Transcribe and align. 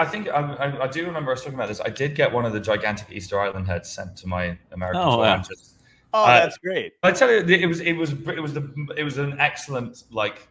I 0.00 0.06
think 0.06 0.28
I, 0.28 0.40
I, 0.40 0.84
I, 0.84 0.88
do 0.88 1.04
remember 1.04 1.30
us 1.30 1.40
talking 1.40 1.56
about 1.56 1.68
this. 1.68 1.78
I 1.78 1.90
did 1.90 2.14
get 2.14 2.32
one 2.32 2.46
of 2.46 2.54
the 2.54 2.60
gigantic 2.60 3.08
Easter 3.12 3.38
Island 3.38 3.66
heads 3.66 3.90
sent 3.90 4.16
to 4.16 4.26
my 4.26 4.56
American 4.72 5.02
oh, 5.02 5.16
tour. 5.16 5.18
Wow. 5.18 5.36
Just, 5.36 5.74
oh, 6.14 6.24
uh, 6.24 6.40
that's 6.40 6.56
great. 6.56 6.94
I 7.02 7.12
tell 7.12 7.30
you, 7.30 7.40
it 7.40 7.66
was 7.66 7.80
it 7.80 7.92
was 7.92 8.12
it 8.12 8.40
was 8.40 8.54
the 8.54 8.94
it 8.96 9.04
was 9.04 9.18
an 9.18 9.38
excellent 9.38 10.04
like 10.10 10.48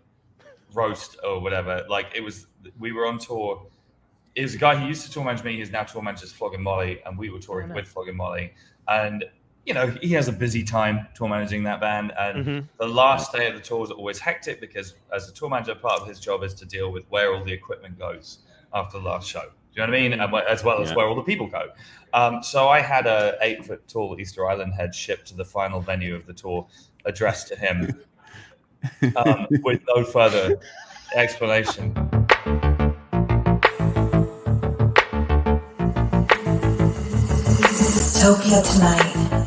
roast 0.73 1.17
or 1.23 1.39
whatever. 1.39 1.83
Like 1.89 2.11
it 2.13 2.21
was, 2.21 2.45
we 2.77 2.91
were 2.91 3.07
on 3.07 3.17
tour. 3.17 3.65
It 4.35 4.43
was 4.43 4.53
a 4.53 4.59
guy 4.59 4.75
who 4.75 4.87
used 4.87 5.03
to 5.07 5.11
tour 5.11 5.25
manage 5.25 5.43
me. 5.43 5.57
He's 5.57 5.71
now 5.71 5.81
tour 5.81 6.03
manages 6.03 6.31
Flogging 6.31 6.61
Molly, 6.61 7.01
and 7.07 7.17
we 7.17 7.31
were 7.31 7.39
touring 7.39 7.71
oh, 7.71 7.73
nice. 7.73 7.85
with 7.85 7.87
Flogging 7.87 8.17
Molly. 8.17 8.53
And 8.87 9.25
you 9.65 9.73
know, 9.73 9.87
he 9.99 10.09
has 10.13 10.27
a 10.27 10.31
busy 10.31 10.63
time 10.63 11.07
tour 11.15 11.27
managing 11.27 11.63
that 11.63 11.81
band. 11.81 12.13
And 12.19 12.45
mm-hmm. 12.45 12.65
the 12.79 12.87
last 12.87 13.33
day 13.33 13.47
of 13.47 13.55
the 13.55 13.61
tour 13.61 13.83
is 13.83 13.89
always 13.89 14.19
hectic 14.19 14.61
because, 14.61 14.93
as 15.11 15.27
a 15.27 15.33
tour 15.33 15.49
manager, 15.49 15.73
part 15.73 16.01
of 16.01 16.07
his 16.07 16.19
job 16.19 16.43
is 16.43 16.53
to 16.55 16.65
deal 16.65 16.91
with 16.91 17.05
where 17.09 17.33
all 17.33 17.43
the 17.43 17.51
equipment 17.53 17.97
goes 17.97 18.39
after 18.73 18.99
the 18.99 19.05
last 19.05 19.27
show. 19.27 19.41
Do 19.41 19.81
you 19.81 19.81
know 19.81 19.91
what 19.91 19.97
I 19.97 20.01
mean? 20.01 20.13
And, 20.13 20.35
as 20.47 20.63
well 20.63 20.81
as 20.81 20.89
yeah. 20.89 20.95
where 20.95 21.07
all 21.07 21.15
the 21.15 21.23
people 21.23 21.47
go. 21.47 21.69
Um, 22.13 22.41
so 22.41 22.67
I 22.69 22.81
had 22.81 23.05
a 23.05 23.37
eight 23.41 23.65
foot 23.65 23.87
tall 23.87 24.19
Easter 24.19 24.49
Island 24.49 24.73
head 24.73 24.95
shipped 24.95 25.27
to 25.27 25.35
the 25.35 25.45
final 25.45 25.79
venue 25.79 26.15
of 26.15 26.25
the 26.25 26.33
tour, 26.33 26.67
addressed 27.05 27.47
to 27.49 27.55
him, 27.55 28.01
um, 29.15 29.47
with 29.63 29.81
no 29.95 30.03
further 30.03 30.59
explanation. 31.15 31.93
Topia 38.19 38.61
tonight. 38.73 39.38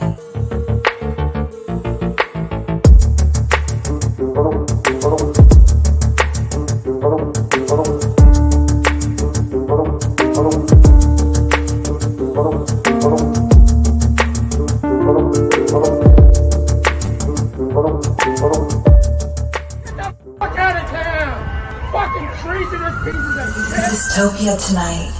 Dystopia 24.12 24.68
tonight. 24.68 25.10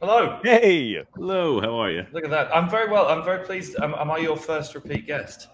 Hello. 0.00 0.40
Hey. 0.42 1.04
Hello. 1.14 1.60
How 1.60 1.78
are 1.78 1.90
you? 1.90 2.06
Look 2.10 2.24
at 2.24 2.30
that. 2.30 2.48
I'm 2.56 2.70
very 2.70 2.90
well. 2.90 3.06
I'm 3.06 3.22
very 3.22 3.44
pleased. 3.44 3.76
Am, 3.82 3.94
am 3.96 4.10
I 4.10 4.16
your 4.16 4.34
first 4.34 4.74
repeat 4.74 5.06
guest? 5.06 5.48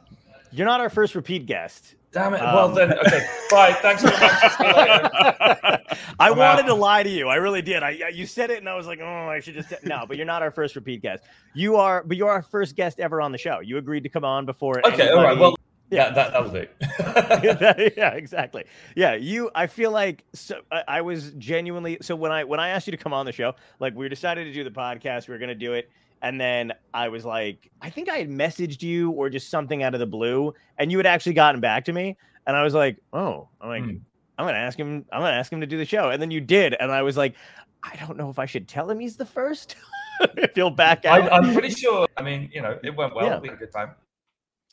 You're 0.53 0.69
not 0.69 0.81
our 0.81 0.89
first 0.89 1.17
repeat 1.17 1.47
guest. 1.47 1.97
Damn 2.13 2.35
it. 2.35 2.41
Um, 2.41 2.55
well 2.55 2.69
then, 2.69 2.93
okay. 2.93 3.27
Bye. 3.51 3.73
Thanks 3.73 4.05
very 4.05 4.15
much. 4.15 4.31
I 4.61 5.81
I'm 6.21 6.39
wanted 6.39 6.63
out. 6.63 6.67
to 6.69 6.75
lie 6.75 7.03
to 7.03 7.11
you. 7.11 7.27
I 7.27 7.37
really 7.37 7.61
did. 7.61 7.83
I 7.83 8.11
you 8.15 8.25
said 8.25 8.51
it, 8.51 8.59
and 8.59 8.69
I 8.69 8.77
was 8.77 8.87
like, 8.87 9.01
oh, 9.01 9.29
I 9.29 9.41
should 9.41 9.55
just 9.55 9.75
no. 9.83 10.05
But 10.07 10.19
you're 10.19 10.27
not 10.27 10.43
our 10.43 10.53
first 10.53 10.77
repeat 10.77 11.03
guest. 11.03 11.25
You 11.55 11.75
are, 11.75 12.05
but 12.05 12.17
you're 12.17 12.31
our 12.31 12.43
first 12.43 12.77
guest 12.77 13.01
ever 13.01 13.21
on 13.21 13.33
the 13.33 13.39
show. 13.39 13.59
You 13.59 13.79
agreed 13.79 14.05
to 14.05 14.09
come 14.09 14.25
on 14.25 14.47
before. 14.47 14.79
Okay. 14.87 15.09
Anybody... 15.09 15.11
All 15.11 15.25
right. 15.25 15.37
Well, 15.37 15.57
yeah, 15.91 16.11
that, 16.11 16.33
that, 16.33 16.42
will 16.42 16.51
do. 17.89 17.91
yeah, 17.97 18.11
exactly. 18.11 18.65
Yeah, 18.97 19.15
you. 19.15 19.51
I 19.55 19.67
feel 19.67 19.91
like 19.91 20.25
so. 20.33 20.61
I, 20.73 20.83
I, 20.89 21.01
was 21.01 21.33
genuinely 21.33 21.98
so 22.01 22.17
when 22.17 22.33
I 22.33 22.45
when 22.45 22.59
I 22.59 22.70
asked 22.70 22.87
you 22.87 22.91
to 22.91 22.97
come 22.97 23.12
on 23.12 23.25
the 23.25 23.33
show, 23.33 23.55
like 23.78 23.95
we 23.95 24.09
decided 24.09 24.45
to 24.45 24.53
do 24.53 24.65
the 24.65 24.70
podcast, 24.70 25.28
we 25.28 25.33
were 25.33 25.39
going 25.39 25.48
to 25.48 25.55
do 25.55 25.75
it, 25.75 25.91
and 26.23 26.41
then 26.41 26.73
I 26.93 27.09
was 27.09 27.25
like, 27.25 27.70
I 27.81 27.91
think 27.91 28.09
I 28.09 28.17
had 28.17 28.28
messaged 28.28 28.83
you 28.83 29.12
or 29.12 29.31
just 29.31 29.48
something 29.48 29.83
out 29.83 29.95
of 29.95 30.01
the 30.01 30.06
blue, 30.06 30.55
and 30.78 30.91
you 30.91 30.98
had 30.98 31.06
actually 31.06 31.34
gotten 31.34 31.61
back 31.61 31.84
to 31.84 31.93
me, 31.93 32.17
and 32.47 32.56
I 32.56 32.62
was 32.62 32.75
like, 32.75 32.97
oh, 33.12 33.48
I'm 33.61 33.69
like, 33.69 33.84
hmm. 33.84 33.97
I'm 34.39 34.47
gonna 34.47 34.59
ask 34.59 34.78
him. 34.78 35.05
I'm 35.12 35.21
gonna 35.21 35.37
ask 35.37 35.53
him 35.53 35.61
to 35.61 35.67
do 35.67 35.78
the 35.78 35.87
show, 35.87 36.11
and 36.11 36.21
then 36.21 36.33
you 36.33 36.41
did, 36.41 36.75
and 36.81 36.91
I 36.91 37.03
was 37.03 37.17
like, 37.17 37.37
I 37.83 37.95
don't 37.97 38.17
know 38.17 38.28
if 38.28 38.41
I 38.41 38.47
should 38.47 38.67
tell 38.67 38.91
him 38.91 38.98
he's 38.98 39.17
the 39.17 39.27
first. 39.27 39.77
Feel 40.55 40.71
back 40.71 41.05
out. 41.05 41.31
I, 41.31 41.37
am 41.37 41.53
pretty 41.53 41.71
sure. 41.71 42.09
I 42.17 42.23
mean, 42.23 42.50
you 42.53 42.62
know, 42.62 42.78
it 42.83 42.97
went 42.97 43.15
well. 43.15 43.27
Yeah. 43.27 43.39
We 43.39 43.48
had 43.48 43.56
a 43.56 43.61
good 43.61 43.73
time. 43.73 43.91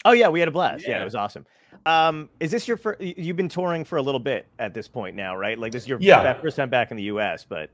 Oh 0.06 0.12
yeah, 0.12 0.30
we 0.30 0.40
had 0.40 0.50
a 0.50 0.52
blast. 0.52 0.84
Yeah, 0.84 0.92
yeah 0.92 1.02
it 1.02 1.06
was 1.06 1.16
awesome. 1.16 1.46
Um, 1.86 2.30
is 2.40 2.52
this 2.52 2.68
your 2.68 2.78
first? 2.78 3.02
You've 3.02 3.38
been 3.38 3.50
touring 3.50 3.84
for 3.84 3.98
a 3.98 4.02
little 4.02 4.20
bit 4.20 4.48
at 4.60 4.74
this 4.74 4.88
point 4.88 5.16
now, 5.16 5.36
right? 5.36 5.58
Like 5.58 5.72
this 5.72 5.84
is 5.84 5.90
your 5.90 6.00
yeah. 6.02 6.34
first 6.42 6.58
time 6.58 6.70
back 6.70 6.92
in 6.92 6.98
the 6.98 7.04
U.S., 7.04 7.46
but 7.48 7.70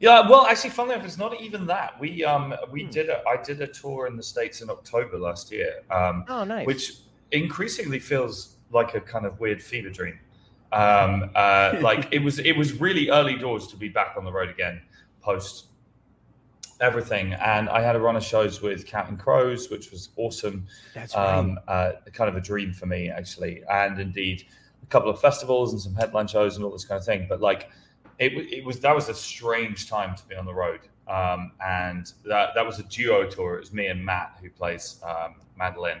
yeah. 0.00 0.28
Well, 0.28 0.46
actually, 0.46 0.70
funnily 0.70 0.94
enough, 0.94 1.06
it's 1.06 1.18
not 1.18 1.40
even 1.40 1.66
that. 1.66 1.98
We 1.98 2.24
um 2.24 2.54
we 2.70 2.84
hmm. 2.84 2.90
did 2.90 3.08
a 3.08 3.22
I 3.28 3.42
did 3.42 3.60
a 3.60 3.66
tour 3.66 4.06
in 4.06 4.16
the 4.16 4.22
states 4.22 4.60
in 4.60 4.70
October 4.70 5.18
last 5.18 5.50
year. 5.50 5.82
Um, 5.90 6.24
oh, 6.28 6.44
nice. 6.44 6.66
Which 6.66 6.98
increasingly 7.32 7.98
feels 7.98 8.56
like 8.70 8.94
a 8.94 9.00
kind 9.00 9.26
of 9.26 9.38
weird 9.40 9.62
fever 9.62 9.90
dream. 9.90 10.18
Um, 10.72 11.30
uh, 11.34 11.76
like 11.80 12.08
it 12.12 12.22
was 12.22 12.38
it 12.38 12.56
was 12.56 12.80
really 12.80 13.10
early 13.10 13.36
doors 13.36 13.66
to 13.68 13.76
be 13.76 13.88
back 13.88 14.14
on 14.16 14.24
the 14.24 14.32
road 14.32 14.48
again 14.50 14.82
post 15.20 15.67
everything. 16.80 17.32
And 17.34 17.68
I 17.68 17.82
had 17.82 17.96
a 17.96 18.00
run 18.00 18.16
of 18.16 18.22
shows 18.22 18.62
with 18.62 18.86
Counting 18.86 19.16
Crows, 19.16 19.70
which 19.70 19.90
was 19.90 20.10
awesome. 20.16 20.66
That's 20.94 21.14
um, 21.16 21.58
right. 21.68 21.94
Uh, 22.06 22.10
kind 22.12 22.28
of 22.28 22.36
a 22.36 22.40
dream 22.40 22.72
for 22.72 22.86
me, 22.86 23.10
actually. 23.10 23.62
And 23.70 24.00
indeed, 24.00 24.46
a 24.82 24.86
couple 24.86 25.10
of 25.10 25.20
festivals 25.20 25.72
and 25.72 25.80
some 25.80 25.94
headline 25.94 26.26
shows 26.26 26.56
and 26.56 26.64
all 26.64 26.70
this 26.70 26.84
kind 26.84 26.98
of 26.98 27.04
thing. 27.04 27.26
But 27.28 27.40
like, 27.40 27.70
it, 28.18 28.32
it 28.32 28.64
was 28.64 28.80
that 28.80 28.94
was 28.94 29.08
a 29.08 29.14
strange 29.14 29.88
time 29.88 30.16
to 30.16 30.26
be 30.26 30.34
on 30.34 30.44
the 30.44 30.54
road. 30.54 30.80
Um, 31.06 31.52
and 31.64 32.12
that, 32.26 32.50
that 32.54 32.66
was 32.66 32.78
a 32.78 32.82
duo 32.84 33.28
tour. 33.28 33.56
It 33.56 33.60
was 33.60 33.72
me 33.72 33.86
and 33.86 34.04
Matt, 34.04 34.38
who 34.42 34.50
plays 34.50 35.00
um, 35.02 35.36
mandolin. 35.56 36.00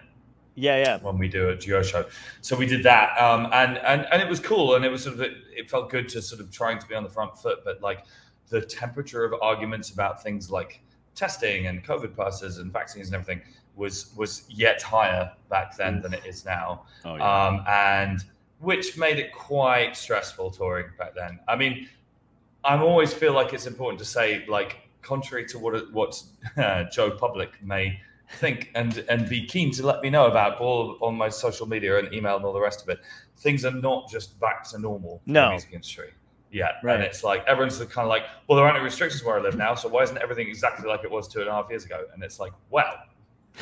Yeah, 0.54 0.76
yeah. 0.76 0.98
When 0.98 1.18
we 1.18 1.28
do 1.28 1.50
a 1.50 1.56
duo 1.56 1.84
show, 1.84 2.04
so 2.40 2.56
we 2.56 2.66
did 2.66 2.82
that, 2.82 3.16
um, 3.16 3.48
and 3.52 3.78
and 3.78 4.08
and 4.10 4.20
it 4.20 4.28
was 4.28 4.40
cool, 4.40 4.74
and 4.74 4.84
it 4.84 4.88
was 4.88 5.04
sort 5.04 5.14
of 5.14 5.20
it, 5.20 5.34
it 5.56 5.70
felt 5.70 5.88
good 5.88 6.08
to 6.08 6.20
sort 6.20 6.40
of 6.40 6.50
trying 6.50 6.80
to 6.80 6.86
be 6.88 6.96
on 6.96 7.04
the 7.04 7.08
front 7.08 7.38
foot, 7.38 7.60
but 7.64 7.80
like 7.80 8.04
the 8.48 8.60
temperature 8.60 9.24
of 9.24 9.34
arguments 9.42 9.90
about 9.90 10.22
things 10.22 10.50
like 10.50 10.80
testing 11.14 11.66
and 11.66 11.84
COVID 11.84 12.16
passes 12.16 12.58
and 12.58 12.72
vaccines 12.72 13.08
and 13.08 13.14
everything 13.14 13.42
was 13.76 14.12
was 14.16 14.44
yet 14.48 14.82
higher 14.82 15.32
back 15.48 15.76
then 15.76 16.00
than 16.02 16.12
it 16.12 16.24
is 16.26 16.44
now, 16.44 16.84
oh, 17.04 17.16
yeah. 17.16 17.46
um, 17.46 17.64
and 17.68 18.24
which 18.58 18.98
made 18.98 19.18
it 19.18 19.32
quite 19.32 19.96
stressful 19.96 20.50
touring 20.50 20.86
back 20.98 21.14
then. 21.14 21.38
I 21.46 21.54
mean, 21.56 21.88
I 22.64 22.76
always 22.76 23.14
feel 23.14 23.32
like 23.32 23.52
it's 23.54 23.66
important 23.66 24.00
to 24.00 24.04
say, 24.04 24.44
like, 24.48 24.88
contrary 25.02 25.46
to 25.46 25.58
what 25.58 25.92
what 25.92 26.20
uh, 26.56 26.84
Joe 26.84 27.10
Public 27.10 27.62
may 27.62 28.00
think 28.32 28.70
and 28.74 29.04
and 29.08 29.28
be 29.28 29.46
keen 29.46 29.70
to 29.72 29.86
let 29.86 30.02
me 30.02 30.10
know 30.10 30.26
about 30.26 30.60
all 30.60 30.98
on 31.00 31.14
my 31.14 31.28
social 31.28 31.66
media 31.66 31.98
and 31.98 32.12
email 32.12 32.36
and 32.36 32.44
all 32.44 32.52
the 32.52 32.60
rest 32.60 32.82
of 32.82 32.88
it. 32.88 33.00
Things 33.36 33.64
are 33.64 33.70
not 33.70 34.10
just 34.10 34.38
back 34.40 34.68
to 34.70 34.78
normal 34.78 35.22
no. 35.24 35.44
the 35.44 35.50
music 35.50 35.70
industry 35.72 36.10
yet. 36.50 36.74
Right. 36.82 36.94
And 36.94 37.02
it's 37.02 37.22
like 37.24 37.44
everyone's 37.46 37.78
kind 37.78 38.04
of 38.04 38.08
like, 38.08 38.24
well, 38.46 38.56
there 38.56 38.64
aren't 38.64 38.76
any 38.76 38.84
restrictions 38.84 39.22
where 39.24 39.38
I 39.38 39.42
live 39.42 39.56
now, 39.56 39.74
so 39.74 39.88
why 39.88 40.02
isn't 40.02 40.18
everything 40.18 40.48
exactly 40.48 40.88
like 40.88 41.04
it 41.04 41.10
was 41.10 41.28
two 41.28 41.40
and 41.40 41.48
a 41.48 41.52
half 41.52 41.68
years 41.70 41.84
ago? 41.84 42.04
And 42.12 42.22
it's 42.22 42.40
like, 42.40 42.52
well, 42.70 42.94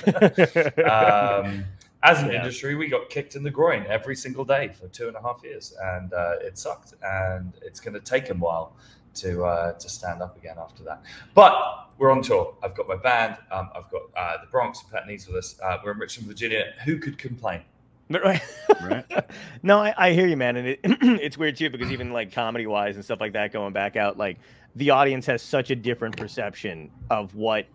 um, 0.07 1.65
as 2.03 2.23
an 2.23 2.31
yeah. 2.31 2.39
industry, 2.39 2.75
we 2.75 2.89
got 2.89 3.09
kicked 3.09 3.37
in 3.37 3.43
the 3.43 3.51
groin 3.51 3.85
every 3.89 4.15
single 4.15 4.45
day 4.45 4.69
for 4.69 4.89
two 4.89 5.09
and 5.09 5.17
a 5.17 5.23
half 5.23 5.41
years, 5.43 5.75
and 5.97 6.13
uh, 6.13 6.35
it 6.41 6.59
sucked. 6.59 6.95
And 7.03 7.55
it's 7.63 7.81
going 7.81 7.95
to 7.95 8.01
take 8.01 8.31
a 8.31 8.35
while 8.35 8.77
to 9.15 9.45
uh, 9.45 9.73
to 9.73 9.89
stand 9.89 10.23
up 10.23 10.37
again 10.37 10.57
after 10.59 10.83
that. 10.85 11.03
But 11.35 11.89
we're 11.99 12.11
on 12.11 12.23
tour. 12.23 12.55
I've 12.63 12.75
got 12.75 12.87
my 12.87 12.97
band. 12.97 13.39
Um, 13.51 13.71
I've 13.75 13.91
got 13.91 14.03
uh, 14.17 14.37
the 14.43 14.47
Bronx, 14.51 14.83
Pet 14.93 15.07
Needs 15.07 15.27
with 15.27 15.37
us. 15.37 15.59
Uh, 15.63 15.79
we're 15.83 15.93
in 15.93 15.99
Richmond, 15.99 16.29
Virginia. 16.29 16.75
Who 16.85 16.99
could 16.99 17.19
complain? 17.19 17.63
Right. 18.09 18.41
right. 18.83 19.31
no, 19.63 19.79
I, 19.79 19.95
I, 19.97 20.13
hear 20.13 20.27
you, 20.27 20.37
man, 20.37 20.57
and 20.57 20.69
it, 20.69 20.81
it's 20.85 21.37
weird 21.37 21.57
too 21.57 21.71
because 21.71 21.91
even 21.91 22.13
like 22.13 22.33
comedy 22.33 22.67
wise 22.67 22.97
and 22.97 23.05
stuff 23.05 23.21
like 23.21 23.33
that, 23.33 23.53
going 23.53 23.73
back 23.73 23.97
out, 23.97 24.17
like 24.17 24.39
the 24.77 24.91
audience 24.91 25.27
has 25.27 25.43
such 25.43 25.71
a 25.71 25.77
different 25.77 26.17
perception 26.17 26.91
of 27.11 27.35
what 27.35 27.67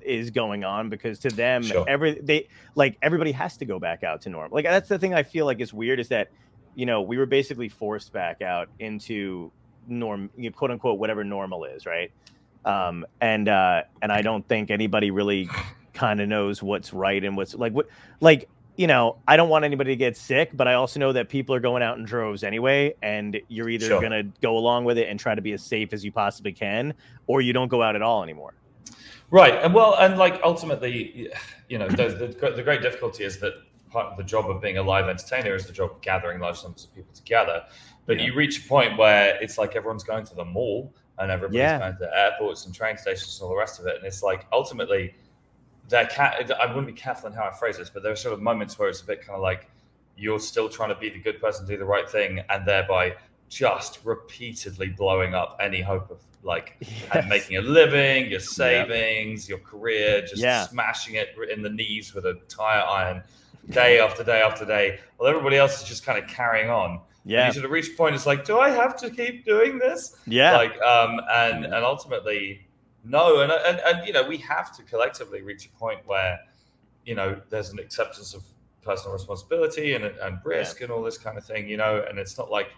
is 0.00 0.30
going 0.30 0.64
on 0.64 0.88
because 0.88 1.18
to 1.20 1.28
them, 1.28 1.62
sure. 1.62 1.84
every 1.88 2.20
they 2.20 2.48
like 2.74 2.96
everybody 3.02 3.32
has 3.32 3.56
to 3.56 3.64
go 3.64 3.78
back 3.78 4.04
out 4.04 4.22
to 4.22 4.30
normal. 4.30 4.54
Like 4.54 4.64
that's 4.64 4.88
the 4.88 4.98
thing 4.98 5.12
I 5.14 5.22
feel 5.22 5.46
like 5.46 5.60
is 5.60 5.72
weird 5.72 5.98
is 5.98 6.08
that 6.08 6.30
you 6.74 6.86
know 6.86 7.02
we 7.02 7.18
were 7.18 7.26
basically 7.26 7.68
forced 7.68 8.12
back 8.12 8.42
out 8.42 8.68
into 8.78 9.50
norm, 9.88 10.30
you 10.36 10.50
know, 10.50 10.56
quote 10.56 10.70
unquote, 10.70 10.98
whatever 10.98 11.24
normal 11.24 11.64
is, 11.64 11.86
right? 11.86 12.12
Um, 12.64 13.06
and 13.20 13.48
uh, 13.48 13.82
and 14.02 14.12
I 14.12 14.22
don't 14.22 14.46
think 14.46 14.70
anybody 14.70 15.10
really 15.10 15.48
kind 15.94 16.20
of 16.20 16.28
knows 16.28 16.62
what's 16.62 16.92
right 16.92 17.22
and 17.22 17.36
what's 17.36 17.54
like 17.54 17.72
what 17.72 17.88
like 18.20 18.48
you 18.80 18.86
know, 18.86 19.18
I 19.28 19.36
don't 19.36 19.50
want 19.50 19.66
anybody 19.66 19.92
to 19.92 19.96
get 19.96 20.16
sick, 20.16 20.52
but 20.54 20.66
I 20.66 20.72
also 20.72 20.98
know 20.98 21.12
that 21.12 21.28
people 21.28 21.54
are 21.54 21.60
going 21.60 21.82
out 21.82 21.98
in 21.98 22.04
droves 22.06 22.42
anyway, 22.42 22.94
and 23.02 23.38
you're 23.48 23.68
either 23.68 23.84
sure. 23.84 24.00
going 24.00 24.12
to 24.12 24.22
go 24.40 24.56
along 24.56 24.86
with 24.86 24.96
it 24.96 25.10
and 25.10 25.20
try 25.20 25.34
to 25.34 25.42
be 25.42 25.52
as 25.52 25.62
safe 25.62 25.92
as 25.92 26.02
you 26.02 26.10
possibly 26.10 26.50
can, 26.50 26.94
or 27.26 27.42
you 27.42 27.52
don't 27.52 27.68
go 27.68 27.82
out 27.82 27.94
at 27.94 28.00
all 28.00 28.22
anymore. 28.22 28.54
Right, 29.30 29.52
and 29.62 29.74
well, 29.74 29.96
and 29.96 30.16
like 30.16 30.40
ultimately, 30.42 31.28
you 31.68 31.76
know, 31.76 31.88
the, 31.88 32.34
the, 32.40 32.52
the 32.52 32.62
great 32.62 32.80
difficulty 32.80 33.22
is 33.22 33.38
that 33.40 33.52
part 33.90 34.06
of 34.06 34.16
the 34.16 34.24
job 34.24 34.48
of 34.48 34.62
being 34.62 34.78
a 34.78 34.82
live 34.82 35.10
entertainer 35.10 35.54
is 35.54 35.66
the 35.66 35.74
job 35.74 35.90
of 35.90 36.00
gathering 36.00 36.40
large 36.40 36.62
numbers 36.62 36.84
of 36.84 36.94
people 36.94 37.12
together. 37.12 37.62
But 38.06 38.18
yeah. 38.18 38.24
you 38.28 38.34
reach 38.34 38.64
a 38.64 38.66
point 38.66 38.96
where 38.96 39.36
it's 39.42 39.58
like 39.58 39.76
everyone's 39.76 40.04
going 40.04 40.24
to 40.24 40.34
the 40.34 40.46
mall 40.46 40.94
and 41.18 41.30
everybody's 41.30 41.58
yeah. 41.58 41.78
going 41.80 41.98
to 41.98 42.18
airports 42.18 42.64
and 42.64 42.74
train 42.74 42.96
stations 42.96 43.38
and 43.38 43.44
all 43.44 43.50
the 43.50 43.58
rest 43.58 43.78
of 43.78 43.86
it, 43.86 43.96
and 43.96 44.06
it's 44.06 44.22
like 44.22 44.46
ultimately 44.54 45.14
I 45.92 46.66
wouldn't 46.66 46.86
be 46.86 46.92
careful 46.92 47.28
in 47.28 47.34
how 47.34 47.44
I 47.44 47.52
phrase 47.52 47.78
this, 47.78 47.90
but 47.90 48.02
there 48.02 48.12
are 48.12 48.16
sort 48.16 48.34
of 48.34 48.40
moments 48.40 48.78
where 48.78 48.88
it's 48.88 49.00
a 49.00 49.06
bit 49.06 49.20
kind 49.20 49.36
of 49.36 49.42
like 49.42 49.68
you're 50.16 50.40
still 50.40 50.68
trying 50.68 50.90
to 50.90 50.94
be 50.94 51.08
the 51.08 51.18
good 51.18 51.40
person, 51.40 51.66
do 51.66 51.76
the 51.76 51.84
right 51.84 52.08
thing, 52.08 52.40
and 52.50 52.66
thereby 52.66 53.14
just 53.48 54.00
repeatedly 54.04 54.88
blowing 54.88 55.34
up 55.34 55.58
any 55.60 55.80
hope 55.80 56.10
of 56.10 56.20
like 56.42 56.76
yes. 56.80 57.28
making 57.28 57.56
a 57.56 57.60
living, 57.60 58.30
your 58.30 58.40
savings, 58.40 59.48
yeah. 59.48 59.56
your 59.56 59.64
career, 59.64 60.22
just 60.22 60.38
yeah. 60.38 60.66
smashing 60.66 61.16
it 61.16 61.34
in 61.52 61.62
the 61.62 61.68
knees 61.68 62.14
with 62.14 62.24
a 62.26 62.34
tire 62.48 62.82
iron 62.82 63.22
day 63.70 64.00
after 64.00 64.24
day 64.24 64.40
after 64.40 64.64
day, 64.64 64.98
while 65.16 65.28
everybody 65.28 65.56
else 65.56 65.82
is 65.82 65.88
just 65.88 66.04
kind 66.04 66.22
of 66.22 66.28
carrying 66.28 66.70
on. 66.70 67.00
Yeah, 67.24 67.46
and 67.46 67.48
you 67.48 67.60
sort 67.60 67.66
of 67.66 67.70
reach 67.70 67.88
a 67.88 67.96
point. 67.96 68.14
It's 68.14 68.24
like, 68.24 68.46
do 68.46 68.58
I 68.58 68.70
have 68.70 68.96
to 68.98 69.10
keep 69.10 69.44
doing 69.44 69.78
this? 69.78 70.16
Yeah, 70.26 70.56
like, 70.56 70.80
um, 70.80 71.20
and 71.30 71.66
and 71.66 71.84
ultimately, 71.84 72.66
no, 73.04 73.40
and 73.40 73.52
and 73.52 73.80
and 73.80 74.06
you 74.06 74.12
know, 74.12 74.26
we 74.26 74.38
have 74.38 74.74
to 74.76 74.82
collectively 74.82 75.42
reach 75.42 75.66
a 75.66 75.78
point 75.78 76.00
where, 76.06 76.38
you 77.04 77.14
know, 77.14 77.40
there's 77.48 77.70
an 77.70 77.78
acceptance 77.78 78.34
of 78.34 78.42
personal 78.82 79.12
responsibility 79.12 79.94
and 79.94 80.04
and 80.04 80.38
risk 80.44 80.80
yeah. 80.80 80.84
and 80.84 80.92
all 80.92 81.02
this 81.02 81.18
kind 81.18 81.38
of 81.38 81.44
thing. 81.44 81.68
You 81.68 81.76
know, 81.76 82.04
and 82.08 82.18
it's 82.18 82.36
not 82.38 82.50
like 82.50 82.68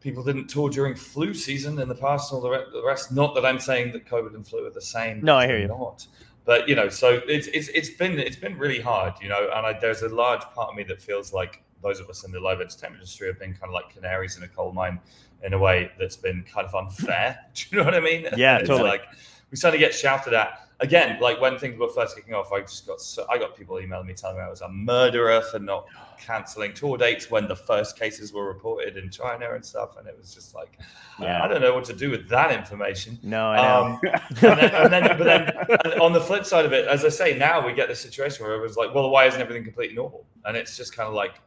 people 0.00 0.22
didn't 0.24 0.48
tour 0.48 0.68
during 0.68 0.94
flu 0.94 1.32
season 1.34 1.78
in 1.78 1.88
the 1.88 1.94
past 1.94 2.32
and 2.32 2.42
all 2.42 2.50
the 2.50 2.82
rest. 2.84 3.12
Not 3.12 3.34
that 3.34 3.46
I'm 3.46 3.60
saying 3.60 3.92
that 3.92 4.06
COVID 4.06 4.34
and 4.34 4.46
flu 4.46 4.66
are 4.66 4.70
the 4.70 4.82
same. 4.82 5.20
No, 5.22 5.36
I 5.36 5.46
hear 5.46 5.58
you. 5.58 5.68
Not 5.68 6.06
but 6.44 6.68
you 6.68 6.74
know, 6.74 6.88
so 6.88 7.20
it's 7.28 7.46
it's 7.48 7.68
it's 7.68 7.90
been 7.90 8.18
it's 8.18 8.36
been 8.36 8.58
really 8.58 8.80
hard, 8.80 9.14
you 9.20 9.28
know, 9.28 9.48
and 9.54 9.66
I, 9.66 9.78
there's 9.78 10.02
a 10.02 10.08
large 10.08 10.42
part 10.54 10.70
of 10.70 10.74
me 10.74 10.82
that 10.84 11.00
feels 11.00 11.32
like 11.32 11.62
those 11.82 12.00
of 12.00 12.08
us 12.08 12.24
in 12.24 12.32
the 12.32 12.40
live 12.40 12.60
entertainment 12.60 13.00
industry 13.00 13.28
have 13.28 13.38
been 13.38 13.52
kind 13.52 13.64
of 13.64 13.72
like 13.72 13.92
canaries 13.92 14.36
in 14.36 14.42
a 14.42 14.48
coal 14.48 14.72
mine 14.72 15.00
in 15.42 15.54
a 15.54 15.58
way 15.58 15.90
that's 15.98 16.16
been 16.16 16.44
kind 16.44 16.66
of 16.66 16.74
unfair. 16.74 17.38
Do 17.54 17.64
you 17.70 17.78
know 17.78 17.84
what 17.84 17.94
I 17.94 18.00
mean? 18.00 18.28
Yeah, 18.36 18.58
totally. 18.58 18.88
Like 18.88 19.02
we 19.50 19.56
suddenly 19.56 19.84
get 19.84 19.94
shouted 19.94 20.34
at 20.34 20.68
again. 20.80 21.18
Like 21.20 21.40
when 21.40 21.58
things 21.58 21.78
were 21.78 21.88
first 21.88 22.16
kicking 22.16 22.34
off, 22.34 22.52
I 22.52 22.60
just 22.60 22.86
got 22.86 23.00
so, 23.00 23.26
I 23.30 23.38
got 23.38 23.56
people 23.56 23.80
emailing 23.80 24.06
me 24.06 24.14
telling 24.14 24.36
me 24.36 24.42
I 24.42 24.50
was 24.50 24.60
a 24.60 24.68
murderer 24.68 25.40
for 25.42 25.58
not 25.58 25.86
canceling 26.18 26.74
tour 26.74 26.98
dates 26.98 27.30
when 27.30 27.48
the 27.48 27.56
first 27.56 27.98
cases 27.98 28.32
were 28.32 28.46
reported 28.46 28.96
in 28.96 29.10
China 29.10 29.54
and 29.54 29.64
stuff, 29.64 29.96
and 29.96 30.06
it 30.06 30.16
was 30.18 30.34
just 30.34 30.54
like, 30.54 30.78
yeah. 31.18 31.42
I 31.42 31.48
don't 31.48 31.60
know 31.60 31.74
what 31.74 31.84
to 31.86 31.92
do 31.92 32.10
with 32.10 32.28
that 32.28 32.52
information. 32.52 33.18
No, 33.22 33.46
I 33.46 33.56
know. 33.56 33.84
Um, 33.84 34.00
and, 34.02 34.36
then, 34.40 34.74
and 34.74 34.92
then, 34.92 35.18
but 35.18 35.82
then 35.82 36.00
on 36.00 36.12
the 36.12 36.20
flip 36.20 36.44
side 36.44 36.64
of 36.64 36.72
it, 36.72 36.86
as 36.86 37.04
I 37.04 37.08
say, 37.08 37.36
now 37.36 37.64
we 37.64 37.72
get 37.72 37.88
the 37.88 37.96
situation 37.96 38.44
where 38.44 38.54
it 38.54 38.60
was 38.60 38.76
like, 38.76 38.94
well, 38.94 39.10
why 39.10 39.26
isn't 39.26 39.40
everything 39.40 39.64
completely 39.64 39.96
normal? 39.96 40.26
And 40.44 40.56
it's 40.56 40.76
just 40.76 40.94
kind 40.94 41.08
of 41.08 41.14
like 41.14 41.40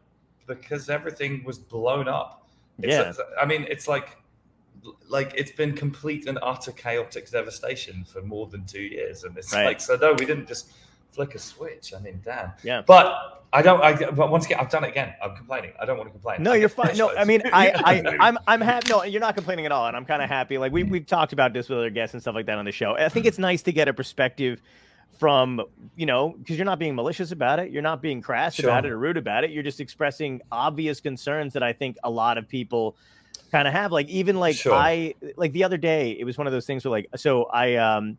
because 0.48 0.90
everything 0.90 1.44
was 1.44 1.58
blown 1.58 2.08
up. 2.08 2.48
It's 2.80 2.92
yeah, 2.92 3.26
I 3.42 3.46
mean, 3.46 3.66
it's 3.70 3.88
like 3.88 4.18
like 5.08 5.34
it's 5.36 5.52
been 5.52 5.74
complete 5.74 6.28
and 6.28 6.38
utter 6.42 6.72
chaotic 6.72 7.30
devastation 7.30 8.04
for 8.04 8.22
more 8.22 8.48
than 8.48 8.66
two 8.66 8.82
years, 8.82 9.24
and 9.24 9.38
it's 9.38 9.54
right. 9.54 9.66
like 9.66 9.82
so. 9.82 9.96
No, 9.96 10.14
we 10.14 10.26
didn't 10.26 10.48
just 10.48 10.72
flick 11.12 11.36
a 11.36 11.40
switch. 11.40 11.94
I 11.96 12.00
mean, 12.00 12.22
damn. 12.24 12.52
Yeah. 12.64 12.82
But 12.86 13.46
I 13.54 13.62
don't. 13.62 13.82
I 13.82 14.12
but 14.12 14.30
once 14.30 14.46
again, 14.46 14.60
I've 14.60 14.70
done 14.70 14.84
it 14.84 14.90
again. 14.90 15.14
I'm 15.24 15.36
complaining. 15.36 15.72
I 15.80 15.86
don't 15.86 15.98
want 15.98 16.10
to 16.10 16.12
complain. 16.12 16.44
No, 16.44 16.54
you're 16.54 16.70
fine. 16.70 16.98
No, 16.98 17.10
I 17.18 17.24
mean, 17.24 17.42
I, 17.54 17.72
I, 17.72 18.18
I'm, 18.28 18.38
I'm 18.48 18.62
happy. 18.62 18.90
No, 18.90 19.04
you're 19.04 19.22
not 19.22 19.36
complaining 19.36 19.66
at 19.66 19.72
all, 19.72 19.88
and 19.88 19.96
I'm 19.96 20.06
kind 20.06 20.22
of 20.22 20.30
happy. 20.30 20.58
Like 20.58 20.72
we 20.72 20.84
mm. 20.84 20.90
we've 20.90 21.06
talked 21.06 21.34
about 21.34 21.54
this 21.54 21.70
with 21.70 21.80
other 21.80 21.90
guests 21.90 22.14
and 22.14 22.22
stuff 22.22 22.36
like 22.36 22.46
that 22.48 22.58
on 22.58 22.66
the 22.66 22.72
show. 22.72 22.96
I 22.96 23.10
think 23.10 23.26
it's 23.26 23.40
nice 23.40 23.62
to 23.64 23.72
get 23.72 23.88
a 23.88 23.94
perspective 23.94 24.62
from 25.20 25.62
you 25.96 26.06
know 26.06 26.36
because 26.40 26.58
you're 26.58 26.66
not 26.66 26.80
being 26.80 26.94
malicious 26.94 27.32
about 27.32 27.60
it 27.60 27.72
you're 27.72 27.82
not 27.82 28.02
being 28.02 28.22
crass 28.22 28.56
sure. 28.56 28.70
about 28.70 28.86
it 28.86 28.92
or 28.92 28.98
rude 28.98 29.16
about 29.16 29.44
it 29.46 29.50
you're 29.52 29.64
just 29.64 29.80
expressing 29.80 30.42
obvious 30.52 31.00
concerns 31.00 31.54
that 31.54 31.64
i 31.64 31.72
think 31.72 31.96
a 32.04 32.10
lot 32.10 32.38
of 32.38 32.48
people 32.48 32.98
kind 33.50 33.66
of 33.66 33.74
have 33.74 33.94
like 33.94 34.10
even 34.10 34.38
like 34.38 34.56
sure. 34.56 34.74
i 34.74 35.14
like 35.38 35.54
the 35.54 35.64
other 35.64 35.78
day 35.78 36.12
it 36.20 36.26
was 36.26 36.38
one 36.38 36.48
of 36.48 36.54
those 36.54 36.66
things 36.66 36.84
where 36.84 36.92
like 36.92 37.08
so 37.16 37.46
i 37.46 37.76
um 37.76 38.18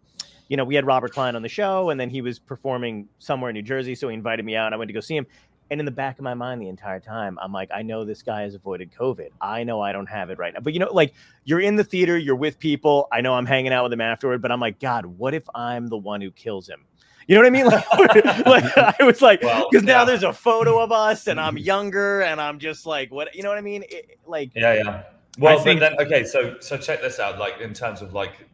you 0.48 0.56
know, 0.56 0.64
we 0.64 0.74
had 0.74 0.86
Robert 0.86 1.12
Klein 1.12 1.34
on 1.34 1.42
the 1.42 1.48
show, 1.48 1.90
and 1.90 1.98
then 1.98 2.10
he 2.10 2.20
was 2.20 2.38
performing 2.38 3.08
somewhere 3.18 3.50
in 3.50 3.54
New 3.54 3.62
Jersey, 3.62 3.94
so 3.94 4.08
he 4.08 4.14
invited 4.14 4.44
me 4.44 4.54
out, 4.54 4.66
and 4.66 4.74
I 4.74 4.78
went 4.78 4.88
to 4.88 4.92
go 4.92 5.00
see 5.00 5.16
him. 5.16 5.26
And 5.70 5.80
in 5.80 5.84
the 5.84 5.92
back 5.92 6.18
of 6.18 6.22
my 6.22 6.34
mind, 6.34 6.62
the 6.62 6.68
entire 6.68 7.00
time, 7.00 7.38
I'm 7.42 7.52
like, 7.52 7.70
I 7.74 7.82
know 7.82 8.04
this 8.04 8.22
guy 8.22 8.42
has 8.42 8.54
avoided 8.54 8.92
COVID. 8.92 9.30
I 9.40 9.64
know 9.64 9.80
I 9.80 9.92
don't 9.92 10.08
have 10.08 10.30
it 10.30 10.38
right 10.38 10.54
now. 10.54 10.60
But 10.60 10.74
you 10.74 10.78
know, 10.78 10.92
like 10.92 11.14
you're 11.44 11.60
in 11.60 11.76
the 11.76 11.84
theater, 11.84 12.16
you're 12.16 12.36
with 12.36 12.58
people. 12.58 13.08
I 13.12 13.20
know 13.20 13.34
I'm 13.34 13.46
hanging 13.46 13.72
out 13.72 13.84
with 13.84 13.92
him 13.92 14.00
afterward, 14.00 14.42
but 14.42 14.52
I'm 14.52 14.60
like, 14.60 14.78
God, 14.78 15.06
what 15.06 15.34
if 15.34 15.42
I'm 15.54 15.88
the 15.88 15.96
one 15.96 16.20
who 16.20 16.30
kills 16.30 16.68
him? 16.68 16.84
You 17.26 17.34
know 17.34 17.40
what 17.40 17.46
I 17.46 17.50
mean? 17.50 17.66
Like, 18.46 18.46
like 18.46 18.98
I 19.00 19.04
was 19.04 19.20
like, 19.20 19.40
because 19.40 19.50
well, 19.50 19.68
yeah. 19.72 19.80
now 19.80 20.04
there's 20.04 20.22
a 20.22 20.32
photo 20.32 20.80
of 20.80 20.92
us, 20.92 21.26
and 21.26 21.40
I'm 21.40 21.56
mm-hmm. 21.56 21.64
younger, 21.64 22.22
and 22.22 22.40
I'm 22.40 22.58
just 22.58 22.86
like, 22.86 23.10
what? 23.10 23.34
You 23.34 23.42
know 23.42 23.48
what 23.48 23.58
I 23.58 23.62
mean? 23.62 23.84
It, 23.88 24.18
like, 24.26 24.52
yeah, 24.54 24.74
yeah. 24.74 25.02
Well, 25.38 25.58
think, 25.58 25.80
then 25.80 26.00
okay, 26.00 26.24
so 26.24 26.56
so 26.60 26.78
check 26.78 27.02
this 27.02 27.18
out. 27.18 27.38
Like 27.38 27.60
in 27.60 27.74
terms 27.74 28.00
of 28.00 28.14
like 28.14 28.48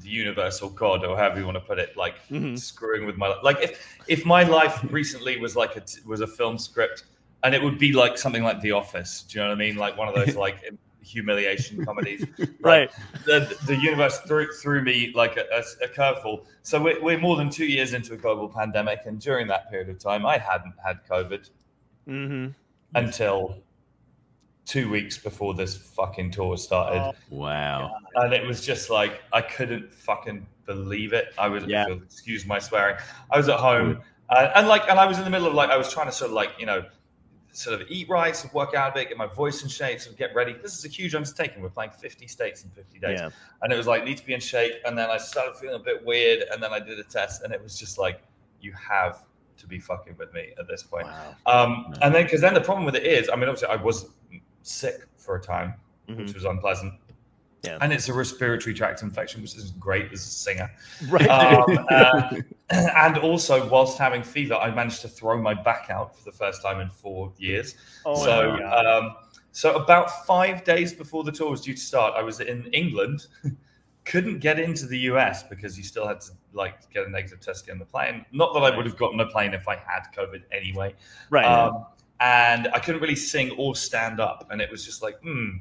the 0.00 0.08
universe 0.08 0.60
or 0.60 0.70
God 0.70 1.04
or 1.04 1.16
however 1.16 1.40
you 1.40 1.44
want 1.44 1.56
to 1.56 1.60
put 1.60 1.78
it, 1.78 1.96
like 1.96 2.16
mm-hmm. 2.28 2.56
screwing 2.56 3.06
with 3.06 3.16
my 3.16 3.34
like 3.42 3.58
if 3.62 4.00
if 4.08 4.24
my 4.24 4.42
life 4.42 4.84
recently 4.90 5.38
was 5.38 5.56
like 5.56 5.76
a 5.76 5.82
was 6.06 6.20
a 6.20 6.26
film 6.26 6.58
script 6.58 7.04
and 7.44 7.54
it 7.54 7.62
would 7.62 7.78
be 7.78 7.92
like 7.92 8.16
something 8.16 8.42
like 8.42 8.60
The 8.60 8.72
Office. 8.72 9.22
Do 9.22 9.38
you 9.38 9.44
know 9.44 9.50
what 9.50 9.54
I 9.54 9.58
mean? 9.58 9.76
Like 9.76 9.96
one 9.96 10.08
of 10.08 10.14
those 10.14 10.36
like 10.36 10.72
humiliation 11.02 11.84
comedies. 11.84 12.24
right. 12.60 12.90
The 13.24 13.56
the 13.66 13.76
universe 13.76 14.18
threw 14.20 14.50
threw 14.52 14.82
me 14.82 15.12
like 15.14 15.36
a, 15.36 15.44
a, 15.52 15.84
a 15.84 15.88
curveball. 15.88 16.44
So 16.62 16.80
we're, 16.80 17.02
we're 17.02 17.18
more 17.18 17.36
than 17.36 17.50
two 17.50 17.66
years 17.66 17.92
into 17.92 18.14
a 18.14 18.16
global 18.16 18.48
pandemic, 18.48 19.00
and 19.06 19.20
during 19.20 19.46
that 19.48 19.70
period 19.70 19.88
of 19.88 19.98
time, 19.98 20.24
I 20.24 20.38
hadn't 20.38 20.74
had 20.84 21.00
COVID 21.08 21.50
mm-hmm. 22.08 22.48
until 22.94 23.58
two 24.64 24.88
weeks 24.90 25.18
before 25.18 25.54
this 25.54 25.76
fucking 25.76 26.30
tour 26.30 26.56
started. 26.56 27.00
Oh, 27.00 27.14
wow. 27.30 27.96
And 28.14 28.32
it 28.32 28.46
was 28.46 28.64
just 28.64 28.90
like 28.90 29.22
I 29.32 29.40
couldn't 29.40 29.92
fucking 29.92 30.46
believe 30.66 31.12
it. 31.12 31.34
I 31.38 31.48
was 31.48 31.64
yeah. 31.64 31.86
excuse 31.88 32.46
my 32.46 32.58
swearing. 32.58 32.96
I 33.30 33.36
was 33.36 33.48
at 33.48 33.58
home 33.58 34.00
uh, 34.32 34.50
and 34.54 34.66
like 34.66 34.88
and 34.88 34.98
I 34.98 35.06
was 35.06 35.18
in 35.18 35.24
the 35.24 35.30
middle 35.30 35.46
of 35.46 35.54
like 35.54 35.70
I 35.70 35.76
was 35.76 35.92
trying 35.92 36.06
to 36.06 36.12
sort 36.12 36.30
of 36.30 36.34
like, 36.34 36.52
you 36.58 36.66
know, 36.66 36.84
sort 37.52 37.78
of 37.78 37.86
eat 37.90 38.08
right, 38.08 38.34
sort 38.34 38.50
of 38.50 38.54
work 38.54 38.74
out 38.74 38.90
a 38.90 38.94
bit, 38.94 39.08
get 39.08 39.18
my 39.18 39.26
voice 39.26 39.62
in 39.62 39.68
shape, 39.68 40.00
sort 40.00 40.14
of 40.14 40.18
get 40.18 40.34
ready. 40.34 40.54
This 40.54 40.78
is 40.78 40.84
a 40.86 40.88
huge 40.88 41.14
undertaking. 41.14 41.62
We're 41.62 41.68
playing 41.68 41.90
50 41.90 42.26
states 42.26 42.64
in 42.64 42.70
50 42.70 42.98
days. 42.98 43.20
Yeah. 43.20 43.28
And 43.60 43.72
it 43.72 43.76
was 43.76 43.86
like 43.86 44.04
need 44.04 44.16
to 44.16 44.24
be 44.24 44.32
in 44.32 44.40
shape. 44.40 44.72
And 44.86 44.96
then 44.96 45.10
I 45.10 45.18
started 45.18 45.56
feeling 45.56 45.76
a 45.76 45.84
bit 45.84 46.04
weird. 46.04 46.44
And 46.50 46.62
then 46.62 46.72
I 46.72 46.80
did 46.80 46.98
a 46.98 47.04
test 47.04 47.42
and 47.42 47.52
it 47.52 47.62
was 47.62 47.78
just 47.78 47.98
like, 47.98 48.22
you 48.62 48.72
have 48.72 49.24
to 49.58 49.66
be 49.66 49.78
fucking 49.78 50.16
with 50.18 50.32
me 50.32 50.54
at 50.58 50.66
this 50.66 50.82
point. 50.82 51.06
Wow. 51.06 51.34
Um, 51.44 51.94
and 52.00 52.14
then 52.14 52.24
because 52.24 52.40
then 52.40 52.54
the 52.54 52.60
problem 52.60 52.86
with 52.86 52.96
it 52.96 53.04
is, 53.04 53.28
I 53.28 53.36
mean, 53.36 53.50
obviously 53.50 53.68
I 53.68 53.76
was 53.76 54.06
sick 54.62 55.06
for 55.16 55.36
a 55.36 55.40
time, 55.40 55.74
mm-hmm. 56.08 56.20
which 56.20 56.34
was 56.34 56.44
unpleasant. 56.44 56.94
Yeah. 57.62 57.78
And 57.80 57.92
it's 57.92 58.08
a 58.08 58.12
respiratory 58.12 58.74
tract 58.74 59.02
infection, 59.02 59.40
which 59.40 59.56
is 59.56 59.70
great 59.72 60.12
as 60.12 60.20
a 60.20 60.30
singer. 60.30 60.70
Right. 61.08 61.28
Um, 61.28 61.78
uh, 61.90 62.40
and 62.68 63.18
also, 63.18 63.68
whilst 63.68 63.98
having 63.98 64.24
fever, 64.24 64.54
I 64.54 64.74
managed 64.74 65.00
to 65.02 65.08
throw 65.08 65.40
my 65.40 65.54
back 65.54 65.88
out 65.88 66.16
for 66.16 66.24
the 66.24 66.32
first 66.32 66.60
time 66.60 66.80
in 66.80 66.90
four 66.90 67.32
years. 67.38 67.76
Oh, 68.04 68.24
so, 68.24 68.56
um, 68.64 69.14
so 69.52 69.76
about 69.76 70.26
five 70.26 70.64
days 70.64 70.92
before 70.92 71.22
the 71.22 71.30
tour 71.30 71.50
was 71.50 71.60
due 71.60 71.74
to 71.74 71.80
start, 71.80 72.14
I 72.16 72.22
was 72.22 72.40
in 72.40 72.66
England. 72.72 73.26
couldn't 74.04 74.40
get 74.40 74.58
into 74.58 74.86
the 74.86 74.98
US 74.98 75.42
because 75.44 75.78
you 75.78 75.84
still 75.84 76.06
had 76.06 76.20
to 76.22 76.32
like 76.52 76.90
get 76.92 77.06
a 77.06 77.10
negative 77.10 77.40
test 77.40 77.60
to 77.60 77.66
get 77.66 77.72
on 77.74 77.78
the 77.78 77.84
plane. 77.84 78.24
Not 78.32 78.52
that 78.54 78.60
I 78.60 78.76
would 78.76 78.84
have 78.86 78.96
gotten 78.96 79.20
a 79.20 79.26
plane 79.26 79.54
if 79.54 79.68
I 79.68 79.76
had 79.76 80.02
COVID 80.16 80.42
anyway. 80.50 80.94
Right. 81.30 81.44
Um, 81.44 81.86
and 82.22 82.68
I 82.72 82.78
couldn't 82.78 83.00
really 83.00 83.16
sing 83.16 83.50
or 83.58 83.74
stand 83.74 84.20
up, 84.20 84.46
and 84.50 84.60
it 84.60 84.70
was 84.70 84.84
just 84.84 85.02
like, 85.02 85.20
hmm. 85.20 85.58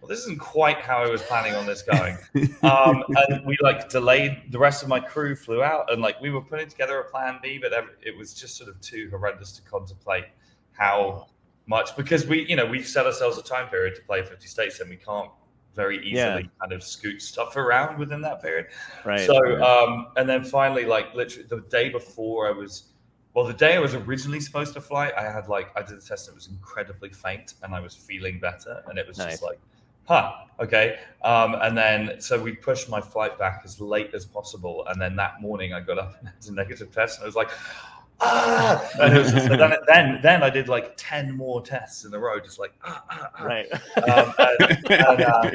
Well, 0.00 0.08
this 0.08 0.20
isn't 0.20 0.40
quite 0.40 0.80
how 0.80 1.02
I 1.02 1.10
was 1.10 1.20
planning 1.20 1.54
on 1.54 1.66
this 1.66 1.82
going. 1.82 2.16
um, 2.62 3.04
and 3.28 3.44
we 3.44 3.58
like 3.60 3.90
delayed. 3.90 4.44
The 4.50 4.58
rest 4.58 4.82
of 4.82 4.88
my 4.88 4.98
crew 4.98 5.36
flew 5.36 5.62
out, 5.62 5.92
and 5.92 6.00
like 6.00 6.18
we 6.22 6.30
were 6.30 6.40
putting 6.40 6.68
together 6.68 6.98
a 7.00 7.10
plan 7.10 7.38
B, 7.42 7.58
but 7.60 7.72
it 8.02 8.16
was 8.16 8.32
just 8.32 8.56
sort 8.56 8.70
of 8.70 8.80
too 8.80 9.08
horrendous 9.10 9.52
to 9.52 9.62
contemplate 9.62 10.24
how 10.72 11.26
much 11.66 11.94
because 11.96 12.26
we, 12.26 12.46
you 12.48 12.56
know, 12.56 12.64
we've 12.64 12.86
set 12.86 13.04
ourselves 13.04 13.36
a 13.36 13.42
time 13.42 13.68
period 13.68 13.94
to 13.94 14.02
play 14.02 14.22
50 14.22 14.48
states, 14.48 14.80
and 14.80 14.88
we 14.88 14.96
can't 14.96 15.30
very 15.76 15.98
easily 15.98 16.12
yeah. 16.14 16.42
kind 16.60 16.72
of 16.72 16.82
scoot 16.82 17.20
stuff 17.20 17.56
around 17.56 17.98
within 17.98 18.22
that 18.22 18.40
period. 18.40 18.68
Right. 19.04 19.20
So, 19.20 19.62
um, 19.62 20.08
and 20.16 20.26
then 20.26 20.44
finally, 20.44 20.86
like 20.86 21.14
literally 21.14 21.46
the 21.48 21.60
day 21.68 21.90
before 21.90 22.48
I 22.48 22.52
was 22.52 22.89
well, 23.34 23.44
the 23.44 23.54
day 23.54 23.76
I 23.76 23.78
was 23.78 23.94
originally 23.94 24.40
supposed 24.40 24.74
to 24.74 24.80
fly, 24.80 25.12
I 25.16 25.22
had 25.22 25.48
like 25.48 25.70
I 25.76 25.82
did 25.82 25.98
a 25.98 26.00
test 26.00 26.28
and 26.28 26.34
it 26.34 26.36
was 26.36 26.48
incredibly 26.48 27.10
faint, 27.10 27.54
and 27.62 27.74
I 27.74 27.80
was 27.80 27.94
feeling 27.94 28.40
better, 28.40 28.82
and 28.88 28.98
it 28.98 29.06
was 29.06 29.18
nice. 29.18 29.32
just 29.32 29.42
like, 29.42 29.60
huh, 30.08 30.32
okay. 30.58 30.98
Um, 31.22 31.54
and 31.60 31.76
then 31.76 32.20
so 32.20 32.40
we 32.40 32.52
pushed 32.52 32.88
my 32.88 33.00
flight 33.00 33.38
back 33.38 33.62
as 33.64 33.80
late 33.80 34.14
as 34.14 34.24
possible, 34.24 34.84
and 34.88 35.00
then 35.00 35.14
that 35.16 35.40
morning 35.40 35.72
I 35.72 35.80
got 35.80 35.98
up 35.98 36.16
and 36.18 36.28
had 36.28 36.44
a 36.48 36.52
negative 36.52 36.90
test, 36.90 37.18
and 37.18 37.24
I 37.24 37.26
was 37.26 37.36
like, 37.36 37.50
ah, 38.20 38.90
and 39.00 39.16
was, 39.16 39.30
so 39.30 39.56
then, 39.56 39.72
then, 39.86 40.20
then 40.22 40.42
I 40.42 40.50
did 40.50 40.68
like 40.68 40.94
ten 40.96 41.36
more 41.36 41.62
tests 41.62 42.04
in 42.04 42.14
a 42.14 42.18
row, 42.18 42.38
just 42.38 42.58
like 42.58 42.72
ah, 42.84 43.04
ah, 43.10 43.30
ah. 43.38 43.44
right, 43.44 43.66
um, 43.72 44.34
and, 44.38 44.90
and, 44.90 45.22
uh, 45.22 45.50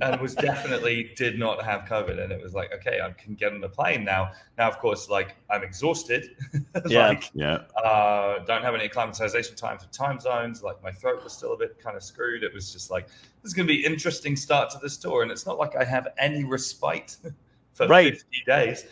and, 0.00 0.20
was 0.20 0.34
definitely 0.34 1.12
did 1.16 1.38
not 1.38 1.62
have 1.64 1.82
COVID, 1.82 2.22
and 2.22 2.32
it 2.32 2.42
was 2.42 2.54
like 2.54 2.72
okay, 2.74 3.00
I 3.00 3.10
can 3.12 3.34
get 3.34 3.52
on 3.52 3.60
the 3.60 3.68
plane 3.68 4.04
now. 4.04 4.32
Now, 4.58 4.68
of 4.68 4.78
course, 4.78 5.08
like 5.08 5.36
I'm 5.50 5.62
exhausted, 5.62 6.36
yeah, 6.86 7.08
like, 7.08 7.30
yeah, 7.34 7.62
uh, 7.82 8.44
don't 8.44 8.62
have 8.62 8.74
any 8.74 8.84
acclimatization 8.84 9.56
time 9.56 9.78
for 9.78 9.86
time 9.86 10.20
zones. 10.20 10.62
Like 10.62 10.82
my 10.82 10.92
throat 10.92 11.22
was 11.24 11.32
still 11.32 11.52
a 11.52 11.56
bit 11.56 11.78
kind 11.78 11.96
of 11.96 12.02
screwed. 12.02 12.42
It 12.42 12.52
was 12.52 12.72
just 12.72 12.90
like 12.90 13.08
this 13.08 13.50
is 13.50 13.54
going 13.54 13.66
to 13.66 13.72
be 13.72 13.84
interesting 13.84 14.36
start 14.36 14.70
to 14.70 14.78
this 14.82 14.96
tour, 14.96 15.22
and 15.22 15.30
it's 15.30 15.46
not 15.46 15.58
like 15.58 15.76
I 15.76 15.84
have 15.84 16.08
any 16.18 16.44
respite 16.44 17.16
for 17.72 17.86
right. 17.86 18.14
50 18.14 18.42
days. 18.46 18.84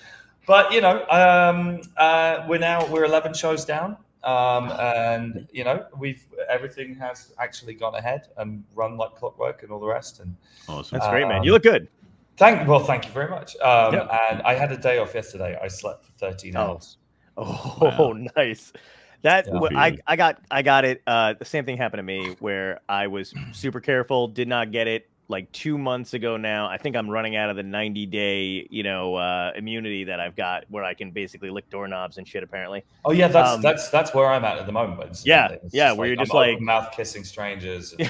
But 0.46 0.72
you 0.72 0.80
know, 0.80 1.06
um, 1.08 1.80
uh, 1.96 2.44
we're 2.48 2.58
now 2.58 2.86
we're 2.86 3.04
11 3.04 3.34
shows 3.34 3.64
down. 3.64 3.96
um, 4.24 4.72
and 4.80 5.46
you 5.52 5.64
know 5.64 5.84
we've 5.98 6.24
everything 6.48 6.94
has 6.96 7.32
actually 7.38 7.74
gone 7.74 7.94
ahead 7.94 8.28
and 8.38 8.64
run 8.74 8.96
like 8.96 9.14
clockwork 9.16 9.62
and 9.62 9.70
all 9.70 9.80
the 9.80 9.86
rest. 9.86 10.20
And 10.20 10.34
awesome. 10.68 10.98
That's 10.98 11.10
great, 11.10 11.26
man. 11.28 11.38
Um, 11.40 11.44
You 11.44 11.52
look 11.52 11.62
good. 11.62 11.88
thank 12.36 12.66
well, 12.66 12.80
thank 12.80 13.04
you 13.06 13.12
very 13.12 13.28
much. 13.28 13.54
Um, 13.56 13.94
Yeah. 13.94 14.28
And 14.30 14.42
I 14.42 14.54
had 14.54 14.72
a 14.72 14.76
day 14.78 14.98
off 14.98 15.14
yesterday. 15.14 15.58
I 15.62 15.68
slept 15.68 16.04
for 16.06 16.12
13 16.12 16.56
Oh. 16.56 16.60
hours. 16.60 16.96
Oh, 17.36 17.78
Wow. 18.14 18.28
nice. 18.36 18.72
That 19.22 19.46
Yeah. 19.46 19.60
I 19.78 19.98
I 20.06 20.16
got 20.16 20.38
I 20.50 20.62
got 20.62 20.84
it. 20.84 21.02
Uh, 21.06 21.34
the 21.38 21.44
same 21.44 21.64
thing 21.66 21.76
happened 21.76 21.98
to 21.98 22.02
me 22.04 22.36
where 22.40 22.80
I 22.88 23.06
was 23.08 23.34
super 23.52 23.80
careful, 23.80 24.28
did 24.28 24.48
not 24.48 24.70
get 24.72 24.86
it 24.86 25.08
like 25.28 25.50
two 25.52 25.78
months 25.78 26.12
ago. 26.14 26.36
Now 26.36 26.66
I 26.66 26.76
think 26.76 26.96
I'm 26.96 27.08
running 27.08 27.34
out 27.36 27.50
of 27.50 27.56
the 27.56 27.62
90 27.62 28.06
day 28.06 28.66
you 28.70 28.82
know 28.82 29.14
uh, 29.16 29.52
immunity 29.56 30.04
that 30.04 30.20
I've 30.20 30.36
got, 30.36 30.64
where 30.68 30.84
I 30.84 30.94
can 30.94 31.10
basically 31.10 31.50
lick 31.50 31.70
doorknobs 31.70 32.18
and 32.18 32.26
shit. 32.28 32.42
Apparently, 32.42 32.84
Oh 33.04 33.12
yeah, 33.12 33.28
that's 33.28 33.50
Um, 33.50 33.62
that's 33.62 33.88
that's 33.90 34.14
where 34.14 34.26
I'm 34.30 34.44
at 34.44 34.58
at 34.58 34.66
the 34.66 34.72
moment. 34.72 35.00
It's- 35.00 35.24
Yeah, 35.26 35.48
it's 35.52 35.74
yeah, 35.74 35.92
where 35.92 36.06
you're 36.06 36.16
just 36.16 36.32
I'm 36.32 36.36
like- 36.36 36.60
mouth 36.60 36.92
kissing 36.94 37.24
strangers. 37.24 37.94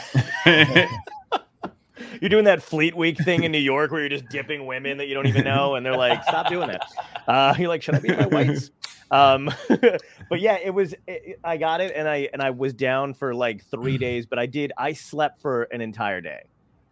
you're 2.21 2.29
doing 2.31 2.45
that 2.45 2.63
Fleet 2.63 2.97
Week 2.97 3.19
thing 3.19 3.45
in 3.45 3.53
New 3.53 3.59
York 3.59 3.91
where 3.91 4.01
you're 4.01 4.09
just 4.09 4.29
dipping 4.29 4.67
women 4.67 4.99
that 4.99 5.07
you 5.09 5.15
don't 5.15 5.27
even 5.27 5.45
know, 5.45 5.75
and 5.75 5.85
they're 5.85 5.97
like, 5.97 6.23
"Stop 6.25 6.49
doing 6.49 6.69
that." 6.69 6.83
Uh, 7.27 7.55
you're 7.59 7.69
like, 7.69 7.83
"Should 7.83 7.95
I 7.97 8.01
be 8.01 8.09
my 8.09 8.27
whites?" 8.27 8.71
Um, 9.11 9.51
but 9.69 10.41
yeah, 10.41 10.59
it 10.63 10.71
was. 10.71 10.95
It, 11.07 11.39
I 11.45 11.57
got 11.57 11.81
it, 11.81 11.93
and 11.95 12.09
I 12.09 12.29
and 12.33 12.43
I 12.43 12.51
was 12.51 12.73
down 12.75 13.15
for 13.15 13.35
like 13.35 13.65
three 13.67 13.99
days, 13.99 14.27
but 14.27 14.39
I 14.39 14.47
did. 14.47 14.73
I 14.77 14.93
slept 14.93 15.41
for 15.41 15.65
an 15.65 15.81
entire 15.81 16.21
day, 16.21 16.43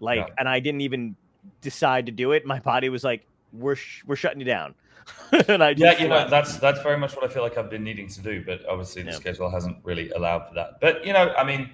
like, 0.03 0.19
Yeah. 0.19 0.35
and 0.39 0.49
I 0.49 0.61
didn't 0.61 0.83
even 0.83 1.17
decide 1.61 2.07
to 2.07 2.13
do 2.13 2.33
it. 2.33 2.45
My 2.45 2.59
body 2.61 2.89
was 2.91 3.03
like, 3.05 3.27
"We're 3.53 3.77
sh- 3.77 4.03
we're 4.07 4.17
shutting 4.17 4.41
you 4.41 4.45
down," 4.47 4.75
and 5.49 5.63
I 5.65 5.73
just 5.75 5.99
yeah, 5.99 6.03
you 6.03 6.09
know 6.09 6.29
that's 6.29 6.59
that's 6.59 6.83
very 6.83 6.99
much 6.99 7.15
what 7.17 7.25
I 7.25 7.29
feel 7.29 7.43
like 7.43 7.57
I've 7.57 7.71
been 7.71 7.85
needing 7.85 8.09
to 8.09 8.21
do, 8.21 8.45
but 8.45 8.65
obviously 8.69 9.03
the 9.03 9.11
Yeah. 9.13 9.17
schedule 9.17 9.49
hasn't 9.51 9.79
really 9.85 10.11
allowed 10.11 10.47
for 10.49 10.55
that. 10.55 10.81
But 10.81 11.07
you 11.07 11.13
know, 11.13 11.33
I 11.37 11.45
mean, 11.45 11.71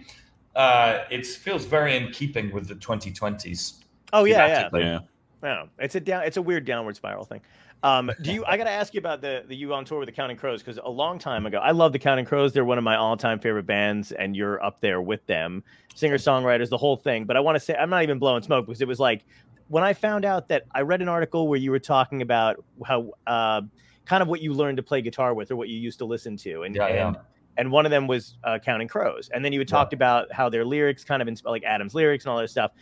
uh, 0.55 1.01
it 1.11 1.27
feels 1.27 1.65
very 1.67 1.97
in 1.97 2.11
keeping 2.13 2.53
with 2.53 2.69
the 2.69 2.75
2020s. 2.77 3.83
oh 4.13 4.25
yeah, 4.25 4.47
yeah. 4.47 4.69
thematically. 4.69 4.81
yeah. 4.83 4.99
No, 5.43 5.69
it's 5.79 5.95
a 5.95 6.01
down. 6.01 6.25
It's 6.25 6.37
a 6.37 6.43
weird 6.43 6.65
downward 6.65 6.97
spiral 6.97 7.25
thing. 7.25 7.41
Um, 7.83 8.11
do 8.23 8.33
you? 8.33 8.45
I 8.45 8.57
got 8.57 8.65
to 8.65 8.71
ask 8.71 8.93
you 8.93 8.99
about 8.99 9.21
the 9.21 9.45
the 9.47 9.55
you 9.55 9.73
on 9.73 9.85
tour 9.85 9.99
with 10.01 10.07
the 10.09 10.13
Counting 10.13 10.37
Crows 10.37 10.63
because 10.63 10.81
a 10.83 10.91
long 10.91 11.19
time 11.19 11.47
ago, 11.47 11.59
I 11.59 11.71
love 11.71 11.93
the 11.93 11.99
Counting 11.99 12.25
Crows. 12.25 12.53
They're 12.53 12.65
one 12.65 12.79
of 12.79 12.85
my 12.85 12.97
all 12.97 13.17
time 13.17 13.39
favorite 13.39 13.67
bands, 13.67 14.11
and 14.13 14.35
you're 14.37 14.63
up 14.65 14.81
there 14.81 15.01
with 15.01 15.25
them, 15.27 15.63
singer 15.95 16.17
songwriters, 16.17 16.71
the 16.71 16.77
whole 16.79 16.97
thing. 16.97 17.25
But 17.25 17.37
I 17.37 17.41
want 17.41 17.55
to 17.57 17.61
say 17.61 17.75
I'm 17.77 17.91
not 17.91 18.03
even 18.03 18.19
blowing 18.19 18.43
smoke 18.43 18.67
because 18.67 18.81
it 18.81 18.89
was 18.89 18.99
like 18.99 19.25
when 19.69 19.85
I 19.85 19.93
found 19.93 20.25
out 20.25 20.49
that 20.49 20.65
I 20.75 20.81
read 20.81 21.03
an 21.03 21.09
article 21.09 21.47
where 21.47 21.59
you 21.59 21.71
were 21.71 21.79
talking 21.79 22.21
about 22.21 22.65
how 22.85 23.13
uh, 23.29 23.63
kind 24.07 24.23
of 24.23 24.29
what 24.29 24.41
you 24.41 24.55
learned 24.55 24.79
to 24.79 24.83
play 24.83 25.01
guitar 25.01 25.33
with 25.35 25.51
or 25.53 25.57
what 25.57 25.69
you 25.69 25.79
used 25.79 25.99
to 25.99 26.05
listen 26.05 26.37
to, 26.39 26.63
and 26.65 26.75
Yeah, 26.75 26.87
and, 26.87 27.15
yeah. 27.15 27.23
and 27.59 27.71
one 27.71 27.85
of 27.87 27.91
them 27.91 28.09
was 28.09 28.39
uh, 28.43 28.59
Counting 28.59 28.89
Crows, 28.89 29.31
and 29.33 29.45
then 29.45 29.53
you 29.53 29.61
had 29.61 29.69
Yeah. 29.71 29.77
talked 29.77 29.93
about 29.93 30.33
how 30.33 30.49
their 30.49 30.65
lyrics 30.65 31.05
kind 31.05 31.23
of 31.23 31.29
insp- 31.29 31.45
like 31.45 31.63
Adam's 31.63 31.95
lyrics 31.95 32.25
and 32.25 32.33
all 32.33 32.39
that 32.39 32.51
stuff. 32.51 32.73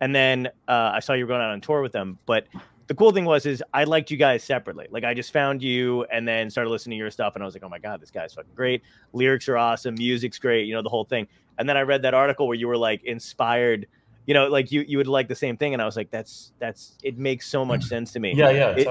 And 0.00 0.12
then 0.12 0.48
uh, 0.66 0.90
I 0.94 0.98
saw 1.00 1.12
you 1.12 1.24
were 1.24 1.28
going 1.28 1.42
out 1.42 1.50
on 1.50 1.60
tour 1.60 1.82
with 1.82 1.92
them, 1.92 2.18
but 2.26 2.46
the 2.90 2.94
cool 2.96 3.12
thing 3.12 3.24
was 3.24 3.46
is 3.46 3.62
I 3.72 3.84
liked 3.84 4.10
you 4.10 4.16
guys 4.16 4.42
separately. 4.42 4.88
Like 4.90 5.04
I 5.04 5.14
just 5.14 5.32
found 5.32 5.62
you 5.62 6.02
and 6.12 6.26
then 6.26 6.50
started 6.50 6.70
listening 6.70 6.96
to 6.98 7.02
your 7.02 7.10
stuff 7.12 7.36
and 7.36 7.42
I 7.42 7.46
was 7.46 7.54
like, 7.54 7.62
oh 7.62 7.68
my 7.68 7.78
god, 7.78 8.00
this 8.00 8.10
guy's 8.10 8.34
fucking 8.34 8.50
great. 8.56 8.82
Lyrics 9.12 9.48
are 9.48 9.56
awesome, 9.56 9.94
music's 9.94 10.40
great, 10.40 10.66
you 10.66 10.74
know 10.74 10.82
the 10.82 10.88
whole 10.88 11.04
thing. 11.04 11.28
And 11.56 11.68
then 11.68 11.76
I 11.76 11.82
read 11.82 12.02
that 12.02 12.14
article 12.14 12.48
where 12.48 12.56
you 12.56 12.66
were 12.66 12.76
like 12.76 13.04
inspired, 13.04 13.86
you 14.26 14.34
know, 14.34 14.48
like 14.48 14.72
you 14.72 14.84
you 14.88 14.98
would 14.98 15.06
like 15.06 15.28
the 15.28 15.36
same 15.36 15.56
thing, 15.56 15.72
and 15.72 15.80
I 15.80 15.84
was 15.84 15.96
like, 15.96 16.10
that's 16.10 16.50
that's 16.58 16.96
it 17.04 17.16
makes 17.16 17.46
so 17.46 17.64
much 17.64 17.84
sense 17.92 18.10
to 18.14 18.18
me. 18.18 18.34
Yeah, 18.34 18.50
yeah, 18.50 18.70
It- 18.70 18.84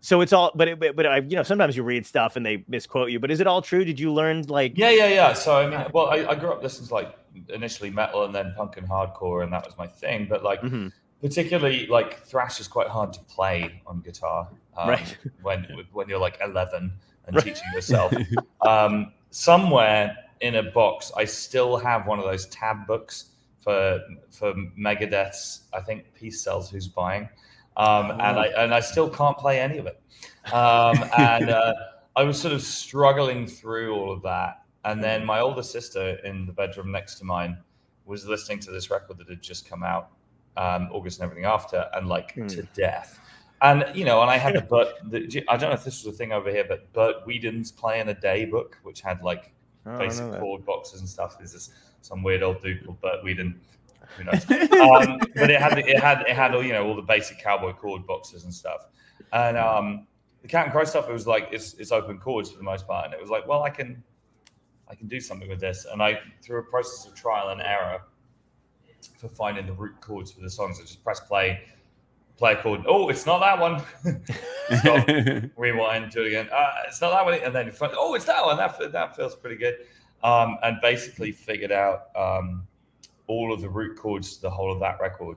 So 0.00 0.20
it's 0.20 0.32
all, 0.34 0.50
but 0.56 0.66
it, 0.68 0.80
but, 0.80 0.96
but 0.96 1.06
I, 1.06 1.18
you 1.18 1.36
know, 1.36 1.44
sometimes 1.44 1.76
you 1.76 1.82
read 1.84 2.04
stuff 2.04 2.34
and 2.36 2.44
they 2.44 2.62
misquote 2.68 3.10
you. 3.10 3.18
But 3.20 3.30
is 3.30 3.38
it 3.40 3.46
all 3.46 3.62
true? 3.62 3.84
Did 3.86 3.98
you 4.00 4.12
learn 4.12 4.42
like? 4.48 4.72
Yeah, 4.76 4.90
yeah, 4.90 5.06
yeah. 5.08 5.32
So 5.32 5.56
I 5.56 5.66
mean, 5.68 5.86
well, 5.94 6.08
I, 6.08 6.26
I 6.26 6.34
grew 6.34 6.50
up 6.52 6.60
listening 6.60 6.88
to 6.88 6.94
like 6.94 7.16
initially 7.50 7.90
metal 7.90 8.24
and 8.24 8.34
then 8.34 8.52
punk 8.56 8.76
and 8.78 8.86
hardcore, 8.88 9.44
and 9.44 9.52
that 9.52 9.64
was 9.64 9.78
my 9.78 9.86
thing. 9.86 10.26
But 10.28 10.42
like, 10.42 10.60
Mhm. 10.60 10.92
Particularly 11.24 11.86
like 11.86 12.20
thrash 12.26 12.60
is 12.60 12.68
quite 12.68 12.86
hard 12.86 13.10
to 13.10 13.20
play 13.20 13.80
on 13.86 14.00
guitar 14.02 14.46
um, 14.76 14.90
Right. 14.90 15.16
when 15.42 15.66
when 15.92 16.06
you're 16.06 16.18
like 16.18 16.38
11 16.44 16.92
and 17.26 17.34
Right. 17.36 17.42
teaching 17.42 17.62
yourself. 17.74 18.12
um, 18.60 19.10
somewhere 19.30 20.14
in 20.42 20.56
a 20.56 20.62
box, 20.62 21.10
I 21.16 21.24
still 21.24 21.78
have 21.78 22.06
one 22.06 22.18
of 22.18 22.26
those 22.26 22.44
tab 22.48 22.86
books 22.86 23.30
for 23.58 24.00
for 24.30 24.52
Megadeth's. 24.78 25.62
I 25.72 25.80
think 25.80 26.12
Peace 26.14 26.42
Sells 26.42 26.70
who's 26.70 26.88
buying, 26.88 27.26
um, 27.78 28.10
and 28.10 28.38
I 28.38 28.46
and 28.58 28.74
I 28.74 28.80
still 28.80 29.08
can't 29.08 29.38
play 29.38 29.58
any 29.60 29.78
of 29.78 29.86
it. 29.86 29.98
Um, 30.52 31.08
and 31.16 31.48
uh, 31.48 31.72
I 32.16 32.22
was 32.24 32.38
sort 32.38 32.52
of 32.52 32.60
struggling 32.60 33.46
through 33.46 33.94
all 33.96 34.12
of 34.12 34.20
that, 34.24 34.62
and 34.84 35.02
then 35.02 35.24
my 35.24 35.40
older 35.40 35.62
sister 35.62 36.18
in 36.24 36.44
the 36.44 36.52
bedroom 36.52 36.92
next 36.92 37.14
to 37.20 37.24
mine 37.24 37.56
was 38.04 38.26
listening 38.26 38.58
to 38.58 38.70
this 38.70 38.90
record 38.90 39.16
that 39.16 39.30
had 39.30 39.40
just 39.40 39.66
come 39.66 39.82
out, 39.82 40.10
um, 40.56 40.88
August 40.92 41.20
and 41.20 41.24
everything 41.24 41.46
after, 41.46 41.88
and 41.94 42.08
like 42.08 42.34
Hmm. 42.34 42.46
to 42.48 42.62
death. 42.74 43.18
And 43.62 43.84
you 43.94 44.04
know, 44.04 44.20
and 44.22 44.30
I 44.30 44.36
had 44.36 44.54
the 44.54 44.60
Bert. 44.70 44.88
The, 45.10 45.44
I 45.48 45.56
don't 45.56 45.70
know 45.70 45.74
if 45.76 45.84
this 45.84 46.04
was 46.04 46.14
a 46.14 46.16
thing 46.16 46.32
over 46.32 46.50
here, 46.50 46.64
but 46.68 46.92
Bert 46.92 47.26
Weedon's 47.26 47.72
Play 47.72 48.00
in 48.00 48.08
a 48.08 48.14
Day 48.14 48.44
book, 48.44 48.78
which 48.82 49.00
had 49.00 49.22
like 49.22 49.52
Oh, 49.86 49.98
basic 49.98 50.24
chord 50.40 50.64
boxes 50.64 51.00
and 51.00 51.08
stuff. 51.08 51.36
There's 51.36 51.52
this 51.52 51.70
some 52.00 52.22
weird 52.22 52.42
old 52.42 52.62
dude 52.62 52.84
called 52.84 53.00
Bert 53.02 53.22
Weedon. 53.22 53.60
Who 54.16 54.24
knows? 54.24 54.50
um, 54.50 55.18
but 55.34 55.50
it 55.50 55.60
had 55.60 55.78
it 55.78 56.00
had 56.00 56.22
it 56.22 56.34
had 56.34 56.54
all 56.54 56.62
you 56.64 56.72
know 56.72 56.86
all 56.86 56.96
the 56.96 57.02
basic 57.02 57.38
cowboy 57.38 57.72
chord 57.72 58.06
boxes 58.06 58.44
and 58.44 58.54
stuff. 58.54 58.88
And 59.32 59.56
um, 59.58 60.06
the 60.42 60.48
Counting 60.48 60.72
Crow 60.72 60.84
stuff, 60.84 61.08
it 61.08 61.12
was 61.12 61.26
like 61.26 61.48
it's, 61.52 61.74
it's 61.74 61.92
open 61.92 62.18
chords 62.18 62.50
for 62.50 62.56
the 62.58 62.64
most 62.64 62.86
part, 62.86 63.04
and 63.06 63.14
it 63.14 63.20
was 63.20 63.30
like, 63.30 63.46
well, 63.46 63.62
I 63.62 63.70
can 63.70 64.02
I 64.88 64.94
can 64.94 65.06
do 65.06 65.20
something 65.20 65.48
with 65.48 65.60
this. 65.60 65.86
And 65.90 66.02
I 66.02 66.18
through 66.42 66.60
a 66.60 66.64
process 66.64 67.06
of 67.06 67.14
trial 67.14 67.50
and 67.50 67.60
error 67.60 68.00
for 69.08 69.28
finding 69.28 69.66
the 69.66 69.72
root 69.72 70.00
chords 70.00 70.32
for 70.32 70.40
the 70.40 70.50
songs, 70.50 70.78
I 70.80 70.82
just 70.82 71.02
press 71.04 71.20
play, 71.20 71.60
play 72.36 72.52
a 72.52 72.56
chord. 72.56 72.82
Oh, 72.86 73.08
it's 73.08 73.26
not 73.26 73.40
that 73.40 73.58
one. 73.58 73.82
Stop 74.80 75.06
rewind, 75.56 76.10
do 76.10 76.22
it 76.22 76.28
again. 76.28 76.48
Uh, 76.52 76.70
it's 76.86 77.00
not 77.00 77.10
that 77.10 77.24
one, 77.24 77.34
and 77.34 77.54
then 77.54 77.70
find, 77.70 77.92
oh, 77.96 78.14
it's 78.14 78.24
that 78.26 78.44
one. 78.44 78.56
That 78.56 78.92
that 78.92 79.16
feels 79.16 79.34
pretty 79.34 79.56
good. 79.56 79.78
Um, 80.22 80.56
and 80.62 80.78
basically 80.80 81.32
figured 81.32 81.72
out 81.72 82.04
um, 82.16 82.66
all 83.26 83.52
of 83.52 83.60
the 83.60 83.68
root 83.68 83.98
chords 83.98 84.36
to 84.36 84.42
the 84.42 84.50
whole 84.50 84.72
of 84.72 84.80
that 84.80 84.98
record 85.00 85.36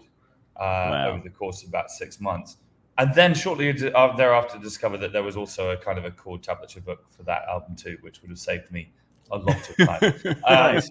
uh, 0.55 0.89
Wow. 0.89 1.09
over 1.09 1.23
the 1.23 1.29
course 1.29 1.61
of 1.63 1.69
about 1.69 1.91
six 1.91 2.19
months. 2.21 2.57
And 2.97 3.13
then 3.13 3.35
shortly 3.35 3.69
uh, 3.93 4.15
thereafter, 4.15 4.57
discovered 4.57 4.97
that 4.99 5.13
there 5.13 5.21
was 5.23 5.37
also 5.37 5.69
a 5.71 5.77
kind 5.77 5.99
of 5.99 6.05
a 6.05 6.11
chord 6.11 6.41
tablature 6.41 6.83
book 6.83 7.05
for 7.09 7.21
that 7.23 7.43
album 7.47 7.75
too, 7.75 7.97
which 8.01 8.21
would 8.21 8.31
have 8.31 8.39
saved 8.39 8.71
me 8.71 8.91
a 9.31 9.37
lot 9.37 9.69
of 9.69 9.77
time. 9.77 10.13
Nice. 10.49 10.89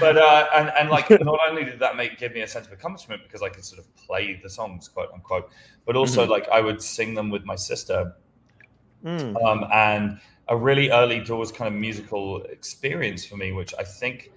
but 0.00 0.16
uh, 0.16 0.46
and 0.54 0.70
and 0.78 0.90
like 0.90 1.08
not 1.10 1.38
only 1.48 1.64
did 1.64 1.78
that 1.80 1.96
make 1.96 2.18
give 2.18 2.32
me 2.32 2.42
a 2.42 2.48
sense 2.48 2.66
of 2.66 2.72
accomplishment 2.72 3.22
because 3.24 3.42
I 3.42 3.48
could 3.48 3.64
sort 3.64 3.80
of 3.80 3.96
play 3.96 4.38
the 4.42 4.50
songs 4.50 4.88
quote 4.88 5.10
unquote, 5.12 5.50
but 5.86 5.96
also 5.96 6.24
Mhm. 6.26 6.30
like 6.30 6.48
I 6.48 6.60
would 6.60 6.80
sing 6.82 7.14
them 7.14 7.30
with 7.30 7.44
my 7.44 7.56
sister, 7.56 8.14
Mm. 9.04 9.36
um, 9.44 9.66
and 9.72 10.18
a 10.48 10.56
really 10.56 10.90
early 10.90 11.20
doors 11.20 11.50
kind 11.52 11.68
of 11.68 11.78
musical 11.78 12.42
experience 12.44 13.24
for 13.24 13.36
me, 13.36 13.52
which 13.52 13.74
I 13.78 13.84
think 13.84 14.30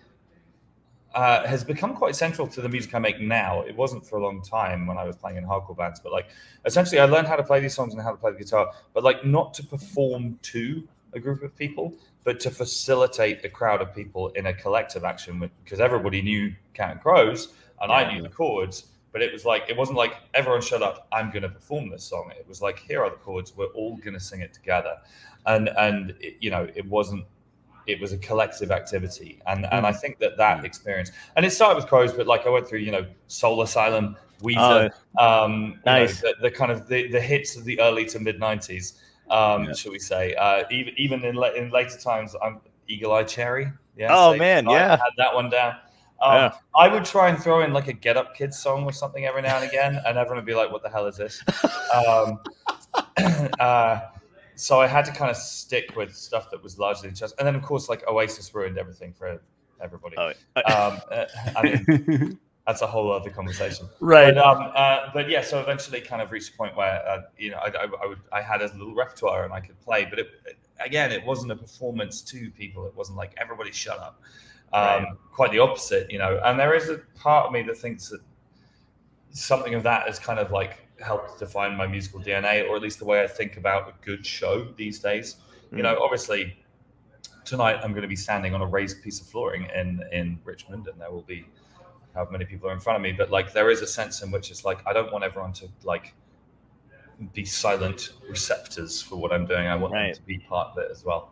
uh, 1.16 1.48
has 1.48 1.64
become 1.64 1.96
quite 1.96 2.16
central 2.16 2.48
to 2.48 2.62
the 2.62 2.70
music 2.70 2.94
I 2.94 3.00
make 3.00 3.20
now. 3.20 3.62
It 3.62 3.76
wasn't 3.76 4.06
for 4.06 4.18
a 4.18 4.24
long 4.24 4.42
time 4.42 4.86
when 4.86 4.98
I 4.98 5.04
was 5.06 5.16
playing 5.16 5.38
in 5.38 5.46
hardcore 5.46 5.76
bands, 5.76 6.00
but 6.00 6.12
like 6.12 6.28
essentially 6.66 7.00
I 7.00 7.06
learned 7.06 7.28
how 7.28 7.36
to 7.36 7.44
play 7.44 7.60
these 7.60 7.74
songs 7.74 7.94
and 7.94 8.02
how 8.02 8.12
to 8.12 8.18
play 8.18 8.32
the 8.32 8.38
guitar, 8.38 8.72
but 8.94 9.04
like 9.04 9.26
not 9.26 9.54
to 9.56 9.64
perform 9.64 10.38
to 10.44 10.88
a 11.14 11.20
group 11.20 11.42
of 11.42 11.56
people, 11.56 11.94
but 12.28 12.42
to 12.42 12.52
facilitate 12.52 13.46
a 13.46 13.48
crowd 13.48 13.82
of 13.82 13.96
people 13.96 14.28
in 14.36 14.48
a 14.48 14.54
collective 14.54 15.06
action 15.06 15.50
because 15.64 15.80
everybody 15.80 16.22
knew 16.22 16.54
Counting 16.74 17.00
Crows 17.00 17.54
and 17.80 17.90
I 17.90 18.12
knew 18.12 18.22
the 18.22 18.28
chords. 18.28 18.88
But 19.14 19.22
it 19.22 19.32
was 19.32 19.46
like 19.46 19.64
it 19.70 19.78
wasn't 19.78 19.98
like 19.98 20.16
everyone 20.34 20.60
shut 20.60 20.84
up. 20.84 21.08
I'm 21.14 21.32
going 21.32 21.44
to 21.44 21.50
perform 21.50 21.90
this 21.90 22.04
song. 22.04 22.30
It 22.38 22.46
was 22.46 22.62
like 22.62 22.80
here 22.80 23.02
are 23.02 23.10
the 23.10 23.16
chords. 23.16 23.56
We're 23.56 23.68
all 23.68 23.96
going 23.96 24.14
to 24.14 24.20
sing 24.20 24.42
it 24.42 24.54
together, 24.54 24.98
and 25.46 25.70
and 25.78 26.16
it, 26.20 26.36
you 26.42 26.52
know 26.52 26.68
it 26.76 26.86
wasn't. 26.86 27.24
It 27.86 28.02
was 28.02 28.12
a 28.12 28.18
collective 28.18 28.72
activity, 28.72 29.40
and 29.48 29.66
and 29.72 29.86
I 29.88 29.94
think 29.94 30.20
that 30.20 30.36
that 30.36 30.66
experience 30.66 31.12
and 31.38 31.46
it 31.46 31.52
started 31.52 31.78
with 31.78 31.88
Crows, 31.88 32.12
but 32.12 32.28
like 32.28 32.46
I 32.46 32.50
went 32.50 32.68
through 32.68 32.80
you 32.80 32.92
know 32.92 33.06
Soul 33.28 33.62
Asylum, 33.62 34.18
Weezer, 34.42 34.92
um, 35.18 35.54
you 35.54 35.68
know, 35.70 35.76
Nice. 35.86 36.20
the, 36.20 36.36
the 36.42 36.52
kind 36.52 36.74
of 36.74 36.90
the, 36.90 37.10
the 37.10 37.22
hits 37.22 37.56
of 37.56 37.64
the 37.64 37.80
early 37.80 38.04
to 38.08 38.20
mid 38.20 38.38
'90s, 38.38 39.00
um, 39.30 39.66
Yeah. 39.66 39.74
shall 39.74 39.92
we 39.92 40.00
say? 40.00 40.34
Uh, 40.36 40.64
even 40.72 40.94
even 40.98 41.24
in 41.26 41.36
la- 41.36 41.52
in 41.54 41.70
later 41.70 41.98
times, 41.98 42.36
I'm 42.42 42.62
Eagle 42.88 43.14
Eye 43.14 43.24
Cherry. 43.24 43.72
Yeah, 43.98 44.08
Oh, 44.12 44.32
Save 44.34 44.40
man, 44.40 44.66
Night, 44.66 44.72
yeah. 44.74 44.90
had 44.92 45.14
that 45.18 45.34
one 45.34 45.50
down. 45.50 45.76
Um, 46.22 46.34
Yeah. 46.36 46.52
I 46.76 46.88
would 46.88 47.06
try 47.06 47.30
and 47.30 47.38
throw 47.42 47.62
in 47.64 47.74
like 47.74 47.88
a 47.88 47.94
Get 47.94 48.16
Up 48.18 48.36
Kids 48.36 48.58
song 48.58 48.84
or 48.86 48.92
something 48.92 49.26
every 49.26 49.42
now 49.42 49.58
and 49.58 49.68
again, 49.68 50.00
and 50.06 50.18
everyone 50.18 50.38
would 50.38 50.46
be 50.46 50.54
like, 50.56 50.72
"What 50.72 50.82
the 50.84 50.90
hell 50.90 51.06
is 51.08 51.18
this?" 51.18 51.44
um, 51.96 52.40
uh, 53.60 54.00
so 54.56 54.80
I 54.82 54.88
had 54.88 55.06
to 55.06 55.12
kind 55.12 55.30
of 55.30 55.38
stick 55.38 55.96
with 55.96 56.16
stuff 56.16 56.50
that 56.52 56.62
was 56.64 56.80
largely 56.80 57.12
just, 57.12 57.36
and 57.40 57.48
then 57.48 57.56
of 57.56 57.62
course, 57.62 57.90
like 57.90 58.08
Oasis 58.08 58.54
ruined 58.56 58.78
everything 58.78 59.14
for 59.14 59.42
everybody. 59.82 60.16
Oh, 60.18 60.30
Um, 60.56 61.00
uh, 61.12 61.26
I 61.56 61.62
mean, 61.64 62.40
that's 62.68 62.82
a 62.82 62.88
whole 62.88 63.12
other 63.12 63.30
conversation. 63.30 63.88
right. 64.02 64.36
But, 64.36 64.46
um, 64.46 64.72
uh, 64.76 65.10
but 65.14 65.30
yeah, 65.30 65.42
so 65.42 65.60
eventually, 65.62 66.02
kind 66.02 66.22
of 66.22 66.32
reached 66.32 66.54
a 66.54 66.58
point 66.58 66.76
where 66.76 67.02
uh, 67.08 67.22
you 67.38 67.50
know 67.50 67.58
I, 67.58 67.70
I, 67.70 67.88
I 68.04 68.06
would 68.06 68.20
I 68.34 68.42
had 68.42 68.62
a 68.62 68.66
little 68.74 68.94
repertoire 68.94 69.46
and 69.46 69.54
I 69.54 69.62
could 69.62 69.80
play, 69.80 70.06
but 70.06 70.20
it, 70.20 70.28
again, 70.82 71.14
it 71.14 71.26
wasn't 71.26 71.54
a 71.54 71.56
performance 71.56 72.22
to 72.24 72.52
people. 72.52 72.86
It 72.86 72.94
wasn't 72.94 73.18
like 73.18 73.34
everybody 73.38 73.72
shut 73.72 73.98
up. 74.00 74.22
Um, 74.74 74.82
right. 74.82 75.08
Quite 75.32 75.52
the 75.54 75.60
opposite, 75.60 76.12
you 76.12 76.20
know. 76.20 76.42
And 76.44 76.60
there 76.60 76.76
is 76.76 76.90
a 76.90 76.98
part 77.16 77.48
of 77.48 77.54
me 77.54 77.62
that 77.64 77.78
thinks 77.78 78.10
that 78.10 78.20
something 79.32 79.74
of 79.74 79.84
that 79.84 80.06
has 80.06 80.20
kind 80.20 80.38
of 80.38 80.52
like 80.52 80.86
helped 81.00 81.40
define 81.40 81.78
my 81.78 81.88
musical 81.88 82.20
DNA, 82.20 82.68
or 82.68 82.76
at 82.76 82.82
least 82.82 83.00
the 83.00 83.06
way 83.06 83.24
I 83.24 83.28
think 83.28 83.56
about 83.56 83.88
a 83.88 84.06
good 84.06 84.26
show 84.26 84.66
these 84.76 85.00
days. 85.00 85.38
Mm. 85.72 85.78
You 85.78 85.84
know, 85.84 86.00
obviously, 86.02 86.58
tonight 87.46 87.80
I'm 87.82 87.92
going 87.92 88.02
to 88.02 88.10
be 88.10 88.18
standing 88.18 88.54
on 88.54 88.62
a 88.62 88.68
raised 88.68 89.02
piece 89.02 89.22
of 89.22 89.28
flooring 89.28 89.70
in 89.74 90.04
in 90.12 90.38
Richmond, 90.44 90.90
and 90.90 91.00
there 91.00 91.12
will 91.12 91.22
be 91.22 91.46
however 92.18 92.32
many 92.32 92.46
people 92.46 92.70
are 92.70 92.74
in 92.74 92.80
front 92.80 92.98
of 92.98 93.02
me. 93.02 93.12
But 93.12 93.30
like, 93.32 93.54
there 93.54 93.70
is 93.70 93.82
a 93.82 93.88
sense 93.88 94.22
in 94.22 94.32
which 94.32 94.52
it's 94.52 94.66
like 94.66 94.80
I 94.86 94.92
don't 94.92 95.12
want 95.14 95.24
everyone 95.24 95.54
to 95.54 95.70
like 95.84 96.14
be 97.34 97.46
silent 97.46 98.14
receptors 98.28 99.02
for 99.02 99.16
what 99.16 99.32
I'm 99.32 99.46
doing. 99.46 99.68
I 99.68 99.76
want 99.76 99.94
right. 99.94 100.14
them 100.14 100.16
to 100.16 100.28
be 100.28 100.40
part 100.40 100.72
of 100.72 100.78
it 100.80 100.92
as 100.92 101.06
well. 101.06 101.32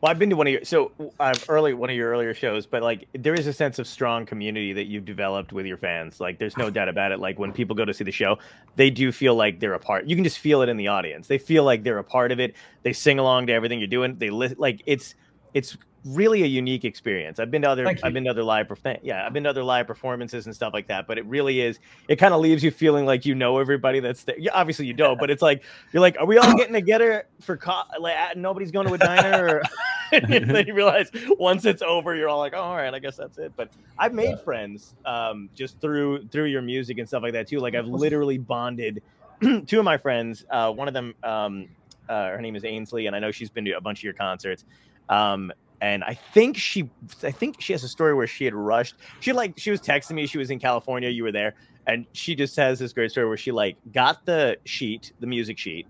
Well, 0.00 0.10
I've 0.10 0.18
been 0.18 0.30
to 0.30 0.36
one 0.36 0.46
of 0.46 0.52
your 0.52 0.64
so 0.64 0.92
uh, 1.20 1.34
early 1.48 1.74
one 1.74 1.90
of 1.90 1.96
your 1.96 2.10
earlier 2.10 2.32
shows, 2.32 2.66
but 2.66 2.82
like 2.82 3.06
there 3.12 3.34
is 3.34 3.46
a 3.46 3.52
sense 3.52 3.78
of 3.78 3.86
strong 3.86 4.24
community 4.24 4.72
that 4.72 4.84
you've 4.84 5.04
developed 5.04 5.52
with 5.52 5.66
your 5.66 5.76
fans. 5.76 6.20
Like 6.20 6.38
there's 6.38 6.56
no 6.56 6.70
doubt 6.70 6.88
about 6.88 7.12
it. 7.12 7.20
Like 7.20 7.38
when 7.38 7.52
people 7.52 7.76
go 7.76 7.84
to 7.84 7.92
see 7.92 8.04
the 8.04 8.12
show, 8.12 8.38
they 8.76 8.90
do 8.90 9.12
feel 9.12 9.34
like 9.34 9.60
they're 9.60 9.74
a 9.74 9.78
part. 9.78 10.06
You 10.06 10.16
can 10.16 10.24
just 10.24 10.38
feel 10.38 10.62
it 10.62 10.68
in 10.68 10.76
the 10.76 10.88
audience. 10.88 11.28
They 11.28 11.38
feel 11.38 11.64
like 11.64 11.84
they're 11.84 11.98
a 11.98 12.04
part 12.04 12.32
of 12.32 12.40
it. 12.40 12.54
They 12.82 12.92
sing 12.92 13.18
along 13.18 13.48
to 13.48 13.52
everything 13.52 13.78
you're 13.78 13.88
doing. 13.88 14.16
They 14.16 14.30
li- 14.30 14.54
like 14.56 14.82
it's 14.86 15.14
it's 15.52 15.76
really 16.04 16.42
a 16.42 16.46
unique 16.46 16.84
experience. 16.84 17.38
I've 17.38 17.50
been 17.50 17.62
to 17.62 17.70
other 17.70 17.86
I've 18.02 18.12
been 18.12 18.24
to 18.24 18.30
other 18.30 18.42
live 18.42 18.70
yeah, 19.02 19.26
I've 19.26 19.32
been 19.32 19.44
to 19.44 19.50
other 19.50 19.64
live 19.64 19.86
performances 19.86 20.46
and 20.46 20.54
stuff 20.54 20.72
like 20.72 20.86
that, 20.88 21.06
but 21.06 21.18
it 21.18 21.24
really 21.26 21.60
is 21.60 21.78
it 22.08 22.16
kind 22.16 22.34
of 22.34 22.40
leaves 22.40 22.62
you 22.62 22.70
feeling 22.70 23.06
like 23.06 23.24
you 23.24 23.34
know 23.34 23.58
everybody 23.58 24.00
that's 24.00 24.24
there. 24.24 24.38
Yeah, 24.38 24.52
obviously 24.54 24.86
you 24.86 24.94
don't, 24.94 25.18
but 25.18 25.30
it's 25.30 25.42
like 25.42 25.62
you're 25.92 26.00
like 26.00 26.16
are 26.18 26.26
we 26.26 26.38
all 26.38 26.56
getting 26.56 26.74
together 26.74 27.26
for 27.40 27.56
co- 27.56 27.82
like 27.98 28.36
nobody's 28.36 28.70
going 28.70 28.86
to 28.86 28.94
a 28.94 28.98
diner 28.98 29.46
or 29.48 29.62
then 30.28 30.66
you 30.66 30.74
realize 30.74 31.10
once 31.38 31.64
it's 31.64 31.82
over 31.82 32.14
you're 32.14 32.28
all 32.28 32.38
like, 32.38 32.52
"Oh, 32.54 32.60
all 32.60 32.76
right, 32.76 32.92
I 32.92 32.98
guess 32.98 33.16
that's 33.16 33.38
it." 33.38 33.52
But 33.56 33.70
I've 33.98 34.12
made 34.12 34.30
yeah. 34.30 34.36
friends 34.36 34.94
um, 35.04 35.48
just 35.54 35.80
through 35.80 36.28
through 36.28 36.44
your 36.44 36.62
music 36.62 36.98
and 36.98 37.08
stuff 37.08 37.22
like 37.22 37.32
that 37.32 37.48
too. 37.48 37.58
Like 37.58 37.74
I've 37.74 37.86
literally 37.86 38.38
bonded 38.38 39.02
two 39.66 39.78
of 39.78 39.84
my 39.84 39.96
friends, 39.96 40.44
uh, 40.50 40.70
one 40.70 40.88
of 40.88 40.94
them 40.94 41.14
um, 41.22 41.68
uh, 42.08 42.28
her 42.28 42.40
name 42.40 42.56
is 42.56 42.64
Ainsley 42.64 43.06
and 43.06 43.16
I 43.16 43.18
know 43.18 43.30
she's 43.30 43.50
been 43.50 43.64
to 43.64 43.72
a 43.72 43.80
bunch 43.80 44.00
of 44.00 44.04
your 44.04 44.12
concerts. 44.12 44.64
Um, 45.08 45.52
and 45.80 46.04
I 46.04 46.14
think 46.14 46.56
she, 46.56 46.88
I 47.22 47.30
think 47.30 47.60
she 47.60 47.72
has 47.72 47.84
a 47.84 47.88
story 47.88 48.14
where 48.14 48.26
she 48.26 48.44
had 48.44 48.54
rushed. 48.54 48.94
She 49.20 49.32
like 49.32 49.58
she 49.58 49.70
was 49.70 49.80
texting 49.80 50.12
me. 50.12 50.26
She 50.26 50.38
was 50.38 50.50
in 50.50 50.58
California. 50.58 51.08
You 51.08 51.24
were 51.24 51.32
there, 51.32 51.54
and 51.86 52.06
she 52.12 52.34
just 52.34 52.56
has 52.56 52.78
this 52.78 52.92
great 52.92 53.10
story 53.10 53.26
where 53.28 53.36
she 53.36 53.52
like 53.52 53.76
got 53.92 54.24
the 54.24 54.56
sheet, 54.64 55.12
the 55.20 55.26
music 55.26 55.58
sheet, 55.58 55.86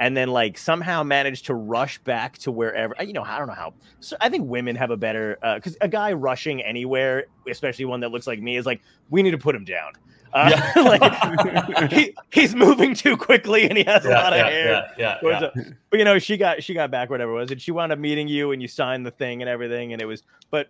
and 0.00 0.16
then 0.16 0.28
like 0.28 0.58
somehow 0.58 1.02
managed 1.02 1.46
to 1.46 1.54
rush 1.54 1.98
back 1.98 2.38
to 2.38 2.50
wherever. 2.50 2.94
You 3.00 3.12
know, 3.12 3.22
I 3.22 3.38
don't 3.38 3.46
know 3.46 3.54
how. 3.54 3.74
So 4.00 4.16
I 4.20 4.28
think 4.28 4.48
women 4.48 4.76
have 4.76 4.90
a 4.90 4.96
better 4.96 5.38
because 5.56 5.74
uh, 5.74 5.84
a 5.86 5.88
guy 5.88 6.12
rushing 6.12 6.62
anywhere, 6.62 7.26
especially 7.48 7.84
one 7.84 8.00
that 8.00 8.10
looks 8.10 8.26
like 8.26 8.40
me, 8.40 8.56
is 8.56 8.66
like 8.66 8.80
we 9.10 9.22
need 9.22 9.32
to 9.32 9.38
put 9.38 9.54
him 9.54 9.64
down. 9.64 9.92
Uh, 10.32 10.50
yeah. 10.54 10.82
like 11.80 11.92
he, 11.92 12.14
he's 12.32 12.54
moving 12.54 12.94
too 12.94 13.16
quickly 13.16 13.68
and 13.68 13.78
he 13.78 13.84
has 13.84 14.04
yeah, 14.04 14.10
a 14.10 14.14
lot 14.14 14.32
of 14.32 14.38
yeah, 14.38 14.50
hair. 14.50 14.94
Yeah, 14.98 15.18
yeah, 15.22 15.44
a, 15.44 15.74
but 15.90 15.98
you 15.98 16.04
know, 16.04 16.18
she 16.18 16.36
got 16.36 16.62
she 16.62 16.74
got 16.74 16.90
back 16.90 17.10
whatever 17.10 17.32
it 17.32 17.34
was, 17.34 17.50
and 17.50 17.60
she 17.60 17.70
wound 17.70 17.92
up 17.92 17.98
meeting 17.98 18.28
you 18.28 18.52
and 18.52 18.60
you 18.60 18.68
signed 18.68 19.06
the 19.06 19.10
thing 19.10 19.42
and 19.42 19.48
everything, 19.48 19.92
and 19.92 20.02
it 20.02 20.06
was. 20.06 20.22
But 20.50 20.68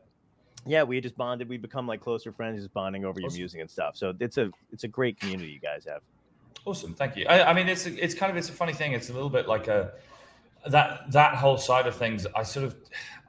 yeah, 0.66 0.82
we 0.82 1.00
just 1.00 1.16
bonded. 1.16 1.48
We 1.48 1.56
become 1.56 1.86
like 1.86 2.00
closer 2.00 2.32
friends, 2.32 2.60
just 2.60 2.74
bonding 2.74 3.04
over 3.04 3.20
awesome. 3.20 3.36
your 3.36 3.38
music 3.38 3.60
and 3.60 3.70
stuff. 3.70 3.96
So 3.96 4.14
it's 4.20 4.38
a 4.38 4.50
it's 4.72 4.84
a 4.84 4.88
great 4.88 5.18
community 5.18 5.50
you 5.50 5.60
guys 5.60 5.84
have. 5.86 6.02
Awesome, 6.64 6.94
thank 6.94 7.16
you. 7.16 7.26
I, 7.26 7.50
I 7.50 7.52
mean, 7.54 7.68
it's 7.68 7.86
it's 7.86 8.14
kind 8.14 8.30
of 8.30 8.36
it's 8.36 8.48
a 8.48 8.52
funny 8.52 8.72
thing. 8.72 8.92
It's 8.92 9.10
a 9.10 9.12
little 9.12 9.30
bit 9.30 9.46
like 9.46 9.68
a 9.68 9.92
that 10.68 11.10
that 11.12 11.34
whole 11.36 11.56
side 11.56 11.86
of 11.86 11.94
things. 11.94 12.26
I 12.34 12.42
sort 12.42 12.66
of 12.66 12.76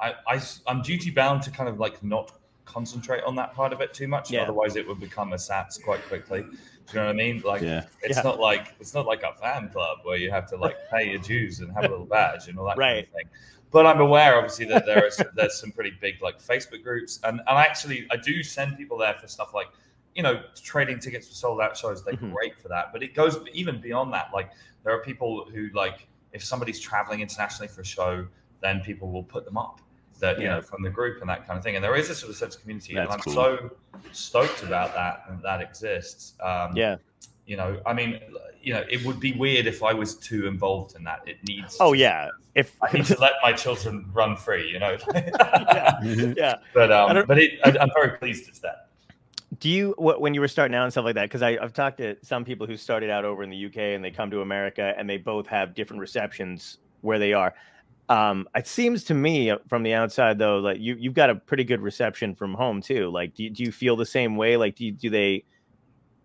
I, 0.01 0.13
I 0.27 0.41
I'm 0.65 0.81
duty 0.81 1.11
bound 1.11 1.43
to 1.43 1.51
kind 1.51 1.69
of 1.69 1.79
like 1.79 2.03
not 2.03 2.31
concentrate 2.67 3.23
on 3.23 3.35
that 3.35 3.53
part 3.53 3.73
of 3.73 3.81
it 3.81 3.93
too 3.93 4.07
much. 4.07 4.29
Yeah. 4.29 4.43
Otherwise, 4.43 4.75
it 4.75 4.87
would 4.87 4.99
become 4.99 5.33
a 5.33 5.37
SATs 5.37 5.81
quite 5.81 6.03
quickly. 6.07 6.41
Do 6.41 6.93
you 6.93 6.99
know 6.99 7.05
what 7.07 7.11
I 7.11 7.13
mean? 7.13 7.41
Like, 7.43 7.61
yeah. 7.61 7.85
it's 8.01 8.17
yeah. 8.17 8.23
not 8.23 8.39
like 8.39 8.75
it's 8.79 8.93
not 8.93 9.05
like 9.05 9.23
a 9.23 9.33
fan 9.33 9.69
club 9.69 9.99
where 10.03 10.17
you 10.17 10.29
have 10.31 10.47
to 10.49 10.57
like 10.57 10.75
pay 10.91 11.09
your 11.09 11.19
dues 11.19 11.59
and 11.59 11.71
have 11.73 11.85
a 11.85 11.89
little 11.89 12.05
badge 12.05 12.47
and 12.47 12.57
all 12.59 12.65
that 12.65 12.77
right. 12.77 12.93
kind 12.93 13.05
of 13.05 13.13
thing. 13.13 13.25
But 13.71 13.85
I'm 13.85 13.99
aware, 13.99 14.37
obviously, 14.37 14.65
that 14.65 14.85
there 14.85 15.05
is 15.05 15.21
there's 15.35 15.59
some 15.59 15.71
pretty 15.71 15.93
big 15.99 16.21
like 16.21 16.41
Facebook 16.41 16.83
groups, 16.83 17.19
and 17.23 17.39
and 17.39 17.57
actually 17.57 18.07
I 18.11 18.17
do 18.17 18.43
send 18.43 18.77
people 18.77 18.97
there 18.97 19.15
for 19.15 19.27
stuff 19.27 19.53
like 19.53 19.67
you 20.15 20.23
know 20.23 20.41
trading 20.61 20.99
tickets 20.99 21.27
for 21.27 21.35
sold 21.35 21.61
out 21.61 21.75
shows. 21.75 22.03
They're 22.03 22.13
mm-hmm. 22.13 22.31
great 22.33 22.59
for 22.59 22.69
that, 22.69 22.93
but 22.93 23.03
it 23.03 23.13
goes 23.13 23.37
even 23.53 23.81
beyond 23.81 24.13
that. 24.13 24.29
Like 24.33 24.51
there 24.83 24.93
are 24.93 25.01
people 25.01 25.49
who 25.53 25.69
like 25.73 26.07
if 26.31 26.43
somebody's 26.43 26.79
traveling 26.79 27.19
internationally 27.19 27.67
for 27.67 27.81
a 27.81 27.85
show, 27.85 28.27
then 28.61 28.79
people 28.81 29.11
will 29.11 29.23
put 29.23 29.43
them 29.45 29.57
up 29.57 29.81
that 30.19 30.37
you 30.37 30.45
yeah. 30.45 30.55
know 30.55 30.61
from 30.61 30.83
the 30.83 30.89
group 30.89 31.21
and 31.21 31.29
that 31.29 31.47
kind 31.47 31.57
of 31.57 31.63
thing. 31.63 31.75
And 31.75 31.83
there 31.83 31.95
is 31.95 32.09
a 32.09 32.15
sort 32.15 32.31
of 32.31 32.37
sense 32.37 32.55
of 32.55 32.61
community, 32.61 32.95
That's 32.95 33.11
and 33.11 33.13
I'm 33.13 33.19
cool. 33.19 33.33
so 33.33 33.71
stoked 34.11 34.63
about 34.63 34.93
that 34.93 35.23
and 35.29 35.41
that 35.43 35.61
exists. 35.61 36.33
Um, 36.41 36.75
yeah, 36.75 36.97
you 37.45 37.55
know, 37.55 37.79
I 37.85 37.93
mean, 37.93 38.19
you 38.61 38.73
know, 38.73 38.83
it 38.89 39.03
would 39.05 39.19
be 39.19 39.31
weird 39.33 39.67
if 39.67 39.81
I 39.81 39.93
was 39.93 40.15
too 40.15 40.47
involved 40.47 40.95
in 40.95 41.03
that. 41.05 41.21
It 41.25 41.37
needs. 41.47 41.77
Oh 41.79 41.93
yeah, 41.93 42.29
if 42.55 42.75
I 42.81 42.91
need 42.91 43.05
to 43.05 43.19
let 43.19 43.33
my 43.41 43.53
children 43.53 44.09
run 44.13 44.35
free, 44.35 44.69
you 44.69 44.79
know. 44.79 44.97
yeah, 45.15 45.99
yeah. 46.03 46.55
But 46.73 46.91
um, 46.91 47.25
but 47.25 47.39
it, 47.39 47.59
I, 47.63 47.75
I'm 47.79 47.89
very 47.95 48.17
pleased 48.17 48.49
it's 48.49 48.59
that. 48.59 48.89
Do 49.59 49.69
you 49.69 49.95
when 49.97 50.33
you 50.33 50.41
were 50.41 50.49
starting 50.49 50.75
out 50.75 50.83
and 50.83 50.91
stuff 50.91 51.05
like 51.05 51.15
that? 51.15 51.29
Because 51.29 51.41
I've 51.41 51.73
talked 51.73 51.99
to 51.99 52.17
some 52.21 52.43
people 52.43 52.67
who 52.67 52.75
started 52.75 53.09
out 53.09 53.23
over 53.23 53.43
in 53.43 53.49
the 53.49 53.65
UK 53.65 53.77
and 53.77 54.03
they 54.03 54.11
come 54.11 54.29
to 54.31 54.41
America 54.41 54.93
and 54.97 55.09
they 55.09 55.17
both 55.17 55.47
have 55.47 55.73
different 55.73 56.01
receptions 56.01 56.79
where 57.01 57.17
they 57.17 57.31
are. 57.31 57.53
Um, 58.09 58.47
it 58.55 58.67
seems 58.67 59.03
to 59.05 59.13
me 59.13 59.49
uh, 59.49 59.57
from 59.67 59.83
the 59.83 59.93
outside 59.93 60.37
though, 60.37 60.59
like 60.59 60.79
you 60.79 60.95
you've 60.97 61.13
got 61.13 61.29
a 61.29 61.35
pretty 61.35 61.63
good 61.63 61.81
reception 61.81 62.35
from 62.35 62.53
home 62.53 62.81
too. 62.81 63.09
Like, 63.09 63.33
do 63.35 63.43
you, 63.43 63.49
do 63.49 63.63
you 63.63 63.71
feel 63.71 63.95
the 63.95 64.05
same 64.05 64.37
way? 64.37 64.55
Like, 64.55 64.75
do 64.75 64.85
you, 64.85 64.91
do 64.93 65.09
they, 65.09 65.43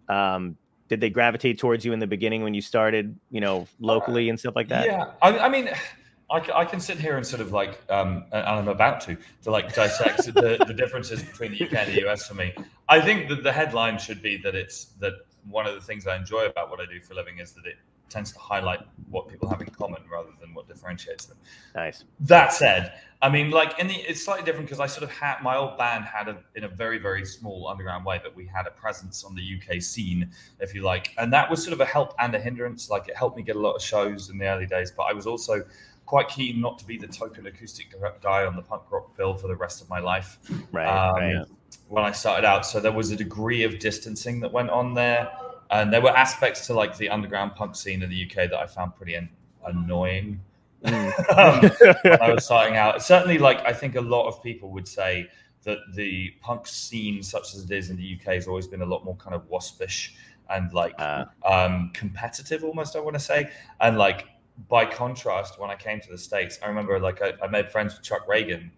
um, 0.09 0.57
did 0.89 1.01
they 1.01 1.11
gravitate 1.11 1.59
towards 1.59 1.85
you 1.85 1.93
in 1.93 1.99
the 1.99 2.07
beginning 2.07 2.43
when 2.43 2.55
you 2.55 2.61
started, 2.61 3.19
you 3.31 3.41
know, 3.41 3.67
locally 3.81 4.29
and 4.29 4.39
stuff 4.39 4.55
like 4.55 4.69
that? 4.69 4.87
Yeah, 4.87 5.07
I, 5.23 5.39
I 5.39 5.49
mean, 5.49 5.71
I, 6.31 6.47
I, 6.55 6.65
can 6.65 6.81
sit 6.81 6.99
here 6.99 7.19
and 7.19 7.27
sort 7.27 7.43
of 7.43 7.53
like, 7.53 7.83
um, 7.91 8.25
and 8.33 8.47
I'm 8.47 8.69
about 8.69 9.03
to, 9.03 9.19
to 9.43 9.51
like 9.51 9.75
dissect 9.75 10.25
the, 10.25 10.65
the 10.67 10.73
differences 10.73 11.23
between 11.23 11.53
the 11.53 11.65
UK 11.67 11.75
and 11.75 11.93
the 11.93 12.09
US 12.09 12.27
for 12.27 12.35
me. 12.35 12.55
I 12.89 13.01
think 13.01 13.29
that 13.29 13.43
the 13.43 13.53
headline 13.53 13.99
should 13.99 14.23
be 14.23 14.39
that 14.39 14.55
it's 14.55 14.87
that 15.01 15.15
one 15.51 15.67
of 15.67 15.75
the 15.75 15.81
things 15.81 16.07
I 16.07 16.17
enjoy 16.17 16.47
about 16.47 16.71
what 16.71 16.81
I 16.81 16.87
do 16.87 17.01
for 17.01 17.13
a 17.13 17.17
living 17.17 17.39
is 17.39 17.53
that 17.53 17.67
it 17.67 17.77
tends 18.13 18.33
to 18.33 18.39
highlight 18.39 18.81
what 19.11 19.29
people 19.29 19.49
have 19.49 19.61
in 19.61 19.69
common 19.69 20.03
rather 20.11 20.29
than 20.41 20.55
what 20.55 20.69
differentiates 20.69 21.27
them. 21.27 21.39
Nice. 21.75 22.05
That 22.21 22.53
said, 22.53 22.93
I 23.23 23.29
mean, 23.29 23.51
like 23.51 23.79
in 23.79 23.89
the, 23.89 23.95
it's 23.95 24.23
slightly 24.23 24.45
different 24.45 24.67
because 24.67 24.81
I 24.81 24.87
sort 24.87 25.05
of 25.05 25.11
had 25.11 25.41
my 25.43 25.57
old 25.57 25.79
band 25.79 26.05
had 26.05 26.29
a 26.29 26.39
in 26.55 26.65
a 26.65 26.69
very 26.69 26.99
very 26.99 27.25
small 27.25 27.69
underground 27.69 28.05
way, 28.05 28.21
but 28.23 28.37
we 28.37 28.47
had 28.47 28.67
a 28.67 28.71
presence 28.71 29.25
on 29.25 29.35
the 29.35 29.43
UK 29.43 29.81
scene, 29.81 30.31
if 30.61 30.75
you 30.75 30.83
like, 30.83 31.15
and 31.19 31.33
that 31.33 31.51
was 31.51 31.63
sort 31.63 31.73
of 31.73 31.81
a 31.81 31.87
help 31.87 32.15
and 32.19 32.35
a 32.35 32.41
hindrance. 32.41 32.91
Like 32.91 33.09
it 33.09 33.17
helped 33.17 33.37
me 33.37 33.43
get 33.43 33.57
a 33.57 33.61
lot 33.61 33.75
of 33.75 33.83
shows 33.83 34.29
in 34.29 34.39
the 34.39 34.47
early 34.47 34.67
days, 34.67 34.93
but 34.97 35.05
I 35.05 35.13
was 35.13 35.27
also 35.27 35.65
quite 36.05 36.29
keen 36.29 36.61
not 36.61 36.79
to 36.79 36.85
be 36.85 36.99
the 36.99 37.07
token 37.07 37.47
acoustic 37.47 37.95
guy 38.21 38.45
on 38.45 38.57
the 38.57 38.63
punk 38.63 38.83
rock 38.91 39.17
bill 39.17 39.35
for 39.35 39.49
the 39.49 39.57
rest 39.57 39.81
of 39.81 39.89
my 39.89 40.01
life. 40.01 40.39
Right. 40.71 40.87
Um, 40.87 41.15
right. 41.15 41.47
When 41.89 42.05
I 42.05 42.13
started 42.13 42.47
out, 42.47 42.67
so 42.67 42.81
there 42.81 42.93
was 42.93 43.11
a 43.11 43.17
degree 43.17 43.63
of 43.65 43.79
distancing 43.79 44.41
that 44.41 44.53
went 44.53 44.71
on 44.71 44.95
there 44.95 45.31
and 45.73 45.93
there 45.93 46.03
were 46.03 46.17
aspects 46.17 46.67
to 46.67 46.75
like 46.75 46.97
the 46.99 47.09
underground 47.09 47.55
punk 47.55 47.75
scene 47.75 48.03
in 48.03 48.11
the 48.11 48.27
UK 48.27 48.51
that 48.51 48.59
I 48.59 48.67
found 48.67 48.95
pretty 48.95 49.15
an- 49.15 49.31
annoying. 49.67 50.41
Mm. 50.85 51.37
um, 51.37 51.97
when 52.03 52.23
I 52.23 52.35
was 52.35 52.45
starting 52.45 52.77
out, 52.77 53.03
certainly, 53.03 53.39
like 53.39 53.65
I 53.65 53.73
think 53.73 53.97
a 53.97 54.01
lot 54.01 54.29
of 54.29 54.43
people 54.43 54.71
would 54.71 54.87
say 54.87 55.29
that 55.65 55.79
the 55.95 56.31
punk 56.41 56.67
scene, 56.67 57.23
such 57.23 57.55
as 57.55 57.65
it 57.65 57.71
is 57.71 57.89
in 57.89 57.97
the 57.97 58.19
UK, 58.19 58.35
has 58.35 58.47
always 58.47 58.67
been 58.67 58.83
a 58.83 58.87
lot 58.87 59.05
more 59.05 59.17
kind 59.17 59.35
of 59.35 59.49
waspish 59.49 60.15
and 60.51 60.73
like 60.73 60.95
uh. 60.99 61.25
um, 61.47 61.91
competitive, 61.95 62.65
almost. 62.65 62.95
I 62.95 63.01
want 63.01 63.15
to 63.15 63.21
say, 63.21 63.51
and 63.81 63.97
like 63.97 64.27
by 64.69 64.85
contrast, 64.85 65.59
when 65.59 65.71
I 65.71 65.77
came 65.77 66.01
to 66.01 66.11
the 66.11 66.19
states, 66.19 66.59
I 66.63 66.69
remember 66.69 66.99
like 67.01 67.23
I, 67.23 67.33
I 67.43 67.47
made 67.47 67.69
friends 67.69 67.95
with 67.95 68.03
Chuck 68.03 68.29
Ragan 68.29 68.71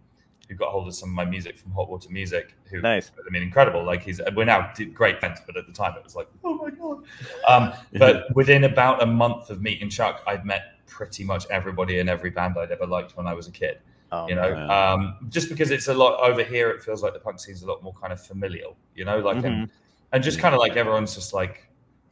who 0.48 0.54
got 0.54 0.70
hold 0.70 0.88
of 0.88 0.94
some 0.94 1.11
of 1.11 1.14
my 1.14 1.24
music 1.24 1.57
from 1.57 1.72
Hot 1.72 1.88
Water 1.88 2.11
Music. 2.11 2.54
Who, 2.70 2.80
nice. 2.80 3.11
I 3.26 3.30
mean, 3.30 3.42
incredible. 3.42 3.85
Like 3.85 4.02
he's 4.02 4.20
we're 4.35 4.44
now 4.44 4.72
great 4.92 5.20
friends, 5.20 5.40
but 5.46 5.57
at 5.57 5.66
the 5.66 5.72
time 5.72 5.94
it 5.96 6.04
was 6.04 6.16
like, 6.16 6.28
oh 6.44 6.54
my 6.54 6.70
god. 6.70 7.04
Um, 7.48 7.72
but 7.98 8.35
within 8.35 8.64
about 8.64 9.02
a 9.02 9.07
month 9.07 9.50
of 9.50 9.62
meeting 9.62 9.88
Chuck, 9.90 10.22
I'd 10.26 10.44
met 10.44 10.74
pretty 10.87 11.24
much 11.24 11.46
everybody 11.50 11.98
in 11.98 12.09
every 12.09 12.30
band 12.30 12.57
I'd 12.59 12.70
ever 12.70 12.87
liked 12.87 13.16
when 13.16 13.26
I 13.26 13.35
was 13.35 13.48
a 13.48 13.52
kid. 13.52 13.78
Oh, 14.12 14.28
you 14.28 14.35
know, 14.37 14.54
um, 14.70 15.16
just 15.28 15.48
because 15.48 15.70
it's 15.70 15.88
a 15.88 15.94
lot 15.94 16.20
over 16.20 16.44
here, 16.44 16.70
it 16.70 16.83
feels 16.83 17.02
like 17.02 17.14
the 17.14 17.18
punk 17.18 17.40
scene's 17.40 17.62
a 17.62 17.66
lot 17.66 17.83
more 17.83 17.94
kind 18.00 18.12
of 18.12 18.20
familial. 18.20 18.76
You 18.94 19.04
know, 19.04 19.18
like 19.18 19.38
mm-hmm. 19.38 19.46
and, 19.46 19.70
and 20.12 20.22
just 20.22 20.38
kind 20.38 20.54
of 20.54 20.61
like 20.61 20.76
everyone's 20.76 21.14
just 21.14 21.35
like 21.35 21.68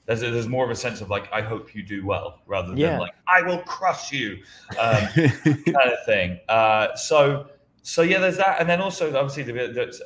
there's 0.07 0.23
a, 0.23 0.31
there's 0.31 0.49
more 0.49 0.65
of 0.65 0.71
a 0.71 0.75
sense 0.75 1.01
of 1.01 1.11
like 1.11 1.33
I 1.33 1.41
hope 1.41 1.75
you 1.75 1.83
do 1.83 2.05
well 2.05 2.41
rather 2.47 2.69
than 2.69 2.77
yeah. 2.77 2.99
like 2.99 3.13
I 3.29 3.43
will 3.43 3.59
crush 3.59 4.11
you 4.11 4.43
um, 4.81 5.07
kind 5.15 5.67
of 5.77 6.05
thing. 6.05 6.41
Uh, 6.49 6.95
so 6.97 7.47
so 7.83 8.03
yeah, 8.03 8.19
there's 8.19 8.37
that, 8.37 8.61
and 8.61 8.69
then 8.69 8.81
also 8.81 9.17
obviously 9.17 9.43
the, 9.43 9.53
the, 9.53 10.01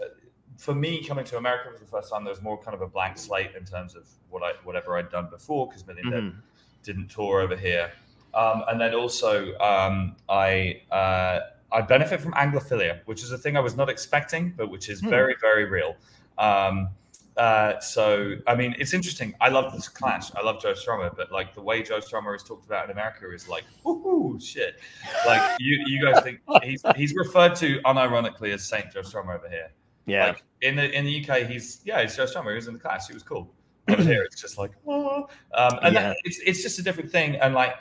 for 0.56 0.74
me 0.74 1.04
coming 1.04 1.24
to 1.26 1.36
America 1.36 1.70
for 1.72 1.78
the 1.78 1.90
first 1.90 2.10
time, 2.10 2.24
there 2.24 2.32
was 2.32 2.42
more 2.42 2.58
kind 2.60 2.74
of 2.74 2.80
a 2.80 2.86
blank 2.86 3.18
slate 3.18 3.50
in 3.56 3.64
terms 3.64 3.94
of 3.94 4.08
what 4.30 4.42
I 4.42 4.52
whatever 4.64 4.96
I'd 4.96 5.10
done 5.10 5.28
before 5.30 5.68
because 5.68 5.86
Million 5.86 6.06
mm-hmm. 6.06 6.38
Didn't 6.82 7.08
tour 7.08 7.40
over 7.40 7.56
here. 7.56 7.90
Um, 8.32 8.62
and 8.68 8.80
then 8.80 8.94
also, 8.94 9.56
um, 9.58 10.16
I 10.28 10.82
uh, 10.90 11.40
I 11.72 11.82
benefit 11.82 12.20
from 12.20 12.32
Anglophilia, 12.32 13.00
which 13.06 13.22
is 13.22 13.32
a 13.32 13.38
thing 13.38 13.56
I 13.56 13.60
was 13.60 13.76
not 13.76 13.88
expecting, 13.88 14.54
but 14.56 14.70
which 14.70 14.88
is 14.88 15.00
Hmm. 15.00 15.10
very, 15.10 15.36
very 15.40 15.64
real. 15.64 15.96
Um, 16.38 16.90
uh, 17.36 17.78
so, 17.80 18.36
I 18.46 18.54
mean, 18.54 18.74
it's 18.78 18.94
interesting. 18.94 19.34
I 19.40 19.50
love 19.50 19.72
this 19.74 19.88
clash. 19.88 20.34
I 20.34 20.42
love 20.42 20.60
Joe 20.60 20.72
Strummer, 20.72 21.14
but 21.14 21.30
like 21.30 21.54
the 21.54 21.60
way 21.60 21.82
Joe 21.82 21.98
Strummer 21.98 22.34
is 22.34 22.42
talked 22.42 22.64
about 22.64 22.86
in 22.86 22.90
America 22.92 23.30
is 23.32 23.46
like, 23.46 23.64
woohoo, 23.84 24.42
shit. 24.42 24.80
Like 25.26 25.56
you, 25.60 25.82
you 25.86 26.02
guys 26.02 26.22
think 26.22 26.40
he's 26.62 26.82
he's 26.96 27.14
referred 27.14 27.54
to 27.56 27.80
unironically 27.80 28.54
as 28.54 28.64
Saint 28.64 28.90
Joe 28.90 29.00
Strummer 29.00 29.36
over 29.36 29.48
here. 29.48 29.70
Yeah. 30.06 30.28
Like 30.28 30.44
in 30.62 30.76
the 30.76 30.90
in 30.96 31.04
the 31.04 31.28
UK, 31.28 31.46
he's 31.46 31.82
yeah, 31.84 32.00
he's 32.00 32.16
Joe 32.16 32.24
Strummer. 32.24 32.50
He 32.50 32.56
was 32.56 32.68
in 32.68 32.74
the 32.74 32.80
Clash. 32.80 33.06
He 33.06 33.14
was 33.14 33.22
cool. 33.22 33.52
Over 33.88 34.02
here, 34.02 34.22
it's 34.22 34.40
just 34.40 34.58
like, 34.58 34.72
oh. 34.86 35.28
um, 35.54 35.78
and 35.82 35.94
Yeah. 35.94 36.08
that, 36.08 36.16
it's 36.24 36.38
it's 36.38 36.62
just 36.62 36.78
a 36.78 36.82
different 36.82 37.10
thing. 37.10 37.36
And 37.36 37.54
like, 37.54 37.74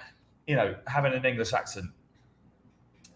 you 0.48 0.56
know, 0.56 0.76
having 0.86 1.14
an 1.14 1.26
English 1.26 1.54
accent 1.54 1.86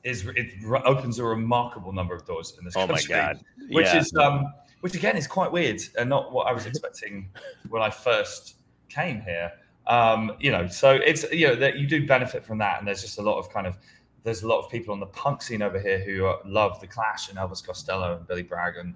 is 0.03 0.25
it 0.35 0.51
opens 0.85 1.19
a 1.19 1.23
remarkable 1.25 1.91
number 1.91 2.15
of 2.15 2.25
doors 2.25 2.55
in 2.57 2.63
this 2.63 2.75
oh 2.77 2.87
my 2.87 2.93
country, 2.93 3.13
god. 3.13 3.39
which 3.71 3.87
yeah. 3.87 3.97
is 3.97 4.13
um, 4.15 4.45
which 4.81 4.95
again 4.95 5.17
is 5.17 5.27
quite 5.27 5.51
weird 5.51 5.81
and 5.97 6.09
not 6.09 6.31
what 6.31 6.47
I 6.47 6.51
was 6.51 6.65
expecting 6.71 7.29
when 7.69 7.81
I 7.81 7.89
first 7.89 8.55
came 8.89 9.21
here. 9.21 9.51
Um, 9.87 10.33
you 10.39 10.51
know, 10.51 10.67
so 10.67 10.91
it's 10.91 11.23
you 11.31 11.47
know 11.47 11.55
that 11.55 11.77
you 11.77 11.87
do 11.87 12.05
benefit 12.05 12.45
from 12.45 12.57
that, 12.59 12.79
and 12.79 12.87
there's 12.87 13.01
just 13.01 13.17
a 13.17 13.21
lot 13.21 13.37
of 13.39 13.49
kind 13.51 13.65
of 13.67 13.77
there's 14.23 14.43
a 14.43 14.47
lot 14.47 14.59
of 14.59 14.69
people 14.69 14.93
on 14.93 14.99
the 14.99 15.05
punk 15.07 15.41
scene 15.41 15.61
over 15.61 15.79
here 15.79 15.99
who 16.03 16.25
uh, 16.27 16.37
love 16.45 16.79
the 16.81 16.87
Clash 16.87 17.29
and 17.29 17.37
Elvis 17.37 17.65
Costello 17.65 18.17
and 18.17 18.27
Billy 18.27 18.43
Bragg 18.43 18.75
and 18.77 18.95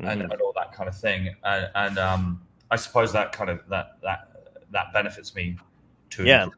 and, 0.00 0.22
Mhm. 0.22 0.32
and 0.32 0.40
all 0.40 0.52
that 0.56 0.72
kind 0.72 0.88
of 0.88 0.98
thing. 0.98 1.34
And, 1.44 1.70
and 1.76 1.98
um, 1.98 2.42
I 2.70 2.76
suppose 2.76 3.12
that 3.12 3.32
kind 3.32 3.48
of 3.48 3.60
that 3.68 3.98
that 4.02 4.28
that 4.72 4.92
benefits 4.92 5.34
me 5.34 5.56
too. 6.10 6.24
Yeah. 6.24 6.48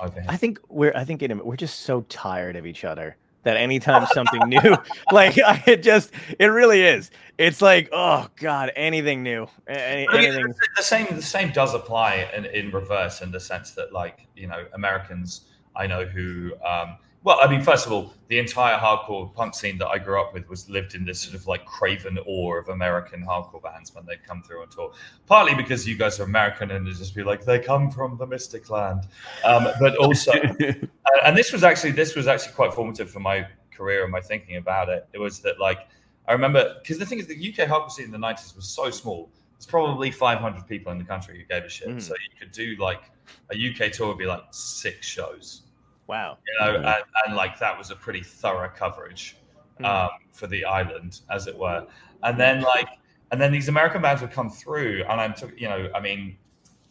over 0.00 0.20
here. 0.20 0.28
I 0.30 0.36
think 0.36 0.58
we're 0.68 0.92
I 0.96 1.04
think 1.04 1.22
in, 1.22 1.38
we're 1.44 1.56
just 1.56 1.80
so 1.80 2.00
tired 2.08 2.56
of 2.56 2.66
each 2.66 2.84
other 2.84 3.16
that 3.46 3.56
anytime 3.56 4.04
something 4.12 4.40
new, 4.48 4.76
like 5.12 5.38
I 5.38 5.62
it 5.66 5.82
just 5.82 6.10
it 6.38 6.46
really 6.46 6.82
is. 6.82 7.10
It's 7.38 7.62
like 7.62 7.88
oh 7.92 8.26
god, 8.36 8.72
anything 8.74 9.22
new, 9.22 9.46
any, 9.68 10.08
I 10.08 10.12
mean, 10.12 10.24
anything. 10.32 10.54
the 10.76 10.82
same 10.82 11.06
the 11.14 11.22
same 11.22 11.52
does 11.52 11.72
apply 11.72 12.28
in, 12.36 12.44
in 12.46 12.72
reverse 12.72 13.22
in 13.22 13.30
the 13.30 13.40
sense 13.40 13.70
that 13.72 13.92
like 13.92 14.26
you 14.34 14.48
know 14.48 14.66
Americans 14.74 15.42
I 15.76 15.86
know 15.86 16.04
who 16.04 16.52
um, 16.64 16.96
well 17.26 17.38
I 17.42 17.46
mean 17.46 17.60
first 17.60 17.84
of 17.84 17.92
all 17.92 18.14
the 18.28 18.38
entire 18.38 18.78
hardcore 18.78 19.32
punk 19.34 19.54
scene 19.54 19.76
that 19.78 19.88
I 19.88 19.98
grew 19.98 20.18
up 20.18 20.32
with 20.32 20.48
was 20.48 20.70
lived 20.70 20.94
in 20.94 21.04
this 21.04 21.20
sort 21.20 21.34
of 21.34 21.46
like 21.46 21.66
craven 21.66 22.18
awe 22.26 22.54
of 22.54 22.70
American 22.70 23.22
hardcore 23.22 23.62
bands 23.62 23.94
when 23.94 24.06
they'd 24.06 24.26
come 24.26 24.42
through 24.42 24.62
on 24.62 24.68
tour 24.70 24.92
partly 25.26 25.54
because 25.54 25.86
you 25.86 25.98
guys 25.98 26.18
are 26.18 26.22
American 26.24 26.70
and 26.70 26.88
it's 26.88 26.98
just 26.98 27.14
be 27.14 27.22
like 27.22 27.44
they 27.44 27.58
come 27.58 27.90
from 27.90 28.16
the 28.16 28.26
mystic 28.26 28.70
land 28.70 29.02
um, 29.44 29.68
but 29.78 29.94
also 29.98 30.32
and, 31.24 31.36
this 31.36 31.52
was 31.52 31.62
actually 31.62 31.92
this 31.92 32.14
was 32.14 32.26
actually 32.26 32.54
quite 32.54 32.72
formative 32.72 33.10
for 33.10 33.20
my 33.20 33.46
career 33.76 34.02
and 34.02 34.12
my 34.12 34.20
thinking 34.20 34.56
about 34.56 34.88
it. 34.88 35.06
It 35.12 35.18
was 35.18 35.40
that 35.40 35.60
like 35.60 35.88
I 36.26 36.32
remember 36.32 36.76
because 36.82 36.98
the 36.98 37.06
thing 37.06 37.18
is 37.18 37.26
the 37.26 37.34
UK 37.34 37.68
hardcore 37.68 37.90
scene 37.90 38.06
in 38.06 38.10
the 38.10 38.18
nineties 38.18 38.56
was 38.56 38.68
so 38.68 38.90
small. 38.90 39.30
It's 39.56 39.66
probably 39.66 40.10
500 40.10 40.66
people 40.66 40.92
in 40.92 40.98
the 40.98 41.04
country 41.04 41.38
who 41.38 41.44
gave 41.44 41.64
a 41.64 41.68
shit. 41.68 41.88
Mhm. 41.88 42.02
So 42.02 42.14
you 42.14 42.38
could 42.38 42.52
do 42.52 42.76
like 42.78 43.10
a 43.50 43.56
UK 43.56 43.90
tour 43.92 44.08
would 44.08 44.18
be 44.18 44.26
like 44.26 44.42
six 44.50 45.06
shows, 45.06 45.62
Wow. 46.06 46.38
you 46.46 46.64
know, 46.64 46.72
Yeah. 46.80 46.94
and, 46.96 47.04
and 47.26 47.36
like 47.36 47.58
that 47.58 47.76
was 47.76 47.90
a 47.90 47.96
pretty 47.96 48.22
thorough 48.22 48.68
coverage 48.74 49.36
Mhm. 49.80 49.84
um, 49.86 50.10
for 50.32 50.46
the 50.46 50.64
island, 50.64 51.20
as 51.30 51.46
it 51.46 51.56
were. 51.58 51.86
And 52.22 52.38
then 52.38 52.62
like, 52.62 52.88
and 53.32 53.40
then 53.40 53.52
these 53.52 53.68
American 53.68 54.00
bands 54.02 54.22
would 54.22 54.30
come 54.30 54.48
through, 54.48 55.04
and 55.08 55.20
I'm, 55.20 55.34
talking, 55.34 55.58
you 55.58 55.68
know, 55.68 55.90
I 55.94 56.00
mean, 56.00 56.38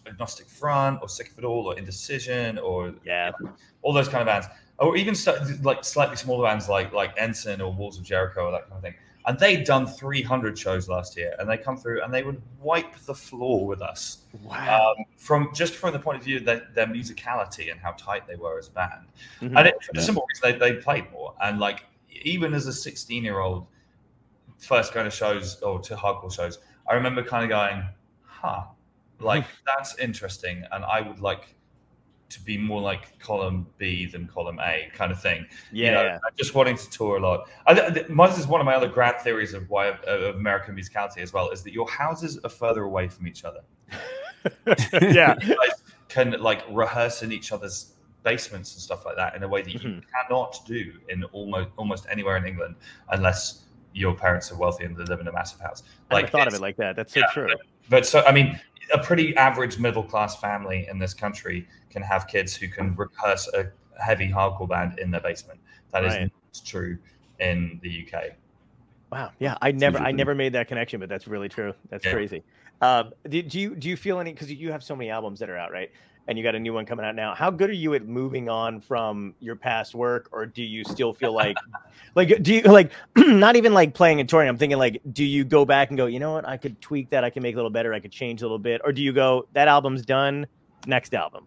Agnostic 0.05 0.47
Front 0.47 0.99
or 1.01 1.09
Sick 1.09 1.31
of 1.31 1.39
It 1.39 1.45
All 1.45 1.65
or 1.67 1.77
Indecision 1.77 2.59
or 2.59 2.93
Yeah. 3.03 3.31
all 3.81 3.93
those 3.93 4.07
kind 4.09 4.21
of 4.21 4.27
bands, 4.27 4.47
or 4.77 4.95
even 4.97 5.15
st- 5.15 5.63
like 5.63 5.83
slightly 5.83 6.15
smaller 6.17 6.45
bands 6.47 6.67
like 6.69 6.91
like 6.93 7.13
Ensign 7.17 7.61
or 7.61 7.71
Walls 7.73 7.97
of 7.97 8.03
Jericho 8.03 8.45
or 8.47 8.51
that 8.51 8.63
kind 8.69 8.73
of 8.73 8.81
thing. 8.81 8.93
And 9.27 9.39
they'd 9.39 9.63
done 9.63 9.87
300 9.87 10.57
shows 10.57 10.87
last 10.87 11.17
year, 11.17 11.35
and 11.39 11.49
they 11.49 11.57
come 11.57 11.77
through 11.77 12.03
and 12.03 12.13
they 12.13 12.21
would 12.21 12.39
wipe 12.61 12.95
the 13.05 13.15
floor 13.15 13.65
with 13.65 13.81
us 13.81 14.19
Wow. 14.43 14.93
um, 14.97 15.05
from 15.17 15.49
just 15.53 15.73
from 15.75 15.93
the 15.93 15.99
point 15.99 16.17
of 16.19 16.23
view 16.23 16.39
that 16.41 16.75
their 16.75 16.85
musicality 16.85 17.71
and 17.71 17.79
how 17.79 17.91
tight 17.93 18.27
they 18.27 18.35
were 18.35 18.59
as 18.59 18.67
a 18.67 18.71
band. 18.71 19.07
Mhm. 19.41 19.57
And 19.57 19.67
it, 19.67 19.83
for 19.83 19.93
the 19.93 19.99
Yeah. 19.99 20.05
simple 20.05 20.27
reason 20.29 20.59
they, 20.59 20.73
they 20.73 20.79
played 20.81 21.11
more. 21.11 21.33
And 21.41 21.59
like 21.59 21.85
even 22.23 22.53
as 22.53 22.67
a 22.67 22.73
16 22.73 23.23
year 23.23 23.39
old, 23.39 23.65
first 24.59 24.93
going 24.93 25.05
to 25.05 25.11
shows 25.11 25.59
or 25.61 25.79
to 25.81 25.95
hardcore 25.95 26.31
shows, 26.31 26.59
I 26.89 26.93
remember 26.93 27.23
kind 27.23 27.43
of 27.43 27.49
going, 27.49 27.83
huh, 28.25 28.65
like 29.19 29.45
that's 29.65 29.97
interesting. 29.97 30.63
And 30.71 30.85
I 30.85 31.01
would 31.01 31.19
like 31.19 31.55
to 32.35 32.41
be 32.45 32.57
more 32.57 32.81
like 32.81 33.17
column 33.19 33.65
B 33.77 34.05
than 34.05 34.27
column 34.27 34.59
A 34.59 34.89
kind 34.93 35.11
of 35.11 35.21
thing. 35.21 35.45
yeah. 35.71 35.85
You 35.87 35.91
know, 35.93 36.03
yeah. 36.03 36.17
just 36.37 36.53
wanting 36.55 36.77
to 36.77 36.89
tour 36.89 37.17
a 37.17 37.19
lot. 37.19 37.49
I, 37.65 37.73
th- 37.73 38.07
this 38.07 38.37
is 38.37 38.47
one 38.47 38.61
of 38.61 38.65
my 38.65 38.75
other 38.75 38.87
grand 38.89 39.17
theories 39.21 39.53
of 39.53 39.69
why 39.69 39.87
of 39.87 40.35
American 40.35 40.75
musicality 40.75 41.19
as 41.19 41.31
well 41.33 41.49
is 41.49 41.63
that 41.63 41.73
your 41.73 41.89
houses 41.89 42.39
are 42.43 42.49
further 42.49 42.83
away 42.83 43.07
from 43.07 43.27
each 43.27 43.43
other. 43.45 43.61
yeah. 45.01 45.35
You 45.41 45.55
guys 45.55 45.83
can 46.09 46.31
like 46.41 46.63
rehearse 46.71 47.23
in 47.23 47.31
each 47.31 47.51
other's 47.51 47.93
basements 48.23 48.73
and 48.73 48.81
stuff 48.81 49.05
like 49.05 49.15
that 49.15 49.35
in 49.35 49.43
a 49.43 49.47
way 49.47 49.61
that 49.61 49.71
you 49.73 49.79
Mhm. 49.79 50.03
cannot 50.13 50.59
do 50.65 50.93
in 51.09 51.23
almost 51.25 51.69
almost 51.77 52.05
anywhere 52.09 52.37
in 52.37 52.45
England 52.45 52.75
unless 53.11 53.61
your 53.93 54.13
parents 54.15 54.51
are 54.51 54.55
wealthy 54.57 54.83
and 54.83 54.95
they 54.97 55.03
live 55.05 55.19
in 55.21 55.27
a 55.27 55.31
massive 55.31 55.59
house. 55.61 55.83
I 56.11 56.15
never 56.15 56.27
thought 56.27 56.47
of 56.47 56.53
it 56.53 56.61
like 56.61 56.75
that. 56.77 56.95
That's 56.95 57.13
so 57.13 57.21
yeah, 57.21 57.27
true. 57.33 57.47
But 57.89 58.05
so 58.05 58.23
I 58.25 58.31
mean, 58.31 58.59
a 58.93 58.99
pretty 58.99 59.35
average 59.37 59.77
middle 59.79 60.03
class 60.03 60.39
family 60.39 60.87
in 60.89 60.99
this 60.99 61.13
country 61.13 61.67
can 61.89 62.01
have 62.01 62.27
kids 62.27 62.55
who 62.55 62.67
can 62.67 62.95
rehearse 62.95 63.47
a 63.53 63.71
heavy 64.01 64.29
hardcore 64.29 64.69
band 64.69 64.99
in 64.99 65.11
their 65.11 65.21
basement. 65.21 65.59
That 65.91 66.03
is 66.03 66.13
Right. 66.13 66.21
not 66.21 66.65
true 66.65 66.97
in 67.39 67.79
the 67.81 67.89
UK. 67.89 68.35
Wow. 69.11 69.31
Yeah. 69.39 69.57
I 69.61 69.71
never 69.71 69.97
I 69.99 70.11
never 70.11 70.35
made 70.35 70.53
that 70.53 70.67
connection, 70.67 70.99
but 70.99 71.09
that's 71.09 71.27
really 71.27 71.49
true. 71.49 71.73
That's 71.89 72.05
Yeah. 72.05 72.13
crazy. 72.13 72.43
Um, 72.81 73.13
do, 73.29 73.41
do 73.41 73.59
you 73.59 73.75
do 73.75 73.87
you 73.87 73.95
feel 73.95 74.19
any 74.19 74.33
because 74.33 74.51
you 74.51 74.71
have 74.71 74.83
so 74.83 74.95
many 74.95 75.09
albums 75.09 75.39
that 75.39 75.49
are 75.49 75.57
out, 75.57 75.71
right? 75.71 75.89
And 76.27 76.37
you 76.37 76.43
got 76.43 76.55
a 76.55 76.59
new 76.59 76.73
one 76.73 76.85
coming 76.85 77.05
out 77.05 77.15
now. 77.15 77.35
How 77.35 77.51
good 77.51 77.69
are 77.69 77.73
you 77.73 77.93
at 77.93 78.07
moving 78.07 78.49
on 78.49 78.81
from 78.81 79.35
your 79.39 79.55
past 79.55 79.93
work, 79.93 80.27
or 80.31 80.45
do 80.45 80.63
you 80.63 80.83
still 80.83 81.13
feel 81.13 81.33
like, 81.33 81.55
like, 82.15 82.41
do 82.41 82.55
you 82.55 82.61
like, 82.63 82.91
not 83.15 83.55
even 83.55 83.73
like 83.73 83.93
playing 83.93 84.19
and 84.19 84.27
touring? 84.27 84.49
I'm 84.49 84.57
thinking 84.57 84.79
like, 84.79 85.01
do 85.11 85.23
you 85.23 85.43
go 85.43 85.65
back 85.65 85.89
and 85.89 85.97
go, 85.97 86.07
you 86.07 86.19
know 86.19 86.33
what, 86.33 86.47
I 86.47 86.57
could 86.57 86.81
tweak 86.81 87.11
that, 87.11 87.23
I 87.23 87.29
can 87.29 87.43
make 87.43 87.53
a 87.53 87.57
little 87.57 87.69
better, 87.69 87.93
I 87.93 87.99
could 87.99 88.11
change 88.11 88.41
a 88.41 88.45
little 88.45 88.57
bit, 88.57 88.81
or 88.83 88.91
do 88.91 89.03
you 89.03 89.13
go, 89.13 89.47
that 89.53 89.67
album's 89.67 90.03
done, 90.03 90.47
next 90.87 91.13
album? 91.13 91.45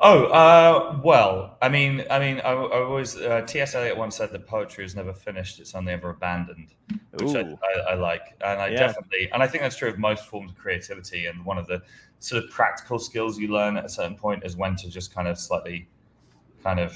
Oh 0.00 0.24
uh, 0.26 1.00
well, 1.02 1.56
I 1.62 1.68
mean, 1.68 2.04
I 2.10 2.18
mean, 2.18 2.40
I, 2.40 2.50
I 2.50 2.82
always 2.82 3.16
uh, 3.16 3.42
T.S. 3.46 3.74
Eliot 3.74 3.96
once 3.96 4.16
said 4.16 4.30
that 4.32 4.46
poetry 4.46 4.84
is 4.84 4.94
never 4.94 5.14
finished; 5.14 5.58
it's 5.58 5.74
only 5.74 5.92
ever 5.92 6.10
abandoned, 6.10 6.74
which 7.12 7.34
I, 7.34 7.40
I, 7.40 7.92
I 7.92 7.94
like, 7.94 8.36
and 8.44 8.60
I 8.60 8.70
Yeah. 8.70 8.78
definitely, 8.78 9.30
and 9.32 9.42
I 9.42 9.46
think 9.46 9.62
that's 9.62 9.76
true 9.76 9.88
of 9.88 9.98
most 9.98 10.26
forms 10.26 10.50
of 10.50 10.58
creativity. 10.58 11.26
And 11.26 11.44
one 11.46 11.56
of 11.56 11.66
the 11.66 11.82
sort 12.18 12.44
of 12.44 12.50
practical 12.50 12.98
skills 12.98 13.38
you 13.38 13.48
learn 13.48 13.78
at 13.78 13.86
a 13.86 13.88
certain 13.88 14.16
point 14.16 14.44
is 14.44 14.54
when 14.56 14.76
to 14.76 14.90
just 14.90 15.14
kind 15.14 15.28
of 15.28 15.38
slightly, 15.38 15.88
kind 16.62 16.78
of 16.78 16.94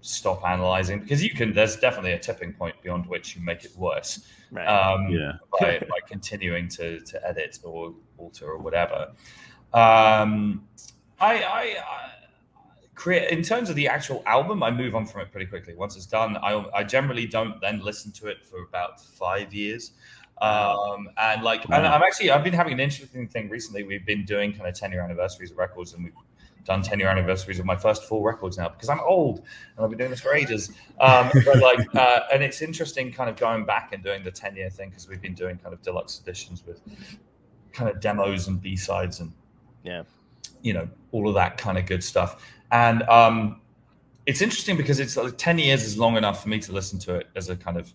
stop 0.00 0.42
analyzing 0.44 1.00
because 1.00 1.22
you 1.22 1.30
can. 1.30 1.52
There's 1.52 1.76
definitely 1.76 2.12
a 2.12 2.18
tipping 2.18 2.54
point 2.54 2.76
beyond 2.82 3.06
which 3.06 3.36
you 3.36 3.42
make 3.42 3.64
it 3.64 3.76
worse 3.76 4.26
Right. 4.50 4.66
um, 4.66 5.10
Yeah. 5.10 5.32
by, 5.60 5.78
by 5.88 5.98
continuing 6.08 6.68
to, 6.68 7.00
to 7.00 7.28
edit 7.28 7.58
or 7.62 7.94
alter 8.16 8.46
or 8.46 8.58
whatever. 8.58 9.12
Um, 9.74 10.66
I, 11.20 11.42
I, 11.42 11.76
I 11.78 12.10
create 12.10 12.11
in 13.10 13.42
terms 13.42 13.70
of 13.70 13.76
the 13.76 13.88
actual 13.88 14.22
album. 14.26 14.62
I 14.62 14.70
move 14.70 14.94
on 14.94 15.06
from 15.06 15.22
it 15.22 15.30
pretty 15.32 15.46
quickly. 15.46 15.74
Once 15.74 15.96
it's 15.96 16.06
done, 16.06 16.36
I, 16.36 16.64
I 16.74 16.84
generally 16.84 17.26
don't 17.26 17.60
then 17.60 17.80
listen 17.82 18.12
to 18.12 18.28
it 18.28 18.44
for 18.44 18.62
about 18.62 19.00
five 19.00 19.52
years. 19.52 19.92
Um, 20.40 21.08
and 21.18 21.42
like, 21.42 21.64
and 21.66 21.86
I'm 21.86 22.02
actually 22.02 22.30
I've 22.30 22.42
been 22.42 22.52
having 22.52 22.72
an 22.72 22.80
interesting 22.80 23.28
thing 23.28 23.48
recently. 23.48 23.84
We've 23.84 24.04
been 24.04 24.24
doing 24.24 24.52
kind 24.52 24.68
of 24.68 24.74
10 24.74 24.90
year 24.90 25.02
anniversaries 25.02 25.52
of 25.52 25.58
records, 25.58 25.94
and 25.94 26.04
we've 26.04 26.12
done 26.64 26.82
10 26.82 26.98
year 26.98 27.08
anniversaries 27.08 27.58
of 27.58 27.64
my 27.66 27.76
first 27.76 28.04
full 28.04 28.22
records 28.22 28.58
now 28.58 28.68
because 28.68 28.88
I'm 28.88 29.00
old 29.00 29.38
and 29.76 29.84
I've 29.84 29.90
been 29.90 29.98
doing 29.98 30.10
this 30.10 30.20
for 30.20 30.34
ages. 30.34 30.72
Um, 31.00 31.30
but 31.44 31.58
like, 31.58 31.86
uh, 31.94 32.20
and 32.32 32.42
it's 32.42 32.62
interesting 32.62 33.12
kind 33.12 33.28
of 33.28 33.36
going 33.36 33.64
back 33.64 33.92
and 33.92 34.02
doing 34.02 34.22
the 34.22 34.30
10 34.30 34.56
year 34.56 34.70
thing 34.70 34.90
because 34.90 35.08
we've 35.08 35.20
been 35.20 35.34
doing 35.34 35.58
kind 35.58 35.72
of 35.72 35.82
deluxe 35.82 36.20
editions 36.20 36.64
with 36.66 36.80
kind 37.72 37.90
of 37.90 38.00
demos 38.00 38.48
and 38.48 38.60
B 38.60 38.76
sides 38.76 39.20
and, 39.20 39.32
Yeah. 39.82 40.02
you 40.62 40.72
know, 40.72 40.88
all 41.10 41.28
of 41.28 41.34
that 41.34 41.58
kind 41.58 41.78
of 41.78 41.86
good 41.86 42.02
stuff. 42.02 42.44
And 42.72 43.02
um, 43.04 43.60
it's 44.26 44.40
interesting 44.42 44.76
because 44.76 44.98
it's 44.98 45.16
like 45.16 45.36
10 45.38 45.58
years 45.58 45.84
is 45.84 45.96
long 45.98 46.16
enough 46.16 46.42
for 46.42 46.48
me 46.48 46.58
to 46.60 46.72
listen 46.72 46.98
to 47.00 47.14
it 47.14 47.28
as 47.36 47.48
a 47.48 47.56
kind 47.56 47.76
of 47.76 47.92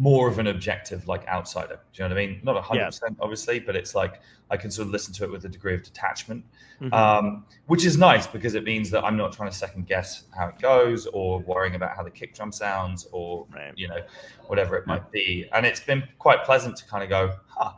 more 0.00 0.28
of 0.28 0.38
an 0.38 0.46
objective, 0.46 1.08
like 1.08 1.26
outsider. 1.26 1.80
Do 1.92 2.02
you 2.04 2.08
know 2.08 2.14
what 2.14 2.22
I 2.22 2.26
mean? 2.26 2.40
Not 2.44 2.62
100%, 2.62 3.16
obviously, 3.20 3.58
but 3.58 3.74
it's 3.74 3.96
like 3.96 4.20
I 4.48 4.56
can 4.56 4.70
sort 4.70 4.86
of 4.86 4.92
listen 4.92 5.12
to 5.14 5.24
it 5.24 5.30
with 5.32 5.44
a 5.44 5.48
degree 5.48 5.74
of 5.74 5.82
detachment 5.82 6.44
Mhm. 6.80 6.92
um, 6.92 7.44
which 7.66 7.84
is 7.84 7.98
nice 7.98 8.28
because 8.28 8.54
it 8.54 8.62
means 8.62 8.88
that 8.90 9.02
I'm 9.04 9.16
not 9.16 9.32
trying 9.32 9.50
to 9.50 9.56
second 9.56 9.88
guess 9.88 10.24
how 10.36 10.46
it 10.46 10.60
goes 10.60 11.06
or 11.06 11.40
worrying 11.40 11.74
about 11.74 11.96
how 11.96 12.04
the 12.04 12.10
kick 12.10 12.36
drum 12.36 12.52
sounds 12.52 13.08
or 13.10 13.46
Right. 13.50 13.72
you 13.74 13.88
know 13.88 14.00
whatever 14.46 14.76
it 14.76 14.86
might 14.86 15.10
be. 15.10 15.48
And 15.52 15.66
it's 15.66 15.80
been 15.80 16.04
quite 16.20 16.44
pleasant 16.44 16.76
to 16.76 16.86
kind 16.86 17.02
of 17.02 17.08
go, 17.10 17.34
huh, 17.48 17.72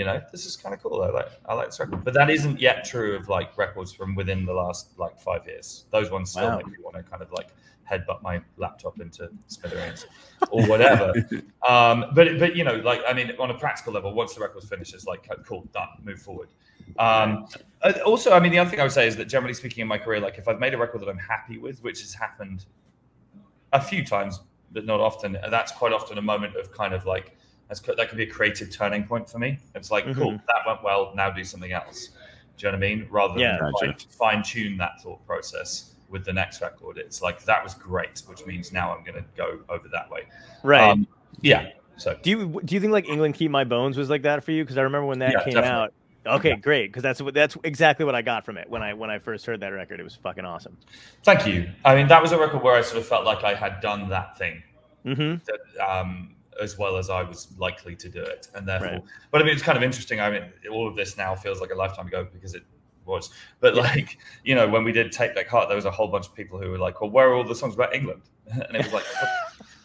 you 0.00 0.06
know, 0.06 0.18
this 0.32 0.46
is 0.46 0.56
kind 0.56 0.74
of 0.74 0.82
cool. 0.82 1.02
I 1.02 1.10
like 1.10 1.28
I 1.44 1.52
like 1.52 1.66
this 1.66 1.78
record, 1.78 2.02
but 2.02 2.14
that 2.14 2.30
isn't 2.30 2.58
yet 2.58 2.86
true 2.86 3.14
of 3.14 3.28
like 3.28 3.58
records 3.58 3.92
from 3.92 4.14
within 4.14 4.46
the 4.46 4.54
last 4.54 4.98
like 4.98 5.20
five 5.20 5.46
years. 5.46 5.84
Those 5.90 6.10
ones 6.10 6.30
still 6.30 6.48
Wow. 6.48 6.56
make 6.56 6.68
me 6.68 6.76
want 6.82 6.96
to 6.96 7.02
kind 7.02 7.22
of 7.22 7.30
like 7.32 7.48
headbutt 7.86 8.22
my 8.22 8.40
laptop 8.56 8.98
into 8.98 9.28
smithereens 9.48 10.06
or 10.50 10.66
whatever. 10.68 11.12
um, 11.68 12.06
but 12.14 12.38
but 12.38 12.56
you 12.56 12.64
know, 12.64 12.76
like 12.76 13.02
I 13.06 13.12
mean, 13.12 13.30
on 13.38 13.50
a 13.50 13.58
practical 13.58 13.92
level, 13.92 14.14
once 14.14 14.32
the 14.32 14.40
record's 14.40 14.66
finished, 14.70 14.94
it's 14.94 15.04
like 15.04 15.28
cool, 15.44 15.68
done, 15.74 15.88
move 16.02 16.22
forward. 16.22 16.48
Um, 16.98 17.46
uh, 17.82 17.92
also, 18.06 18.32
I 18.32 18.40
mean, 18.40 18.52
the 18.52 18.58
other 18.58 18.70
thing 18.70 18.80
I 18.80 18.84
would 18.84 18.92
say 18.92 19.06
is 19.06 19.16
that 19.16 19.26
generally 19.26 19.52
speaking, 19.52 19.82
in 19.82 19.88
my 19.88 19.98
career, 19.98 20.18
like 20.18 20.38
if 20.38 20.48
I've 20.48 20.60
made 20.60 20.72
a 20.72 20.78
record 20.78 21.02
that 21.02 21.10
I'm 21.10 21.18
happy 21.18 21.58
with, 21.58 21.82
which 21.84 22.00
has 22.00 22.14
happened 22.14 22.64
a 23.74 23.82
few 23.82 24.02
times, 24.02 24.40
but 24.72 24.86
not 24.86 24.98
often, 24.98 25.36
that's 25.50 25.72
quite 25.72 25.92
often 25.92 26.16
a 26.16 26.22
moment 26.22 26.56
of 26.56 26.72
kind 26.72 26.94
of 26.94 27.04
like 27.04 27.36
that's 27.70 27.80
that 27.80 28.08
could 28.08 28.18
be 28.18 28.24
a 28.24 28.30
creative 28.30 28.68
turning 28.70 29.04
point 29.04 29.30
for 29.30 29.38
me. 29.38 29.58
It's 29.76 29.92
like, 29.92 30.04
cool, 30.16 30.32
Mhm. 30.32 30.42
that 30.48 30.66
went 30.66 30.82
well. 30.82 31.12
Now 31.14 31.30
do 31.30 31.44
something 31.44 31.70
else. 31.72 32.08
Do 32.58 32.66
you 32.66 32.72
know 32.72 32.78
what 32.78 32.84
I 32.84 32.88
mean? 32.88 33.06
Rather 33.08 33.34
than 33.34 33.42
Yeah. 33.42 33.58
Gotcha. 33.58 33.94
fine 34.10 34.42
tune 34.42 34.76
that 34.78 35.00
thought 35.00 35.24
process 35.24 35.94
with 36.08 36.24
the 36.24 36.32
next 36.32 36.60
record. 36.60 36.98
It's 36.98 37.22
like 37.22 37.44
that 37.44 37.62
was 37.62 37.74
great, 37.74 38.22
which 38.26 38.44
means 38.44 38.72
now 38.72 38.92
I'm 38.94 39.04
going 39.04 39.22
to 39.22 39.24
go 39.36 39.60
over 39.68 39.88
that 39.88 40.10
way. 40.10 40.22
Right. 40.64 40.90
Um, 40.90 41.06
yeah. 41.42 41.68
So 41.96 42.18
do 42.20 42.30
you 42.30 42.60
do 42.64 42.74
you 42.74 42.80
think 42.80 42.92
like 42.92 43.08
England 43.08 43.34
Keep 43.34 43.52
My 43.52 43.62
Bones 43.62 43.96
was 43.96 44.10
like 44.10 44.22
that 44.22 44.42
for 44.42 44.50
you? 44.50 44.64
Because 44.64 44.76
I 44.76 44.82
remember 44.82 45.06
when 45.06 45.20
that 45.20 45.32
Yeah, 45.32 45.44
came 45.44 45.54
definitely. 45.54 45.70
out. 45.70 45.94
Okay, 46.26 46.48
Yeah. 46.50 46.56
great. 46.56 46.88
Because 46.88 47.02
that's 47.04 47.22
what 47.22 47.34
that's 47.34 47.56
exactly 47.62 48.04
what 48.04 48.14
I 48.16 48.22
got 48.22 48.44
from 48.44 48.58
it 48.58 48.68
when 48.68 48.82
I 48.82 48.94
when 48.94 49.10
I 49.10 49.20
first 49.20 49.46
heard 49.46 49.60
that 49.60 49.68
record. 49.68 50.00
It 50.00 50.02
was 50.02 50.16
fucking 50.16 50.44
awesome. 50.44 50.76
thank 51.24 51.46
you. 51.46 51.70
I 51.84 51.94
mean, 51.94 52.08
that 52.08 52.20
was 52.20 52.32
a 52.32 52.38
record 52.38 52.62
where 52.62 52.74
I 52.74 52.82
sort 52.82 52.98
of 53.00 53.06
felt 53.06 53.24
like 53.24 53.44
I 53.44 53.54
had 53.54 53.80
done 53.80 54.08
that 54.08 54.36
thing 54.36 54.62
hmm 55.04 55.36
that, 55.46 55.88
um, 55.88 56.34
as 56.60 56.78
well 56.78 56.96
as 56.96 57.10
I 57.10 57.22
was 57.22 57.48
likely 57.58 57.96
to 57.96 58.08
do 58.08 58.22
it, 58.22 58.48
and 58.54 58.68
therefore. 58.68 58.88
Right. 58.88 59.02
But 59.30 59.42
I 59.42 59.44
mean, 59.44 59.54
it's 59.54 59.62
kind 59.62 59.76
of 59.76 59.82
interesting. 59.82 60.20
I 60.20 60.30
mean, 60.30 60.44
all 60.70 60.86
of 60.86 60.96
this 60.96 61.16
now 61.16 61.34
feels 61.34 61.60
like 61.60 61.70
a 61.70 61.74
lifetime 61.74 62.06
ago 62.06 62.26
because 62.32 62.54
it 62.54 62.62
was. 63.04 63.30
But 63.60 63.74
like, 63.74 64.18
you 64.44 64.54
know, 64.54 64.68
when 64.68 64.84
we 64.84 64.92
did 64.92 65.12
Tape 65.12 65.34
Deck 65.34 65.48
Heart, 65.48 65.68
there 65.68 65.76
was 65.76 65.84
a 65.84 65.90
whole 65.90 66.08
bunch 66.08 66.26
of 66.26 66.34
people 66.34 66.60
who 66.60 66.70
were 66.70 66.78
like, 66.78 67.00
"Well, 67.00 67.10
where 67.10 67.28
are 67.30 67.34
all 67.34 67.44
the 67.44 67.54
songs 67.54 67.74
about 67.74 67.94
England?" 67.94 68.22
And 68.52 68.76
it 68.76 68.84
was 68.84 68.92
like, 68.92 69.04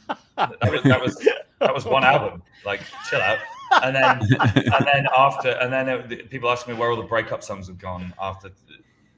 that 0.38 0.71
was 0.71 0.83
that 0.83 1.01
was 1.01 1.27
that 1.59 1.73
was 1.73 1.85
one 1.85 2.03
album. 2.03 2.43
Like, 2.65 2.81
chill 3.09 3.21
out. 3.21 3.39
And 3.83 3.95
then 3.95 4.21
and 4.41 4.85
then 4.85 5.07
after 5.15 5.49
and 5.49 5.71
then 5.71 5.89
it, 5.89 6.29
people 6.29 6.49
asked 6.49 6.67
me 6.67 6.73
where 6.73 6.89
all 6.89 6.97
the 6.97 7.03
breakup 7.03 7.43
songs 7.43 7.67
have 7.67 7.77
gone 7.77 8.13
after 8.21 8.51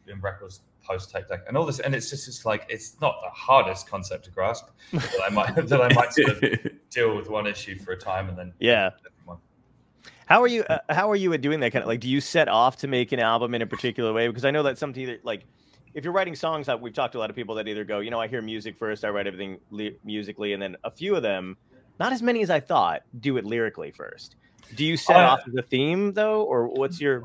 in 0.07 0.21
records 0.21 0.61
post 0.87 1.11
Tape 1.11 1.27
Deck 1.27 1.41
and 1.47 1.57
all 1.57 1.65
this, 1.65 1.79
and 1.79 1.93
it's 1.93 2.09
just 2.09 2.27
it's 2.27 2.45
like 2.45 2.65
it's 2.69 2.99
not 3.01 3.19
the 3.21 3.29
hardest 3.29 3.87
concept 3.89 4.25
to 4.25 4.31
grasp 4.31 4.67
that 4.93 5.21
I 5.25 5.29
might 5.29 5.55
that 5.67 5.81
I 5.81 5.93
might 5.93 6.13
sort 6.13 6.29
of 6.43 6.43
deal 6.89 7.15
with 7.15 7.29
one 7.29 7.45
issue 7.47 7.77
for 7.79 7.91
a 7.91 7.97
time 7.97 8.29
and 8.29 8.37
then 8.37 8.53
Yeah. 8.59 8.91
How 10.25 10.41
are 10.41 10.47
you? 10.47 10.63
Uh, 10.63 10.79
how 10.89 11.09
are 11.09 11.15
you 11.15 11.31
at 11.33 11.41
doing 11.41 11.61
that 11.61 11.71
kind 11.71 11.83
of 11.83 11.87
like? 11.87 12.01
Do 12.01 12.09
you 12.09 12.19
set 12.19 12.49
off 12.49 12.77
to 12.77 12.87
make 12.87 13.11
an 13.13 13.19
album 13.19 13.55
in 13.55 13.61
a 13.61 13.65
particular 13.67 14.11
way? 14.11 14.27
Because 14.27 14.43
I 14.43 14.51
know 14.51 14.61
that's 14.61 14.79
something 14.79 15.05
that 15.05 15.23
like, 15.23 15.45
if 15.93 16.03
you're 16.03 16.11
writing 16.11 16.35
songs, 16.35 16.65
that 16.67 16.81
we've 16.81 16.93
talked 16.93 17.13
to 17.13 17.17
a 17.17 17.21
lot 17.21 17.29
of 17.29 17.35
people 17.35 17.55
that 17.55 17.67
either 17.69 17.85
go, 17.85 17.99
you 17.99 18.11
know, 18.11 18.19
I 18.19 18.27
hear 18.27 18.41
music 18.41 18.77
first, 18.77 19.05
I 19.05 19.09
write 19.09 19.25
everything 19.25 19.57
musically, 20.03 20.51
and 20.51 20.61
then 20.61 20.75
a 20.83 20.91
few 20.91 21.15
of 21.15 21.23
them, 21.23 21.55
not 21.97 22.11
as 22.11 22.21
many 22.21 22.41
as 22.41 22.49
I 22.49 22.59
thought, 22.59 23.03
do 23.21 23.37
it 23.37 23.45
lyrically 23.45 23.91
first. 23.91 24.35
Do 24.75 24.83
you 24.83 24.97
set 24.97 25.15
Uh, 25.15 25.29
off 25.29 25.39
the 25.47 25.61
theme 25.61 26.11
though, 26.11 26.43
or 26.43 26.67
what's 26.67 26.99
your 26.99 27.23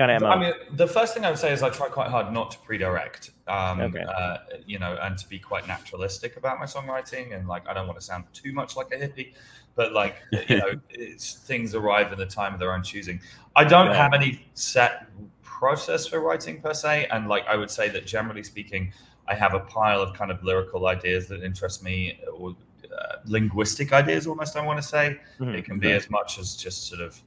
kind 0.00 0.10
of 0.12 0.22
mo? 0.22 0.28
I 0.28 0.38
mean, 0.40 0.52
the 0.72 0.86
first 0.86 1.14
thing 1.14 1.24
I 1.24 1.30
would 1.30 1.38
say 1.38 1.52
is 1.52 1.62
I 1.62 1.70
try 1.70 1.88
quite 1.88 2.08
hard 2.08 2.32
not 2.32 2.50
to 2.52 2.58
pre-direct, 2.58 3.32
um, 3.46 3.80
Okay. 3.80 4.02
uh, 4.04 4.38
you 4.66 4.78
know, 4.78 4.96
and 5.02 5.16
to 5.18 5.28
be 5.28 5.38
quite 5.38 5.66
naturalistic 5.68 6.36
about 6.36 6.58
my 6.58 6.66
songwriting. 6.66 7.34
And 7.36 7.46
like, 7.46 7.68
I 7.68 7.74
don't 7.74 7.86
want 7.86 7.98
to 8.00 8.04
sound 8.04 8.24
too 8.32 8.52
much 8.52 8.76
like 8.76 8.88
a 8.92 8.96
hippie, 8.96 9.34
but 9.74 9.92
like, 9.92 10.16
you 10.48 10.56
know, 10.56 10.72
it's 10.90 11.34
things 11.34 11.74
arrive 11.74 12.12
in 12.12 12.18
the 12.18 12.26
time 12.26 12.54
of 12.54 12.60
their 12.60 12.72
own 12.72 12.82
choosing. 12.82 13.20
I 13.54 13.64
don't 13.64 13.88
Yeah. 13.88 14.02
have 14.02 14.14
any 14.14 14.46
set 14.54 15.06
process 15.42 16.06
for 16.06 16.20
writing 16.20 16.60
per 16.62 16.72
se, 16.72 17.06
and 17.10 17.28
like, 17.28 17.46
I 17.46 17.56
would 17.56 17.70
say 17.70 17.88
that 17.90 18.06
generally 18.06 18.42
speaking, 18.42 18.92
I 19.28 19.34
have 19.34 19.52
a 19.54 19.60
pile 19.60 20.00
of 20.00 20.14
kind 20.16 20.30
of 20.30 20.42
lyrical 20.42 20.86
ideas 20.86 21.28
that 21.28 21.42
interest 21.42 21.84
me, 21.84 22.18
or 22.32 22.56
uh, 22.98 23.16
linguistic 23.26 23.92
ideas, 23.92 24.26
almost. 24.26 24.56
I 24.56 24.64
want 24.64 24.78
to 24.80 24.88
say. 24.96 25.20
Mhm. 25.38 25.54
It 25.58 25.64
can 25.66 25.78
be 25.78 25.88
Okay. 25.88 25.96
as 25.96 26.10
much 26.10 26.38
as 26.38 26.56
just 26.56 26.88
sort 26.88 27.02
of 27.02 27.20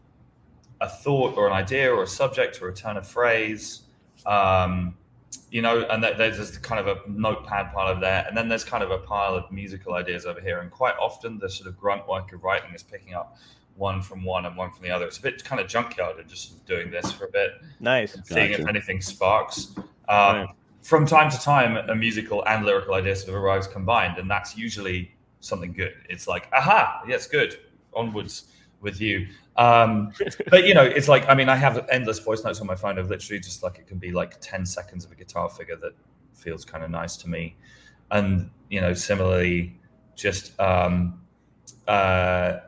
a 0.84 0.90
thought 0.90 1.36
or 1.38 1.48
an 1.48 1.54
idea 1.54 1.92
or 1.92 2.04
a 2.04 2.08
subject 2.08 2.62
or 2.62 2.68
a 2.68 2.74
turn 2.74 2.98
of 2.98 3.08
phrase. 3.08 3.84
Um, 4.26 4.96
you 5.50 5.62
know, 5.62 5.84
and 5.90 6.04
that, 6.04 6.18
there's 6.18 6.38
this 6.38 6.58
kind 6.58 6.80
of 6.80 6.88
a 6.88 7.00
notepad 7.10 7.74
pile 7.74 7.88
of 7.88 8.00
there, 8.02 8.26
and 8.28 8.36
then 8.38 8.50
there's 8.50 8.64
kind 8.64 8.84
of 8.84 8.92
a 8.92 8.98
pile 9.00 9.34
of 9.36 9.52
musical 9.52 9.94
ideas 9.94 10.26
over 10.26 10.42
here. 10.42 10.60
And 10.60 10.70
quite 10.70 10.96
often, 11.00 11.40
the 11.40 11.50
sort 11.50 11.68
of 11.70 11.80
grunt 11.80 12.08
work 12.08 12.34
of 12.34 12.44
writing 12.44 12.74
is 12.74 12.84
picking 12.84 13.14
up 13.14 13.38
one 13.76 14.02
from 14.02 14.24
one 14.24 14.46
and 14.46 14.56
one 14.56 14.72
from 14.72 14.84
the 14.84 14.92
other. 14.92 15.06
It's 15.06 15.18
a 15.18 15.22
bit 15.22 15.44
kind 15.44 15.60
of 15.62 15.68
junkyard 15.68 16.20
and 16.20 16.28
just 16.30 16.66
doing 16.66 16.92
this 16.92 17.12
for 17.12 17.26
a 17.26 17.32
bit, 17.32 17.52
Nice. 17.80 18.16
seeing 18.26 18.52
if 18.52 18.68
anything 18.68 19.02
sparks. 19.02 19.74
Um, 19.78 19.86
Right. 20.10 20.48
From 20.84 21.06
time 21.06 21.32
to 21.32 21.40
time, 21.40 21.78
a 21.90 21.96
musical 21.96 22.46
and 22.46 22.66
lyrical 22.66 22.94
idea 22.96 23.16
sort 23.16 23.30
of 23.30 23.36
arrives 23.36 23.68
combined, 23.68 24.18
and 24.18 24.30
that's 24.30 24.58
usually 24.58 25.16
something 25.40 25.72
good. 25.72 25.94
It's 26.10 26.28
like, 26.28 26.50
aha, 26.52 27.04
yes, 27.08 27.26
good, 27.26 27.58
onwards 27.94 28.52
with 28.82 29.00
you. 29.00 29.28
Um, 29.56 30.12
but 30.50 30.66
you 30.66 30.74
know, 30.74 30.84
it's 30.84 31.08
like, 31.08 31.28
I 31.30 31.36
mean, 31.36 31.50
I 31.50 31.56
have 31.56 31.88
endless 31.90 32.20
voice 32.20 32.44
notes 32.44 32.62
on 32.62 32.68
my 32.68 32.76
phone 32.76 32.98
of 32.98 33.10
literally 33.10 33.40
just 33.40 33.64
like 33.64 33.80
it 33.80 33.88
can 33.88 33.98
be 33.98 34.12
like 34.12 34.40
10 34.42 34.66
seconds 34.66 35.06
of 35.06 35.12
a 35.12 35.16
guitar 35.16 35.50
figure 35.50 35.76
that 35.78 35.94
feels 36.34 36.66
kind 36.66 36.84
of 36.84 36.90
nice 36.90 37.18
to 37.18 37.30
me. 37.30 37.56
And, 38.12 38.50
you 38.70 38.82
know, 38.82 38.94
similarly, 38.94 39.80
just, 40.16 40.60
um, 40.60 41.22
uh, 41.88 42.60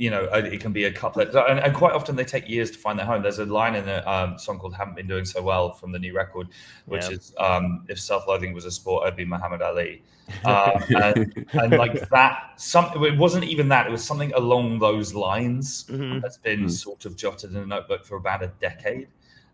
you 0.00 0.08
know, 0.08 0.24
uh, 0.32 0.38
it 0.38 0.60
can 0.62 0.72
be 0.72 0.84
a 0.84 0.90
couplet, 0.92 1.34
and, 1.34 1.60
and 1.60 1.74
quite 1.74 1.92
often 1.92 2.16
they 2.16 2.24
take 2.24 2.48
years 2.48 2.70
to 2.70 2.78
find 2.78 2.98
their 2.98 3.04
home. 3.04 3.22
There's 3.22 3.38
a 3.38 3.44
line 3.44 3.74
in 3.74 3.86
a 3.86 4.02
um, 4.06 4.38
song 4.38 4.58
called 4.58 4.72
"Haven't 4.72 4.94
Been 4.96 5.06
Doing 5.06 5.26
So 5.26 5.42
Well" 5.42 5.72
from 5.74 5.92
the 5.92 5.98
new 5.98 6.14
record, 6.14 6.48
which 6.86 7.02
Yeah. 7.02 7.16
is 7.16 7.34
um, 7.38 7.84
"If 7.86 8.00
self-loathing 8.00 8.54
was 8.54 8.64
a 8.64 8.70
sport, 8.70 9.06
I'd 9.06 9.14
be 9.14 9.26
Muhammad 9.26 9.60
Ali." 9.60 10.02
Um, 10.46 10.82
and, 10.96 11.46
and 11.52 11.72
like 11.76 12.08
that, 12.16 12.54
some 12.56 12.86
it 13.04 13.18
wasn't 13.18 13.44
even 13.44 13.68
that; 13.68 13.88
it 13.88 13.90
was 13.90 14.02
something 14.02 14.32
along 14.32 14.78
those 14.78 15.12
lines 15.12 15.84
Mhm. 15.90 16.22
that's 16.22 16.38
been 16.38 16.64
Mhm. 16.64 16.70
sort 16.70 17.04
of 17.04 17.14
jotted 17.14 17.50
in 17.50 17.58
a 17.58 17.66
notebook 17.66 18.06
for 18.06 18.16
about 18.16 18.42
a 18.42 18.46
decade, 18.58 19.08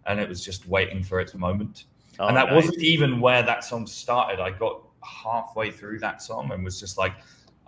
and 0.07 0.21
it 0.21 0.29
was 0.29 0.45
just 0.45 0.69
waiting 0.69 1.03
for 1.03 1.19
its 1.19 1.35
moment. 1.35 1.87
Oh, 2.21 2.29
and 2.29 2.37
that 2.37 2.47
nice. 2.47 2.55
wasn't 2.55 2.83
even 2.85 3.21
where 3.21 3.43
that 3.43 3.65
song 3.65 3.85
started. 3.85 4.39
I 4.39 4.51
got 4.51 4.81
halfway 5.03 5.73
through 5.73 5.99
that 6.01 6.23
song 6.23 6.53
and 6.53 6.65
was 6.65 6.79
just 6.79 6.99
like, 6.99 7.15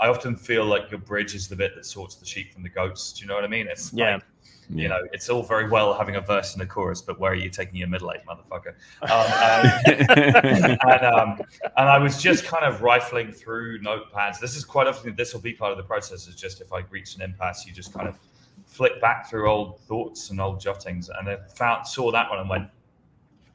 I 0.01 0.09
often 0.09 0.37
feel 0.37 0.65
like 0.65 0.91
your 0.91 1.01
bridge 1.01 1.35
is 1.35 1.49
the 1.49 1.57
bit 1.57 1.75
that 1.75 1.85
sorts 1.85 2.15
the 2.17 2.27
sheep 2.27 2.53
from 2.53 2.63
the 2.63 2.69
goats. 2.69 3.13
Do 3.13 3.23
you 3.23 3.29
know 3.29 3.35
what 3.35 3.45
I 3.45 3.49
mean? 3.49 3.67
It's 3.69 3.93
Yeah. 3.93 4.15
like, 4.15 4.23
you 4.71 4.87
know, 4.87 4.99
it's 5.13 5.31
all 5.31 5.43
very 5.43 5.69
well 5.69 5.95
having 5.95 6.17
a 6.17 6.21
verse 6.21 6.53
and 6.53 6.63
a 6.63 6.67
chorus, 6.67 7.01
but 7.01 7.19
where 7.19 7.33
are 7.33 7.35
you 7.35 7.49
taking 7.49 7.77
your 7.77 7.89
middle 7.89 8.13
eight, 8.13 8.21
motherfucker? 8.29 8.75
Um, 9.03 9.73
and, 10.47 10.79
and, 10.83 11.05
um, 11.07 11.41
and 11.77 11.89
I 11.89 11.99
was 11.99 12.23
just 12.23 12.45
kind 12.45 12.65
of 12.65 12.83
rifling 12.83 13.33
through 13.33 13.81
notepads. 13.81 14.39
This 14.41 14.57
is 14.57 14.65
quite 14.65 14.87
often, 14.87 15.15
this 15.17 15.33
will 15.33 15.41
be 15.41 15.55
part 15.55 15.73
of 15.73 15.79
the 15.79 15.85
process, 15.85 16.29
is 16.29 16.37
just 16.37 16.61
if 16.61 16.73
I 16.73 16.81
reach 16.91 17.17
an 17.17 17.23
impasse, 17.23 17.67
you 17.67 17.73
just 17.73 17.95
kind 17.95 18.07
of 18.09 18.19
flick 18.67 19.01
back 19.01 19.29
through 19.31 19.49
old 19.49 19.81
thoughts 19.81 20.29
and 20.31 20.39
old 20.41 20.61
jottings. 20.61 21.09
And 21.09 21.29
I 21.29 21.39
found, 21.57 21.87
saw 21.87 22.13
that 22.13 22.29
one 22.29 22.39
and 22.39 22.49
went, 22.51 22.69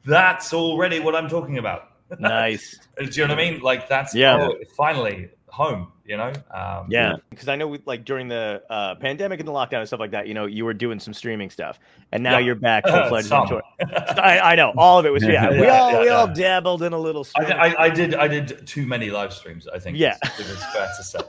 that's 0.04 0.52
already 0.52 0.98
what 1.00 1.14
I'm 1.14 1.28
talking 1.28 1.58
about. 1.58 1.90
nice. 2.18 2.78
Do 2.98 3.04
you 3.04 3.26
know 3.26 3.34
what 3.34 3.40
I 3.44 3.50
mean? 3.50 3.60
Like 3.60 3.88
that's 3.88 4.14
Yeah. 4.14 4.36
oh, 4.50 4.54
finally 4.76 5.30
home. 5.54 5.92
You 6.04 6.18
know? 6.18 6.32
Um, 6.52 6.86
Yeah, 6.90 7.14
because 7.30 7.48
I 7.48 7.56
know 7.56 7.66
we, 7.68 7.80
like 7.86 8.04
during 8.04 8.28
the 8.28 8.62
uh, 8.68 8.96
pandemic 8.96 9.38
and 9.40 9.48
the 9.48 9.52
lockdown 9.52 9.78
and 9.78 9.86
stuff 9.86 10.00
like 10.00 10.10
that, 10.10 10.26
you 10.28 10.34
know, 10.34 10.44
you 10.46 10.64
were 10.64 10.74
doing 10.74 11.00
some 11.00 11.14
streaming 11.14 11.48
stuff, 11.48 11.78
and 12.12 12.22
now 12.22 12.32
Yeah. 12.32 12.46
you're 12.46 12.54
back 12.56 12.86
full 12.88 13.08
fledged 13.08 13.32
on 13.32 13.48
tour. 13.48 13.62
I, 14.20 14.40
I 14.40 14.54
know 14.56 14.72
all 14.76 14.98
of 14.98 15.06
it 15.06 15.12
was 15.12 15.22
yeah. 15.22 15.50
we 15.50 15.66
all 15.66 15.92
yeah, 15.92 16.00
we 16.00 16.08
all 16.08 16.26
dabbled 16.26 16.82
in 16.82 16.92
a 16.92 16.98
little. 16.98 17.22
I, 17.36 17.44
Streaming. 17.44 17.52
I, 17.52 17.74
I 17.84 17.88
did. 17.88 18.14
I 18.14 18.28
did 18.28 18.66
too 18.66 18.86
many 18.86 19.10
live 19.10 19.32
streams. 19.32 19.66
I 19.68 19.78
think. 19.78 19.96
Yeah. 19.96 20.16
it's, 20.24 20.40
it's 20.40 20.72
fair 20.74 20.88
to 20.96 21.02
say. 21.04 21.20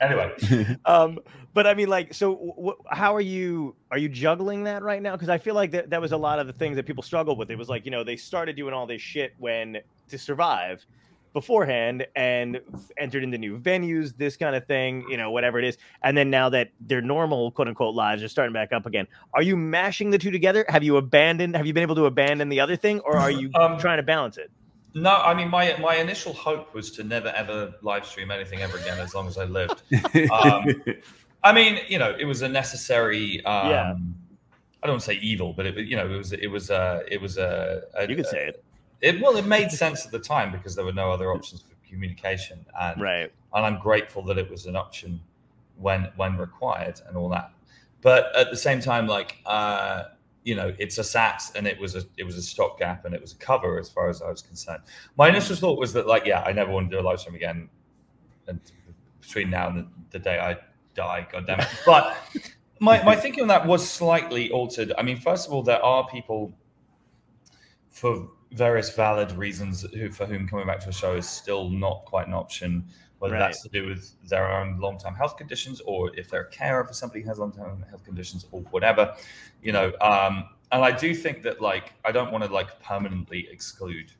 Anyway, 0.00 0.76
um, 0.84 1.18
but 1.54 1.66
I 1.66 1.72
mean, 1.74 1.88
like, 1.88 2.12
so 2.12 2.34
w- 2.56 2.76
how 2.90 3.14
are 3.14 3.20
you? 3.20 3.74
Are 3.90 3.96
you 3.98 4.08
juggling 4.08 4.64
that 4.64 4.82
right 4.82 5.00
now? 5.00 5.12
Because 5.12 5.28
I 5.28 5.38
feel 5.38 5.54
like 5.54 5.70
that 5.70 5.90
that 5.90 6.00
was 6.00 6.12
a 6.12 6.16
lot 6.16 6.38
of 6.38 6.46
the 6.46 6.52
things 6.52 6.76
that 6.76 6.84
people 6.84 7.02
struggled 7.02 7.38
with. 7.38 7.50
It 7.50 7.56
was 7.56 7.68
like 7.68 7.84
you 7.84 7.90
know 7.90 8.04
they 8.04 8.16
started 8.16 8.56
doing 8.56 8.74
all 8.74 8.86
this 8.86 9.00
shit 9.00 9.34
when 9.38 9.78
to 10.08 10.18
survive 10.18 10.84
beforehand 11.32 12.06
and 12.16 12.60
entered 12.98 13.22
into 13.22 13.38
new 13.38 13.58
venues, 13.58 14.16
this 14.16 14.36
kind 14.36 14.56
of 14.56 14.66
thing, 14.66 15.04
you 15.10 15.16
know, 15.16 15.30
whatever 15.30 15.58
it 15.58 15.64
is. 15.64 15.76
And 16.02 16.16
then 16.16 16.30
now 16.30 16.48
that 16.50 16.70
their 16.80 17.02
normal 17.02 17.50
quote 17.50 17.68
unquote 17.68 17.94
lives 17.94 18.22
are 18.22 18.28
starting 18.28 18.52
back 18.52 18.72
up 18.72 18.86
again, 18.86 19.06
are 19.34 19.42
you 19.42 19.56
mashing 19.56 20.10
the 20.10 20.18
two 20.18 20.30
together? 20.30 20.64
Have 20.68 20.82
you 20.82 20.96
abandoned? 20.96 21.56
Have 21.56 21.66
you 21.66 21.72
been 21.72 21.82
able 21.82 21.94
to 21.96 22.06
abandon 22.06 22.48
the 22.48 22.60
other 22.60 22.76
thing, 22.76 23.00
or 23.00 23.16
are 23.16 23.30
you 23.30 23.50
Um, 23.54 23.78
trying 23.78 23.98
to 23.98 24.02
balance 24.02 24.38
it? 24.38 24.50
no. 24.94 25.10
I 25.16 25.34
mean, 25.34 25.48
my 25.50 25.76
my 25.78 25.96
initial 25.96 26.32
hope 26.32 26.74
was 26.74 26.90
to 26.92 27.04
never 27.04 27.28
ever 27.28 27.74
live 27.82 28.06
stream 28.06 28.30
anything 28.30 28.62
ever 28.62 28.78
again 28.78 28.98
as 28.98 29.14
long 29.14 29.26
as 29.28 29.36
I 29.36 29.44
lived. 29.44 29.82
Um, 30.30 30.64
I 31.44 31.52
mean, 31.52 31.80
you 31.86 31.98
know, 31.98 32.16
it 32.18 32.24
was 32.24 32.42
a 32.42 32.48
necessary. 32.48 33.44
Um, 33.44 33.70
Yeah. 33.70 33.94
I 34.82 34.86
don't 34.86 34.94
want 34.94 35.02
to 35.02 35.06
say 35.14 35.18
evil, 35.20 35.52
but 35.52 35.66
it, 35.66 35.74
was 35.74 35.84
you 35.86 35.96
know, 35.96 36.06
it 36.06 36.16
was 36.16 36.32
it 36.32 36.46
was 36.50 36.70
uh, 36.70 37.02
it 37.10 37.20
was 37.20 37.38
a, 37.38 37.82
a 37.94 38.08
You 38.08 38.14
could 38.16 38.26
say 38.26 38.46
it, 38.48 38.64
it. 39.00 39.20
Well, 39.20 39.36
it 39.36 39.46
made 39.46 39.70
sense 39.70 40.06
at 40.06 40.12
the 40.12 40.18
time 40.18 40.52
because 40.52 40.74
there 40.74 40.84
were 40.84 40.92
no 40.92 41.10
other 41.10 41.32
options 41.32 41.62
for 41.62 41.74
communication, 41.88 42.64
and 42.80 43.00
right? 43.00 43.32
and 43.54 43.66
I'm 43.66 43.78
grateful 43.78 44.22
that 44.24 44.38
it 44.38 44.50
was 44.50 44.66
an 44.66 44.76
option 44.76 45.20
when 45.76 46.08
when 46.16 46.36
required 46.36 47.00
and 47.08 47.16
all 47.16 47.28
that. 47.30 47.52
but 48.02 48.34
at 48.36 48.50
the 48.50 48.56
same 48.56 48.80
time, 48.80 49.06
like 49.06 49.36
uh, 49.46 50.04
you 50.46 50.54
know, 50.54 50.72
it's 50.78 50.96
a 50.98 51.04
sat 51.04 51.42
and 51.56 51.66
it 51.66 51.78
was 51.78 51.96
a 51.96 52.02
it 52.16 52.24
was 52.24 52.36
a 52.36 52.42
stopgap 52.42 53.04
and 53.04 53.14
it 53.14 53.20
was 53.20 53.32
a 53.32 53.36
cover 53.36 53.80
as 53.80 53.88
far 53.88 54.08
as 54.08 54.22
I 54.22 54.30
was 54.30 54.42
concerned. 54.42 54.82
My 55.16 55.28
initial 55.28 55.56
thought 55.56 55.78
was 55.78 55.92
that 55.94 56.06
like, 56.06 56.24
yeah, 56.24 56.42
I 56.42 56.52
never 56.52 56.70
want 56.70 56.88
to 56.88 56.96
do 56.96 57.00
a 57.00 57.04
live 57.04 57.18
stream 57.20 57.34
again, 57.34 57.68
and 58.46 58.60
between 59.20 59.50
now 59.50 59.68
and 59.68 59.78
the, 59.78 59.88
the 60.10 60.18
day 60.20 60.38
I 60.38 60.56
die, 60.94 61.26
god 61.32 61.46
damn 61.48 61.60
it. 61.60 61.68
But 61.84 62.16
my 62.78 63.02
my 63.02 63.16
thinking 63.16 63.42
on 63.42 63.48
that 63.48 63.66
was 63.66 63.86
slightly 63.88 64.50
altered. 64.52 64.92
I 64.96 65.02
mean, 65.02 65.18
first 65.18 65.48
of 65.48 65.52
all, 65.52 65.64
there 65.64 65.84
are 65.84 66.06
people 66.08 66.52
for 67.90 68.28
various 68.52 68.94
valid 68.94 69.32
reasons 69.32 69.82
who 69.92 70.10
for 70.10 70.26
whom 70.26 70.48
coming 70.48 70.66
back 70.66 70.80
to 70.80 70.88
a 70.88 70.92
show 70.92 71.14
is 71.14 71.28
still 71.28 71.68
not 71.68 72.04
quite 72.04 72.26
an 72.26 72.34
option 72.34 72.84
whether 73.18 73.34
right. 73.34 73.40
that's 73.40 73.62
to 73.62 73.68
do 73.68 73.86
with 73.86 74.12
their 74.28 74.50
own 74.50 74.78
long-term 74.78 75.14
health 75.14 75.36
conditions 75.36 75.80
or 75.86 76.14
if 76.16 76.30
they're 76.30 76.42
a 76.42 76.50
carer 76.50 76.84
for 76.84 76.92
somebody 76.92 77.22
who 77.22 77.28
has 77.28 77.38
long-term 77.38 77.84
health 77.88 78.04
conditions 78.04 78.46
or 78.52 78.60
whatever 78.70 79.14
you 79.62 79.72
know 79.72 79.92
um, 80.00 80.48
and 80.72 80.84
i 80.84 80.90
do 80.90 81.14
think 81.14 81.42
that 81.42 81.60
like 81.60 81.94
i 82.04 82.12
don't 82.12 82.30
want 82.30 82.44
to 82.44 82.52
like 82.52 82.80
permanently 82.80 83.48
exclude 83.50 84.12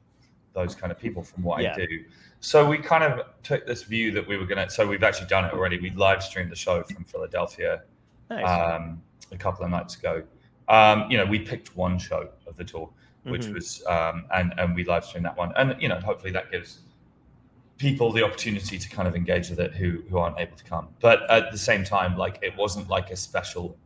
those 0.55 0.75
kind 0.75 0.91
of 0.91 0.99
people 0.99 1.23
from 1.23 1.43
what 1.43 1.62
yeah. 1.62 1.73
i 1.73 1.77
do 1.77 2.05
so 2.41 2.69
we 2.69 2.79
kind 2.79 3.05
of 3.05 3.27
took 3.43 3.67
this 3.67 3.83
view 3.83 4.11
that 4.11 4.27
we 4.27 4.37
were 4.37 4.47
going 4.47 4.67
to 4.67 4.73
so 4.73 4.87
we've 4.87 5.03
actually 5.03 5.27
done 5.27 5.45
it 5.45 5.53
already 5.53 5.79
we 5.79 5.91
live 5.91 6.23
streamed 6.23 6.51
the 6.51 6.57
show 6.57 6.83
from 6.83 7.05
philadelphia 7.05 7.83
nice. 8.31 8.45
um, 8.47 9.01
a 9.31 9.37
couple 9.37 9.65
of 9.65 9.71
nights 9.71 9.97
ago 9.97 10.23
um, 10.69 11.09
you 11.11 11.17
know 11.17 11.25
we 11.25 11.39
picked 11.39 11.77
one 11.77 11.99
show 11.99 12.29
of 12.47 12.57
the 12.57 12.65
tour 12.65 12.91
which 13.31 13.43
mm-hmm. 13.43 13.55
was 13.55 13.85
um, 13.87 14.25
and 14.35 14.55
and 14.59 14.75
we 14.75 14.85
live 14.85 15.05
streamed 15.05 15.27
that 15.27 15.37
one 15.37 15.53
and 15.57 15.75
you 15.81 15.89
know 15.89 16.01
hopefully 16.01 16.33
that 16.33 16.51
gives 16.51 16.81
people 17.79 18.11
the 18.11 18.25
opportunity 18.25 18.79
to 18.79 18.89
kind 18.89 19.07
of 19.07 19.15
engage 19.15 19.51
with 19.51 19.61
it 19.61 19.75
who 19.75 20.03
who 20.09 20.19
aren't 20.19 20.39
able 20.39 20.57
to 20.57 20.65
come. 20.65 20.89
But 21.01 21.29
at 21.31 21.53
the 21.53 21.59
same 21.59 21.85
time, 21.85 22.17
like 22.17 22.39
it 22.43 22.57
wasn't 22.57 22.89
like 22.89 23.11
a 23.11 23.17
special 23.17 23.77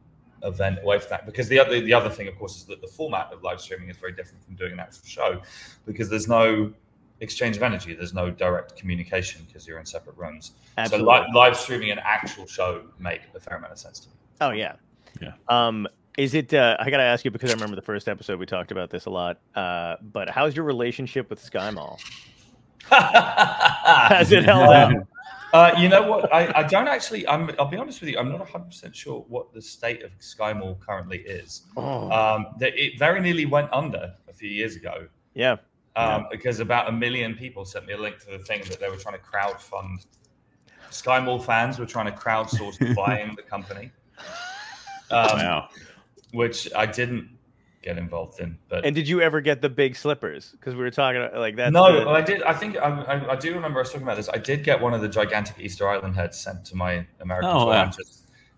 event 0.42 0.78
away 0.82 0.98
from 0.98 1.10
that 1.10 1.26
because 1.26 1.48
the 1.48 1.58
other 1.58 1.80
the 1.80 1.92
other 1.92 2.10
thing, 2.10 2.28
of 2.28 2.38
course, 2.38 2.56
is 2.56 2.64
that 2.64 2.80
the 2.80 2.86
format 2.86 3.32
of 3.32 3.42
live 3.42 3.60
streaming 3.60 3.88
is 3.88 3.96
very 3.96 4.12
different 4.12 4.44
from 4.44 4.54
doing 4.54 4.72
an 4.72 4.80
actual 4.80 5.06
show 5.06 5.42
because 5.86 6.08
there's 6.08 6.28
no 6.28 6.72
exchange 7.20 7.56
of 7.56 7.62
energy. 7.62 7.94
There's 7.94 8.14
no 8.14 8.30
direct 8.30 8.76
communication 8.76 9.44
because 9.46 9.66
you're 9.66 9.78
in 9.78 9.86
separate 9.86 10.16
rooms. 10.16 10.52
Absolutely. 10.78 11.12
So 11.12 11.20
li- 11.20 11.26
live 11.34 11.56
streaming 11.56 11.90
an 11.90 11.98
actual 12.02 12.46
show 12.46 12.84
made 12.98 13.20
a 13.34 13.40
fair 13.40 13.58
amount 13.58 13.72
of 13.72 13.78
sense 13.78 14.00
to 14.00 14.08
me. 14.08 14.14
Oh 14.40 14.50
yeah, 14.50 14.74
yeah. 15.20 15.32
Um, 15.48 15.86
is 16.16 16.34
it? 16.34 16.52
Uh, 16.52 16.76
I 16.78 16.90
gotta 16.90 17.02
ask 17.02 17.24
you 17.24 17.30
because 17.30 17.50
I 17.50 17.54
remember 17.54 17.76
the 17.76 17.82
first 17.82 18.08
episode 18.08 18.38
we 18.38 18.46
talked 18.46 18.72
about 18.72 18.90
this 18.90 19.06
a 19.06 19.10
lot. 19.10 19.40
Uh, 19.54 19.96
but 20.00 20.28
how's 20.28 20.56
your 20.56 20.64
relationship 20.64 21.30
with 21.30 21.42
SkyMall? 21.42 21.98
Has 22.90 24.32
it 24.32 24.44
held 24.44 24.68
up? 24.68 24.92
Uh, 25.52 25.74
you 25.76 25.88
know 25.88 26.08
what? 26.08 26.32
I, 26.32 26.60
I 26.60 26.62
don't 26.62 26.86
actually. 26.86 27.26
I'm, 27.26 27.50
I'll 27.58 27.66
be 27.66 27.76
honest 27.76 28.00
with 28.00 28.10
you. 28.10 28.18
I'm 28.18 28.28
not 28.28 28.38
100 28.38 28.66
percent 28.66 28.94
sure 28.94 29.24
what 29.26 29.52
the 29.52 29.60
state 29.60 30.04
of 30.04 30.12
Sky 30.20 30.52
Mall 30.52 30.78
currently 30.80 31.18
is. 31.18 31.62
Oh. 31.76 32.08
Um, 32.10 32.46
it 32.60 32.98
very 33.00 33.20
nearly 33.20 33.46
went 33.46 33.68
under 33.72 34.14
a 34.28 34.32
few 34.32 34.48
years 34.48 34.76
ago. 34.76 35.08
Yeah. 35.34 35.52
Um, 35.52 35.58
yeah. 35.96 36.22
Because 36.30 36.60
about 36.60 36.88
a 36.88 36.92
million 36.92 37.34
people 37.34 37.64
sent 37.64 37.86
me 37.86 37.94
a 37.94 37.98
link 37.98 38.20
to 38.20 38.30
the 38.30 38.38
thing 38.38 38.62
that 38.68 38.78
they 38.78 38.88
were 38.88 38.96
trying 38.96 39.16
to 39.16 39.20
crowd 39.20 39.60
fund. 39.60 40.06
Sky 40.90 41.18
Mall 41.18 41.40
fans 41.40 41.80
were 41.80 41.86
trying 41.86 42.06
to 42.06 42.12
crowdsource 42.12 42.94
buying 42.94 43.34
the 43.36 43.42
company. 43.42 43.90
Um, 45.10 45.38
wow. 45.38 45.68
Which 46.32 46.68
I 46.74 46.86
didn't 46.86 47.28
get 47.82 47.98
involved 47.98 48.40
in. 48.40 48.58
But 48.68 48.84
and 48.84 48.94
did 48.94 49.08
you 49.08 49.20
ever 49.20 49.40
get 49.40 49.62
the 49.62 49.68
big 49.68 49.96
slippers? 49.96 50.50
Because 50.52 50.74
we 50.74 50.82
were 50.82 50.90
talking 50.90 51.28
like 51.34 51.56
that. 51.56 51.72
No, 51.72 52.04
the... 52.04 52.08
I 52.10 52.20
did. 52.20 52.42
I 52.42 52.52
think 52.52 52.76
I, 52.76 52.88
I, 52.88 53.32
I, 53.32 53.36
do 53.36 53.54
remember 53.54 53.80
us 53.80 53.90
talking 53.90 54.02
about 54.02 54.16
this. 54.16 54.28
I 54.28 54.38
did 54.38 54.64
get 54.64 54.80
one 54.80 54.94
of 54.94 55.00
the 55.00 55.08
gigantic 55.08 55.58
Easter 55.58 55.88
Island 55.88 56.14
heads 56.14 56.38
sent 56.38 56.64
to 56.66 56.76
my 56.76 57.06
American 57.20 57.50
oh, 57.50 57.66
wow. 57.66 57.90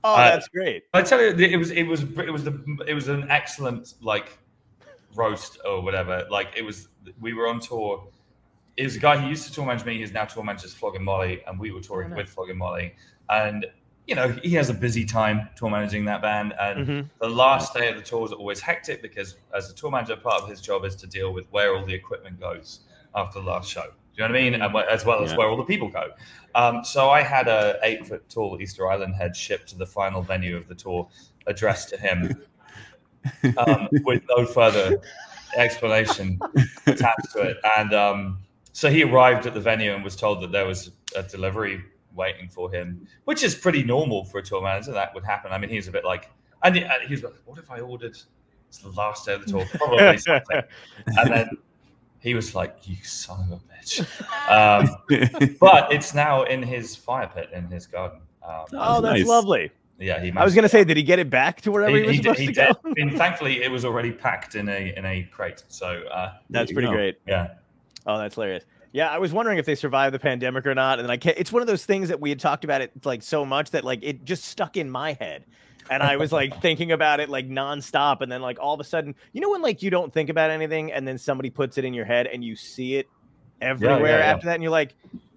Oh, 0.04 0.14
uh, 0.14 0.30
that's 0.30 0.48
great. 0.48 0.84
I 0.94 1.02
tell 1.02 1.20
you, 1.20 1.28
it 1.28 1.56
was 1.56 1.70
it 1.70 1.84
was 1.84 2.02
it 2.02 2.32
was 2.32 2.44
the 2.44 2.84
it 2.86 2.94
was 2.94 3.08
an 3.08 3.30
excellent 3.30 3.94
like 4.00 4.38
roast 5.14 5.58
or 5.64 5.80
whatever. 5.82 6.26
Like 6.30 6.48
it 6.56 6.62
was, 6.62 6.88
we 7.20 7.34
were 7.34 7.48
on 7.48 7.60
tour. 7.60 8.08
It 8.76 8.84
was 8.84 8.96
a 8.96 9.00
guy 9.00 9.18
who 9.18 9.28
used 9.28 9.46
to 9.46 9.52
tour 9.52 9.66
manage 9.66 9.84
me. 9.84 9.98
He's 9.98 10.12
now 10.12 10.24
tour 10.24 10.42
manages 10.42 10.74
Flogging 10.74 11.04
Molly, 11.04 11.42
and 11.46 11.58
we 11.58 11.70
were 11.70 11.80
touring 11.80 12.12
oh, 12.12 12.16
with 12.16 12.28
Flogging 12.28 12.58
Molly. 12.58 12.94
And 13.30 13.66
you 14.06 14.14
know, 14.14 14.28
he 14.42 14.50
has 14.50 14.68
a 14.68 14.74
busy 14.74 15.04
time 15.04 15.48
tour 15.56 15.70
managing 15.70 16.04
that 16.06 16.22
band. 16.22 16.54
And 16.60 16.86
mm-hmm. 16.86 17.08
the 17.20 17.28
last 17.28 17.74
day 17.74 17.88
of 17.88 17.96
the 17.96 18.02
tour 18.02 18.24
is 18.24 18.32
always 18.32 18.60
hectic 18.60 19.00
because, 19.00 19.36
as 19.56 19.70
a 19.70 19.74
tour 19.74 19.90
manager, 19.90 20.16
part 20.16 20.42
of 20.42 20.48
his 20.48 20.60
job 20.60 20.84
is 20.84 20.96
to 20.96 21.06
deal 21.06 21.32
with 21.32 21.46
where 21.50 21.76
all 21.76 21.84
the 21.84 21.94
equipment 21.94 22.40
goes 22.40 22.80
after 23.14 23.40
the 23.40 23.46
last 23.46 23.70
show. 23.70 23.82
Do 23.82 24.22
you 24.22 24.28
know 24.28 24.34
what 24.34 24.40
I 24.40 24.42
mean? 24.42 24.54
And 24.54 24.76
as 24.90 25.04
well 25.06 25.22
as 25.22 25.30
yeah. 25.30 25.38
where 25.38 25.48
all 25.48 25.56
the 25.56 25.64
people 25.64 25.88
go. 25.88 26.10
Um, 26.54 26.84
so 26.84 27.10
I 27.10 27.22
had 27.22 27.48
a 27.48 27.78
eight 27.82 28.06
foot 28.06 28.28
tall 28.28 28.58
Easter 28.60 28.90
Island 28.90 29.14
head 29.14 29.34
shipped 29.34 29.68
to 29.70 29.78
the 29.78 29.86
final 29.86 30.20
venue 30.20 30.56
of 30.56 30.68
the 30.68 30.74
tour, 30.74 31.08
addressed 31.46 31.88
to 31.90 31.96
him, 31.96 32.42
um, 33.56 33.88
with 34.04 34.22
no 34.36 34.44
further 34.44 35.00
explanation 35.56 36.40
attached 36.86 37.32
to 37.32 37.40
it. 37.40 37.56
And 37.78 37.94
um, 37.94 38.38
so 38.72 38.90
he 38.90 39.02
arrived 39.04 39.46
at 39.46 39.54
the 39.54 39.60
venue 39.60 39.94
and 39.94 40.04
was 40.04 40.16
told 40.16 40.42
that 40.42 40.52
there 40.52 40.66
was 40.66 40.90
a 41.16 41.22
delivery 41.22 41.82
waiting 42.14 42.48
for 42.48 42.72
him, 42.72 43.06
which 43.24 43.42
is 43.42 43.54
pretty 43.54 43.82
normal 43.82 44.24
for 44.24 44.38
a 44.38 44.42
tour 44.42 44.62
manager. 44.62 44.92
That 44.92 45.14
would 45.14 45.24
happen. 45.24 45.52
I 45.52 45.58
mean, 45.58 45.70
he 45.70 45.76
was 45.76 45.88
a 45.88 45.92
bit 45.92 46.04
like, 46.04 46.30
and 46.62 46.76
he, 46.76 46.84
was 47.10 47.22
like, 47.22 47.34
"What 47.44 47.58
if 47.58 47.70
I 47.70 47.80
ordered?" 47.80 48.16
It's 48.68 48.78
the 48.78 48.90
last 48.90 49.26
day 49.26 49.34
of 49.34 49.44
the 49.44 49.52
tour, 49.52 49.66
probably 49.74 50.18
something. 50.18 50.62
And 51.06 51.30
then 51.30 51.50
he 52.20 52.34
was 52.34 52.54
like, 52.54 52.76
"You 52.84 52.96
son 53.02 53.52
of 53.52 53.60
a 53.60 53.74
bitch!" 53.74 54.00
Um, 54.48 55.56
but 55.60 55.92
it's 55.92 56.14
now 56.14 56.44
in 56.44 56.62
his 56.62 56.96
fire 56.96 57.30
pit 57.32 57.50
in 57.52 57.66
his 57.66 57.86
garden. 57.86 58.20
Um, 58.42 58.64
oh, 58.72 59.00
that's 59.00 59.20
nice. 59.20 59.26
lovely. 59.26 59.70
Yeah, 59.98 60.20
he. 60.20 60.32
I 60.32 60.44
was 60.44 60.54
going 60.54 60.64
to 60.64 60.68
say, 60.68 60.84
did 60.84 60.96
he 60.96 61.02
get 61.02 61.18
it 61.18 61.30
back 61.30 61.60
to 61.62 61.70
wherever 61.70 61.96
he, 61.96 62.02
he 62.02 62.06
was 62.08 62.16
supposed 62.16 62.40
he, 62.40 62.46
to 62.46 62.52
go? 62.52 62.70
I 62.84 62.92
mean, 62.96 63.16
thankfully, 63.16 63.62
it 63.62 63.70
was 63.70 63.84
already 63.84 64.10
packed 64.10 64.54
in 64.54 64.68
a 64.68 64.94
in 64.96 65.04
a 65.04 65.22
crate. 65.24 65.62
So 65.68 66.02
uh, 66.12 66.34
that's 66.50 66.72
pretty 66.72 66.88
great. 66.88 67.18
Yeah. 67.26 67.54
Oh, 68.06 68.18
that's 68.18 68.34
hilarious. 68.34 68.64
Yeah, 68.92 69.08
I 69.08 69.18
was 69.18 69.32
wondering 69.32 69.58
if 69.58 69.64
they 69.64 69.74
survived 69.74 70.14
the 70.14 70.18
pandemic 70.18 70.66
or 70.66 70.74
not, 70.74 71.00
and 71.00 71.10
I 71.10 71.16
can't. 71.16 71.38
It's 71.38 71.50
one 71.50 71.62
of 71.62 71.66
those 71.66 71.84
things 71.86 72.08
that 72.10 72.20
we 72.20 72.28
had 72.28 72.38
talked 72.38 72.62
about 72.62 72.82
it 72.82 72.92
like 73.04 73.22
so 73.22 73.44
much 73.44 73.70
that 73.70 73.84
like 73.84 74.00
it 74.02 74.24
just 74.24 74.44
stuck 74.44 74.76
in 74.76 74.90
my 74.90 75.14
head, 75.14 75.44
and 75.88 76.02
I 76.02 76.16
was 76.16 76.30
like 76.30 76.60
thinking 76.62 76.92
about 76.92 77.18
it 77.18 77.30
like 77.30 77.48
nonstop, 77.48 78.20
and 78.20 78.30
then 78.30 78.42
like 78.42 78.58
all 78.60 78.74
of 78.74 78.80
a 78.80 78.84
sudden, 78.84 79.14
you 79.32 79.40
know, 79.40 79.50
when 79.50 79.62
like 79.62 79.82
you 79.82 79.90
don't 79.90 80.12
think 80.12 80.28
about 80.28 80.50
anything, 80.50 80.92
and 80.92 81.08
then 81.08 81.16
somebody 81.16 81.48
puts 81.48 81.78
it 81.78 81.86
in 81.86 81.94
your 81.94 82.04
head, 82.04 82.26
and 82.26 82.44
you 82.44 82.54
see 82.54 82.96
it 82.96 83.08
everywhere 83.62 84.00
yeah, 84.00 84.18
yeah, 84.18 84.32
after 84.34 84.46
that, 84.46 84.54
and 84.54 84.62
you're 84.62 84.70
like, 84.70 84.94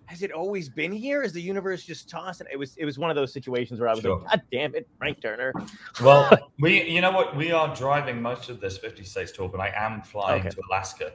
has 0.07 0.21
it 0.21 0.33
always 0.33 0.67
been 0.67 0.91
here? 0.91 1.23
Is 1.23 1.31
the 1.31 1.41
universe 1.41 1.83
just 1.83 2.09
tossing? 2.09 2.47
It 2.51 2.57
was 2.57 2.75
it 2.75 2.83
was 2.83 2.99
one 2.99 3.09
of 3.09 3.15
those 3.15 3.31
situations 3.31 3.79
where 3.79 3.87
I 3.87 3.93
was 3.93 4.01
sure. 4.01 4.19
like, 4.19 4.31
God 4.31 4.41
damn 4.51 4.75
it, 4.75 4.85
Frank 4.97 5.21
Turner. 5.21 5.53
Well, 6.03 6.29
we 6.59 6.83
you 6.83 6.99
know 6.99 7.11
what? 7.11 7.37
We 7.37 7.53
are 7.53 7.73
driving 7.73 8.21
most 8.21 8.49
of 8.49 8.59
this 8.59 8.77
50 8.77 9.05
states 9.05 9.31
tour, 9.31 9.47
but 9.47 9.61
I 9.61 9.71
am 9.73 10.01
flying 10.01 10.41
okay. 10.41 10.49
to 10.49 10.61
Alaska 10.69 11.13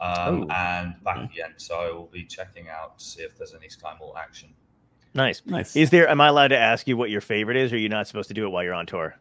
um, 0.00 0.50
and 0.50 0.94
back 1.04 1.30
again. 1.30 1.54
So 1.56 1.74
I 1.76 1.90
will 1.90 2.10
be 2.12 2.24
checking 2.24 2.68
out 2.68 2.98
to 2.98 3.04
see 3.04 3.22
if 3.22 3.36
there's 3.36 3.54
any 3.54 3.68
Sky 3.68 3.94
Mall 3.98 4.16
action. 4.16 4.50
Nice, 5.14 5.42
nice. 5.44 5.74
Is 5.74 5.90
there? 5.90 6.08
Am 6.08 6.20
I 6.20 6.28
allowed 6.28 6.48
to 6.48 6.58
ask 6.58 6.86
you 6.86 6.96
what 6.96 7.10
your 7.10 7.20
favorite 7.20 7.56
is, 7.56 7.72
or 7.72 7.76
are 7.76 7.78
you 7.78 7.88
not 7.88 8.06
supposed 8.06 8.28
to 8.28 8.34
do 8.34 8.46
it 8.46 8.50
while 8.50 8.62
you're 8.62 8.74
on 8.74 8.86
tour? 8.86 9.16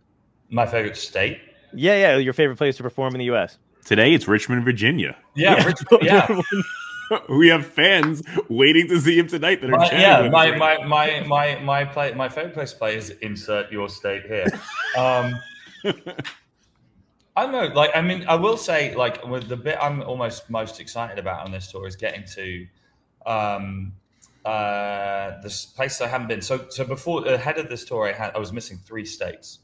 My 0.49 0.65
favorite 0.65 0.97
state. 0.97 1.39
Yeah, 1.73 1.95
yeah. 1.95 2.17
Your 2.17 2.33
favorite 2.33 2.57
place 2.57 2.77
to 2.77 2.83
perform 2.83 3.15
in 3.15 3.19
the 3.19 3.25
U.S. 3.25 3.57
Today 3.85 4.13
it's 4.13 4.27
Richmond, 4.27 4.63
Virginia. 4.63 5.17
Yeah, 5.35 5.57
yeah. 5.57 5.65
Richmond, 5.65 6.03
yeah. 6.03 6.41
we 7.29 7.47
have 7.47 7.65
fans 7.65 8.21
waiting 8.49 8.87
to 8.87 8.99
see 8.99 9.17
him 9.17 9.27
tonight 9.27 9.61
that 9.61 9.71
are 9.71 9.77
my, 9.77 9.91
yeah 9.91 10.29
my, 10.29 10.55
my 10.55 10.77
my 10.85 11.21
my 11.21 11.59
my 11.59 11.83
play 11.83 12.13
my 12.13 12.29
favorite 12.29 12.53
place 12.53 12.71
to 12.71 12.77
play 12.77 12.95
is 12.95 13.09
insert 13.21 13.71
your 13.71 13.89
state 13.89 14.21
here 14.27 14.45
um 14.95 15.33
I 17.39 17.43
don't 17.43 17.53
know. 17.53 17.73
Like, 17.73 17.91
I 17.95 18.01
mean, 18.01 18.25
I 18.27 18.35
will 18.35 18.57
say, 18.57 18.93
like, 18.95 19.25
with 19.25 19.47
the 19.47 19.55
bit 19.55 19.77
I'm 19.81 20.01
almost 20.01 20.49
most 20.49 20.81
excited 20.81 21.17
about 21.17 21.45
on 21.45 21.51
this 21.53 21.71
tour 21.71 21.87
is 21.87 21.95
getting 21.95 22.25
to 22.35 22.67
um, 23.25 23.93
uh, 24.43 25.39
this 25.41 25.65
place 25.65 26.01
I 26.01 26.07
haven't 26.07 26.27
been. 26.27 26.41
So, 26.41 26.65
so 26.67 26.83
before 26.83 27.25
ahead 27.25 27.57
of 27.57 27.69
this 27.69 27.85
tour, 27.85 28.09
I 28.09 28.11
had 28.11 28.35
I 28.35 28.39
was 28.39 28.51
missing 28.51 28.77
three 28.85 29.05
states, 29.05 29.59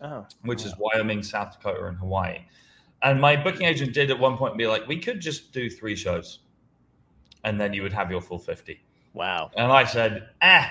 oh, 0.00 0.26
which 0.40 0.62
wow. 0.62 0.66
is 0.68 0.74
Wyoming, 0.78 1.22
South 1.22 1.52
Dakota, 1.52 1.84
and 1.88 1.98
Hawaii. 1.98 2.38
And 3.02 3.20
my 3.20 3.36
booking 3.36 3.66
agent 3.66 3.92
did 3.92 4.10
at 4.10 4.18
one 4.18 4.38
point 4.38 4.56
be 4.56 4.66
like, 4.66 4.88
"We 4.88 4.98
could 4.98 5.20
just 5.20 5.52
do 5.52 5.68
three 5.68 5.96
shows, 5.96 6.38
and 7.44 7.60
then 7.60 7.74
you 7.74 7.82
would 7.82 7.92
have 7.92 8.10
your 8.10 8.22
full 8.22 8.38
50. 8.38 8.80
Wow. 9.12 9.50
And 9.54 9.70
I 9.70 9.84
said, 9.84 10.30
"Ah, 10.40 10.70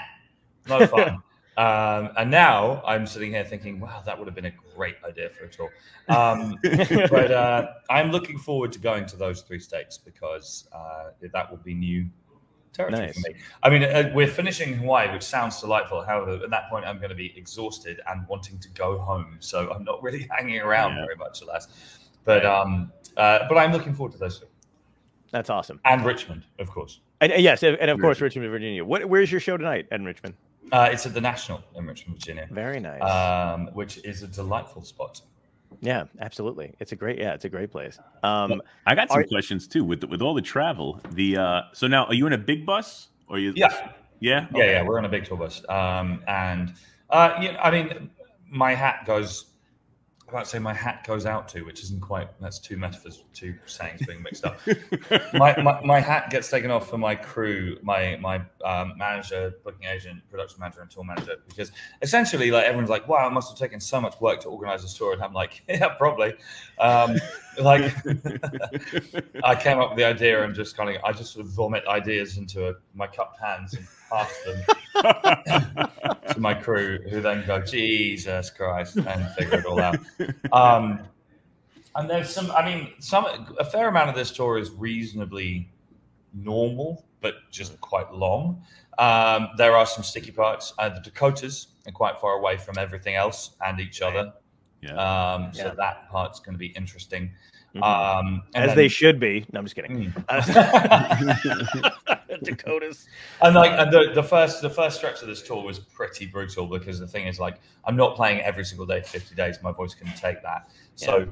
no 0.67 0.87
fun." 0.87 1.21
Um, 1.57 2.11
and 2.17 2.29
now 2.29 2.83
I'm 2.85 3.07
sitting 3.07 3.31
here 3.31 3.43
thinking, 3.43 3.79
wow, 3.79 4.03
that 4.05 4.17
would 4.17 4.27
have 4.27 4.35
been 4.35 4.45
a 4.45 4.53
great 4.75 4.95
idea 5.03 5.29
for 5.29 5.45
a 5.45 5.49
tour. 5.49 5.71
Um, 6.07 6.55
but 7.09 7.31
uh, 7.31 7.69
I'm 7.89 8.11
looking 8.11 8.37
forward 8.37 8.71
to 8.73 8.79
going 8.79 9.07
to 9.07 9.17
those 9.17 9.41
three 9.41 9.59
states 9.59 9.97
because 9.97 10.69
uh, 10.71 11.09
that 11.33 11.49
will 11.49 11.57
be 11.57 11.73
new 11.73 12.07
territory 12.73 13.07
nice. 13.07 13.15
for 13.19 13.31
me. 13.31 13.39
I 13.63 13.69
mean, 13.71 13.83
uh, 13.83 14.11
we're 14.13 14.27
finishing 14.27 14.75
Hawaii, 14.75 15.11
which 15.11 15.23
sounds 15.23 15.59
delightful. 15.59 16.03
However, 16.03 16.43
at 16.43 16.49
that 16.51 16.69
point, 16.69 16.85
I'm 16.85 16.97
going 16.97 17.09
to 17.09 17.15
be 17.15 17.33
exhausted 17.35 18.01
and 18.07 18.27
wanting 18.27 18.59
to 18.59 18.69
go 18.69 18.99
home. 18.99 19.37
So 19.39 19.71
I'm 19.71 19.83
not 19.83 20.03
really 20.03 20.27
hanging 20.37 20.61
around 20.61 20.95
yeah. 20.95 21.05
very 21.05 21.15
much, 21.15 21.41
alas. 21.41 21.67
But 22.23 22.45
um, 22.45 22.91
uh, 23.15 23.47
but 23.49 23.57
I'm 23.57 23.71
looking 23.71 23.95
forward 23.95 24.11
to 24.11 24.19
those. 24.19 24.39
Two. 24.39 24.45
That's 25.31 25.49
awesome. 25.49 25.79
And 25.85 26.05
Richmond, 26.05 26.45
of 26.59 26.69
course. 26.69 26.99
And 27.19 27.33
yes, 27.37 27.63
and 27.63 27.89
of 27.89 27.99
course, 27.99 28.21
Richmond, 28.21 28.49
Virginia. 28.51 28.85
What, 28.85 29.05
where's 29.05 29.31
your 29.31 29.41
show 29.41 29.57
tonight 29.57 29.87
in 29.91 30.05
Richmond? 30.05 30.35
Uh, 30.71 30.89
it's 30.91 31.05
at 31.05 31.13
the 31.13 31.21
National 31.21 31.61
in 31.75 31.85
Richmond, 31.85 32.19
Virginia, 32.19 32.47
Very 32.51 32.79
nice. 32.79 33.01
um, 33.01 33.67
which 33.73 33.97
is 34.03 34.23
a 34.23 34.27
delightful 34.27 34.83
spot. 34.83 35.21
yeah, 35.81 36.05
absolutely. 36.19 36.73
It's 36.79 36.91
a 36.91 36.95
great. 36.95 37.19
Yeah, 37.19 37.33
it's 37.33 37.45
a 37.45 37.49
great 37.49 37.71
place. 37.71 37.99
Um, 38.23 38.61
I 38.85 38.95
got 38.95 39.09
some 39.09 39.19
Are- 39.19 39.23
questions 39.25 39.67
too 39.67 39.83
with 39.83 40.03
with 40.05 40.21
all 40.21 40.33
the 40.33 40.41
travel. 40.41 40.99
The 41.11 41.37
uh, 41.37 41.61
so 41.73 41.87
now 41.87 42.05
are 42.05 42.13
you 42.13 42.27
in 42.27 42.33
a 42.33 42.37
big 42.37 42.65
bus 42.65 43.09
or 43.29 43.39
you? 43.39 43.53
Yeah. 43.55 43.91
yeah, 44.19 44.47
Yeah, 44.53 44.65
yeah, 44.65 44.83
we're 44.83 44.97
on 44.97 45.05
a 45.05 45.09
big 45.09 45.25
tour 45.25 45.37
bus, 45.37 45.61
um, 45.69 46.23
and 46.27 46.73
uh, 47.09 47.37
yeah, 47.41 47.59
I 47.61 47.69
mean, 47.71 48.09
my 48.49 48.73
hat 48.73 49.05
goes. 49.05 49.45
I 50.27 50.31
about 50.31 50.43
to 50.43 50.49
say 50.49 50.59
my 50.59 50.73
hat 50.73 51.07
goes 51.07 51.25
out 51.25 51.47
to, 51.49 51.61
which 51.61 51.81
isn't 51.83 52.01
quite. 52.01 52.27
That's 52.41 52.59
two 52.59 52.75
metaphors, 52.75 53.23
two 53.33 53.55
sayings 53.65 54.05
being 54.05 54.21
mixed 54.21 54.45
up. 54.45 54.59
my, 55.33 55.55
my, 55.61 55.79
my 55.85 55.99
hat 56.01 56.29
gets 56.29 56.49
taken 56.49 56.69
off 56.69 56.89
for 56.89 56.97
my 56.97 57.15
crew, 57.15 57.77
my 57.81 58.17
my 58.17 58.41
um, 58.65 58.93
manager, 58.97 59.53
booking 59.63 59.87
agent, 59.87 60.21
production 60.29 60.59
manager, 60.59 60.81
and 60.81 60.91
tour 60.91 61.05
manager, 61.05 61.37
because 61.47 61.71
essentially, 62.01 62.51
like 62.51 62.65
everyone's 62.65 62.89
like, 62.89 63.07
"Wow, 63.07 63.25
it 63.25 63.31
must 63.31 63.49
have 63.49 63.57
taken 63.57 63.79
so 63.79 64.01
much 64.01 64.19
work 64.19 64.41
to 64.41 64.49
organize 64.49 64.81
this 64.81 64.93
tour," 64.95 65.13
and 65.13 65.23
I'm 65.23 65.31
like, 65.31 65.63
"Yeah, 65.69 65.87
probably." 65.89 66.33
Um, 66.77 67.15
like, 67.57 67.93
I 69.45 69.55
came 69.55 69.79
up 69.79 69.91
with 69.91 69.97
the 69.97 70.03
idea 70.03 70.43
and 70.43 70.53
just 70.53 70.75
kind 70.75 70.95
of, 70.95 71.01
I 71.03 71.11
just 71.11 71.33
sort 71.33 71.45
of 71.45 71.51
vomit 71.53 71.87
ideas 71.87 72.37
into 72.37 72.67
a, 72.69 72.73
my 72.93 73.07
cupped 73.07 73.39
hands 73.39 73.73
and 73.73 73.87
pass 74.09 74.31
them 74.45 75.89
to 76.33 76.39
my 76.39 76.53
crew, 76.53 76.99
who 77.09 77.21
then 77.21 77.45
go, 77.45 77.59
"Jesus 77.61 78.49
Christ," 78.49 78.97
and 78.97 79.29
figure 79.35 79.59
it 79.59 79.65
all 79.65 79.79
out. 79.79 79.97
Um, 80.51 80.99
and 81.95 82.07
there's 82.09 82.29
some, 82.29 82.51
I 82.51 82.63
mean, 82.63 82.93
some 82.99 83.25
a 83.59 83.65
fair 83.65 83.87
amount 83.89 84.09
of 84.09 84.15
this 84.15 84.29
tour 84.31 84.57
is 84.59 84.69
reasonably 84.71 85.69
normal, 86.33 87.03
but 87.21 87.35
just 87.51 87.79
quite 87.81 88.11
long. 88.13 88.61
Um, 88.99 89.49
there 89.57 89.75
are 89.75 89.85
some 89.85 90.03
sticky 90.03 90.31
parts. 90.31 90.73
Uh, 90.77 90.89
the 90.89 90.99
Dakotas 91.01 91.67
are 91.87 91.91
quite 91.91 92.19
far 92.19 92.33
away 92.33 92.57
from 92.57 92.77
everything 92.77 93.15
else 93.15 93.51
and 93.65 93.79
each 93.79 94.01
other, 94.03 94.31
yeah. 94.81 94.91
um, 95.33 95.51
so 95.53 95.65
Yeah. 95.67 95.73
that 95.75 96.07
part's 96.09 96.39
going 96.39 96.53
to 96.53 96.59
be 96.59 96.67
interesting. 96.67 97.31
mhm. 97.75 97.81
Um, 97.83 98.43
and 98.53 98.63
As 98.63 98.69
then- 98.69 98.77
they 98.77 98.87
should 98.87 99.19
be. 99.19 99.45
No, 99.51 99.59
I'm 99.59 99.65
just 99.65 99.75
kidding. 99.75 100.13
Mm. 100.13 100.23
Dakotas. 102.43 103.07
and 103.41 103.55
like 103.55 103.71
and 103.71 103.91
the, 103.91 104.11
the 104.13 104.23
first 104.23 104.61
the 104.61 104.69
first 104.69 104.97
stretch 104.97 105.21
of 105.21 105.27
this 105.27 105.41
tour 105.41 105.63
was 105.63 105.79
pretty 105.79 106.25
brutal 106.25 106.67
because 106.67 106.99
the 106.99 107.07
thing 107.07 107.27
is 107.27 107.39
like 107.39 107.59
I'm 107.85 107.95
not 107.95 108.15
playing 108.15 108.41
every 108.41 108.65
single 108.65 108.85
day 108.85 109.01
for 109.01 109.07
50 109.09 109.35
days. 109.35 109.57
My 109.63 109.71
voice 109.71 109.93
can 109.93 110.07
take 110.15 110.41
that. 110.43 110.69
So 110.95 111.27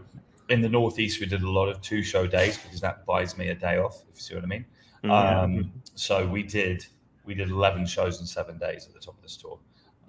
in 0.50 0.62
the 0.62 0.70
northeast 0.70 1.20
we 1.20 1.26
did 1.26 1.42
a 1.42 1.50
lot 1.50 1.68
of 1.70 1.82
two 1.82 2.04
show 2.04 2.28
days 2.28 2.58
because 2.58 2.80
that 2.82 3.06
buys 3.06 3.38
me 3.38 3.50
a 3.50 3.56
day 3.56 3.78
off, 3.78 4.02
if 4.10 4.16
you 4.16 4.22
see 4.22 4.36
what 4.36 4.44
I 4.44 4.48
mean. 4.48 4.66
Mhm. 5.04 5.44
Um, 5.44 5.72
so 5.96 6.28
we 6.28 6.44
did 6.44 6.86
we 7.26 7.34
did 7.34 7.50
11 7.50 7.86
shows 7.88 8.20
in 8.20 8.26
seven 8.28 8.58
days 8.58 8.86
at 8.88 8.94
the 8.94 9.00
top 9.00 9.16
of 9.18 9.22
this 9.24 9.36
tour, 9.38 9.60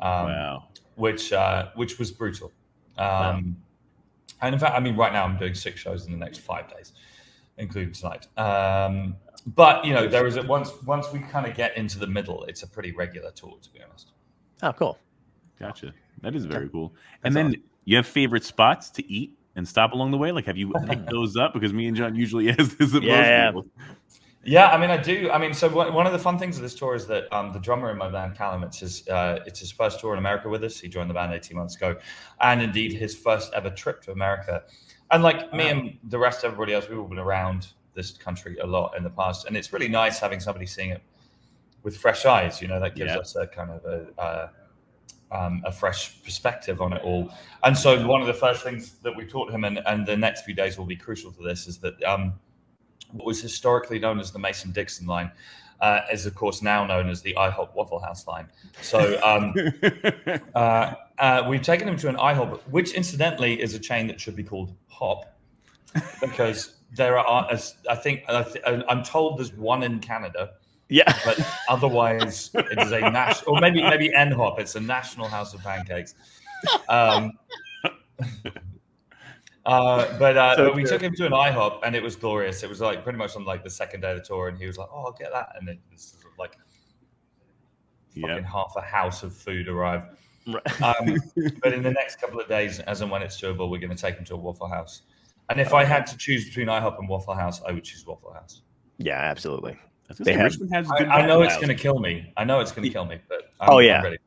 um, 0.00 0.26
wow. 0.26 0.64
which 0.96 1.32
uh, 1.32 1.70
which 1.74 1.98
was 1.98 2.10
brutal. 2.10 2.52
Um, 2.98 3.56
And 4.42 4.54
in 4.54 4.58
fact, 4.58 4.74
I 4.76 4.80
mean, 4.80 4.96
right 4.96 5.12
now 5.14 5.24
I'm 5.24 5.38
doing 5.38 5.54
six 5.54 5.80
shows 5.80 6.04
in 6.04 6.12
the 6.12 6.18
next 6.18 6.38
five 6.40 6.68
days, 6.70 6.92
including 7.56 7.94
tonight. 7.94 8.26
Um, 8.36 9.16
but 9.46 9.84
you 9.84 9.94
know, 9.94 10.08
there 10.08 10.26
is 10.26 10.36
a 10.36 10.42
once 10.42 10.70
once 10.84 11.12
we 11.12 11.20
kind 11.20 11.46
of 11.46 11.54
get 11.54 11.76
into 11.76 11.98
the 11.98 12.06
middle, 12.06 12.44
it's 12.44 12.62
a 12.62 12.66
pretty 12.66 12.92
regular 12.92 13.30
tour, 13.30 13.56
to 13.62 13.70
be 13.70 13.80
honest. 13.82 14.12
Oh, 14.62 14.72
cool. 14.72 14.98
Gotcha. 15.58 15.92
That 16.22 16.34
is 16.34 16.44
very 16.46 16.68
cool. 16.68 16.94
And 17.22 17.34
That's 17.34 17.52
then 17.52 17.62
you 17.84 17.96
have 17.96 18.06
favorite 18.06 18.44
spots 18.44 18.90
to 18.90 19.12
eat 19.12 19.32
and 19.56 19.66
stop 19.66 19.92
along 19.92 20.10
the 20.10 20.18
way? 20.18 20.32
Like, 20.32 20.46
have 20.46 20.56
you 20.56 20.72
picked 20.86 21.10
those 21.10 21.36
up? 21.36 21.54
Because 21.54 21.72
me 21.72 21.86
and 21.88 21.96
John 21.96 22.14
usually 22.14 22.46
has 22.52 22.76
this 22.76 22.94
at 22.94 23.02
Yeah, 23.02 23.16
most 23.16 23.26
yeah. 23.26 23.46
people. 23.48 23.66
Yeah, 24.44 24.68
I 24.68 24.78
mean, 24.78 24.90
I 24.90 24.96
do. 24.96 25.28
I 25.32 25.38
mean, 25.38 25.52
so 25.52 25.68
one 25.68 25.92
one 25.92 26.06
of 26.06 26.12
the 26.12 26.20
fun 26.20 26.38
things 26.38 26.56
of 26.56 26.62
this 26.62 26.74
tour 26.74 26.94
is 26.94 27.06
that 27.08 27.32
um, 27.32 27.52
the 27.52 27.58
drummer 27.58 27.90
in 27.90 27.98
my 27.98 28.08
band, 28.08 28.36
Callum, 28.36 28.62
it's 28.62 28.78
his 28.78 29.08
uh, 29.08 29.40
it's 29.44 29.58
his 29.58 29.72
first 29.72 29.98
tour 29.98 30.12
in 30.12 30.20
America 30.20 30.48
with 30.48 30.62
us. 30.62 30.78
He 30.78 30.86
joined 30.88 31.10
the 31.10 31.14
band 31.14 31.34
eighteen 31.34 31.56
months 31.56 31.74
ago, 31.74 31.96
and 32.40 32.62
indeed 32.62 32.92
his 32.92 33.16
first 33.16 33.52
ever 33.54 33.70
trip 33.70 34.02
to 34.02 34.12
America. 34.12 34.62
And 35.10 35.24
like 35.24 35.52
me 35.52 35.68
and 35.68 35.98
the 36.04 36.18
rest 36.18 36.44
of 36.44 36.52
everybody 36.52 36.74
else, 36.74 36.88
we've 36.88 36.98
all 36.98 37.08
been 37.08 37.18
around 37.18 37.68
this 37.96 38.12
country 38.12 38.58
a 38.58 38.66
lot 38.66 38.96
in 38.96 39.02
the 39.02 39.10
past, 39.10 39.46
and 39.46 39.56
it's 39.56 39.72
really 39.72 39.88
nice 39.88 40.20
having 40.20 40.38
somebody 40.38 40.66
seeing 40.66 40.90
it 40.90 41.02
with 41.82 41.96
fresh 41.96 42.24
eyes. 42.26 42.62
You 42.62 42.68
know, 42.68 42.78
that 42.78 42.94
gives 42.94 43.12
Yeah. 43.12 43.18
us 43.18 43.34
a 43.36 43.46
kind 43.46 43.70
of 43.70 43.84
a. 43.84 44.20
Uh, 44.20 44.48
um, 45.32 45.60
a 45.66 45.72
fresh 45.72 46.22
perspective 46.22 46.80
on 46.80 46.92
it 46.92 47.02
all, 47.02 47.28
and 47.64 47.76
so 47.76 48.06
one 48.06 48.20
of 48.20 48.28
the 48.28 48.32
first 48.32 48.62
things 48.62 48.92
that 49.02 49.14
we 49.16 49.26
taught 49.26 49.50
him, 49.50 49.64
and, 49.64 49.80
and 49.84 50.06
the 50.06 50.16
next 50.16 50.44
few 50.44 50.54
days 50.54 50.78
will 50.78 50.84
be 50.84 50.94
crucial 50.94 51.32
to 51.32 51.42
this, 51.42 51.66
is 51.66 51.78
that 51.78 52.00
um, 52.04 52.32
what 53.10 53.26
was 53.26 53.42
historically 53.42 53.98
known 53.98 54.20
as 54.20 54.30
the 54.30 54.38
Mason 54.38 54.70
Dixon 54.70 55.04
line 55.04 55.32
uh, 55.80 56.00
is, 56.12 56.26
of 56.26 56.34
course, 56.34 56.62
now 56.62 56.86
known 56.86 57.08
as 57.08 57.22
the 57.22 57.34
IHOP 57.34 57.74
Waffle 57.74 57.98
House 57.98 58.26
line. 58.26 58.48
So 58.80 59.20
um, 59.22 59.54
uh, 60.54 60.94
uh, 61.18 61.46
we've 61.48 61.62
taken 61.62 61.88
him 61.88 61.96
to 61.98 62.08
an 62.08 62.16
IHOP, 62.16 62.60
which 62.70 62.92
incidentally 62.92 63.60
is 63.60 63.74
a 63.74 63.78
chain 63.78 64.06
that 64.06 64.20
should 64.20 64.36
be 64.36 64.44
called 64.44 64.72
Hop, 64.88 65.36
because 66.20 66.75
there 66.94 67.18
are, 67.18 67.50
as 67.50 67.76
I 67.88 67.94
think, 67.94 68.22
I'm 68.28 69.02
told 69.02 69.38
there's 69.38 69.52
one 69.52 69.82
in 69.82 69.98
Canada, 69.98 70.50
Yeah. 70.88 71.12
but 71.24 71.38
otherwise 71.68 72.50
it 72.54 72.78
is 72.78 72.92
a 72.92 73.00
national, 73.00 73.56
or 73.56 73.60
maybe 73.60 73.82
maybe 73.82 74.10
NHOP. 74.10 74.58
It's 74.58 74.76
a 74.76 74.80
National 74.80 75.26
House 75.28 75.52
of 75.54 75.62
Pancakes. 75.62 76.14
Um, 76.88 77.32
uh, 79.66 80.18
but 80.18 80.36
uh, 80.36 80.56
So 80.56 80.66
but 80.66 80.74
we 80.76 80.84
took 80.84 81.02
him 81.02 81.14
to 81.16 81.26
an 81.26 81.32
IHOP 81.32 81.80
and 81.84 81.94
it 81.94 82.02
was 82.02 82.16
glorious. 82.16 82.62
It 82.62 82.68
was 82.68 82.80
like 82.80 83.02
pretty 83.02 83.18
much 83.18 83.36
on 83.36 83.44
like 83.44 83.64
the 83.64 83.70
second 83.70 84.00
day 84.00 84.12
of 84.12 84.18
the 84.18 84.24
tour, 84.24 84.48
and 84.48 84.58
he 84.58 84.66
was 84.66 84.78
like, 84.78 84.88
"Oh, 84.92 85.04
I'll 85.06 85.12
get 85.12 85.32
that," 85.32 85.54
and 85.58 85.68
it 85.68 85.78
was 85.92 86.16
sort 86.20 86.32
of 86.32 86.38
like 86.38 86.56
fucking 88.20 88.44
half 88.44 88.72
a 88.76 88.80
house 88.80 89.22
of 89.22 89.34
food 89.34 89.68
arrived. 89.68 90.16
Right. 90.46 90.82
Um, 90.82 91.16
but 91.62 91.72
in 91.72 91.82
the 91.82 91.90
next 91.90 92.20
couple 92.20 92.40
of 92.40 92.48
days, 92.48 92.78
as 92.80 93.00
and 93.00 93.10
when 93.10 93.22
it's 93.22 93.40
doable, 93.40 93.68
we're 93.70 93.80
going 93.80 93.94
to 93.94 94.00
take 94.00 94.16
him 94.16 94.24
to 94.26 94.34
a 94.34 94.36
Waffle 94.36 94.68
House. 94.68 95.02
And 95.48 95.60
if 95.60 95.72
I 95.72 95.84
had 95.84 96.06
to 96.08 96.16
choose 96.16 96.44
between 96.46 96.66
IHOP 96.66 96.98
and 96.98 97.08
Waffle 97.08 97.34
House, 97.34 97.60
I 97.66 97.72
would 97.72 97.84
choose 97.84 98.04
Waffle 98.06 98.32
House. 98.32 98.62
Yeah, 98.98 99.18
absolutely. 99.18 99.78
I 100.10 100.14
They 100.18 100.32
have- 100.32 100.44
Richmond 100.52 100.72
has 100.74 100.90
I, 100.90 100.98
good 100.98 101.08
I 101.08 101.26
know 101.26 101.42
it's 101.42 101.56
going 101.56 101.68
to 101.68 101.74
kill 101.74 101.98
me. 101.98 102.32
I 102.36 102.44
know 102.44 102.60
it's 102.60 102.72
going 102.72 102.84
to 102.84 102.90
kill 102.92 103.04
me, 103.04 103.18
but 103.28 103.50
I'm, 103.60 103.70
Oh, 103.70 103.78
I'm 103.78 103.84
yeah. 103.84 104.02
ready. 104.02 104.18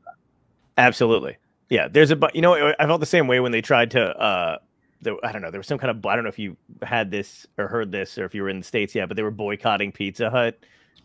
Absolutely. 0.78 1.36
Yeah. 1.68 1.88
There's 1.88 2.10
a, 2.10 2.16
but. 2.16 2.34
you 2.34 2.42
know, 2.42 2.74
I 2.78 2.86
felt 2.86 3.00
the 3.00 3.06
same 3.06 3.26
way 3.26 3.40
when 3.40 3.52
they 3.52 3.60
tried 3.60 3.90
to, 3.92 4.00
uh, 4.18 4.58
there, 5.02 5.14
I 5.24 5.32
don't 5.32 5.42
know, 5.42 5.50
there 5.50 5.60
was 5.60 5.66
some 5.66 5.78
kind 5.78 5.90
of, 5.90 6.04
I 6.04 6.14
don't 6.14 6.24
know 6.24 6.28
if 6.30 6.38
you 6.38 6.56
had 6.82 7.10
this 7.10 7.46
or 7.58 7.68
heard 7.68 7.90
this 7.92 8.18
or 8.18 8.24
if 8.24 8.34
you 8.34 8.42
were 8.42 8.48
in 8.48 8.58
the 8.60 8.64
States 8.64 8.94
yet, 8.94 9.08
but 9.08 9.16
they 9.16 9.22
were 9.22 9.30
boycotting 9.30 9.92
Pizza 9.92 10.30
Hut. 10.30 10.58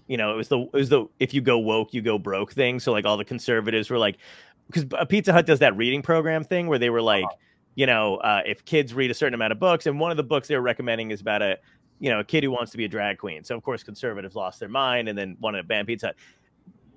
You 0.07 0.17
know, 0.17 0.33
it 0.33 0.37
was 0.37 0.47
the, 0.49 0.59
it 0.59 0.73
was 0.73 0.89
the, 0.89 1.05
if 1.19 1.33
you 1.33 1.41
go 1.41 1.57
woke, 1.59 1.93
you 1.93 2.01
go 2.01 2.17
broke 2.17 2.51
thing. 2.53 2.79
So 2.79 2.91
like 2.91 3.05
all 3.05 3.17
the 3.17 3.25
conservatives 3.25 3.89
were 3.89 3.97
like, 3.97 4.17
because 4.67 4.85
Pizza 5.09 5.31
Hut 5.31 5.45
does 5.45 5.59
that 5.59 5.75
reading 5.77 6.01
program 6.01 6.43
thing 6.43 6.67
where 6.67 6.79
they 6.79 6.89
were 6.89 7.01
like, 7.01 7.25
you 7.75 7.85
know, 7.85 8.17
uh, 8.17 8.41
if 8.45 8.65
kids 8.65 8.93
read 8.93 9.11
a 9.11 9.13
certain 9.13 9.33
amount 9.33 9.51
of 9.51 9.59
books, 9.59 9.85
and 9.85 9.99
one 9.99 10.11
of 10.11 10.17
the 10.17 10.23
books 10.23 10.47
they 10.47 10.55
were 10.55 10.61
recommending 10.61 11.11
is 11.11 11.21
about 11.21 11.41
a, 11.41 11.57
you 11.99 12.09
know, 12.09 12.19
a 12.19 12.23
kid 12.23 12.43
who 12.43 12.51
wants 12.51 12.71
to 12.71 12.77
be 12.77 12.85
a 12.85 12.87
drag 12.89 13.17
queen. 13.17 13.43
So 13.43 13.55
of 13.55 13.63
course 13.63 13.83
conservatives 13.83 14.35
lost 14.35 14.59
their 14.59 14.69
mind 14.69 15.07
and 15.09 15.17
then 15.17 15.37
wanted 15.39 15.59
to 15.59 15.63
ban 15.63 15.85
Pizza 15.85 16.07
Hut. 16.07 16.15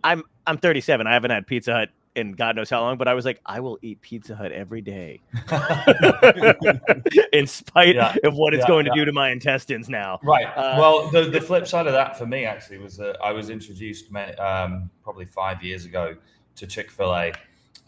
I'm 0.05 0.23
I'm 0.47 0.59
37. 0.59 1.07
I 1.07 1.13
haven't 1.13 1.31
had 1.31 1.47
Pizza 1.47 1.73
Hut 1.73 1.91
in 2.19 2.33
God 2.33 2.57
knows 2.57 2.69
how 2.69 2.81
long, 2.81 2.99
but 2.99 3.09
I 3.09 3.15
was 3.15 3.25
like, 3.25 3.41
I 3.47 3.61
will 3.61 3.79
eat 3.81 4.01
Pizza 4.01 4.35
Hut 4.35 4.53
every 4.53 4.81
day, 4.81 5.21
in 7.33 7.47
spite 7.47 7.95
Yeah, 7.95 8.17
of 8.25 8.35
what 8.35 8.55
it's 8.55 8.63
yeah, 8.63 8.69
going 8.69 8.85
to 8.87 8.91
do 8.95 9.05
to 9.05 9.13
my 9.13 9.31
intestines 9.31 9.89
now. 9.89 10.19
Right. 10.23 10.47
Uh, 10.47 10.77
well, 10.79 11.09
the, 11.11 11.25
the 11.25 11.41
flip 11.41 11.67
side 11.67 11.87
of 11.87 11.93
that 11.93 12.19
for 12.19 12.27
me 12.27 12.45
actually 12.45 12.79
was 12.79 12.97
that 12.97 13.17
I 13.23 13.33
was 13.33 13.51
introduced 13.51 14.07
um, 14.39 14.91
probably 15.03 15.27
five 15.27 15.63
years 15.63 15.85
ago 15.85 16.17
to 16.57 16.67
Chick 16.67 16.91
Fil 16.91 17.15
A, 17.15 17.33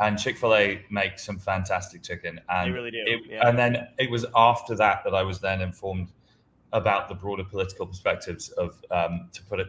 and 0.00 0.18
Chick 0.18 0.36
Fil 0.38 0.54
A 0.54 0.84
makes 0.90 1.24
some 1.24 1.38
fantastic 1.38 2.02
chicken, 2.02 2.40
and 2.48 2.70
They 2.70 2.74
really 2.74 2.90
do, 2.90 3.04
It, 3.06 3.20
yeah. 3.28 3.48
And 3.48 3.58
then 3.58 3.88
it 3.98 4.10
was 4.10 4.26
after 4.34 4.74
that 4.76 5.02
that 5.04 5.14
I 5.14 5.22
was 5.22 5.40
then 5.40 5.60
informed 5.60 6.08
about 6.72 7.08
the 7.08 7.14
broader 7.14 7.44
political 7.44 7.86
perspectives 7.86 8.48
of, 8.50 8.82
um, 8.90 9.28
to 9.32 9.42
put 9.44 9.60
it 9.60 9.68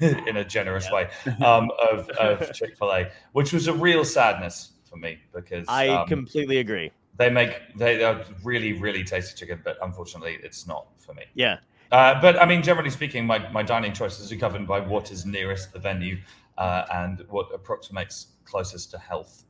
in 0.28 0.36
a 0.36 0.44
generous 0.44 0.86
Yeah. 0.86 0.94
way, 0.94 1.10
um, 1.44 1.70
of, 1.90 2.08
of 2.18 2.52
Chick 2.52 2.76
Fil 2.76 2.92
A, 2.92 3.10
which 3.32 3.52
was 3.52 3.66
a 3.68 3.72
real 3.72 4.04
sadness 4.04 4.72
for 4.88 4.96
me 4.96 5.18
because 5.32 5.66
I 5.68 5.88
um, 5.88 6.06
completely 6.08 6.58
agree. 6.58 6.90
they 7.16 7.30
make 7.30 7.52
they 7.76 8.02
are 8.02 8.24
really 8.44 8.72
really 8.72 9.04
tasty 9.04 9.36
chicken, 9.38 9.60
but 9.64 9.78
unfortunately, 9.82 10.38
it's 10.42 10.66
not 10.66 10.88
for 10.98 11.14
me. 11.14 11.22
Yeah, 11.34 11.58
Uh, 11.92 12.20
but 12.20 12.40
I 12.42 12.44
mean, 12.44 12.62
generally 12.62 12.90
speaking, 12.90 13.24
my, 13.26 13.38
my 13.50 13.62
dining 13.62 13.92
choices 13.92 14.30
are 14.32 14.36
governed 14.36 14.66
by 14.66 14.80
what 14.80 15.10
is 15.10 15.24
nearest 15.24 15.72
the 15.72 15.78
venue 15.78 16.18
uh, 16.58 16.84
and 16.92 17.24
what 17.30 17.48
approximates 17.54 18.26
closest 18.44 18.90
to 18.90 18.98
health. 18.98 19.44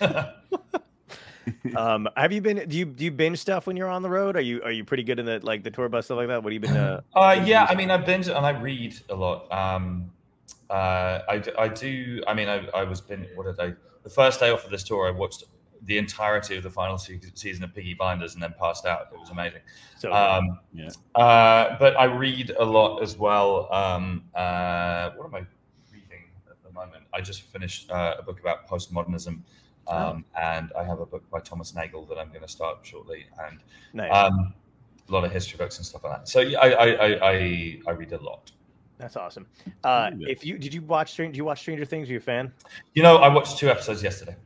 um, 1.76 2.08
have 2.16 2.32
you 2.32 2.40
been? 2.40 2.68
Do 2.68 2.76
you 2.76 2.84
do 2.86 3.04
you 3.04 3.10
binge 3.10 3.38
stuff 3.38 3.66
when 3.66 3.76
you're 3.76 3.88
on 3.88 4.02
the 4.02 4.10
road? 4.10 4.36
Are 4.36 4.40
you 4.40 4.62
are 4.62 4.70
you 4.72 4.84
pretty 4.84 5.02
good 5.02 5.18
in 5.18 5.26
the 5.26 5.40
like 5.42 5.62
the 5.62 5.70
tour 5.70 5.88
bus 5.88 6.06
stuff 6.06 6.16
like 6.16 6.28
that? 6.28 6.42
What 6.42 6.52
have 6.52 6.62
you 6.62 6.68
been? 6.68 6.76
Uh, 6.76 7.00
Uh, 7.14 7.42
yeah, 7.44 7.66
I 7.68 7.74
mean, 7.74 7.90
I've 7.90 8.06
been 8.06 8.22
and 8.28 8.44
I 8.46 8.50
read 8.50 8.98
a 9.10 9.14
lot. 9.14 9.50
Um, 9.52 10.10
uh, 10.70 11.20
I, 11.28 11.38
d- 11.38 11.52
I 11.58 11.68
do. 11.68 12.22
I 12.26 12.34
mean, 12.34 12.48
I, 12.48 12.66
I 12.74 12.82
was 12.82 13.00
been. 13.00 13.26
What 13.34 13.46
did 13.46 13.60
I? 13.60 13.74
The 14.02 14.10
first 14.10 14.40
day 14.40 14.50
off 14.50 14.64
of 14.64 14.70
this 14.70 14.82
tour, 14.82 15.06
I 15.06 15.10
watched 15.12 15.44
the 15.82 15.98
entirety 15.98 16.56
of 16.56 16.62
the 16.64 16.70
final 16.70 16.98
se- 16.98 17.20
season 17.34 17.62
of 17.62 17.72
Peaky 17.74 17.94
Blinders 17.94 18.34
and 18.34 18.42
then 18.42 18.52
passed 18.58 18.86
out. 18.86 19.08
It 19.12 19.20
was 19.20 19.30
amazing. 19.30 19.60
so 19.98 20.12
Um, 20.12 20.58
Yeah. 20.72 20.88
uh, 21.14 21.76
but 21.78 21.96
I 21.98 22.04
read 22.04 22.50
a 22.58 22.64
lot 22.64 23.02
as 23.02 23.16
well. 23.16 23.72
Um, 23.72 24.24
uh, 24.34 25.10
what 25.16 25.26
am 25.26 25.34
I 25.34 25.46
reading 25.92 26.24
at 26.50 26.60
the 26.64 26.72
moment. 26.72 27.04
I 27.12 27.20
just 27.20 27.42
finished 27.42 27.88
uh, 27.90 28.16
a 28.18 28.22
book 28.22 28.40
about 28.40 28.66
postmodernism, 28.68 29.40
um, 29.88 30.24
oh. 30.36 30.40
and 30.40 30.72
I 30.78 30.84
have 30.84 31.00
a 31.00 31.06
book 31.06 31.28
by 31.30 31.40
Thomas 31.40 31.74
Nagel 31.74 32.04
that 32.06 32.18
I'm 32.18 32.28
going 32.28 32.42
to 32.42 32.48
start 32.48 32.78
shortly, 32.82 33.26
and 33.46 33.60
nice. 33.92 34.12
um, 34.12 34.54
a 35.08 35.12
lot 35.12 35.24
of 35.24 35.32
history 35.32 35.58
books 35.58 35.76
and 35.78 35.86
stuff 35.86 36.04
like 36.04 36.18
that. 36.18 36.28
So 36.28 36.40
yeah, 36.40 36.58
I, 36.58 36.68
I, 36.68 37.30
I, 37.30 37.80
I 37.86 37.90
read 37.92 38.12
a 38.12 38.18
lot. 38.18 38.50
That's 38.98 39.16
awesome. 39.16 39.46
Uh, 39.84 40.10
if 40.20 40.44
you 40.44 40.58
did 40.58 40.72
you 40.72 40.82
watch 40.82 41.12
Stranger? 41.12 41.32
Do 41.34 41.36
you 41.38 41.44
watch 41.44 41.60
Stranger 41.60 41.84
Things? 41.84 42.08
Are 42.08 42.12
you 42.12 42.18
a 42.18 42.20
fan? 42.20 42.52
You 42.94 43.02
know, 43.02 43.16
I 43.16 43.28
watched 43.28 43.58
two 43.58 43.68
episodes 43.68 44.02
yesterday. 44.02 44.36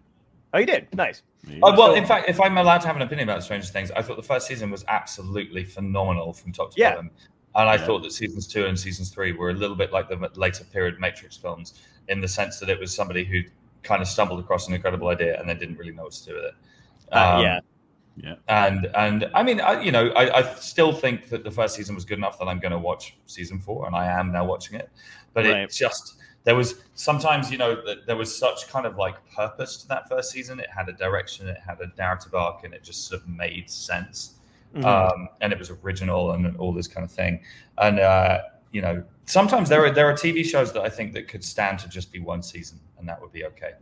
Oh, 0.53 0.59
you 0.59 0.67
did? 0.67 0.89
Nice. 0.95 1.23
Oh, 1.63 1.77
well, 1.77 1.95
in 1.95 2.05
fact, 2.05 2.29
if 2.29 2.41
I'm 2.41 2.59
allowed 2.59 2.79
to 2.79 2.89
have 2.89 2.97
an 2.97 3.03
opinion 3.03 3.29
about 3.29 3.45
Stranger 3.45 3.69
Things, 3.69 3.91
I 3.93 4.03
thought 4.03 4.17
the 4.17 4.23
first 4.23 4.49
season 4.49 4.71
was 4.71 4.85
absolutely 4.89 5.65
phenomenal 5.65 6.33
from 6.33 6.53
top 6.53 6.73
to 6.73 6.81
yeah. 6.81 6.91
bottom. 6.91 7.11
And 7.55 7.69
I 7.69 7.77
yeah. 7.77 7.87
thought 7.87 8.03
that 8.03 8.13
seasons 8.13 8.47
two 8.47 8.67
and 8.67 8.79
seasons 8.79 9.11
three 9.11 9.33
were 9.33 9.51
a 9.51 9.55
little 9.55 9.77
bit 9.77 9.93
like 9.93 10.09
the 10.09 10.17
later 10.35 10.65
period 10.65 11.01
Matrix 11.01 11.37
films 11.37 11.81
in 12.09 12.21
the 12.21 12.29
sense 12.29 12.59
that 12.61 12.69
it 12.69 12.79
was 12.79 12.95
somebody 12.95 13.25
who 13.25 13.43
kind 13.83 14.03
of 14.03 14.09
stumbled 14.09 14.41
across 14.41 14.69
an 14.69 14.75
incredible 14.75 15.09
idea 15.09 15.39
and 15.39 15.49
then 15.49 15.59
didn't 15.59 15.77
really 15.77 15.93
know 15.93 16.05
what 16.05 16.13
to 16.13 16.25
do 16.25 16.35
with 16.35 16.45
it. 16.45 16.55
Uh, 17.13 17.17
um, 17.17 17.39
uh, 17.39 17.43
yeah. 17.43 17.61
Yeah. 18.17 18.35
And 18.49 18.87
and 18.95 19.31
I 19.35 19.43
mean, 19.43 19.61
I, 19.61 19.81
you 19.81 19.93
know, 19.93 20.09
I, 20.11 20.41
I, 20.41 20.55
still 20.57 20.93
think 20.93 21.31
that 21.31 21.43
the 21.43 21.51
first 21.51 21.75
season 21.75 21.95
was 21.95 22.05
good 22.05 22.19
enough 22.19 22.39
that 22.39 22.47
I'm 22.47 22.59
going 22.59 22.73
to 22.73 22.79
watch 22.79 23.17
season 23.25 23.61
four, 23.61 23.87
and 23.87 23.97
I 23.97 24.07
am 24.07 24.31
now 24.31 24.45
watching 24.45 24.79
it. 24.79 24.91
But 25.33 25.47
right. 25.47 25.63
it 25.63 25.71
just 25.71 26.21
there 26.45 26.55
was 26.55 26.83
sometimes, 26.95 27.51
you 27.51 27.59
know, 27.59 27.77
that 27.87 28.07
there 28.07 28.17
was 28.17 28.37
such 28.37 28.69
kind 28.69 28.87
of 28.87 28.97
like 28.97 29.15
purpose 29.35 29.77
to 29.79 29.89
that 29.89 30.09
first 30.09 30.31
season. 30.31 30.59
It 30.61 30.69
had 30.75 30.89
a 30.89 30.93
direction, 30.93 31.49
it 31.49 31.59
had 31.67 31.81
a 31.81 31.91
narrative 31.99 32.35
arc, 32.35 32.65
and 32.65 32.75
it 32.75 32.83
just 32.83 33.07
sort 33.07 33.23
of 33.23 33.29
made 33.29 33.71
sense. 33.71 34.35
Mm-hmm. 34.75 34.87
Um, 34.87 35.29
and 35.41 35.53
it 35.53 35.59
was 35.59 35.71
original 35.71 36.33
and 36.33 36.57
all 36.57 36.73
this 36.73 36.87
kind 36.87 37.05
of 37.05 37.11
thing. 37.11 37.41
And 37.79 37.99
uh, 37.99 38.41
you 38.73 38.83
know, 38.83 39.05
sometimes 39.25 39.69
there 39.69 39.85
are 39.85 39.91
there 39.91 40.09
are 40.09 40.15
TV 40.15 40.45
shows 40.45 40.73
that 40.73 40.83
I 40.83 40.89
think 40.89 41.13
that 41.15 41.29
could 41.29 41.45
stand 41.45 41.79
to 41.81 41.89
just 41.89 42.13
be 42.13 42.21
one 42.21 42.43
season, 42.43 42.81
and 42.99 43.09
that 43.09 43.21
would 43.21 43.33
be 43.33 43.45
okay. 43.47 43.73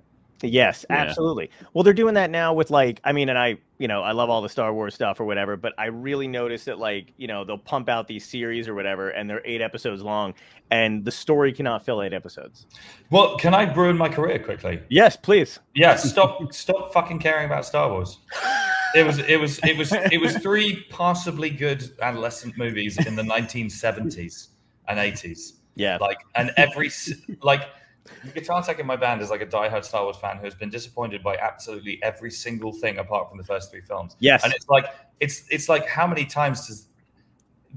Yes, 0.42 0.86
yeah. 0.88 0.96
absolutely. 0.96 1.50
Well, 1.72 1.82
they're 1.82 1.92
doing 1.92 2.14
that 2.14 2.30
now 2.30 2.54
with 2.54 2.70
like, 2.70 3.00
I 3.04 3.12
mean, 3.12 3.28
and 3.28 3.38
I, 3.38 3.58
you 3.78 3.88
know, 3.88 4.02
I 4.02 4.12
love 4.12 4.30
all 4.30 4.40
the 4.40 4.48
Star 4.48 4.72
Wars 4.72 4.94
stuff 4.94 5.20
or 5.20 5.24
whatever, 5.24 5.56
but 5.56 5.72
I 5.78 5.86
really 5.86 6.28
noticed 6.28 6.66
that 6.66 6.78
like, 6.78 7.12
you 7.16 7.26
know, 7.26 7.44
they'll 7.44 7.58
pump 7.58 7.88
out 7.88 8.06
these 8.06 8.24
series 8.24 8.68
or 8.68 8.74
whatever, 8.74 9.10
and 9.10 9.28
they're 9.28 9.42
eight 9.44 9.60
episodes 9.60 10.02
long, 10.02 10.34
and 10.70 11.04
the 11.04 11.10
story 11.10 11.52
cannot 11.52 11.84
fill 11.84 12.02
eight 12.02 12.12
episodes. 12.12 12.66
Well, 13.10 13.36
can 13.36 13.54
I 13.54 13.72
ruin 13.72 13.96
my 13.96 14.08
career 14.08 14.38
quickly? 14.38 14.80
Yes, 14.88 15.16
please. 15.16 15.58
Yeah, 15.74 15.96
stop, 15.96 16.52
stop 16.52 16.92
fucking 16.92 17.18
caring 17.18 17.46
about 17.46 17.64
Star 17.64 17.90
Wars. 17.90 18.18
It 18.94 19.04
was, 19.04 19.18
it 19.18 19.40
was, 19.40 19.58
it 19.64 19.76
was, 19.76 19.92
it 19.92 20.20
was 20.20 20.36
three 20.38 20.84
possibly 20.90 21.50
good 21.50 21.90
adolescent 22.00 22.56
movies 22.56 22.96
in 23.06 23.16
the 23.16 23.22
1970s 23.22 24.48
and 24.88 24.98
80s. 24.98 25.52
Yeah, 25.74 25.98
like, 26.00 26.18
and 26.34 26.50
every 26.56 26.90
like 27.42 27.68
the 28.24 28.32
guitar 28.32 28.62
tech 28.62 28.78
in 28.78 28.86
my 28.86 28.96
band 28.96 29.20
is 29.20 29.30
like 29.30 29.42
a 29.42 29.46
diehard 29.46 29.84
Star 29.84 30.04
Wars 30.04 30.16
fan 30.16 30.38
who 30.38 30.44
has 30.44 30.54
been 30.54 30.70
disappointed 30.70 31.22
by 31.22 31.36
absolutely 31.36 32.02
every 32.02 32.30
single 32.30 32.72
thing 32.72 32.98
apart 32.98 33.28
from 33.28 33.38
the 33.38 33.44
first 33.44 33.70
three 33.70 33.80
films. 33.80 34.16
Yes, 34.18 34.44
and 34.44 34.52
it's 34.52 34.68
like 34.68 34.86
it's 35.20 35.44
it's 35.50 35.68
like 35.68 35.86
how 35.86 36.06
many 36.06 36.24
times 36.24 36.66
does 36.66 36.88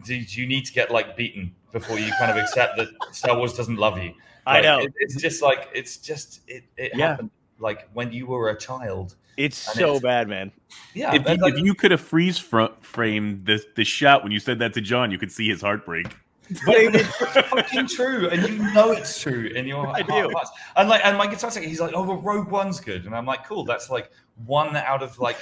do 0.06 0.16
you 0.16 0.48
need 0.48 0.66
to 0.66 0.74
get 0.74 0.92
like 0.92 1.16
beaten 1.16 1.54
before 1.72 2.00
you 2.00 2.12
kind 2.18 2.32
of 2.32 2.38
accept 2.38 2.78
that 2.78 2.90
Star 3.12 3.38
Wars 3.38 3.54
doesn't 3.54 3.78
love 3.78 3.98
you? 3.98 4.14
Like, 4.46 4.58
I 4.58 4.62
know. 4.62 4.80
It, 4.80 4.94
it's 4.98 5.16
just 5.22 5.42
like 5.42 5.70
it's 5.74 5.98
just 5.98 6.42
it, 6.48 6.64
it 6.78 6.94
yeah. 6.96 7.10
happened 7.10 7.32
like 7.60 7.90
when 7.94 8.12
you 8.12 8.26
were 8.28 8.50
a 8.50 8.58
child. 8.58 9.16
It's 9.38 9.58
so 9.58 9.94
it's, 9.94 10.02
bad, 10.02 10.28
man. 10.28 10.52
Yeah. 10.94 11.16
If 11.16 11.28
you, 11.28 11.36
like, 11.36 11.54
if 11.54 11.60
you 11.62 11.74
could 11.74 11.92
have 11.92 12.02
freeze 12.02 12.38
fr- 12.38 12.66
framed 12.82 13.46
the 13.46 13.64
the 13.76 13.84
shot 13.84 14.24
when 14.24 14.32
you 14.32 14.40
said 14.40 14.60
that 14.60 14.74
to 14.74 14.82
John, 14.82 15.12
you 15.12 15.18
could 15.18 15.32
see 15.32 15.48
his 15.48 15.62
heartbreak. 15.62 16.08
But 16.66 16.76
it's 16.78 17.16
fucking 17.50 17.88
true, 17.88 18.30
and 18.30 18.48
you 18.48 18.58
know 18.74 18.92
it's 18.92 19.20
true 19.22 19.46
in 19.48 19.68
your 19.68 19.88
I 19.88 20.02
heart. 20.02 20.32
Do. 20.32 20.36
And 20.76 20.90
like, 20.90 21.02
and 21.04 21.18
my 21.18 21.28
guitar 21.28 21.52
tech, 21.52 21.64
he's 21.64 21.80
like, 21.80 21.94
"Oh, 21.96 22.04
well, 22.04 22.18
Rogue 22.18 22.50
One's 22.50 22.80
good," 22.80 23.06
and 23.06 23.16
I'm 23.16 23.26
like, 23.26 23.46
"Cool, 23.46 23.64
that's 23.64 23.90
like 23.90 24.12
one 24.46 24.76
out 24.76 25.04
of 25.04 25.18
like 25.20 25.38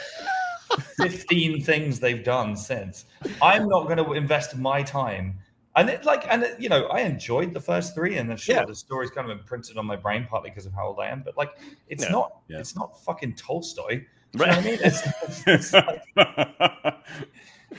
15 0.97 1.61
things 1.63 1.99
they've 1.99 2.23
done 2.23 2.55
since." 2.55 3.05
I'm 3.41 3.67
not 3.67 3.85
going 3.85 3.97
to 3.97 4.13
invest 4.13 4.57
my 4.57 4.83
time. 4.83 5.39
And 5.75 5.89
it 5.89 6.03
like, 6.03 6.25
and 6.29 6.43
it, 6.43 6.59
you 6.59 6.67
know, 6.67 6.87
I 6.87 7.01
enjoyed 7.01 7.53
the 7.53 7.61
first 7.61 7.95
three, 7.95 8.17
and 8.17 8.29
then 8.29 8.37
sure, 8.37 8.55
yeah. 8.55 8.65
the 8.65 8.75
story's 8.75 9.11
kind 9.11 9.29
of 9.29 9.37
imprinted 9.37 9.77
on 9.77 9.85
my 9.85 9.95
brain 9.95 10.27
partly 10.29 10.49
because 10.49 10.65
of 10.65 10.73
how 10.73 10.87
old 10.87 10.99
I 10.99 11.07
am. 11.07 11.21
But 11.23 11.37
like, 11.37 11.51
it's 11.87 12.03
yeah. 12.03 12.11
not, 12.11 12.41
yeah. 12.47 12.59
it's 12.59 12.75
not 12.75 13.01
fucking 13.03 13.35
Tolstoy. 13.35 14.03
Right. 14.35 14.51
I 14.51 14.61
mean? 14.61 14.79
It's, 14.81 15.01
it's, 15.23 15.43
it's, 15.47 15.73
like, 15.73 16.03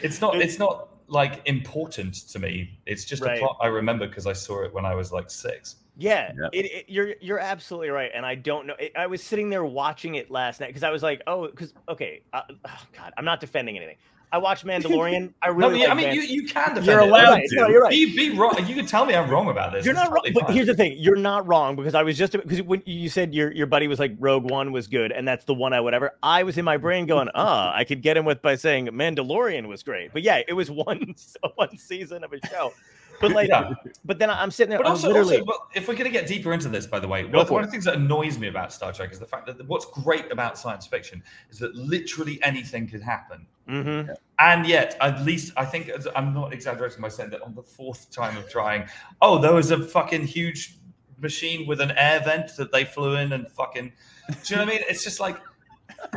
it's 0.02 0.20
not, 0.20 0.36
it's 0.36 0.58
not 0.58 0.89
like 1.10 1.42
important 1.46 2.14
to 2.30 2.38
me. 2.38 2.78
It's 2.86 3.04
just 3.04 3.22
right. 3.22 3.36
a 3.36 3.40
plot 3.40 3.58
I 3.60 3.66
remember 3.66 4.06
because 4.06 4.26
I 4.26 4.32
saw 4.32 4.62
it 4.62 4.72
when 4.72 4.86
I 4.86 4.94
was 4.94 5.12
like 5.12 5.28
six. 5.30 5.76
Yeah, 5.98 6.32
It, 6.52 6.64
it, 6.64 6.84
you're 6.88 7.14
you're 7.20 7.38
absolutely 7.38 7.90
right, 7.90 8.10
and 8.14 8.24
I 8.24 8.34
don't 8.34 8.66
know. 8.66 8.74
It, 8.78 8.92
I 8.96 9.06
was 9.06 9.22
sitting 9.22 9.50
there 9.50 9.64
watching 9.64 10.14
it 10.14 10.30
last 10.30 10.60
night 10.60 10.68
because 10.68 10.82
I 10.82 10.90
was 10.90 11.02
like, 11.02 11.20
oh, 11.26 11.48
because 11.48 11.74
okay, 11.90 12.22
uh, 12.32 12.42
oh, 12.48 12.82
God, 12.96 13.12
I'm 13.18 13.24
not 13.24 13.40
defending 13.40 13.76
anything. 13.76 13.96
I 14.32 14.38
watch 14.38 14.64
Mandalorian. 14.64 15.32
I 15.42 15.48
really. 15.48 15.80
no, 15.80 15.84
like 15.86 15.88
I 15.90 15.94
mean, 15.94 16.14
you, 16.14 16.20
you 16.20 16.46
can 16.46 16.68
defend 16.68 16.86
You're 16.86 17.00
allowed. 17.00 17.40
It. 17.40 17.50
No, 17.52 17.68
you're 17.68 17.82
right. 17.82 17.90
Be, 17.90 18.14
be 18.14 18.36
wrong. 18.36 18.54
You 18.66 18.74
can 18.74 18.86
tell 18.86 19.04
me 19.04 19.14
I'm 19.14 19.28
wrong 19.28 19.48
about 19.48 19.72
this. 19.72 19.84
You're 19.84 19.94
not 19.94 20.10
wrong. 20.12 20.24
But 20.32 20.50
here's 20.50 20.66
the 20.66 20.74
thing: 20.74 20.96
you're 20.98 21.16
not 21.16 21.46
wrong 21.46 21.76
because 21.76 21.94
I 21.94 22.02
was 22.02 22.16
just 22.16 22.32
because 22.32 22.62
when 22.62 22.82
you 22.86 23.08
said 23.08 23.34
your 23.34 23.52
your 23.52 23.66
buddy 23.66 23.88
was 23.88 23.98
like 23.98 24.14
Rogue 24.18 24.48
One 24.50 24.72
was 24.72 24.86
good, 24.86 25.10
and 25.12 25.26
that's 25.26 25.44
the 25.44 25.54
one 25.54 25.72
I 25.72 25.80
would 25.80 25.94
ever. 25.94 26.12
I 26.22 26.44
was 26.44 26.58
in 26.58 26.64
my 26.64 26.76
brain 26.76 27.06
going, 27.06 27.28
ah, 27.34 27.74
I 27.74 27.84
could 27.84 28.02
get 28.02 28.16
him 28.16 28.24
with 28.24 28.40
by 28.42 28.56
saying 28.56 28.86
Mandalorian 28.88 29.66
was 29.66 29.82
great, 29.82 30.12
but 30.12 30.22
yeah, 30.22 30.42
it 30.46 30.52
was 30.52 30.70
one 30.70 31.14
one 31.56 31.76
season 31.76 32.22
of 32.24 32.32
a 32.32 32.46
show. 32.46 32.72
But 33.20 33.32
like, 33.32 33.48
yeah. 33.48 33.72
but 34.04 34.18
then 34.18 34.30
I'm 34.30 34.50
sitting 34.50 34.70
there. 34.70 34.78
But 34.78 34.86
also, 34.86 35.08
literally, 35.08 35.40
also, 35.40 35.52
if 35.74 35.88
we're 35.88 35.94
going 35.94 36.10
to 36.10 36.10
get 36.10 36.26
deeper 36.26 36.52
into 36.52 36.68
this, 36.68 36.86
by 36.86 36.98
the 36.98 37.08
way, 37.08 37.24
one, 37.24 37.46
one 37.46 37.62
of 37.62 37.68
the 37.68 37.70
things 37.70 37.84
that 37.84 37.94
annoys 37.94 38.38
me 38.38 38.48
about 38.48 38.72
Star 38.72 38.92
Trek 38.92 39.12
is 39.12 39.18
the 39.18 39.26
fact 39.26 39.46
that 39.46 39.66
what's 39.66 39.86
great 39.86 40.30
about 40.32 40.58
science 40.58 40.86
fiction 40.86 41.22
is 41.50 41.58
that 41.58 41.74
literally 41.74 42.42
anything 42.42 42.88
can 42.88 43.00
happen. 43.00 43.46
Mm-hmm. 43.68 44.12
And 44.38 44.66
yet, 44.66 44.96
at 45.00 45.22
least 45.22 45.52
I 45.56 45.64
think 45.64 45.90
I'm 46.16 46.32
not 46.32 46.52
exaggerating 46.52 47.00
by 47.00 47.08
saying 47.08 47.30
that 47.30 47.42
on 47.42 47.54
the 47.54 47.62
fourth 47.62 48.10
time 48.10 48.36
of 48.36 48.48
trying, 48.48 48.88
oh, 49.20 49.38
there 49.38 49.54
was 49.54 49.70
a 49.70 49.82
fucking 49.82 50.26
huge 50.26 50.78
machine 51.18 51.66
with 51.66 51.80
an 51.80 51.92
air 51.92 52.20
vent 52.20 52.56
that 52.56 52.72
they 52.72 52.84
flew 52.84 53.16
in 53.16 53.32
and 53.32 53.50
fucking. 53.50 53.92
Do 54.28 54.34
you 54.46 54.56
know 54.56 54.64
what 54.64 54.72
I 54.72 54.76
mean? 54.76 54.84
It's 54.88 55.04
just 55.04 55.20
like 55.20 55.36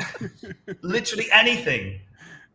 literally 0.81 1.27
anything 1.31 1.99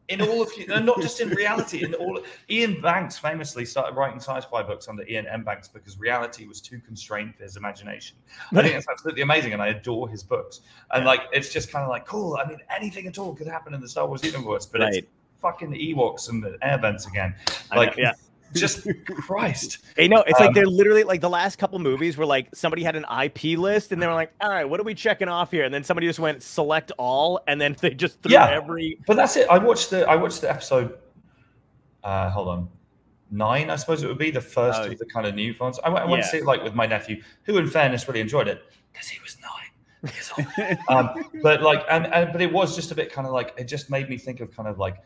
in 0.09 0.23
all 0.23 0.43
of 0.43 0.51
you, 0.57 0.67
not 0.67 1.01
just 1.01 1.21
in 1.21 1.29
reality, 1.31 1.85
in 1.85 1.95
all. 1.95 2.21
Iain 2.51 2.81
Banks 2.81 3.19
famously 3.19 3.65
started 3.65 3.95
writing 3.97 4.19
sci-fi 4.19 4.63
books 4.63 4.89
under 4.89 5.03
Iain 5.03 5.27
M. 5.27 5.45
Banks 5.45 5.69
because 5.69 5.99
reality 5.99 6.47
was 6.47 6.61
too 6.61 6.81
constrained 6.81 7.35
for 7.35 7.45
his 7.45 7.57
imagination. 7.57 8.17
I 8.53 8.63
think 8.63 8.75
it's 8.75 8.89
absolutely 8.89 9.23
amazing, 9.23 9.53
and 9.53 9.63
I 9.63 9.69
adore 9.69 10.09
his 10.09 10.23
books. 10.23 10.61
And 10.93 11.05
like, 11.05 11.23
it's 11.33 11.53
just 11.53 11.71
kind 11.71 11.85
of 11.85 11.91
like 11.91 12.07
cool. 12.07 12.39
I 12.43 12.49
mean, 12.49 12.59
anything 12.75 13.07
at 13.07 13.19
all 13.19 13.35
could 13.35 13.47
happen 13.47 13.75
in 13.75 13.81
the 13.81 13.89
Star 13.89 14.07
Wars 14.07 14.25
universe, 14.25 14.67
but 14.67 14.81
right. 14.81 14.95
it's 14.95 15.09
fucking 15.41 15.71
the 15.71 15.95
Ewoks 15.95 16.31
and 16.31 16.43
the 16.43 16.57
air 16.63 16.79
vents 16.79 17.07
again. 17.07 17.35
Like, 17.75 17.97
yeah 17.97 18.13
just 18.55 18.87
Christ. 19.05 19.79
Hey, 19.97 20.09
no, 20.09 20.23
it's 20.27 20.41
um, 20.41 20.47
like 20.47 20.55
they're 20.55 20.67
literally 20.67 21.05
like 21.05 21.21
the 21.21 21.31
last 21.31 21.57
couple 21.57 21.79
movies 21.79 22.17
where 22.17 22.27
like 22.27 22.55
somebody 22.55 22.83
had 22.83 22.97
an 22.97 23.05
IP 23.23 23.59
list 23.59 23.93
and 23.93 24.01
they 24.01 24.07
were 24.07 24.15
like, 24.15 24.33
all 24.41 24.51
right, 24.51 24.65
what 24.65 24.81
are 24.81 24.85
we 24.85 24.95
checking 24.95 25.29
off 25.29 25.51
here? 25.51 25.65
And 25.65 25.73
then 25.73 25.85
somebody 25.85 26.07
just 26.07 26.19
went 26.19 26.43
select 26.43 26.93
all, 26.99 27.41
and 27.47 27.61
then 27.61 27.77
they 27.81 27.91
just 27.91 28.23
threw 28.23 28.33
yeah, 28.33 28.49
every. 28.49 28.99
But 29.07 29.17
that's 29.17 29.37
it. 29.37 29.49
I 29.51 29.59
watched 29.59 29.91
the 29.91 30.09
I 30.09 30.17
watched 30.17 30.41
the 30.41 30.51
episode. 30.51 30.99
Uh, 32.05 32.31
hold 32.31 32.49
on, 32.49 32.69
nine, 33.31 33.71
I 33.71 33.77
suppose 33.77 34.03
it 34.03 34.07
would 34.07 34.19
be 34.19 34.31
the 34.31 34.41
first 34.41 34.81
oh, 34.81 34.87
of 34.87 34.99
the 34.99 35.07
kind 35.07 35.27
of 35.27 35.35
new 35.35 35.55
ones. 35.59 35.79
I 35.85 35.89
went, 35.89 36.05
I 36.05 36.09
went 36.09 36.21
yeah. 36.21 36.25
to 36.25 36.31
see 36.31 36.39
it 36.39 36.45
like 36.45 36.63
with 36.63 36.75
my 36.75 36.87
nephew, 36.87 37.23
who, 37.45 37.59
in 37.59 37.67
fairness, 37.67 38.07
really 38.09 38.21
enjoyed 38.21 38.49
it 38.49 38.63
because 38.93 39.09
he 39.09 39.21
was 39.23 39.37
nine. 39.41 39.55
um, 40.89 41.11
but 41.43 41.61
like, 41.61 41.85
and, 41.91 42.07
and 42.15 42.33
but 42.33 42.41
it 42.41 42.53
was 42.53 42.77
just 42.77 42.93
a 42.93 42.95
bit 42.95 43.13
kind 43.13 43.27
of 43.27 43.33
like 43.33 43.53
it 43.59 43.65
just 43.65 43.91
made 43.91 44.09
me 44.09 44.17
think 44.17 44.41
of 44.41 44.55
kind 44.55 44.69
of 44.69 44.79
like 44.79 44.99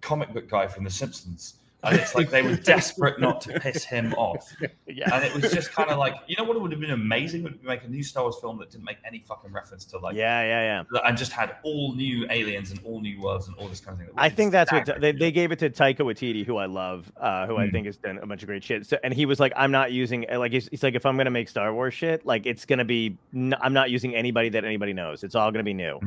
comic 0.00 0.32
book 0.32 0.48
guy 0.48 0.68
from 0.68 0.84
The 0.84 0.90
Simpsons 0.90 1.54
and 1.82 1.96
it's 1.96 2.14
like 2.14 2.30
they 2.30 2.42
were 2.42 2.56
desperate 2.56 3.20
not 3.20 3.40
to 3.42 3.58
piss 3.60 3.84
him 3.84 4.12
off. 4.14 4.46
Yeah. 4.92 5.14
And 5.14 5.24
it 5.24 5.32
was 5.32 5.52
just 5.52 5.70
kind 5.70 5.88
of 5.88 5.98
like, 5.98 6.16
you 6.26 6.34
know 6.36 6.42
what 6.42 6.60
would 6.60 6.72
have 6.72 6.80
been 6.80 6.90
amazing 6.90 7.44
would 7.44 7.62
be 7.62 7.68
make 7.68 7.84
a 7.84 7.88
new 7.88 8.02
Star 8.02 8.24
Wars 8.24 8.36
film 8.40 8.58
that 8.58 8.70
didn't 8.70 8.84
make 8.84 8.96
any 9.06 9.20
fucking 9.20 9.52
reference 9.52 9.84
to 9.84 9.98
like 9.98 10.16
Yeah, 10.16 10.42
yeah, 10.42 10.84
yeah. 10.92 11.00
And 11.08 11.16
just 11.16 11.30
had 11.30 11.56
all 11.62 11.94
new 11.94 12.26
aliens 12.28 12.72
and 12.72 12.80
all 12.84 13.00
new 13.00 13.20
worlds 13.20 13.46
and 13.46 13.56
all 13.56 13.68
this 13.68 13.78
kind 13.78 14.00
of 14.00 14.04
thing. 14.04 14.14
I 14.16 14.28
think 14.28 14.50
that's 14.50 14.72
what 14.72 15.00
they, 15.00 15.12
they 15.12 15.30
gave 15.30 15.52
it 15.52 15.60
to 15.60 15.70
Taika 15.70 16.00
Waititi, 16.00 16.44
who 16.44 16.56
I 16.56 16.66
love, 16.66 17.10
uh, 17.18 17.46
who 17.46 17.54
mm. 17.54 17.60
I 17.60 17.66
hmm. 17.66 17.70
think 17.70 17.86
has 17.86 17.98
done 17.98 18.18
a 18.18 18.26
bunch 18.26 18.42
of 18.42 18.48
great 18.48 18.64
shit. 18.64 18.84
So, 18.84 18.98
and 19.04 19.14
he 19.14 19.26
was 19.26 19.38
like, 19.38 19.52
I'm 19.54 19.70
not 19.70 19.92
using 19.92 20.26
like 20.28 20.50
he's, 20.50 20.68
he's 20.70 20.82
like 20.82 20.96
if 20.96 21.06
I'm 21.06 21.16
gonna 21.16 21.30
make 21.30 21.48
Star 21.48 21.72
Wars 21.72 21.94
shit, 21.94 22.26
like 22.26 22.46
it's 22.46 22.64
gonna 22.64 22.84
be 22.84 23.16
i 23.32 23.52
I'm 23.60 23.72
not 23.72 23.90
using 23.90 24.16
anybody 24.16 24.48
that 24.48 24.64
anybody 24.64 24.92
knows. 24.92 25.22
It's 25.22 25.36
all 25.36 25.52
gonna 25.52 25.62
be 25.62 25.74
new. 25.74 26.00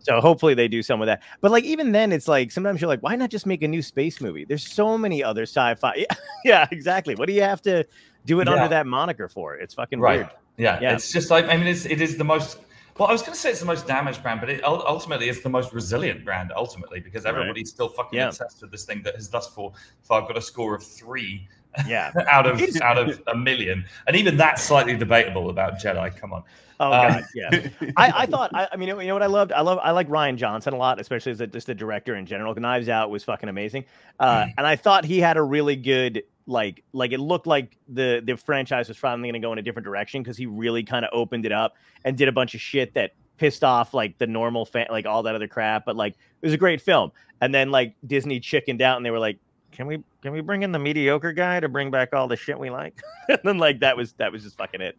So 0.00 0.20
hopefully 0.20 0.54
they 0.54 0.68
do 0.68 0.82
some 0.82 1.00
of 1.00 1.06
that. 1.06 1.22
But 1.40 1.50
like 1.50 1.64
even 1.64 1.92
then, 1.92 2.12
it's 2.12 2.26
like 2.26 2.50
sometimes 2.50 2.80
you're 2.80 2.88
like, 2.88 3.02
why 3.02 3.16
not 3.16 3.30
just 3.30 3.46
make 3.46 3.62
a 3.62 3.68
new 3.68 3.82
space 3.82 4.20
movie? 4.20 4.44
There's 4.44 4.66
so 4.66 4.96
many 4.96 5.22
other 5.22 5.42
sci-fi. 5.42 5.94
Yeah, 5.96 6.04
yeah 6.44 6.66
exactly. 6.70 7.14
What 7.14 7.26
do 7.26 7.34
you 7.34 7.42
have 7.42 7.62
to 7.62 7.86
do 8.24 8.40
it 8.40 8.48
yeah. 8.48 8.54
under 8.54 8.68
that 8.68 8.86
moniker 8.86 9.28
for? 9.28 9.56
It's 9.56 9.74
fucking 9.74 10.00
right. 10.00 10.20
weird. 10.20 10.30
Yeah. 10.56 10.78
yeah, 10.80 10.94
it's 10.94 11.10
just 11.10 11.30
like 11.30 11.46
I 11.46 11.56
mean, 11.56 11.66
it's 11.66 11.86
it 11.86 12.00
is 12.00 12.16
the 12.16 12.24
most. 12.24 12.58
Well, 12.98 13.08
I 13.08 13.12
was 13.12 13.22
going 13.22 13.32
to 13.32 13.38
say 13.38 13.50
it's 13.50 13.60
the 13.60 13.66
most 13.66 13.86
damaged 13.86 14.22
brand, 14.22 14.40
but 14.40 14.50
it, 14.50 14.62
ultimately 14.62 15.30
it's 15.30 15.40
the 15.40 15.48
most 15.48 15.72
resilient 15.72 16.22
brand. 16.22 16.52
Ultimately, 16.54 17.00
because 17.00 17.24
everybody's 17.24 17.68
right. 17.68 17.68
still 17.68 17.88
fucking 17.88 18.18
yeah. 18.18 18.28
obsessed 18.28 18.60
with 18.60 18.70
this 18.70 18.84
thing 18.84 19.02
that 19.04 19.14
has 19.14 19.30
thus 19.30 19.48
far, 19.48 19.72
far 20.02 20.20
got 20.22 20.36
a 20.36 20.42
score 20.42 20.74
of 20.74 20.82
three 20.82 21.48
Yeah. 21.86 22.12
out 22.28 22.46
of 22.46 22.60
out 22.82 22.98
of 22.98 23.22
a 23.26 23.36
million, 23.36 23.84
and 24.06 24.16
even 24.16 24.36
that's 24.36 24.62
slightly 24.62 24.96
debatable 24.96 25.50
about 25.50 25.74
Jedi. 25.74 26.16
Come 26.16 26.32
on. 26.32 26.42
Oh 26.80 26.92
Um, 26.92 27.08
god, 27.12 27.24
yeah. 27.34 27.50
I, 27.96 28.12
I 28.22 28.26
thought. 28.26 28.50
I, 28.54 28.68
I 28.72 28.76
mean, 28.76 28.88
you 28.88 28.96
know 28.96 29.14
what 29.14 29.22
I 29.22 29.26
loved? 29.26 29.52
I 29.52 29.60
love. 29.60 29.78
I 29.82 29.90
like 29.90 30.08
Rian 30.08 30.36
Johnson 30.36 30.72
a 30.72 30.76
lot, 30.76 30.98
especially 30.98 31.32
as 31.32 31.40
a, 31.40 31.46
just 31.46 31.68
a 31.68 31.74
director 31.74 32.16
in 32.16 32.24
general. 32.26 32.54
Knives 32.54 32.88
Out 32.88 33.10
was 33.10 33.22
fucking 33.24 33.48
amazing, 33.48 33.84
uh, 34.18 34.46
and 34.56 34.66
I 34.66 34.76
thought 34.76 35.04
he 35.04 35.20
had 35.20 35.36
a 35.36 35.42
really 35.42 35.76
good 35.76 36.22
like 36.46 36.82
like 36.92 37.12
it 37.12 37.20
looked 37.20 37.46
like 37.46 37.76
the 37.88 38.22
the 38.24 38.36
franchise 38.36 38.88
was 38.88 38.96
finally 38.96 39.28
going 39.28 39.40
to 39.40 39.46
go 39.46 39.52
in 39.52 39.58
a 39.58 39.62
different 39.62 39.84
direction 39.84 40.22
because 40.22 40.36
he 40.36 40.46
really 40.46 40.82
kind 40.82 41.04
of 41.04 41.10
opened 41.12 41.46
it 41.46 41.52
up 41.52 41.74
and 42.04 42.16
did 42.16 42.28
a 42.28 42.32
bunch 42.32 42.54
of 42.54 42.60
shit 42.60 42.94
that 42.94 43.12
pissed 43.36 43.62
off 43.62 43.94
like 43.94 44.18
the 44.18 44.26
normal 44.26 44.64
fan 44.66 44.86
like 44.90 45.06
all 45.06 45.22
that 45.22 45.34
other 45.34 45.46
crap 45.48 45.84
but 45.86 45.96
like 45.96 46.12
it 46.12 46.46
was 46.46 46.52
a 46.52 46.58
great 46.58 46.80
film 46.80 47.12
and 47.40 47.54
then 47.54 47.70
like 47.70 47.94
disney 48.06 48.40
chickened 48.40 48.82
out 48.82 48.96
and 48.96 49.06
they 49.06 49.10
were 49.10 49.18
like 49.18 49.38
can 49.80 49.86
we 49.86 50.02
can 50.20 50.32
we 50.32 50.42
bring 50.42 50.62
in 50.62 50.72
the 50.72 50.78
mediocre 50.78 51.32
guy 51.32 51.58
to 51.58 51.66
bring 51.66 51.90
back 51.90 52.12
all 52.12 52.28
the 52.28 52.36
shit 52.36 52.58
we 52.58 52.68
like? 52.68 53.00
And 53.30 53.38
then 53.44 53.56
like 53.56 53.80
that 53.80 53.96
was 53.96 54.12
that 54.14 54.30
was 54.30 54.42
just 54.42 54.58
fucking 54.58 54.82
it 54.82 54.98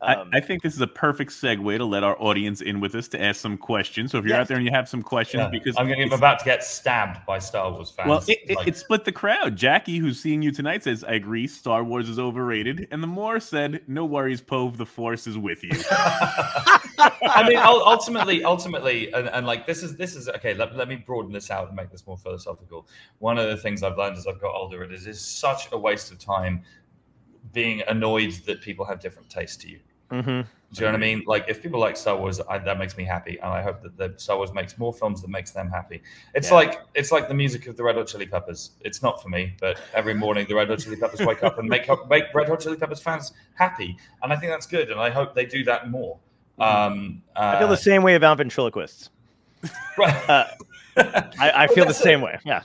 Um, 0.00 0.30
I, 0.32 0.36
I 0.36 0.40
think 0.40 0.62
this 0.62 0.74
is 0.74 0.80
a 0.80 0.86
perfect 0.86 1.32
segue 1.32 1.76
to 1.76 1.84
let 1.84 2.04
our 2.04 2.16
audience 2.22 2.60
in 2.60 2.78
with 2.78 2.94
us 2.94 3.08
to 3.08 3.20
ask 3.20 3.40
some 3.40 3.56
questions. 3.56 4.12
So 4.12 4.18
if 4.18 4.24
you're 4.24 4.36
out 4.36 4.46
there 4.46 4.56
and 4.56 4.64
you 4.64 4.70
have 4.70 4.88
some 4.88 5.02
questions, 5.02 5.40
Yeah. 5.42 5.50
because 5.50 5.74
I'm, 5.76 5.88
gonna, 5.88 6.02
I'm 6.02 6.12
about 6.12 6.38
to 6.38 6.44
get 6.44 6.62
stabbed 6.62 7.26
by 7.26 7.40
Star 7.40 7.72
Wars 7.72 7.90
fans. 7.90 8.08
well, 8.08 8.24
it, 8.28 8.38
it, 8.48 8.56
Like- 8.56 8.68
it 8.68 8.76
split 8.76 9.04
the 9.04 9.10
crowd. 9.10 9.56
Jackie, 9.56 9.98
who's 9.98 10.20
seeing 10.20 10.40
you 10.40 10.52
tonight, 10.52 10.84
says, 10.84 11.02
"I 11.02 11.14
agree. 11.14 11.48
Star 11.48 11.82
Wars 11.82 12.08
is 12.08 12.18
overrated." 12.18 12.86
And 12.92 13.02
the 13.02 13.08
Moore 13.08 13.40
said, 13.40 13.82
"No 13.88 14.04
worries, 14.04 14.40
Pove. 14.40 14.76
The 14.76 14.86
Force 14.86 15.26
is 15.26 15.36
with 15.36 15.64
you." 15.64 15.70
I 15.90 17.44
mean, 17.48 17.58
ultimately, 17.58 18.44
ultimately, 18.44 19.12
and, 19.12 19.28
and 19.28 19.46
like 19.46 19.66
this 19.66 19.82
is 19.82 19.96
this 19.96 20.14
is 20.14 20.28
okay. 20.28 20.54
Let, 20.54 20.76
let 20.76 20.88
me 20.88 20.96
broaden 20.96 21.32
this 21.32 21.50
out 21.50 21.66
and 21.68 21.76
make 21.76 21.90
this 21.90 22.06
more 22.06 22.16
philosophical. 22.18 22.86
One 23.18 23.36
of 23.38 23.48
the 23.48 23.56
things 23.56 23.82
I've 23.82 23.98
learned 23.98 24.16
as 24.16 24.26
I've 24.28 24.40
got 24.40 24.54
older, 24.54 24.84
is 24.84 24.90
it 25.06 25.10
is 25.10 25.18
is 25.18 25.20
such 25.20 25.72
a 25.72 25.78
waste 25.78 26.12
of 26.12 26.18
time 26.18 26.62
being 27.52 27.82
annoyed 27.88 28.32
that 28.46 28.60
people 28.60 28.84
have 28.84 29.00
different 29.00 29.28
tastes 29.30 29.56
to 29.56 29.68
you. 29.70 29.80
Mhm. 30.10 30.46
Do 30.74 30.82
you 30.82 30.86
know 30.86 30.92
what 30.92 30.96
I 30.98 31.00
mean? 31.00 31.22
Like, 31.26 31.46
if 31.48 31.62
people 31.62 31.80
like 31.80 31.96
Star 31.96 32.14
Wars, 32.18 32.40
I, 32.46 32.58
that 32.58 32.78
makes 32.78 32.94
me 32.98 33.04
happy, 33.04 33.38
and 33.38 33.50
I 33.50 33.62
hope 33.62 33.80
that 33.82 33.96
the 33.96 34.12
Star 34.18 34.36
Wars 34.36 34.52
makes 34.52 34.76
more 34.76 34.92
films 34.92 35.22
that 35.22 35.28
makes 35.28 35.50
them 35.52 35.70
happy. 35.70 36.02
It's 36.34 36.48
Yeah. 36.50 36.54
like 36.56 36.80
it's 36.94 37.10
like 37.10 37.26
the 37.26 37.32
music 37.34 37.66
of 37.68 37.76
the 37.78 37.82
Red 37.82 37.96
Hot 37.96 38.06
Chili 38.06 38.26
Peppers. 38.26 38.72
It's 38.82 39.02
not 39.02 39.22
for 39.22 39.30
me, 39.30 39.54
but 39.60 39.78
every 39.94 40.12
morning 40.12 40.46
the 40.46 40.54
Red 40.54 40.68
Hot 40.68 40.78
Chili 40.80 40.96
Peppers 40.96 41.20
wake 41.20 41.42
up 41.42 41.58
and 41.58 41.68
make 41.70 41.88
make 42.10 42.24
Red 42.34 42.48
Hot 42.50 42.60
Chili 42.60 42.76
Peppers 42.76 43.00
fans 43.00 43.32
happy, 43.54 43.96
and 44.22 44.30
I 44.30 44.36
think 44.36 44.52
that's 44.52 44.66
good, 44.66 44.90
and 44.90 45.00
I 45.00 45.08
hope 45.08 45.34
they 45.34 45.46
do 45.46 45.64
that 45.64 45.88
more. 45.90 46.18
Um, 46.58 47.22
uh, 47.34 47.54
I 47.56 47.58
feel 47.60 47.68
the 47.68 47.76
same 47.76 48.02
way 48.02 48.14
about 48.16 48.36
ventriloquists. 48.38 49.08
right. 49.98 50.28
Uh, 50.28 50.44
I, 50.96 51.64
I 51.64 51.66
feel 51.68 51.84
the 51.84 51.88
that's 51.92 52.00
it. 52.00 52.02
same 52.02 52.20
way. 52.20 52.38
Yeah. 52.44 52.62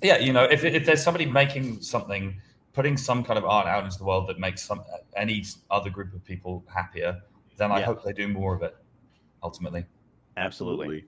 yeah, 0.00 0.18
you 0.18 0.32
know, 0.32 0.44
if, 0.44 0.64
if 0.64 0.86
there's 0.86 1.02
somebody 1.02 1.26
making 1.26 1.82
something, 1.82 2.40
putting 2.76 2.96
some 2.98 3.24
kind 3.24 3.38
of 3.38 3.44
art 3.46 3.66
out 3.66 3.84
into 3.84 3.96
the 3.96 4.04
world 4.04 4.28
that 4.28 4.38
makes 4.38 4.62
some 4.62 4.84
any 5.16 5.42
other 5.70 5.88
group 5.88 6.12
of 6.12 6.22
people 6.22 6.62
happier, 6.72 7.18
then 7.56 7.72
I 7.72 7.78
Yeah. 7.80 7.86
hope 7.86 8.04
they 8.04 8.12
do 8.12 8.28
more 8.28 8.54
of 8.54 8.62
it. 8.62 8.76
Ultimately, 9.42 9.86
Absolutely. 10.36 11.06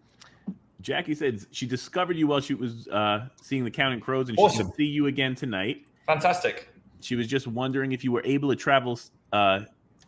Jackie 0.80 1.14
said 1.14 1.44
she 1.50 1.66
discovered 1.66 2.16
you 2.16 2.26
while 2.26 2.40
she 2.40 2.54
was 2.54 2.88
uh, 2.88 3.28
seeing 3.42 3.64
The 3.64 3.70
Counting 3.70 4.00
Crows, 4.00 4.28
and 4.30 4.38
she 4.38 4.42
Awesome. 4.44 4.66
should 4.68 4.76
see 4.76 4.86
you 4.86 5.06
again 5.06 5.34
tonight. 5.34 5.86
fantastic. 6.06 6.72
She 7.00 7.14
was 7.16 7.26
just 7.26 7.46
wondering 7.46 7.92
if 7.92 8.02
you 8.02 8.12
were 8.12 8.22
able 8.24 8.48
to 8.48 8.56
travel. 8.56 8.98
Uh, 9.32 9.60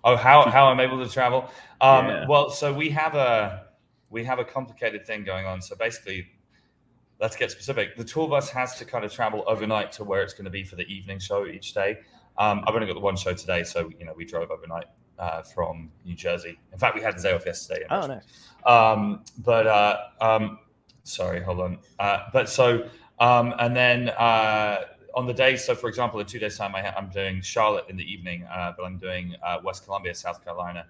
Oh, 0.02 0.16
how 0.16 0.48
how 0.48 0.66
I'm 0.68 0.80
able 0.80 1.04
to 1.04 1.12
travel? 1.12 1.50
Um, 1.82 2.06
Yeah. 2.06 2.26
Well, 2.26 2.48
so 2.48 2.72
we 2.72 2.88
have 2.88 3.14
a 3.14 3.66
we 4.08 4.24
have 4.24 4.38
a 4.38 4.44
complicated 4.44 5.06
thing 5.06 5.24
going 5.24 5.44
on. 5.44 5.60
So 5.60 5.76
basically, 5.76 6.26
let's 7.20 7.36
get 7.36 7.50
specific. 7.50 7.96
The 7.96 8.04
tour 8.04 8.28
bus 8.28 8.50
has 8.50 8.76
to 8.76 8.84
kind 8.84 9.04
of 9.04 9.12
travel 9.12 9.44
overnight 9.46 9.92
to 9.92 10.04
where 10.04 10.22
it's 10.22 10.32
going 10.32 10.46
to 10.46 10.50
be 10.50 10.64
for 10.64 10.76
the 10.76 10.86
evening 10.86 11.18
show 11.18 11.46
each 11.46 11.74
day. 11.74 11.98
Um, 12.38 12.64
I've 12.66 12.74
only 12.74 12.86
got 12.86 12.94
the 12.94 13.00
one 13.00 13.16
show 13.16 13.34
today, 13.34 13.62
so 13.62 13.90
you 13.98 14.06
know 14.06 14.14
we 14.16 14.24
drove 14.24 14.50
overnight 14.50 14.86
uh, 15.18 15.42
from 15.42 15.90
New 16.04 16.14
Jersey. 16.14 16.58
In 16.72 16.78
fact, 16.78 16.94
we 16.94 17.02
had 17.02 17.18
the 17.18 17.22
day 17.22 17.32
off 17.32 17.44
yesterday. 17.44 17.84
Oh, 17.90 18.06
nice. 18.06 18.24
Um, 18.64 19.24
but 19.38 19.66
uh, 19.66 19.98
um, 20.20 20.58
sorry, 21.02 21.42
hold 21.42 21.60
on. 21.60 21.78
Uh, 21.98 22.24
but 22.32 22.48
so 22.48 22.88
um, 23.18 23.54
and 23.58 23.76
then 23.76 24.08
uh, 24.10 24.84
on 25.14 25.26
the 25.26 25.34
day, 25.34 25.56
so 25.56 25.74
for 25.74 25.88
example, 25.88 26.18
in 26.20 26.26
two 26.26 26.38
days' 26.38 26.56
time, 26.56 26.74
I, 26.74 26.96
I'm 26.96 27.10
doing 27.10 27.42
Charlotte 27.42 27.84
in 27.90 27.96
the 27.96 28.10
evening, 28.10 28.44
uh, 28.44 28.72
but 28.76 28.84
I'm 28.84 28.96
doing 28.96 29.34
uh, 29.44 29.58
West 29.62 29.84
Columbia, 29.84 30.14
South 30.14 30.42
Carolina 30.42 30.86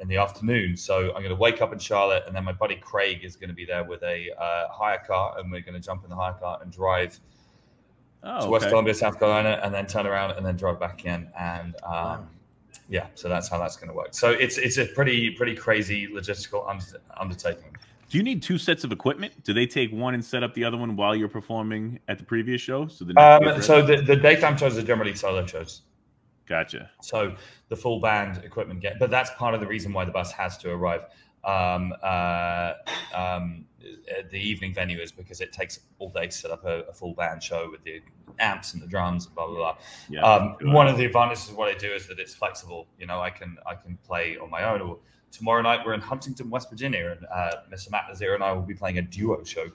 in 0.00 0.08
the 0.08 0.16
afternoon. 0.16 0.76
So 0.76 1.08
I'm 1.08 1.22
going 1.22 1.28
to 1.28 1.34
wake 1.34 1.60
up 1.60 1.72
in 1.72 1.78
Charlotte, 1.78 2.24
and 2.26 2.34
then 2.34 2.44
my 2.44 2.52
buddy 2.52 2.76
Craig 2.76 3.24
is 3.24 3.36
going 3.36 3.48
to 3.48 3.54
be 3.54 3.64
there 3.64 3.84
with 3.84 4.02
a 4.02 4.30
uh, 4.40 4.68
hire 4.68 5.02
car, 5.06 5.38
and 5.38 5.50
we're 5.50 5.60
going 5.60 5.74
to 5.74 5.80
jump 5.80 6.04
in 6.04 6.10
the 6.10 6.16
hire 6.16 6.34
car 6.34 6.58
and 6.62 6.72
drive 6.72 7.18
oh, 8.22 8.44
to 8.44 8.50
West. 8.50 8.68
Columbia, 8.68 8.94
South 8.94 9.18
Carolina, 9.18 9.60
and 9.62 9.74
then 9.74 9.86
turn 9.86 10.06
around 10.06 10.32
and 10.32 10.44
then 10.44 10.56
drive 10.56 10.78
back 10.80 11.04
in. 11.04 11.28
And 11.38 11.74
um, 11.84 11.92
Wow. 11.92 12.26
yeah, 12.88 13.06
so 13.14 13.28
that's 13.28 13.48
how 13.48 13.58
that's 13.58 13.76
going 13.76 13.88
to 13.88 13.94
work. 13.94 14.08
So 14.12 14.30
it's 14.30 14.58
it's 14.58 14.78
a 14.78 14.86
pretty 14.86 15.30
pretty 15.30 15.54
crazy 15.54 16.06
logistical 16.06 16.68
under- 16.68 17.00
undertaking. 17.16 17.76
Do 18.08 18.16
you 18.16 18.24
need 18.24 18.42
two 18.42 18.56
sets 18.56 18.84
of 18.84 18.92
equipment? 18.92 19.34
Do 19.44 19.52
they 19.52 19.66
take 19.66 19.92
one 19.92 20.14
and 20.14 20.24
set 20.24 20.42
up 20.42 20.54
the 20.54 20.64
other 20.64 20.78
one 20.78 20.96
while 20.96 21.14
you're 21.14 21.28
performing 21.28 21.98
at 22.08 22.16
the 22.16 22.24
previous 22.24 22.60
show? 22.60 22.86
So 22.86 23.04
the 23.04 23.12
next 23.12 23.46
Um, 23.46 23.62
so 23.62 23.84
the, 23.84 24.00
the 24.00 24.16
daytime 24.16 24.56
shows 24.56 24.78
are 24.78 24.82
generally 24.82 25.14
solo 25.14 25.44
shows. 25.44 25.82
Gotcha. 26.48 26.90
So 27.02 27.34
the 27.68 27.76
full 27.76 28.00
band 28.00 28.42
equipment 28.44 28.80
get, 28.80 28.98
but 28.98 29.10
that's 29.10 29.30
part 29.32 29.54
of 29.54 29.60
the 29.60 29.66
reason 29.66 29.92
why 29.92 30.04
the 30.04 30.12
bus 30.12 30.32
has 30.32 30.56
to 30.58 30.70
arrive. 30.70 31.02
Um, 31.44 31.94
uh, 32.02 32.72
um, 33.14 33.64
the 34.30 34.38
evening 34.38 34.74
venue 34.74 34.98
is 34.98 35.12
because 35.12 35.40
it 35.40 35.52
takes 35.52 35.80
all 35.98 36.10
day 36.10 36.26
to 36.26 36.32
set 36.32 36.50
up 36.50 36.64
a, 36.64 36.80
a 36.82 36.92
full 36.92 37.14
band 37.14 37.42
show 37.42 37.70
with 37.70 37.82
the 37.84 38.00
amps 38.38 38.74
and 38.74 38.82
the 38.82 38.86
drums 38.86 39.26
and 39.26 39.34
blah 39.34 39.46
blah 39.46 39.56
blah. 39.56 39.76
Yeah. 40.08 40.22
Um, 40.22 40.56
sure. 40.60 40.72
one 40.72 40.88
of 40.88 40.96
the 40.96 41.04
advantages 41.04 41.48
of 41.48 41.56
what 41.56 41.68
I 41.68 41.78
do 41.78 41.92
is 41.92 42.06
that 42.08 42.18
it's 42.18 42.34
flexible. 42.34 42.88
You 42.98 43.06
know, 43.06 43.20
I 43.20 43.30
can 43.30 43.56
I 43.66 43.74
can 43.74 43.98
play 44.04 44.36
on 44.38 44.50
my 44.50 44.64
own. 44.64 44.80
Or 44.80 44.98
tomorrow 45.30 45.62
night 45.62 45.80
we're 45.84 45.94
in 45.94 46.00
Huntington, 46.00 46.50
West 46.50 46.70
Virginia, 46.70 47.16
and 47.16 47.26
uh, 47.32 47.62
Mr. 47.72 47.90
Matt 47.90 48.04
Nasir 48.08 48.34
and 48.34 48.42
I 48.42 48.52
will 48.52 48.62
be 48.62 48.74
playing 48.74 48.98
a 48.98 49.02
duo 49.02 49.44
show. 49.44 49.66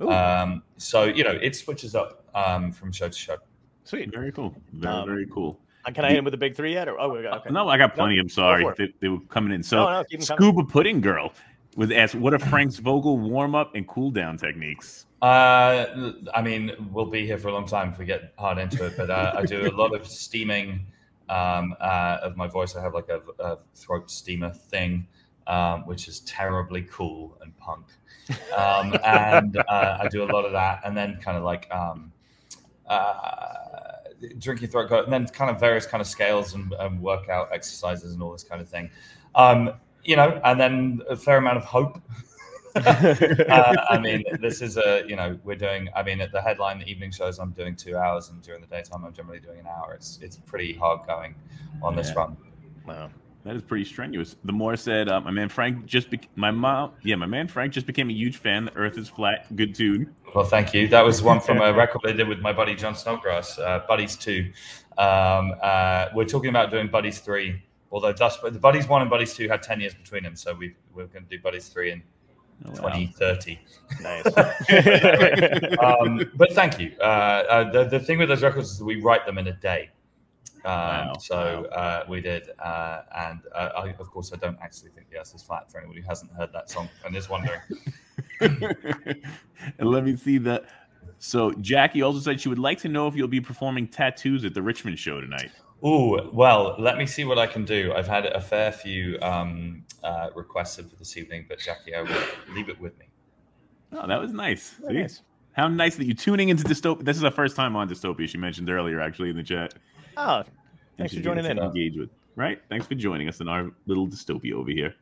Um, 0.00 0.62
so 0.76 1.04
you 1.04 1.22
know, 1.22 1.38
it 1.40 1.54
switches 1.54 1.94
up 1.94 2.24
um, 2.34 2.72
from 2.72 2.92
show 2.92 3.08
to 3.08 3.18
show. 3.18 3.36
Sweet. 3.84 4.10
very 4.10 4.32
cool. 4.32 4.54
Very 4.72 4.94
Um, 4.94 5.06
very 5.06 5.26
cool. 5.26 5.60
Uh, 5.86 5.90
Can 5.92 6.04
I 6.04 6.08
hit 6.10 6.18
him 6.18 6.24
with 6.24 6.32
the 6.32 6.38
big 6.38 6.56
three 6.56 6.72
yet? 6.72 6.88
Or 6.88 6.98
oh, 6.98 7.08
we 7.14 7.22
got- 7.22 7.40
okay. 7.40 7.50
No, 7.52 7.68
I 7.68 7.76
got 7.76 7.94
plenty. 7.94 8.18
I'm 8.18 8.28
sorry. 8.28 8.66
They, 8.78 8.92
they 9.00 9.08
were 9.08 9.20
coming 9.28 9.52
in. 9.52 9.62
So 9.62 9.76
no, 9.76 9.90
no, 9.92 10.04
keep 10.04 10.20
'em 10.20 10.26
coming. 10.26 10.52
Scuba 10.52 10.64
Pudding 10.64 11.00
Girl 11.00 11.32
was 11.76 11.90
asked, 11.90 12.14
"What 12.14 12.32
are 12.32 12.38
Frank's 12.38 12.76
Vogel 12.76 13.18
warm 13.18 13.54
up 13.54 13.74
and 13.74 13.86
cool 13.86 14.10
down 14.10 14.36
techniques?" 14.38 15.06
Uh, 15.20 16.12
I 16.34 16.42
mean, 16.42 16.72
we'll 16.92 17.06
be 17.06 17.24
here 17.26 17.38
for 17.38 17.48
a 17.48 17.52
long 17.52 17.66
time 17.66 17.90
if 17.90 17.98
we 17.98 18.04
get 18.04 18.32
hard 18.38 18.58
into 18.58 18.84
it. 18.86 18.94
But 18.96 19.10
uh, 19.10 19.32
I 19.36 19.42
do 19.44 19.66
a 19.68 19.72
lot 19.74 19.94
of 19.94 20.06
steaming 20.06 20.86
um, 21.28 21.74
uh, 21.80 22.18
of 22.22 22.36
my 22.36 22.46
voice. 22.46 22.76
I 22.76 22.82
have 22.82 22.94
like 22.94 23.08
a, 23.08 23.20
a 23.42 23.58
throat 23.74 24.10
steamer 24.10 24.50
thing, 24.50 25.06
um, 25.46 25.86
which 25.86 26.08
is 26.08 26.20
terribly 26.20 26.82
cool 26.90 27.38
and 27.42 27.56
punk. 27.58 27.86
Um, 28.56 28.94
and 29.04 29.56
uh, 29.68 29.98
I 30.00 30.08
do 30.08 30.22
a 30.24 30.30
lot 30.30 30.44
of 30.44 30.52
that, 30.52 30.80
and 30.84 30.96
then 30.96 31.18
kind 31.22 31.36
of 31.36 31.42
like 31.44 31.68
um, 31.70 32.12
uh, 32.86 33.93
drinking 34.38 34.68
throat 34.68 34.88
coat, 34.88 35.04
and 35.04 35.12
then 35.12 35.26
kind 35.26 35.50
of 35.50 35.60
various 35.60 35.86
kind 35.86 36.00
of 36.00 36.06
scales 36.06 36.54
and, 36.54 36.72
and 36.78 37.00
workout 37.00 37.48
exercises 37.52 38.14
and 38.14 38.22
all 38.22 38.32
this 38.32 38.44
kind 38.44 38.60
of 38.60 38.68
thing. 38.68 38.90
Um, 39.34 39.72
you 40.04 40.16
know, 40.16 40.40
and 40.44 40.60
then 40.60 41.00
a 41.08 41.16
fair 41.16 41.38
amount 41.38 41.56
of 41.56 41.64
hope. 41.64 42.00
uh, 42.76 43.76
I 43.88 43.98
mean, 43.98 44.24
this 44.40 44.60
is 44.60 44.76
a 44.76 45.04
you 45.06 45.14
know 45.16 45.38
we're 45.44 45.56
doing. 45.56 45.88
I 45.94 46.02
mean, 46.02 46.20
at 46.20 46.32
the 46.32 46.42
headline, 46.42 46.80
the 46.80 46.86
evening 46.86 47.12
shows, 47.12 47.38
I'm 47.38 47.52
doing 47.52 47.76
two 47.76 47.96
hours, 47.96 48.30
and 48.30 48.42
during 48.42 48.60
the 48.60 48.66
daytime, 48.66 49.04
I'm 49.04 49.12
generally 49.12 49.40
doing 49.40 49.60
an 49.60 49.66
hour. 49.66 49.94
It's 49.94 50.18
it's 50.20 50.36
pretty 50.36 50.72
hard 50.74 51.06
going 51.06 51.36
on 51.82 51.94
this 51.94 52.14
run. 52.16 52.36
Wow. 52.86 53.10
That 53.44 53.56
is 53.56 53.62
pretty 53.62 53.84
strenuous. 53.84 54.36
The 54.44 54.52
more 54.52 54.74
said, 54.74 55.08
uh, 55.10 55.20
my 55.20 55.30
man 55.30 55.50
Frank 55.50 55.84
just 55.84 56.08
be- 56.08 56.20
my 56.34 56.50
mom, 56.50 56.92
yeah, 57.02 57.14
my 57.16 57.26
man 57.26 57.46
Frank 57.46 57.74
just 57.74 57.86
became 57.86 58.08
a 58.08 58.12
huge 58.12 58.38
fan. 58.38 58.64
The 58.64 58.74
Earth 58.74 58.96
is 58.96 59.08
flat. 59.08 59.54
Good 59.54 59.74
tune. 59.74 60.14
Well, 60.34 60.46
thank 60.46 60.72
you. 60.72 60.88
That 60.88 61.04
was 61.04 61.22
one 61.22 61.40
from 61.40 61.60
a 61.60 61.72
record 61.72 62.00
I 62.06 62.12
did 62.12 62.26
with 62.26 62.40
my 62.40 62.52
buddy 62.54 62.74
Jon 62.74 62.94
Snodgrass, 62.94 63.58
uh, 63.58 63.82
Buddies 63.86 64.16
Two. 64.16 64.50
Um, 64.96 65.54
uh, 65.62 66.06
we're 66.14 66.24
talking 66.24 66.48
about 66.48 66.70
doing 66.70 66.88
Buddies 66.88 67.18
Three, 67.18 67.62
although 67.92 68.12
Dust, 68.14 68.40
the 68.42 68.52
Buddies 68.52 68.88
One 68.88 69.02
and 69.02 69.10
Buddies 69.10 69.34
Two 69.34 69.46
had 69.48 69.62
ten 69.62 69.78
years 69.78 69.94
between 69.94 70.22
them, 70.22 70.36
so 70.36 70.54
we 70.54 70.74
we're 70.94 71.06
going 71.06 71.24
to 71.24 71.28
do 71.36 71.42
Buddies 71.42 71.68
Three 71.68 71.90
in 71.92 72.02
Oh, 72.66 72.70
wow. 72.82 72.90
2030. 72.90 73.58
Nice. 74.00 74.26
um, 75.80 76.30
but 76.36 76.52
thank 76.52 76.78
you. 76.78 76.92
Uh, 77.00 77.02
uh, 77.02 77.70
the, 77.72 77.84
the 77.84 78.00
thing 78.00 78.18
with 78.18 78.28
those 78.28 78.42
records 78.42 78.70
is 78.70 78.78
that 78.78 78.84
we 78.84 79.00
write 79.00 79.26
them 79.26 79.38
in 79.38 79.48
a 79.48 79.52
day. 79.52 79.90
Um, 80.64 80.72
Wow. 80.72 81.12
So 81.20 81.66
uh, 81.66 82.04
we 82.08 82.20
did, 82.20 82.48
uh, 82.58 83.02
and 83.16 83.40
uh, 83.54 83.70
I, 83.76 83.90
of 83.98 84.10
course, 84.10 84.32
I 84.32 84.36
don't 84.36 84.58
actually 84.62 84.90
think 84.90 85.10
the 85.10 85.18
Earth 85.18 85.34
is 85.34 85.42
flat. 85.42 85.70
For 85.70 85.78
anyone 85.78 85.96
who 85.96 86.02
hasn't 86.02 86.32
heard 86.32 86.52
that 86.52 86.70
song 86.70 86.88
and 87.04 87.14
is 87.16 87.28
wondering, 87.28 87.60
and 88.40 89.20
let 89.78 90.04
me 90.04 90.16
see 90.16 90.38
that. 90.38 90.64
So 91.18 91.52
Jackie 91.60 92.02
also 92.02 92.20
said 92.20 92.40
she 92.40 92.48
would 92.48 92.58
like 92.58 92.78
to 92.80 92.88
know 92.88 93.06
if 93.06 93.14
you'll 93.14 93.28
be 93.28 93.40
performing 93.40 93.86
tattoos 93.88 94.44
at 94.44 94.54
the 94.54 94.62
Richmond 94.62 94.98
show 94.98 95.20
tonight. 95.20 95.50
oh 95.82 96.30
well, 96.32 96.76
let 96.78 96.96
me 96.96 97.06
see 97.06 97.24
what 97.24 97.38
I 97.38 97.46
can 97.46 97.64
do. 97.64 97.92
I've 97.94 98.08
had 98.08 98.26
a 98.26 98.40
fair 98.40 98.72
few 98.72 99.18
um, 99.20 99.84
uh, 100.02 100.30
requests 100.34 100.76
for 100.76 100.96
this 100.96 101.16
evening, 101.16 101.46
but 101.48 101.58
Jackie, 101.58 101.94
I 101.94 102.02
will 102.02 102.54
leave 102.54 102.68
it 102.68 102.80
with 102.80 102.98
me. 102.98 103.06
Oh, 103.92 104.06
that 104.06 104.20
was 104.20 104.32
nice. 104.32 104.70
Very 104.80 104.94
See? 104.94 105.00
nice. 105.02 105.22
How 105.52 105.68
nice 105.68 105.94
that 105.96 106.04
you're 106.06 106.16
tuning 106.16 106.48
into 106.48 106.64
Dystopia. 106.64 107.04
This 107.04 107.16
is 107.16 107.22
the 107.22 107.30
first 107.30 107.54
time 107.54 107.76
on 107.76 107.88
Dystopia. 107.88 108.28
She 108.28 108.38
mentioned 108.38 108.68
earlier, 108.68 109.00
actually, 109.00 109.30
in 109.30 109.36
the 109.36 109.42
chat. 109.42 109.74
Oh, 110.16 110.44
thanks 110.98 111.14
for 111.14 111.20
joining 111.20 111.44
in. 111.44 111.58
Engage 111.58 111.96
with 111.96 112.10
right. 112.36 112.60
Thanks 112.68 112.86
for 112.86 112.94
joining 112.94 113.28
us 113.28 113.40
in 113.40 113.48
our 113.48 113.70
little 113.86 114.06
dystopia 114.06 114.52
over 114.52 114.70
here. 114.70 114.94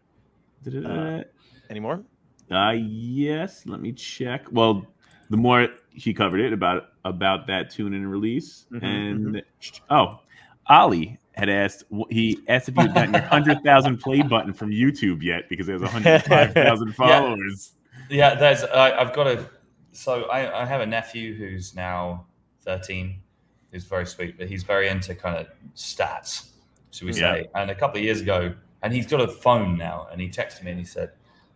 Uh, 0.67 1.23
any 1.71 1.81
more? 1.81 2.03
Uh 2.51 2.71
yes. 2.71 3.67
Let 3.67 3.81
me 3.81 3.93
check. 3.93 4.47
Well, 4.51 4.87
the 5.31 5.37
more 5.37 5.69
he 5.91 6.13
covered 6.13 6.41
it 6.41 6.53
about 6.53 6.91
about 7.05 7.47
that 7.47 7.71
tune 7.71 7.95
and 7.95 8.11
release, 8.11 8.67
mm-hmm, 8.71 8.85
and 8.85 9.27
mm-hmm. 9.37 9.95
oh, 9.95 10.21
Ali 10.67 11.19
had 11.33 11.49
asked 11.49 11.85
he 12.11 12.39
asked 12.49 12.69
if 12.69 12.77
you 12.77 12.83
had 12.83 12.95
gotten 12.95 13.15
your 13.15 13.23
hundred 13.23 13.63
thousand 13.63 13.99
play 13.99 14.23
button 14.23 14.53
from 14.53 14.71
YouTube 14.71 15.23
yet 15.23 15.49
because 15.49 15.67
there's 15.67 15.83
hundred 15.91 16.23
five 16.25 16.53
thousand 16.53 16.95
followers. 16.95 17.73
Yeah, 18.11 18.17
yeah 18.17 18.35
there's 18.35 18.63
uh, 18.63 18.97
I've 18.99 19.15
got 19.15 19.27
a 19.27 19.49
so 19.93 20.25
I, 20.25 20.63
I 20.63 20.67
have 20.67 20.81
a 20.81 20.87
nephew 20.87 21.35
who's 21.35 21.75
now 21.75 22.27
thirteen, 22.63 23.21
who's 23.73 23.85
very 23.85 24.07
sweet, 24.07 24.39
but 24.39 24.49
he's 24.49 24.63
very 24.63 24.89
into 24.89 25.15
kind 25.15 25.37
of 25.37 25.47
stats, 25.75 26.51
should 26.91 27.07
we 27.07 27.13
say? 27.13 27.49
Yeah. 27.55 27.61
And 27.61 27.71
a 27.71 27.75
couple 27.75 27.99
of 27.99 28.05
years 28.05 28.21
ago, 28.21 28.55
and 28.83 28.93
he's 28.93 29.07
got 29.07 29.21
a 29.21 29.29
phone 29.29 29.77
now, 29.77 30.07
and 30.13 30.21
he 30.21 30.29
texted 30.29 30.63
me 30.63 30.71
and 30.71 30.79
he 30.79 30.87
said, 30.87 31.13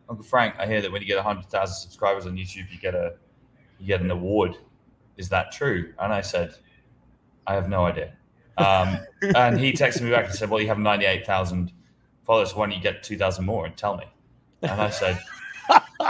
"Uncle 0.08 0.24
Frank, 0.24 0.54
I 0.58 0.66
hear 0.66 0.80
that 0.80 0.90
when 0.90 1.02
you 1.02 1.08
get 1.08 1.22
hundred 1.22 1.46
thousand 1.46 1.76
subscribers 1.76 2.26
on 2.26 2.36
YouTube, 2.36 2.70
you 2.72 2.78
get 2.80 2.94
a 2.94 3.14
you 3.78 3.86
get 3.86 4.00
an 4.00 4.10
award. 4.10 4.56
Is 5.16 5.28
that 5.28 5.52
true?" 5.52 5.92
And 5.98 6.12
I 6.12 6.22
said, 6.22 6.54
"I 7.46 7.54
have 7.54 7.68
no 7.68 7.84
idea." 7.84 8.14
Um, 8.58 8.98
and 9.34 9.60
he 9.60 9.72
texted 9.72 10.02
me 10.02 10.10
back 10.10 10.26
and 10.26 10.34
said, 10.34 10.50
"Well, 10.50 10.60
you 10.60 10.68
have 10.68 10.78
ninety-eight 10.78 11.26
thousand 11.26 11.72
followers. 12.24 12.54
Why 12.54 12.66
don't 12.66 12.76
you 12.76 12.82
get 12.82 13.02
two 13.02 13.18
thousand 13.18 13.44
more 13.44 13.66
and 13.66 13.76
tell 13.76 13.96
me?" 13.96 14.04
And 14.62 14.80
I 14.80 14.90
said, 14.90 15.18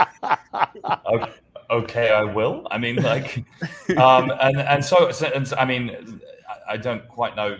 okay, 1.11 1.31
"Okay, 1.69 2.09
I 2.09 2.23
will." 2.23 2.67
I 2.71 2.77
mean, 2.77 2.95
like, 3.03 3.45
um, 3.97 4.31
and 4.41 4.59
and 4.59 4.83
so, 4.83 5.09
and 5.33 5.53
I 5.57 5.65
mean, 5.65 6.21
I 6.67 6.77
don't 6.77 7.07
quite 7.07 7.35
know 7.35 7.57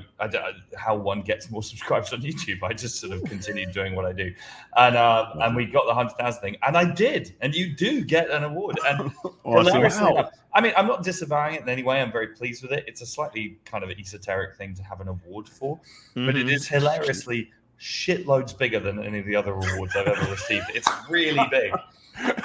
how 0.78 0.96
one 0.96 1.22
gets 1.22 1.50
more 1.50 1.64
subscribers 1.72 2.14
on 2.14 2.22
YouTube. 2.22 2.64
I 2.64 2.74
just 2.74 3.00
sort 3.00 3.14
of 3.14 3.24
continued 3.24 3.72
doing 3.72 3.96
what 3.96 4.06
I 4.06 4.14
do, 4.14 4.34
and 4.76 4.96
uh, 4.96 5.32
and 5.42 5.56
we 5.56 5.66
got 5.66 5.86
the 5.86 5.94
hundred 5.94 6.18
thousand 6.18 6.42
thing, 6.42 6.58
and 6.66 6.78
I 6.78 6.92
did, 6.92 7.36
and 7.42 7.56
you 7.56 7.74
do 7.74 8.04
get 8.04 8.30
an 8.30 8.44
award. 8.44 8.80
And 8.86 9.12
awesome. 9.44 9.82
wow. 9.82 10.30
I 10.54 10.62
mean, 10.62 10.74
I'm 10.76 10.88
not 10.88 11.04
disavowing 11.04 11.56
it 11.56 11.62
in 11.62 11.70
any 11.70 11.84
way. 11.84 12.02
I'm 12.02 12.12
very 12.12 12.28
pleased 12.28 12.64
with 12.64 12.72
it. 12.72 12.84
It's 12.88 13.02
a 13.02 13.06
slightly 13.06 13.60
kind 13.66 13.84
of 13.84 13.92
esoteric 13.92 14.56
thing 14.56 14.74
to 14.76 14.84
have 14.84 15.02
an 15.02 15.08
award 15.08 15.48
for, 15.48 15.78
mm-hmm. 15.78 16.26
but 16.26 16.36
it 16.36 16.50
is 16.50 16.66
mm-hmm. 16.66 16.76
is 16.76 16.84
hilariously 16.84 17.52
shitloads 17.80 18.58
bigger 18.58 18.80
than 18.80 19.04
any 19.04 19.20
of 19.20 19.26
the 19.26 19.36
other 19.36 19.54
awards 19.54 19.96
I've 19.96 20.08
ever 20.08 20.32
received. 20.32 20.66
It's 20.74 20.90
really 21.10 21.46
big. 21.52 21.72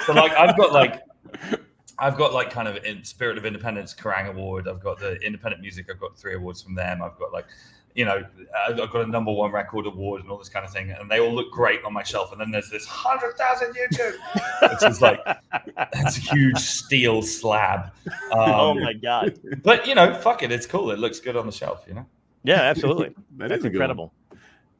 So 0.05 0.13
like, 0.13 0.31
I've 0.33 0.55
got 0.55 0.71
like 0.71 1.01
I've 1.99 2.17
got 2.17 2.33
like 2.33 2.49
kind 2.49 2.67
of 2.67 2.83
in 2.83 3.03
Spirit 3.03 3.37
of 3.37 3.45
Independence 3.45 3.93
Kerrang 3.93 4.27
Award. 4.27 4.67
I've 4.67 4.81
got 4.81 4.99
the 4.99 5.15
Independent 5.21 5.61
Music. 5.61 5.87
I've 5.89 5.99
got 5.99 6.17
three 6.17 6.35
awards 6.35 6.61
from 6.61 6.75
them. 6.75 7.01
I've 7.01 7.17
got 7.17 7.31
like, 7.31 7.45
you 7.95 8.05
know, 8.05 8.23
I've 8.67 8.77
got 8.77 9.05
a 9.05 9.07
number 9.07 9.31
one 9.31 9.51
record 9.51 9.85
award 9.85 10.21
and 10.21 10.31
all 10.31 10.37
this 10.37 10.49
kind 10.49 10.65
of 10.65 10.71
thing, 10.71 10.89
and 10.91 11.09
they 11.09 11.19
all 11.19 11.33
look 11.33 11.51
great 11.51 11.83
on 11.83 11.93
my 11.93 12.01
shelf. 12.01 12.31
And 12.31 12.41
then 12.41 12.49
there's 12.49 12.69
this 12.69 12.85
hundred 12.85 13.37
thousand 13.37 13.75
YouTube, 13.75 14.15
which 14.71 14.89
is 14.89 15.01
like 15.01 15.19
that's 15.77 16.17
a 16.17 16.21
huge 16.21 16.57
steel 16.57 17.21
slab. 17.21 17.91
Um, 18.31 18.39
oh 18.39 18.73
my 18.73 18.93
god! 18.93 19.39
But 19.61 19.85
you 19.87 19.93
know, 19.93 20.15
fuck 20.15 20.41
it, 20.41 20.51
it's 20.51 20.65
cool. 20.65 20.89
It 20.89 20.97
looks 20.97 21.19
good 21.19 21.35
on 21.35 21.45
the 21.45 21.51
shelf. 21.51 21.85
You 21.87 21.93
know. 21.93 22.05
Yeah, 22.43 22.61
absolutely. 22.61 23.13
that 23.37 23.49
that's 23.49 23.65
incredible. 23.65 24.11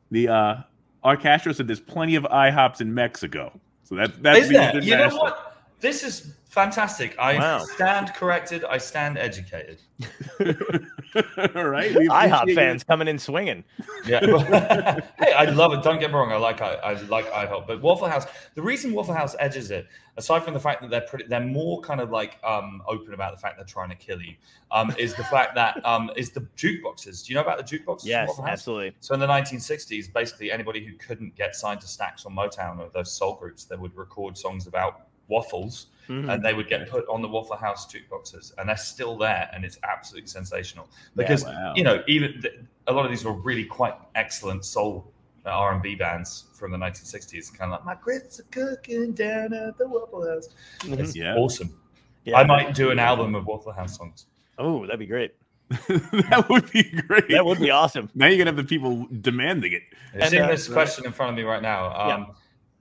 The 0.09 0.27
uh, 0.29 0.55
R. 1.03 1.17
Castro 1.17 1.53
said 1.53 1.67
there's 1.67 1.79
plenty 1.79 2.15
of 2.15 2.23
IHOPs 2.23 2.81
in 2.81 2.93
Mexico, 2.93 3.59
so 3.83 3.95
that 3.95 4.21
that's 4.23 4.39
is 4.39 4.49
there? 4.49 4.81
You 4.81 4.97
know 4.97 5.09
what? 5.09 5.52
This 5.83 6.01
is 6.01 6.33
fantastic. 6.45 7.13
I 7.19 7.37
wow. 7.37 7.59
stand 7.59 8.13
corrected. 8.13 8.63
I 8.63 8.77
stand 8.77 9.17
educated. 9.17 9.81
All 10.39 11.65
right. 11.67 11.91
IHOP 11.91 12.55
fans 12.55 12.85
coming 12.85 13.09
in 13.09 13.19
swinging. 13.19 13.65
Yeah. 14.05 14.21
hey, 15.19 15.33
I 15.33 15.43
love 15.43 15.73
it. 15.73 15.83
Don't 15.83 15.99
get 15.99 16.09
me 16.09 16.15
wrong. 16.15 16.31
I 16.31 16.37
like 16.37 16.61
I, 16.61 16.75
I 16.75 16.93
like 17.07 17.29
IHOP, 17.29 17.67
but 17.67 17.81
Waffle 17.81 18.07
House. 18.07 18.25
The 18.55 18.61
reason 18.61 18.93
Waffle 18.93 19.13
House 19.13 19.35
edges 19.39 19.71
it, 19.71 19.87
aside 20.15 20.45
from 20.45 20.53
the 20.53 20.59
fact 20.61 20.81
that 20.83 20.89
they're 20.89 21.01
pretty, 21.01 21.25
they're 21.27 21.41
more 21.41 21.81
kind 21.81 21.99
of 21.99 22.11
like 22.11 22.39
um, 22.45 22.81
open 22.87 23.13
about 23.13 23.33
the 23.33 23.41
fact 23.41 23.57
they're 23.57 23.65
trying 23.65 23.89
to 23.89 23.95
kill 23.97 24.21
you, 24.21 24.35
um, 24.71 24.95
is 24.97 25.13
the 25.15 25.25
fact 25.25 25.53
that 25.55 25.85
um, 25.85 26.09
is 26.15 26.31
the 26.31 26.47
jukeboxes. 26.55 27.25
Do 27.25 27.33
you 27.33 27.35
know 27.35 27.41
about 27.41 27.57
the 27.57 27.77
jukeboxes? 27.77 28.05
Yes, 28.05 28.39
absolutely. 28.47 28.95
So 29.01 29.13
in 29.15 29.19
the 29.19 29.27
1960s, 29.27 30.13
basically 30.13 30.49
anybody 30.49 30.85
who 30.85 30.93
couldn't 30.93 31.35
get 31.35 31.57
signed 31.57 31.81
to 31.81 31.87
Stax 31.87 32.25
or 32.25 32.31
Motown 32.31 32.79
or 32.79 32.89
those 32.93 33.11
soul 33.11 33.35
groups, 33.35 33.65
they 33.65 33.75
would 33.75 33.93
record 33.97 34.37
songs 34.37 34.65
about 34.65 35.07
waffles, 35.27 35.87
mm-hmm. 36.07 36.29
and 36.29 36.43
they 36.43 36.53
would 36.53 36.67
get 36.67 36.89
put 36.89 37.07
on 37.07 37.21
the 37.21 37.27
Waffle 37.27 37.57
House 37.57 37.87
jukeboxes, 37.91 38.53
and 38.57 38.69
they're 38.69 38.77
still 38.77 39.17
there, 39.17 39.49
and 39.53 39.65
it's 39.65 39.77
absolutely 39.83 40.27
sensational 40.27 40.87
because 41.15 41.43
yeah, 41.43 41.49
wow. 41.49 41.73
you 41.75 41.83
know 41.83 42.03
even 42.07 42.41
th- 42.41 42.59
a 42.87 42.93
lot 42.93 43.05
of 43.05 43.11
these 43.11 43.23
were 43.23 43.33
really 43.33 43.65
quite 43.65 43.95
excellent 44.15 44.65
soul 44.65 45.11
uh, 45.45 45.49
R 45.49 45.73
and 45.73 45.81
B 45.81 45.95
bands 45.95 46.45
from 46.53 46.71
the 46.71 46.77
1960s, 46.77 47.57
kind 47.57 47.73
of 47.73 47.79
like 47.79 47.85
my 47.85 47.95
grits 48.01 48.39
are 48.39 48.43
cooking 48.51 49.13
down 49.13 49.53
at 49.53 49.77
the 49.77 49.87
Waffle 49.87 50.27
House. 50.27 50.49
Mm-hmm. 50.79 51.01
It's 51.01 51.15
yeah. 51.15 51.35
awesome. 51.35 51.77
Yeah, 52.25 52.37
I 52.37 52.45
might 52.45 52.73
do 52.73 52.91
an 52.91 52.99
album 52.99 53.35
of 53.35 53.45
Waffle 53.45 53.73
House 53.73 53.97
songs. 53.97 54.27
Oh, 54.57 54.85
that'd 54.85 54.99
be 54.99 55.05
great. 55.05 55.33
that 55.69 56.45
would 56.49 56.71
be 56.71 56.83
great. 56.83 57.29
That 57.29 57.45
would 57.45 57.59
be 57.59 57.71
awesome. 57.71 58.09
Now 58.13 58.27
you're 58.27 58.37
gonna 58.37 58.49
have 58.49 58.57
the 58.57 58.63
people 58.63 59.07
demanding 59.21 59.73
it. 59.73 59.81
I'm 60.13 60.29
seeing 60.29 60.43
uh, 60.43 60.47
this 60.47 60.67
question 60.67 61.05
in 61.05 61.11
front 61.11 61.31
of 61.31 61.35
me 61.35 61.43
right 61.43 61.61
now 61.61 61.87
um, 61.93 62.35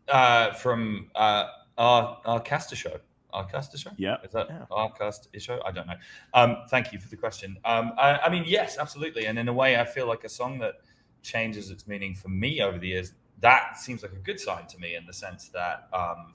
yeah. 0.08 0.14
uh, 0.14 0.52
from 0.54 1.08
uh, 1.14 1.46
our 1.82 2.18
our 2.24 2.40
caster 2.40 2.76
show. 2.76 2.96
Our 3.32 3.46
caster 3.46 3.78
show. 3.78 3.90
Yeah. 3.96 4.16
Is 4.22 4.32
that 4.32 4.46
yeah. 4.50 4.64
our 4.70 4.92
cast 4.92 5.28
show? 5.38 5.60
I 5.64 5.72
don't 5.72 5.86
know. 5.86 5.96
Um, 6.34 6.58
thank 6.68 6.92
you 6.92 6.98
for 6.98 7.08
the 7.08 7.16
question. 7.16 7.56
Um, 7.64 7.92
I, 7.96 8.18
I 8.18 8.28
mean, 8.28 8.44
yes, 8.46 8.76
absolutely. 8.78 9.24
And 9.26 9.38
in 9.38 9.48
a 9.48 9.52
way, 9.52 9.78
I 9.78 9.84
feel 9.86 10.06
like 10.06 10.22
a 10.24 10.28
song 10.28 10.58
that 10.58 10.74
changes 11.22 11.70
its 11.70 11.86
meaning 11.86 12.14
for 12.14 12.28
me 12.28 12.60
over 12.60 12.78
the 12.78 12.88
years. 12.88 13.14
That 13.40 13.78
seems 13.78 14.02
like 14.02 14.12
a 14.12 14.22
good 14.28 14.38
sign 14.38 14.66
to 14.66 14.78
me 14.78 14.96
in 14.96 15.06
the 15.06 15.14
sense 15.14 15.48
that 15.48 15.88
um, 15.94 16.34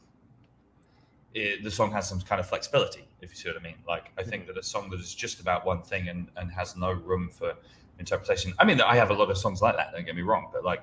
it, 1.35 1.63
the 1.63 1.71
song 1.71 1.91
has 1.91 2.09
some 2.09 2.19
kind 2.21 2.39
of 2.39 2.47
flexibility, 2.49 3.07
if 3.21 3.29
you 3.29 3.35
see 3.35 3.47
what 3.47 3.57
I 3.57 3.63
mean. 3.63 3.77
Like, 3.87 4.11
I 4.17 4.23
think 4.23 4.47
that 4.47 4.57
a 4.57 4.63
song 4.63 4.89
that 4.89 4.99
is 4.99 5.13
just 5.13 5.39
about 5.39 5.65
one 5.65 5.83
thing 5.83 6.09
and, 6.09 6.29
and 6.35 6.51
has 6.51 6.75
no 6.75 6.91
room 6.91 7.29
for 7.29 7.53
interpretation. 7.99 8.53
I 8.57 8.65
mean, 8.65 8.81
I 8.81 8.95
have 8.95 9.11
a 9.11 9.13
lot 9.13 9.29
of 9.29 9.37
songs 9.37 9.61
like 9.61 9.75
that. 9.77 9.91
Don't 9.93 10.05
get 10.05 10.15
me 10.15 10.23
wrong, 10.23 10.49
but 10.51 10.63
like 10.65 10.81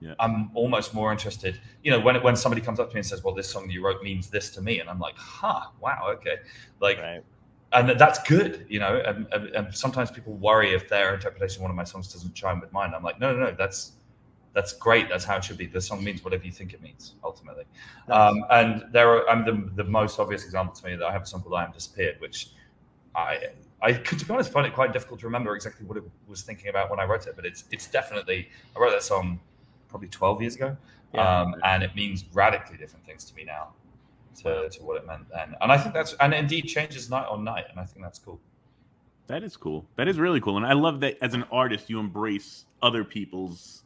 yeah. 0.00 0.14
I'm 0.18 0.50
almost 0.54 0.94
more 0.94 1.12
interested. 1.12 1.60
You 1.82 1.90
know, 1.90 2.00
when 2.00 2.22
when 2.22 2.34
somebody 2.34 2.62
comes 2.62 2.80
up 2.80 2.88
to 2.88 2.94
me 2.94 3.00
and 3.00 3.06
says, 3.06 3.22
"Well, 3.22 3.34
this 3.34 3.48
song 3.48 3.70
you 3.70 3.84
wrote 3.84 4.02
means 4.02 4.30
this 4.30 4.50
to 4.52 4.62
me," 4.62 4.80
and 4.80 4.88
I'm 4.88 4.98
like, 4.98 5.16
"Huh, 5.16 5.66
wow, 5.80 6.06
okay," 6.12 6.36
like, 6.80 6.98
right. 6.98 7.22
and 7.72 7.90
that's 8.00 8.18
good. 8.22 8.66
You 8.68 8.80
know, 8.80 9.02
and, 9.04 9.26
and, 9.32 9.44
and, 9.54 9.74
sometimes 9.74 10.10
people 10.10 10.32
worry 10.34 10.72
if 10.72 10.88
their 10.88 11.14
interpretation 11.14 11.58
of 11.58 11.62
one 11.62 11.70
of 11.70 11.76
my 11.76 11.84
songs 11.84 12.12
doesn't 12.12 12.34
chime 12.34 12.60
with 12.60 12.72
mine. 12.72 12.92
I'm 12.94 13.02
like, 13.02 13.20
no, 13.20 13.34
no, 13.34 13.50
no, 13.50 13.54
that's 13.56 13.92
that's 14.54 14.72
great. 14.72 15.08
That's 15.08 15.24
how 15.24 15.36
it 15.36 15.44
should 15.44 15.58
be. 15.58 15.66
The 15.66 15.80
song 15.80 16.02
means 16.02 16.24
whatever 16.24 16.44
you 16.44 16.52
think 16.52 16.72
it 16.72 16.82
means, 16.82 17.14
ultimately. 17.22 17.64
Nice. 18.08 18.32
Um, 18.32 18.44
and 18.50 18.84
there 18.92 19.08
are, 19.10 19.28
I 19.28 19.34
mean, 19.34 19.44
the, 19.76 19.82
the 19.84 19.88
most 19.88 20.18
obvious 20.18 20.44
example 20.44 20.74
to 20.74 20.86
me 20.86 20.96
that 20.96 21.04
I 21.04 21.12
have 21.12 21.22
a 21.22 21.26
song 21.26 21.42
called 21.42 21.54
"I 21.54 21.64
Am 21.64 21.72
Disappeared," 21.72 22.20
which 22.20 22.52
I 23.14 23.48
I 23.82 23.92
could, 23.92 24.18
to 24.18 24.24
be 24.24 24.32
honest, 24.32 24.52
find 24.52 24.66
it 24.66 24.74
quite 24.74 24.92
difficult 24.92 25.20
to 25.20 25.26
remember 25.26 25.54
exactly 25.54 25.86
what 25.86 25.96
it 25.96 26.04
was 26.26 26.42
thinking 26.42 26.68
about 26.68 26.90
when 26.90 27.00
I 27.00 27.04
wrote 27.04 27.26
it. 27.26 27.36
But 27.36 27.44
it's 27.44 27.64
it's 27.70 27.86
definitely 27.86 28.48
I 28.74 28.80
wrote 28.80 28.92
that 28.92 29.02
song 29.02 29.40
probably 29.90 30.08
12 30.08 30.40
years 30.40 30.56
ago. 30.56 30.76
Yeah. 31.12 31.40
Um, 31.40 31.56
and 31.64 31.82
it 31.82 31.94
means 31.94 32.24
radically 32.32 32.76
different 32.76 33.04
things 33.04 33.24
to 33.24 33.34
me 33.34 33.44
now 33.44 33.70
to, 34.42 34.68
to 34.70 34.82
what 34.82 34.96
it 34.96 35.06
meant 35.06 35.28
then. 35.28 35.54
And 35.60 35.72
I 35.72 35.76
think 35.76 35.92
that's, 35.92 36.14
and 36.14 36.32
indeed 36.32 36.62
changes 36.62 37.10
night 37.10 37.26
on 37.26 37.44
night. 37.44 37.64
And 37.70 37.78
I 37.78 37.84
think 37.84 38.04
that's 38.04 38.18
cool. 38.18 38.40
That 39.26 39.42
is 39.42 39.56
cool. 39.56 39.84
That 39.96 40.08
is 40.08 40.18
really 40.18 40.40
cool. 40.40 40.56
And 40.56 40.66
I 40.66 40.72
love 40.72 41.00
that 41.00 41.18
as 41.20 41.34
an 41.34 41.44
artist, 41.52 41.90
you 41.90 42.00
embrace 42.00 42.66
other 42.82 43.04
people's 43.04 43.82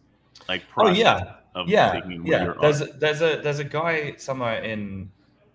like, 0.49 0.63
oh 0.77 0.89
yeah. 0.89 1.35
yeah. 1.67 2.01
Yeah. 2.25 2.53
There's 2.61 2.81
a, 2.83 2.87
there's 2.87 3.23
a, 3.23 3.41
there's 3.43 3.59
a 3.59 3.65
guy 3.65 4.15
somewhere 4.17 4.63
in, 4.63 5.11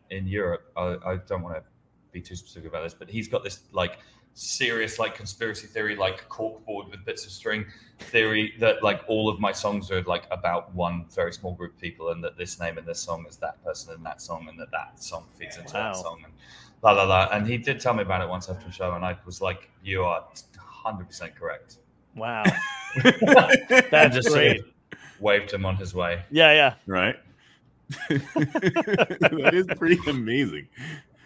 in 0.09 0.27
Europe. 0.27 0.71
I, 0.75 0.97
I 1.05 1.17
don't 1.27 1.43
want 1.43 1.55
to 1.55 1.63
be 2.11 2.21
too 2.21 2.35
specific 2.35 2.69
about 2.69 2.83
this, 2.83 2.93
but 2.93 3.09
he's 3.09 3.27
got 3.27 3.43
this 3.43 3.61
like 3.71 3.99
serious 4.39 4.99
like 4.99 5.15
conspiracy 5.15 5.67
theory, 5.67 5.95
like 5.97 6.27
corkboard 6.29 6.89
with 6.89 7.03
bits 7.03 7.25
of 7.25 7.31
string 7.31 7.65
theory 7.99 8.53
that 8.59 8.81
like 8.81 9.01
all 9.07 9.27
of 9.27 9.39
my 9.39 9.51
songs 9.51 9.91
are 9.91 10.01
like 10.03 10.23
about 10.31 10.73
one 10.73 11.05
very 11.13 11.33
small 11.33 11.53
group 11.53 11.73
of 11.73 11.81
people, 11.81 12.09
and 12.11 12.23
that 12.23 12.37
this 12.37 12.59
name 12.59 12.77
in 12.77 12.85
this 12.85 13.01
song 13.01 13.25
is 13.27 13.35
that 13.37 13.61
person 13.63 13.93
in 13.93 14.01
that 14.03 14.21
song, 14.21 14.47
and 14.49 14.57
that 14.57 14.71
that 14.71 15.03
song 15.03 15.25
feeds 15.37 15.57
into 15.57 15.73
wow. 15.73 15.91
that 15.91 15.97
song, 15.97 16.21
and 16.23 16.33
la 16.81 16.91
la 16.91 17.03
la. 17.03 17.27
And 17.33 17.45
he 17.45 17.57
did 17.57 17.81
tell 17.81 17.93
me 17.93 18.01
about 18.01 18.21
it 18.21 18.29
once 18.29 18.49
after 18.49 18.67
a 18.67 18.71
show, 18.71 18.93
and 18.93 19.03
I 19.03 19.17
was 19.25 19.41
like, 19.41 19.69
"You 19.83 20.03
are 20.03 20.25
hundred 20.57 21.07
percent 21.07 21.35
correct." 21.35 21.77
Wow, 22.15 22.43
that's 23.91 24.15
just 24.15 24.29
great. 24.29 24.61
Waved 25.19 25.51
him 25.51 25.65
on 25.65 25.75
his 25.75 25.93
way. 25.93 26.23
Yeah, 26.31 26.53
yeah, 26.53 26.75
right. 26.87 27.17
that 28.09 29.51
is 29.53 29.67
pretty 29.77 29.99
amazing. 30.07 30.67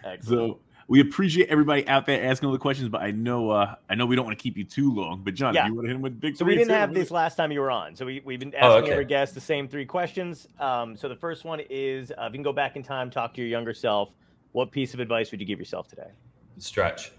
Excellent. 0.02 0.56
So 0.56 0.58
we 0.88 1.00
appreciate 1.00 1.48
everybody 1.48 1.86
out 1.88 2.06
there 2.06 2.24
asking 2.24 2.46
all 2.46 2.52
the 2.52 2.58
questions, 2.58 2.88
but 2.88 3.02
I 3.02 3.10
know 3.10 3.50
uh, 3.50 3.74
I 3.88 3.94
know 3.94 4.06
we 4.06 4.16
don't 4.16 4.26
want 4.26 4.38
to 4.38 4.42
keep 4.42 4.56
you 4.56 4.64
too 4.64 4.92
long. 4.92 5.22
But 5.24 5.34
John, 5.34 5.54
yeah. 5.54 5.66
you 5.66 5.74
want 5.74 5.86
to 5.86 5.88
hit 5.88 5.96
him 5.96 6.02
with 6.02 6.20
big. 6.20 6.36
So 6.36 6.44
we 6.44 6.54
didn't 6.54 6.74
have 6.74 6.92
this 6.92 7.10
last 7.10 7.36
time 7.36 7.50
you 7.52 7.60
were 7.60 7.70
on. 7.70 7.96
So 7.96 8.04
we 8.04 8.22
we've 8.24 8.40
been 8.40 8.52
oh, 8.54 8.58
asking 8.58 8.70
oh, 8.70 8.78
okay. 8.78 8.92
every 8.92 9.04
guest 9.04 9.34
the 9.34 9.40
same 9.40 9.68
three 9.68 9.86
questions. 9.86 10.48
Um, 10.58 10.96
so 10.96 11.08
the 11.08 11.16
first 11.16 11.44
one 11.44 11.60
is: 11.70 12.10
uh, 12.10 12.14
if 12.22 12.32
you 12.32 12.38
can 12.38 12.42
go 12.42 12.52
back 12.52 12.76
in 12.76 12.82
time, 12.82 13.10
talk 13.10 13.34
to 13.34 13.40
your 13.40 13.48
younger 13.48 13.74
self, 13.74 14.10
what 14.52 14.70
piece 14.70 14.94
of 14.94 15.00
advice 15.00 15.30
would 15.30 15.40
you 15.40 15.46
give 15.46 15.58
yourself 15.58 15.88
today? 15.88 16.10
Stretch. 16.58 17.12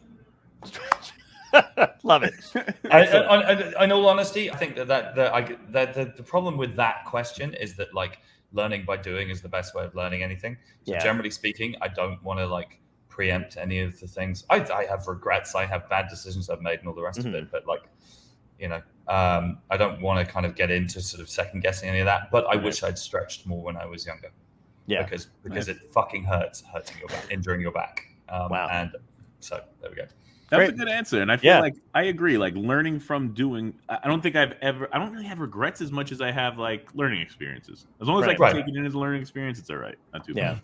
Love 2.03 2.23
it. 2.23 2.33
I, 2.91 3.07
I, 3.07 3.51
I, 3.79 3.83
in 3.83 3.91
all 3.91 4.07
honesty, 4.07 4.51
I 4.51 4.57
think 4.57 4.75
that 4.75 4.87
that, 4.87 5.15
that, 5.15 5.33
I, 5.33 5.57
that 5.69 5.93
the, 5.93 6.13
the 6.17 6.23
problem 6.23 6.57
with 6.57 6.75
that 6.75 7.05
question 7.05 7.53
is 7.53 7.75
that 7.77 7.93
like 7.93 8.19
learning 8.53 8.85
by 8.85 8.97
doing 8.97 9.29
is 9.29 9.41
the 9.41 9.49
best 9.49 9.73
way 9.75 9.83
of 9.83 9.95
learning 9.95 10.23
anything. 10.23 10.57
So 10.83 10.93
Yeah. 10.93 11.03
generally 11.03 11.29
speaking, 11.29 11.75
I 11.81 11.87
don't 11.87 12.21
want 12.23 12.39
to 12.39 12.47
like 12.47 12.79
preempt 13.15 13.55
any 13.55 13.79
of 13.79 13.97
the 13.99 14.07
things. 14.07 14.43
I, 14.49 14.57
I 14.73 14.85
have 14.85 15.07
regrets. 15.07 15.55
I 15.55 15.65
have 15.65 15.87
bad 15.89 16.07
decisions 16.09 16.49
I've 16.49 16.61
made 16.61 16.79
and 16.79 16.87
all 16.89 16.93
the 16.93 17.01
rest 17.01 17.19
of 17.19 17.25
Mm-hmm. 17.25 17.35
it. 17.35 17.51
But 17.51 17.65
like, 17.65 17.83
you 18.59 18.67
know, 18.67 18.81
um, 19.07 19.59
I 19.71 19.77
don't 19.77 20.01
want 20.01 20.25
to 20.25 20.31
kind 20.31 20.45
of 20.45 20.55
get 20.55 20.69
into 20.69 20.99
sort 21.01 21.21
of 21.21 21.29
second 21.29 21.61
guessing 21.61 21.87
any 21.89 21.99
of 21.99 22.05
that. 22.05 22.29
But 22.29 22.45
I 22.45 22.55
Right. 22.55 22.63
wish 22.63 22.83
I'd 22.83 22.97
stretched 22.97 23.47
more 23.47 23.63
when 23.63 23.77
I 23.77 23.85
was 23.85 24.05
younger. 24.05 24.31
Yeah. 24.85 25.03
Because 25.03 25.27
because 25.43 25.69
it 25.69 25.77
fucking 25.93 26.25
hurts, 26.25 26.63
hurting 26.73 26.97
your 26.99 27.07
back, 27.07 27.25
injuring 27.31 27.61
your 27.61 27.71
back. 27.71 28.01
Um, 28.27 28.49
Wow. 28.49 28.67
And 28.69 28.91
so 29.39 29.61
there 29.81 29.89
we 29.91 29.95
go. 29.95 30.05
That 30.49 30.59
was 30.59 30.69
a 30.69 30.73
good 30.73 30.87
answer, 30.89 31.21
and 31.21 31.31
I 31.31 31.37
feel 31.37 31.53
Yeah. 31.53 31.59
like 31.59 31.73
I 31.95 32.03
agree. 32.03 32.37
Like 32.37 32.53
learning 32.55 32.99
from 32.99 33.33
doing, 33.33 33.73
I 33.89 33.99
I 34.03 34.07
don't 34.07 34.21
think 34.21 34.35
I've 34.35 34.53
ever. 34.61 34.87
I 34.93 34.99
don't 34.99 35.11
really 35.11 35.25
have 35.25 35.39
regrets 35.39 35.81
as 35.81 35.91
much 35.91 36.11
as 36.11 36.21
I 36.21 36.31
have 36.31 36.59
like 36.59 36.87
learning 36.93 37.21
experiences. 37.21 37.87
As 37.99 38.07
long 38.07 38.21
as 38.21 38.27
I 38.27 38.33
can 38.33 38.41
Right. 38.43 38.53
take 38.55 38.67
it 38.67 38.75
in 38.75 38.85
as 38.85 38.93
a 38.93 38.99
learning 38.99 39.21
experience, 39.21 39.57
it's 39.57 39.69
all 39.71 39.77
right. 39.77 39.97
Not 40.13 40.23
too 40.25 40.33
Yeah. 40.35 40.53
bad. 40.53 40.61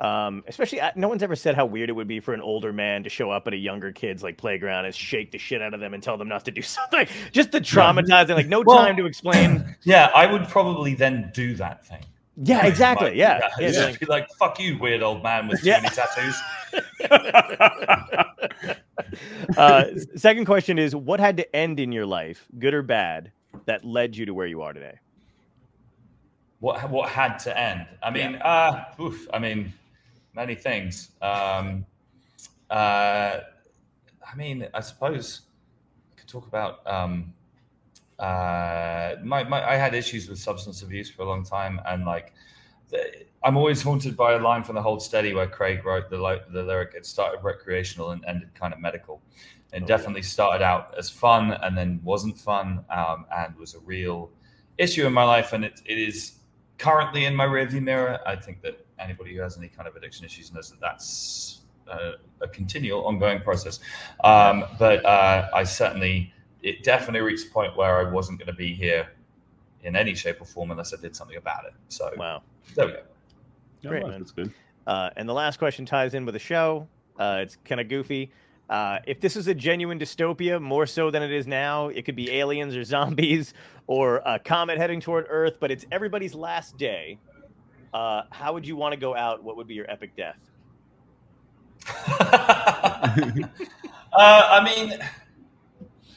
Um, 0.00 0.42
especially, 0.48 0.80
uh, 0.80 0.90
no 0.96 1.08
one's 1.08 1.22
ever 1.22 1.36
said 1.36 1.54
how 1.54 1.66
weird 1.66 1.88
it 1.88 1.92
would 1.92 2.08
be 2.08 2.18
for 2.20 2.34
an 2.34 2.40
older 2.40 2.72
man 2.72 3.04
to 3.04 3.08
show 3.08 3.30
up 3.30 3.46
at 3.46 3.52
a 3.52 3.56
younger 3.56 3.92
kid's 3.92 4.22
like 4.24 4.36
playground 4.36 4.86
and 4.86 4.94
shake 4.94 5.30
the 5.30 5.38
shit 5.38 5.62
out 5.62 5.72
of 5.72 5.78
them 5.80 5.94
and 5.94 6.02
tell 6.02 6.18
them 6.18 6.28
not 6.28 6.44
to 6.46 6.50
do 6.50 6.62
something. 6.76 7.06
Just 7.32 7.52
the 7.52 7.60
traumatizing, 7.60 8.34
like 8.34 8.48
no 8.48 8.62
Well- 8.66 8.78
time 8.78 8.96
to 8.96 9.06
explain. 9.06 9.64
Yeah, 9.84 10.10
I 10.14 10.26
would 10.26 10.48
probably 10.48 10.94
then 10.94 11.30
do 11.34 11.54
that 11.56 11.86
thing. 11.86 12.02
Yeah, 12.36 12.66
exactly. 12.66 13.10
Like, 13.10 13.16
Yeah, 13.16 13.48
yeah. 13.60 13.68
just 13.68 13.78
like- 13.80 14.00
be 14.00 14.06
like, 14.06 14.28
fuck 14.38 14.58
you, 14.58 14.76
weird 14.78 15.02
old 15.02 15.22
man 15.22 15.46
with 15.46 15.60
too 15.60 15.68
Yeah. 15.68 15.80
many 15.80 15.94
tattoos. 15.94 16.36
uh, 19.56 19.84
second 20.16 20.44
question 20.46 20.78
is, 20.78 20.94
what 20.96 21.20
had 21.20 21.36
to 21.36 21.56
end 21.56 21.78
in 21.80 21.92
your 21.92 22.06
life, 22.06 22.46
good 22.58 22.74
or 22.74 22.82
bad, 22.82 23.30
that 23.66 23.84
led 23.84 24.16
you 24.16 24.26
to 24.26 24.34
where 24.34 24.46
you 24.46 24.62
are 24.62 24.72
today? 24.72 24.98
What 26.60 26.88
what 26.90 27.10
had 27.10 27.36
to 27.40 27.58
end? 27.58 27.86
I 28.02 28.10
mean, 28.10 28.36
uh, 28.36 28.84
oof, 29.00 29.26
I 29.32 29.38
mean, 29.38 29.72
many 30.34 30.54
things. 30.54 31.10
Um, 31.22 31.86
uh, 32.70 33.40
I 34.30 34.36
mean, 34.36 34.68
I 34.74 34.80
suppose 34.80 35.42
I 36.12 36.20
could 36.20 36.28
talk 36.28 36.46
about. 36.46 36.86
Um, 36.86 37.32
uh, 38.18 39.16
my, 39.22 39.44
my 39.44 39.68
I 39.68 39.76
had 39.76 39.94
issues 39.94 40.28
with 40.28 40.38
substance 40.38 40.82
abuse 40.82 41.10
for 41.10 41.22
a 41.22 41.26
long 41.26 41.44
time, 41.44 41.80
and 41.86 42.04
like, 42.04 42.32
the, 42.88 43.24
I'm 43.42 43.56
always 43.56 43.82
haunted 43.82 44.16
by 44.16 44.34
a 44.34 44.38
line 44.38 44.62
from 44.62 44.76
the 44.76 44.82
Hold 44.82 45.02
Steady 45.02 45.34
where 45.34 45.46
Craig 45.46 45.84
wrote 45.84 46.10
the 46.10 46.40
the 46.52 46.62
lyric. 46.62 46.94
It 46.94 47.06
started 47.06 47.42
recreational 47.42 48.10
and 48.10 48.24
ended 48.26 48.54
kind 48.54 48.72
of 48.72 48.80
medical. 48.80 49.20
It 49.72 49.82
Oh, 49.82 49.86
definitely 49.86 50.22
started 50.22 50.64
out 50.64 50.94
as 50.96 51.10
fun 51.10 51.50
and 51.50 51.76
then 51.76 52.00
wasn't 52.04 52.38
fun, 52.38 52.84
um, 52.90 53.26
and 53.34 53.56
was 53.56 53.74
a 53.74 53.80
real 53.80 54.30
issue 54.78 55.06
in 55.06 55.12
my 55.12 55.24
life, 55.24 55.52
and 55.52 55.64
it, 55.64 55.82
it 55.84 55.98
is 55.98 56.38
currently 56.78 57.24
in 57.24 57.34
my 57.34 57.46
rearview 57.46 57.82
mirror. 57.82 58.20
I 58.24 58.36
think 58.36 58.62
that 58.62 58.83
anybody 58.98 59.34
who 59.34 59.42
has 59.42 59.56
any 59.58 59.68
kind 59.68 59.88
of 59.88 59.96
addiction 59.96 60.24
issues 60.24 60.52
knows 60.52 60.70
that 60.70 60.80
that's 60.80 61.62
a, 61.86 62.12
a 62.40 62.48
continual, 62.48 63.04
ongoing 63.06 63.40
process. 63.40 63.80
Um, 64.22 64.64
but 64.78 65.04
uh, 65.04 65.48
I 65.54 65.64
certainly, 65.64 66.32
it 66.62 66.82
definitely 66.82 67.20
reached 67.20 67.48
a 67.48 67.50
point 67.50 67.76
where 67.76 68.06
I 68.06 68.10
wasn't 68.10 68.38
going 68.38 68.46
to 68.48 68.54
be 68.54 68.72
here 68.74 69.08
in 69.82 69.96
any 69.96 70.14
shape 70.14 70.40
or 70.40 70.44
form 70.44 70.70
unless 70.70 70.94
I 70.94 71.00
did 71.00 71.14
something 71.14 71.36
about 71.36 71.66
it. 71.66 71.74
So 71.88 72.10
Wow. 72.16 72.42
there 72.74 72.86
we 72.86 72.92
go. 72.92 73.02
Great, 73.86 74.02
well, 74.02 74.12
man. 74.12 74.20
That's 74.20 74.32
good. 74.32 74.52
Uh, 74.86 75.10
and 75.16 75.28
the 75.28 75.34
last 75.34 75.58
question 75.58 75.84
ties 75.84 76.14
in 76.14 76.24
with 76.24 76.34
the 76.34 76.38
show. 76.38 76.88
Uh, 77.18 77.40
it's 77.42 77.56
kind 77.64 77.80
of 77.80 77.88
goofy. 77.88 78.32
Uh, 78.70 78.98
if 79.06 79.20
this 79.20 79.36
is 79.36 79.46
a 79.46 79.54
genuine 79.54 79.98
dystopia, 79.98 80.60
more 80.60 80.86
so 80.86 81.10
than 81.10 81.22
it 81.22 81.30
is 81.30 81.46
now, 81.46 81.88
it 81.88 82.04
could 82.06 82.16
be 82.16 82.30
aliens 82.30 82.74
or 82.74 82.84
zombies 82.94 83.52
or 83.86 84.22
a 84.24 84.38
comet 84.38 84.78
heading 84.78 85.00
toward 85.00 85.26
Earth, 85.28 85.58
but 85.60 85.70
it's 85.70 85.84
everybody's 85.92 86.34
last 86.34 86.78
day. 86.78 87.18
Uh, 87.94 88.24
how 88.30 88.52
would 88.52 88.66
you 88.66 88.74
want 88.74 88.92
to 88.92 88.98
go 88.98 89.14
out? 89.14 89.44
What 89.44 89.56
would 89.56 89.68
be 89.68 89.74
your 89.74 89.88
epic 89.88 90.16
death? 90.16 90.40
uh, 92.20 93.48
I 94.12 94.60
mean, 94.64 94.98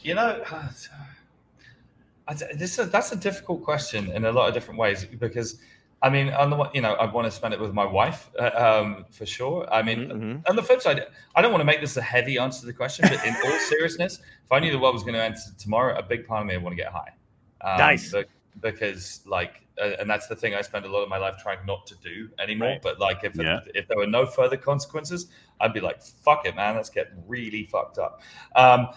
you 0.01 0.15
know, 0.15 0.43
I, 2.27 2.33
this 2.55 2.79
is, 2.79 2.89
that's 2.89 3.11
a 3.11 3.15
difficult 3.15 3.63
question 3.63 4.11
in 4.11 4.25
a 4.25 4.31
lot 4.31 4.47
of 4.49 4.55
different 4.55 4.79
ways 4.79 5.05
because, 5.05 5.59
I 6.01 6.09
mean, 6.09 6.29
on 6.29 6.49
the 6.49 6.69
you 6.73 6.81
know, 6.81 6.93
I 6.95 7.05
want 7.11 7.25
to 7.25 7.31
spend 7.31 7.53
it 7.53 7.59
with 7.59 7.73
my 7.73 7.85
wife 7.85 8.31
uh, 8.39 8.49
um, 8.83 9.05
for 9.11 9.27
sure. 9.27 9.71
I 9.71 9.83
mean, 9.83 10.09
Mhm. 10.09 10.49
on 10.49 10.55
the 10.55 10.63
flip 10.63 10.81
side, 10.81 11.05
I 11.35 11.41
don't 11.43 11.51
want 11.51 11.61
to 11.61 11.65
make 11.65 11.79
this 11.79 11.95
a 11.95 12.01
heavy 12.01 12.39
answer 12.39 12.61
to 12.61 12.65
the 12.65 12.73
question, 12.73 13.05
but 13.07 13.23
in 13.23 13.35
all 13.45 13.59
seriousness, 13.69 14.19
if 14.43 14.51
I 14.51 14.59
knew 14.59 14.71
the 14.71 14.79
world 14.79 14.95
was 14.95 15.03
going 15.03 15.13
to 15.13 15.23
end 15.23 15.37
tomorrow, 15.59 15.95
a 15.97 16.01
big 16.03 16.25
part 16.27 16.41
of 16.41 16.47
me 16.47 16.55
would 16.55 16.63
want 16.63 16.75
to 16.75 16.81
get 16.83 16.91
high. 16.91 17.13
Um, 17.61 17.77
Nice. 17.77 18.11
be- 18.11 18.23
because, 18.61 19.21
like, 19.27 19.61
and 19.77 20.09
that's 20.09 20.27
the 20.27 20.35
thing 20.35 20.53
I 20.55 20.61
spend 20.61 20.85
a 20.85 20.89
lot 20.89 21.03
of 21.03 21.09
my 21.09 21.17
life 21.17 21.35
trying 21.41 21.59
not 21.65 21.85
to 21.87 21.95
do 22.03 22.29
anymore. 22.39 22.69
Right. 22.69 22.81
But 22.81 22.99
like, 22.99 23.23
if 23.23 23.35
Yeah. 23.35 23.59
if 23.75 23.87
there 23.87 23.97
were 23.97 24.07
no 24.07 24.25
further 24.25 24.57
consequences, 24.57 25.27
I'd 25.61 25.73
be 25.73 25.79
like, 25.79 26.01
fuck 26.01 26.45
it, 26.47 26.55
man, 26.55 26.75
let's 26.75 26.89
get 26.89 27.07
really 27.27 27.65
fucked 27.65 27.97
up. 27.97 28.21
Um, 28.55 28.89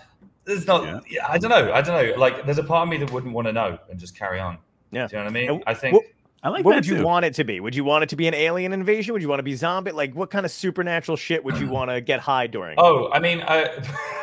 there's 0.45 0.67
not, 0.67 0.85
Yeah. 0.85 1.01
yeah. 1.09 1.27
I 1.29 1.39
don't 1.39 1.51
know. 1.51 1.73
I 1.73 1.81
don't 1.83 1.95
know. 2.11 2.15
Like, 2.19 2.45
there's 2.47 2.59
a 2.59 2.65
part 2.65 2.85
of 2.85 2.89
me 2.91 2.97
that 2.99 3.13
wouldn't 3.13 3.33
want 3.33 3.47
to 3.47 3.53
know 3.53 3.79
and 3.91 3.99
just 4.01 4.19
carry 4.19 4.41
on. 4.41 4.59
Yeah. 4.91 5.07
Do 5.07 5.17
you 5.17 5.19
know 5.23 5.25
what 5.27 5.31
I 5.31 5.35
mean? 5.35 5.51
And 5.51 5.63
I 5.67 5.75
think. 5.75 5.95
what- 5.95 6.05
I 6.43 6.49
like 6.49 6.65
what 6.65 6.71
that 6.73 6.77
would 6.79 6.87
you 6.87 6.97
too. 6.97 7.05
want 7.05 7.27
it 7.27 7.35
to 7.35 7.45
be? 7.45 7.61
Would 7.61 7.75
you 7.75 7.85
want 7.85 8.03
it 8.03 8.09
to 8.09 8.17
be 8.17 8.27
an 8.27 8.33
alien 8.33 8.73
invasion? 8.73 9.13
Would 9.13 9.21
you 9.21 9.29
want 9.29 9.41
to 9.41 9.45
be 9.45 9.55
zombie? 9.55 9.91
Like, 9.93 10.15
what 10.15 10.31
kind 10.31 10.47
of 10.47 10.51
supernatural 10.51 11.19
shit 11.19 11.45
would 11.45 11.59
you 11.59 11.69
want 11.77 11.91
to 11.91 12.01
get 12.01 12.19
high 12.19 12.47
during? 12.47 12.77
oh, 12.79 13.11
I 13.13 13.19
mean, 13.19 13.43
I, 13.47 13.69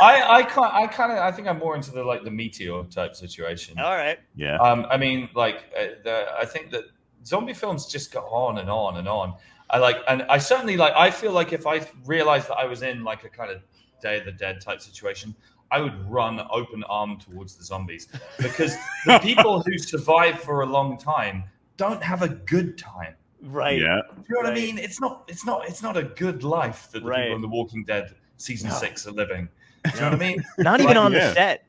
I, 0.00 0.22
I 0.28 0.42
can't. 0.42 0.72
I 0.72 0.86
kind 0.86 1.12
of. 1.12 1.18
I 1.18 1.32
think 1.32 1.48
I'm 1.48 1.58
more 1.58 1.76
into 1.76 1.90
the 1.90 2.04
like 2.04 2.24
the 2.24 2.30
meteor 2.30 2.84
type 2.84 3.14
situation. 3.14 3.78
All 3.78 3.96
right. 3.96 4.18
yeah. 4.36 4.56
Um, 4.56 4.86
I 4.90 4.96
mean, 4.96 5.28
like, 5.34 5.64
uh, 5.78 5.86
the, 6.04 6.26
I 6.38 6.44
think 6.44 6.70
that 6.70 6.84
zombie 7.24 7.54
films 7.54 7.86
just 7.86 8.12
go 8.12 8.20
on 8.20 8.58
and 8.58 8.70
on 8.70 8.96
and 8.96 9.08
on. 9.08 9.34
I 9.68 9.78
like, 9.78 9.98
and 10.08 10.22
I 10.22 10.38
certainly 10.38 10.76
like. 10.76 10.94
I 10.94 11.10
feel 11.10 11.32
like 11.32 11.52
if 11.52 11.66
I 11.66 11.86
realized 12.04 12.48
that 12.48 12.56
I 12.56 12.64
was 12.66 12.82
in 12.82 13.04
like 13.04 13.24
a 13.24 13.28
kind 13.28 13.50
of 13.50 13.62
Day 14.00 14.18
of 14.18 14.24
the 14.24 14.32
Dead 14.32 14.60
type 14.60 14.80
situation, 14.80 15.34
I 15.70 15.80
would 15.80 16.10
run 16.10 16.40
open 16.50 16.82
arm 16.84 17.18
towards 17.18 17.56
the 17.56 17.64
zombies 17.64 18.08
because 18.38 18.76
the 19.06 19.18
people 19.22 19.62
who 19.62 19.78
survive 19.78 20.40
for 20.40 20.62
a 20.62 20.66
long 20.66 20.98
time 20.98 21.44
don't 21.76 22.02
have 22.02 22.22
a 22.22 22.28
good 22.28 22.76
time. 22.76 23.14
Right. 23.42 23.80
Yeah. 23.80 24.02
Do 24.16 24.22
you 24.28 24.34
know 24.34 24.40
what 24.40 24.44
Right. 24.50 24.52
I 24.58 24.60
mean? 24.60 24.78
It's 24.78 25.00
not. 25.00 25.24
It's 25.28 25.44
not. 25.46 25.66
It's 25.68 25.82
not 25.82 25.96
a 25.96 26.02
good 26.02 26.42
life 26.44 26.88
that 26.92 27.00
the 27.02 27.08
Right. 27.08 27.22
people 27.24 27.36
in 27.36 27.42
The 27.42 27.48
Walking 27.48 27.84
Dead 27.84 28.14
season 28.36 28.68
No. 28.70 28.74
six 28.76 29.06
are 29.06 29.12
living. 29.12 29.48
Do 29.84 29.90
you 29.94 30.00
know 30.00 30.06
what 30.10 30.14
I 30.14 30.18
mean? 30.18 30.44
Not 30.58 30.80
even 30.80 30.96
Like, 30.96 31.04
on 31.06 31.12
yeah. 31.14 31.28
the 31.28 31.34
set. 31.34 31.64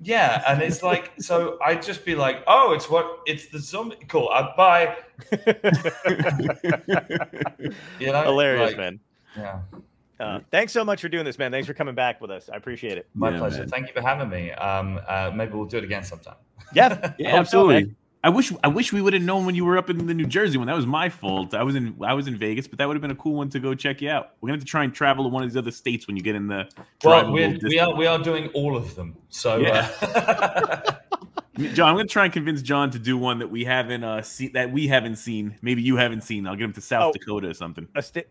Yeah, 0.00 0.42
and 0.48 0.60
it's 0.60 0.82
like 0.82 1.12
so. 1.20 1.56
I'd 1.64 1.82
just 1.82 2.04
be 2.04 2.16
like, 2.16 2.42
"Oh, 2.48 2.72
it's 2.72 2.90
what? 2.90 3.20
It's 3.26 3.46
the 3.46 3.60
zombie. 3.60 3.96
Cool. 4.08 4.28
I'd 4.32 4.52
buy." 4.56 4.96
You 8.00 8.12
know, 8.12 8.22
Hilarious, 8.24 8.70
like, 8.72 8.76
man. 8.76 9.00
Yeah, 9.36 9.60
Uh, 10.20 10.40
thanks 10.50 10.72
so 10.72 10.84
much 10.84 11.00
for 11.00 11.08
doing 11.08 11.24
this, 11.24 11.38
man. 11.38 11.50
Thanks 11.50 11.66
for 11.66 11.74
coming 11.74 11.94
back 11.94 12.20
with 12.20 12.30
us. 12.30 12.48
I 12.52 12.56
appreciate 12.56 12.98
it. 12.98 13.08
my 13.14 13.30
Yeah, 13.30 13.38
pleasure. 13.38 13.58
man. 13.60 13.68
Thank 13.68 13.86
you 13.88 13.92
for 13.94 14.00
having 14.02 14.28
me. 14.28 14.52
Um, 14.52 15.00
uh, 15.08 15.30
maybe 15.34 15.52
we'll 15.54 15.64
do 15.66 15.78
it 15.78 15.84
again 15.84 16.04
sometime. 16.04 16.36
Yeah. 16.72 17.12
Yeah, 17.18 17.30
Hope 17.30 17.34
so, 17.34 17.38
absolutely. 17.40 17.74
man. 17.84 17.96
I 18.24 18.30
wish 18.30 18.50
I 18.64 18.68
wish 18.68 18.90
we 18.90 19.02
would 19.02 19.12
have 19.12 19.22
known 19.22 19.44
when 19.44 19.54
you 19.54 19.64
were 19.66 19.76
up 19.76 19.90
in 19.90 20.06
the 20.06 20.14
New 20.14 20.24
Jersey 20.26 20.56
one. 20.56 20.66
That 20.66 20.74
was 20.74 20.86
my 20.86 21.10
fault. 21.10 21.52
I 21.52 21.62
was 21.62 21.76
in 21.76 21.94
I 22.02 22.14
was 22.14 22.26
in 22.26 22.36
Vegas, 22.38 22.66
but 22.66 22.78
that 22.78 22.88
would 22.88 22.94
have 22.96 23.02
been 23.02 23.10
a 23.10 23.14
cool 23.16 23.34
one 23.34 23.50
to 23.50 23.60
go 23.60 23.74
check 23.74 24.00
you 24.00 24.08
out. 24.08 24.30
We're 24.40 24.46
gonna 24.48 24.56
have 24.56 24.64
to 24.64 24.70
try 24.70 24.82
and 24.82 24.94
travel 24.94 25.24
to 25.24 25.28
one 25.28 25.42
of 25.42 25.50
these 25.50 25.58
other 25.58 25.70
states 25.70 26.06
when 26.06 26.16
you 26.16 26.22
get 26.22 26.34
in 26.34 26.46
the. 26.48 26.66
Well, 27.04 27.30
we're, 27.30 27.58
we 27.62 27.78
are 27.78 27.94
we 27.94 28.06
are 28.06 28.18
doing 28.18 28.48
all 28.54 28.76
of 28.76 28.94
them. 28.94 29.14
So, 29.28 29.58
Yeah. 29.58 29.90
uh, 30.00 30.92
John, 31.74 31.90
I'm 31.90 31.96
gonna 31.96 32.06
try 32.06 32.24
and 32.24 32.32
convince 32.32 32.62
John 32.62 32.90
to 32.92 32.98
do 32.98 33.16
one 33.18 33.38
that 33.40 33.48
we 33.48 33.62
haven't 33.62 34.02
uh 34.02 34.22
see 34.22 34.48
that 34.48 34.72
we 34.72 34.88
haven't 34.88 35.16
seen. 35.16 35.56
Maybe 35.60 35.82
you 35.82 35.96
haven't 35.96 36.22
seen. 36.22 36.46
I'll 36.46 36.56
get 36.56 36.64
him 36.64 36.72
to 36.72 36.80
South 36.80 37.10
Oh. 37.10 37.12
Dakota 37.12 37.48
or 37.50 37.54
something. 37.54 37.86
A 37.94 38.02
sti- 38.02 38.24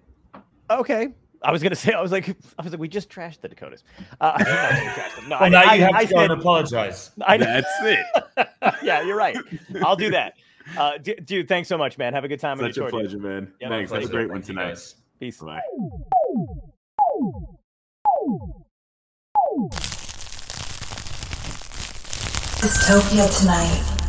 okay. 0.71 1.09
I 1.43 1.51
was 1.51 1.61
gonna 1.63 1.75
say. 1.83 1.93
I 1.93 2.01
was 2.01 2.11
like, 2.11 2.29
I 2.57 2.63
was 2.63 2.71
like, 2.71 2.79
we 2.79 2.87
just 2.87 3.09
trashed 3.09 3.41
the 3.41 3.49
Dakotas. 3.49 3.83
Uh, 4.21 4.35
no, 4.39 4.45
we 4.45 4.51
trashed 4.51 5.15
them. 5.17 5.29
No, 5.29 5.37
well, 5.39 5.43
I, 5.45 5.49
now 5.49 5.61
I, 5.63 5.73
you 5.75 5.81
have 5.83 5.95
I 5.95 6.05
to 6.05 6.13
go 6.13 6.19
said, 6.21 6.31
and 6.31 6.39
apologize. 6.41 7.11
I. 7.21 7.37
That's 7.37 7.67
it. 7.83 8.47
yeah, 8.83 9.01
you're 9.03 9.17
right. 9.17 9.37
I'll 9.83 9.95
do 9.95 10.11
that. 10.11 10.33
Uh, 10.77 10.97
d- 10.97 11.15
dude, 11.25 11.47
thanks 11.49 11.67
so 11.67 11.77
much, 11.77 11.97
man. 11.97 12.13
Have 12.13 12.23
a 12.23 12.27
good 12.29 12.39
time. 12.39 12.57
on 12.59 12.65
Such 12.65 12.71
a 12.71 12.73
tour, 12.75 12.83
dude. 12.91 12.99
pleasure, 13.01 13.19
man. 13.19 13.51
Yeah, 13.59 13.69
Thanks. 13.69 13.91
My 13.91 13.99
Have 13.99 14.09
a 14.09 14.11
great 14.11 14.29
one 14.29 14.41
Thank 14.41 14.49
you, 14.49 14.55
tonight. 14.55 14.93
Peace. 15.19 15.39
Bye. 15.41 15.61
Dystopia 22.61 23.27
tonight. 23.39 24.02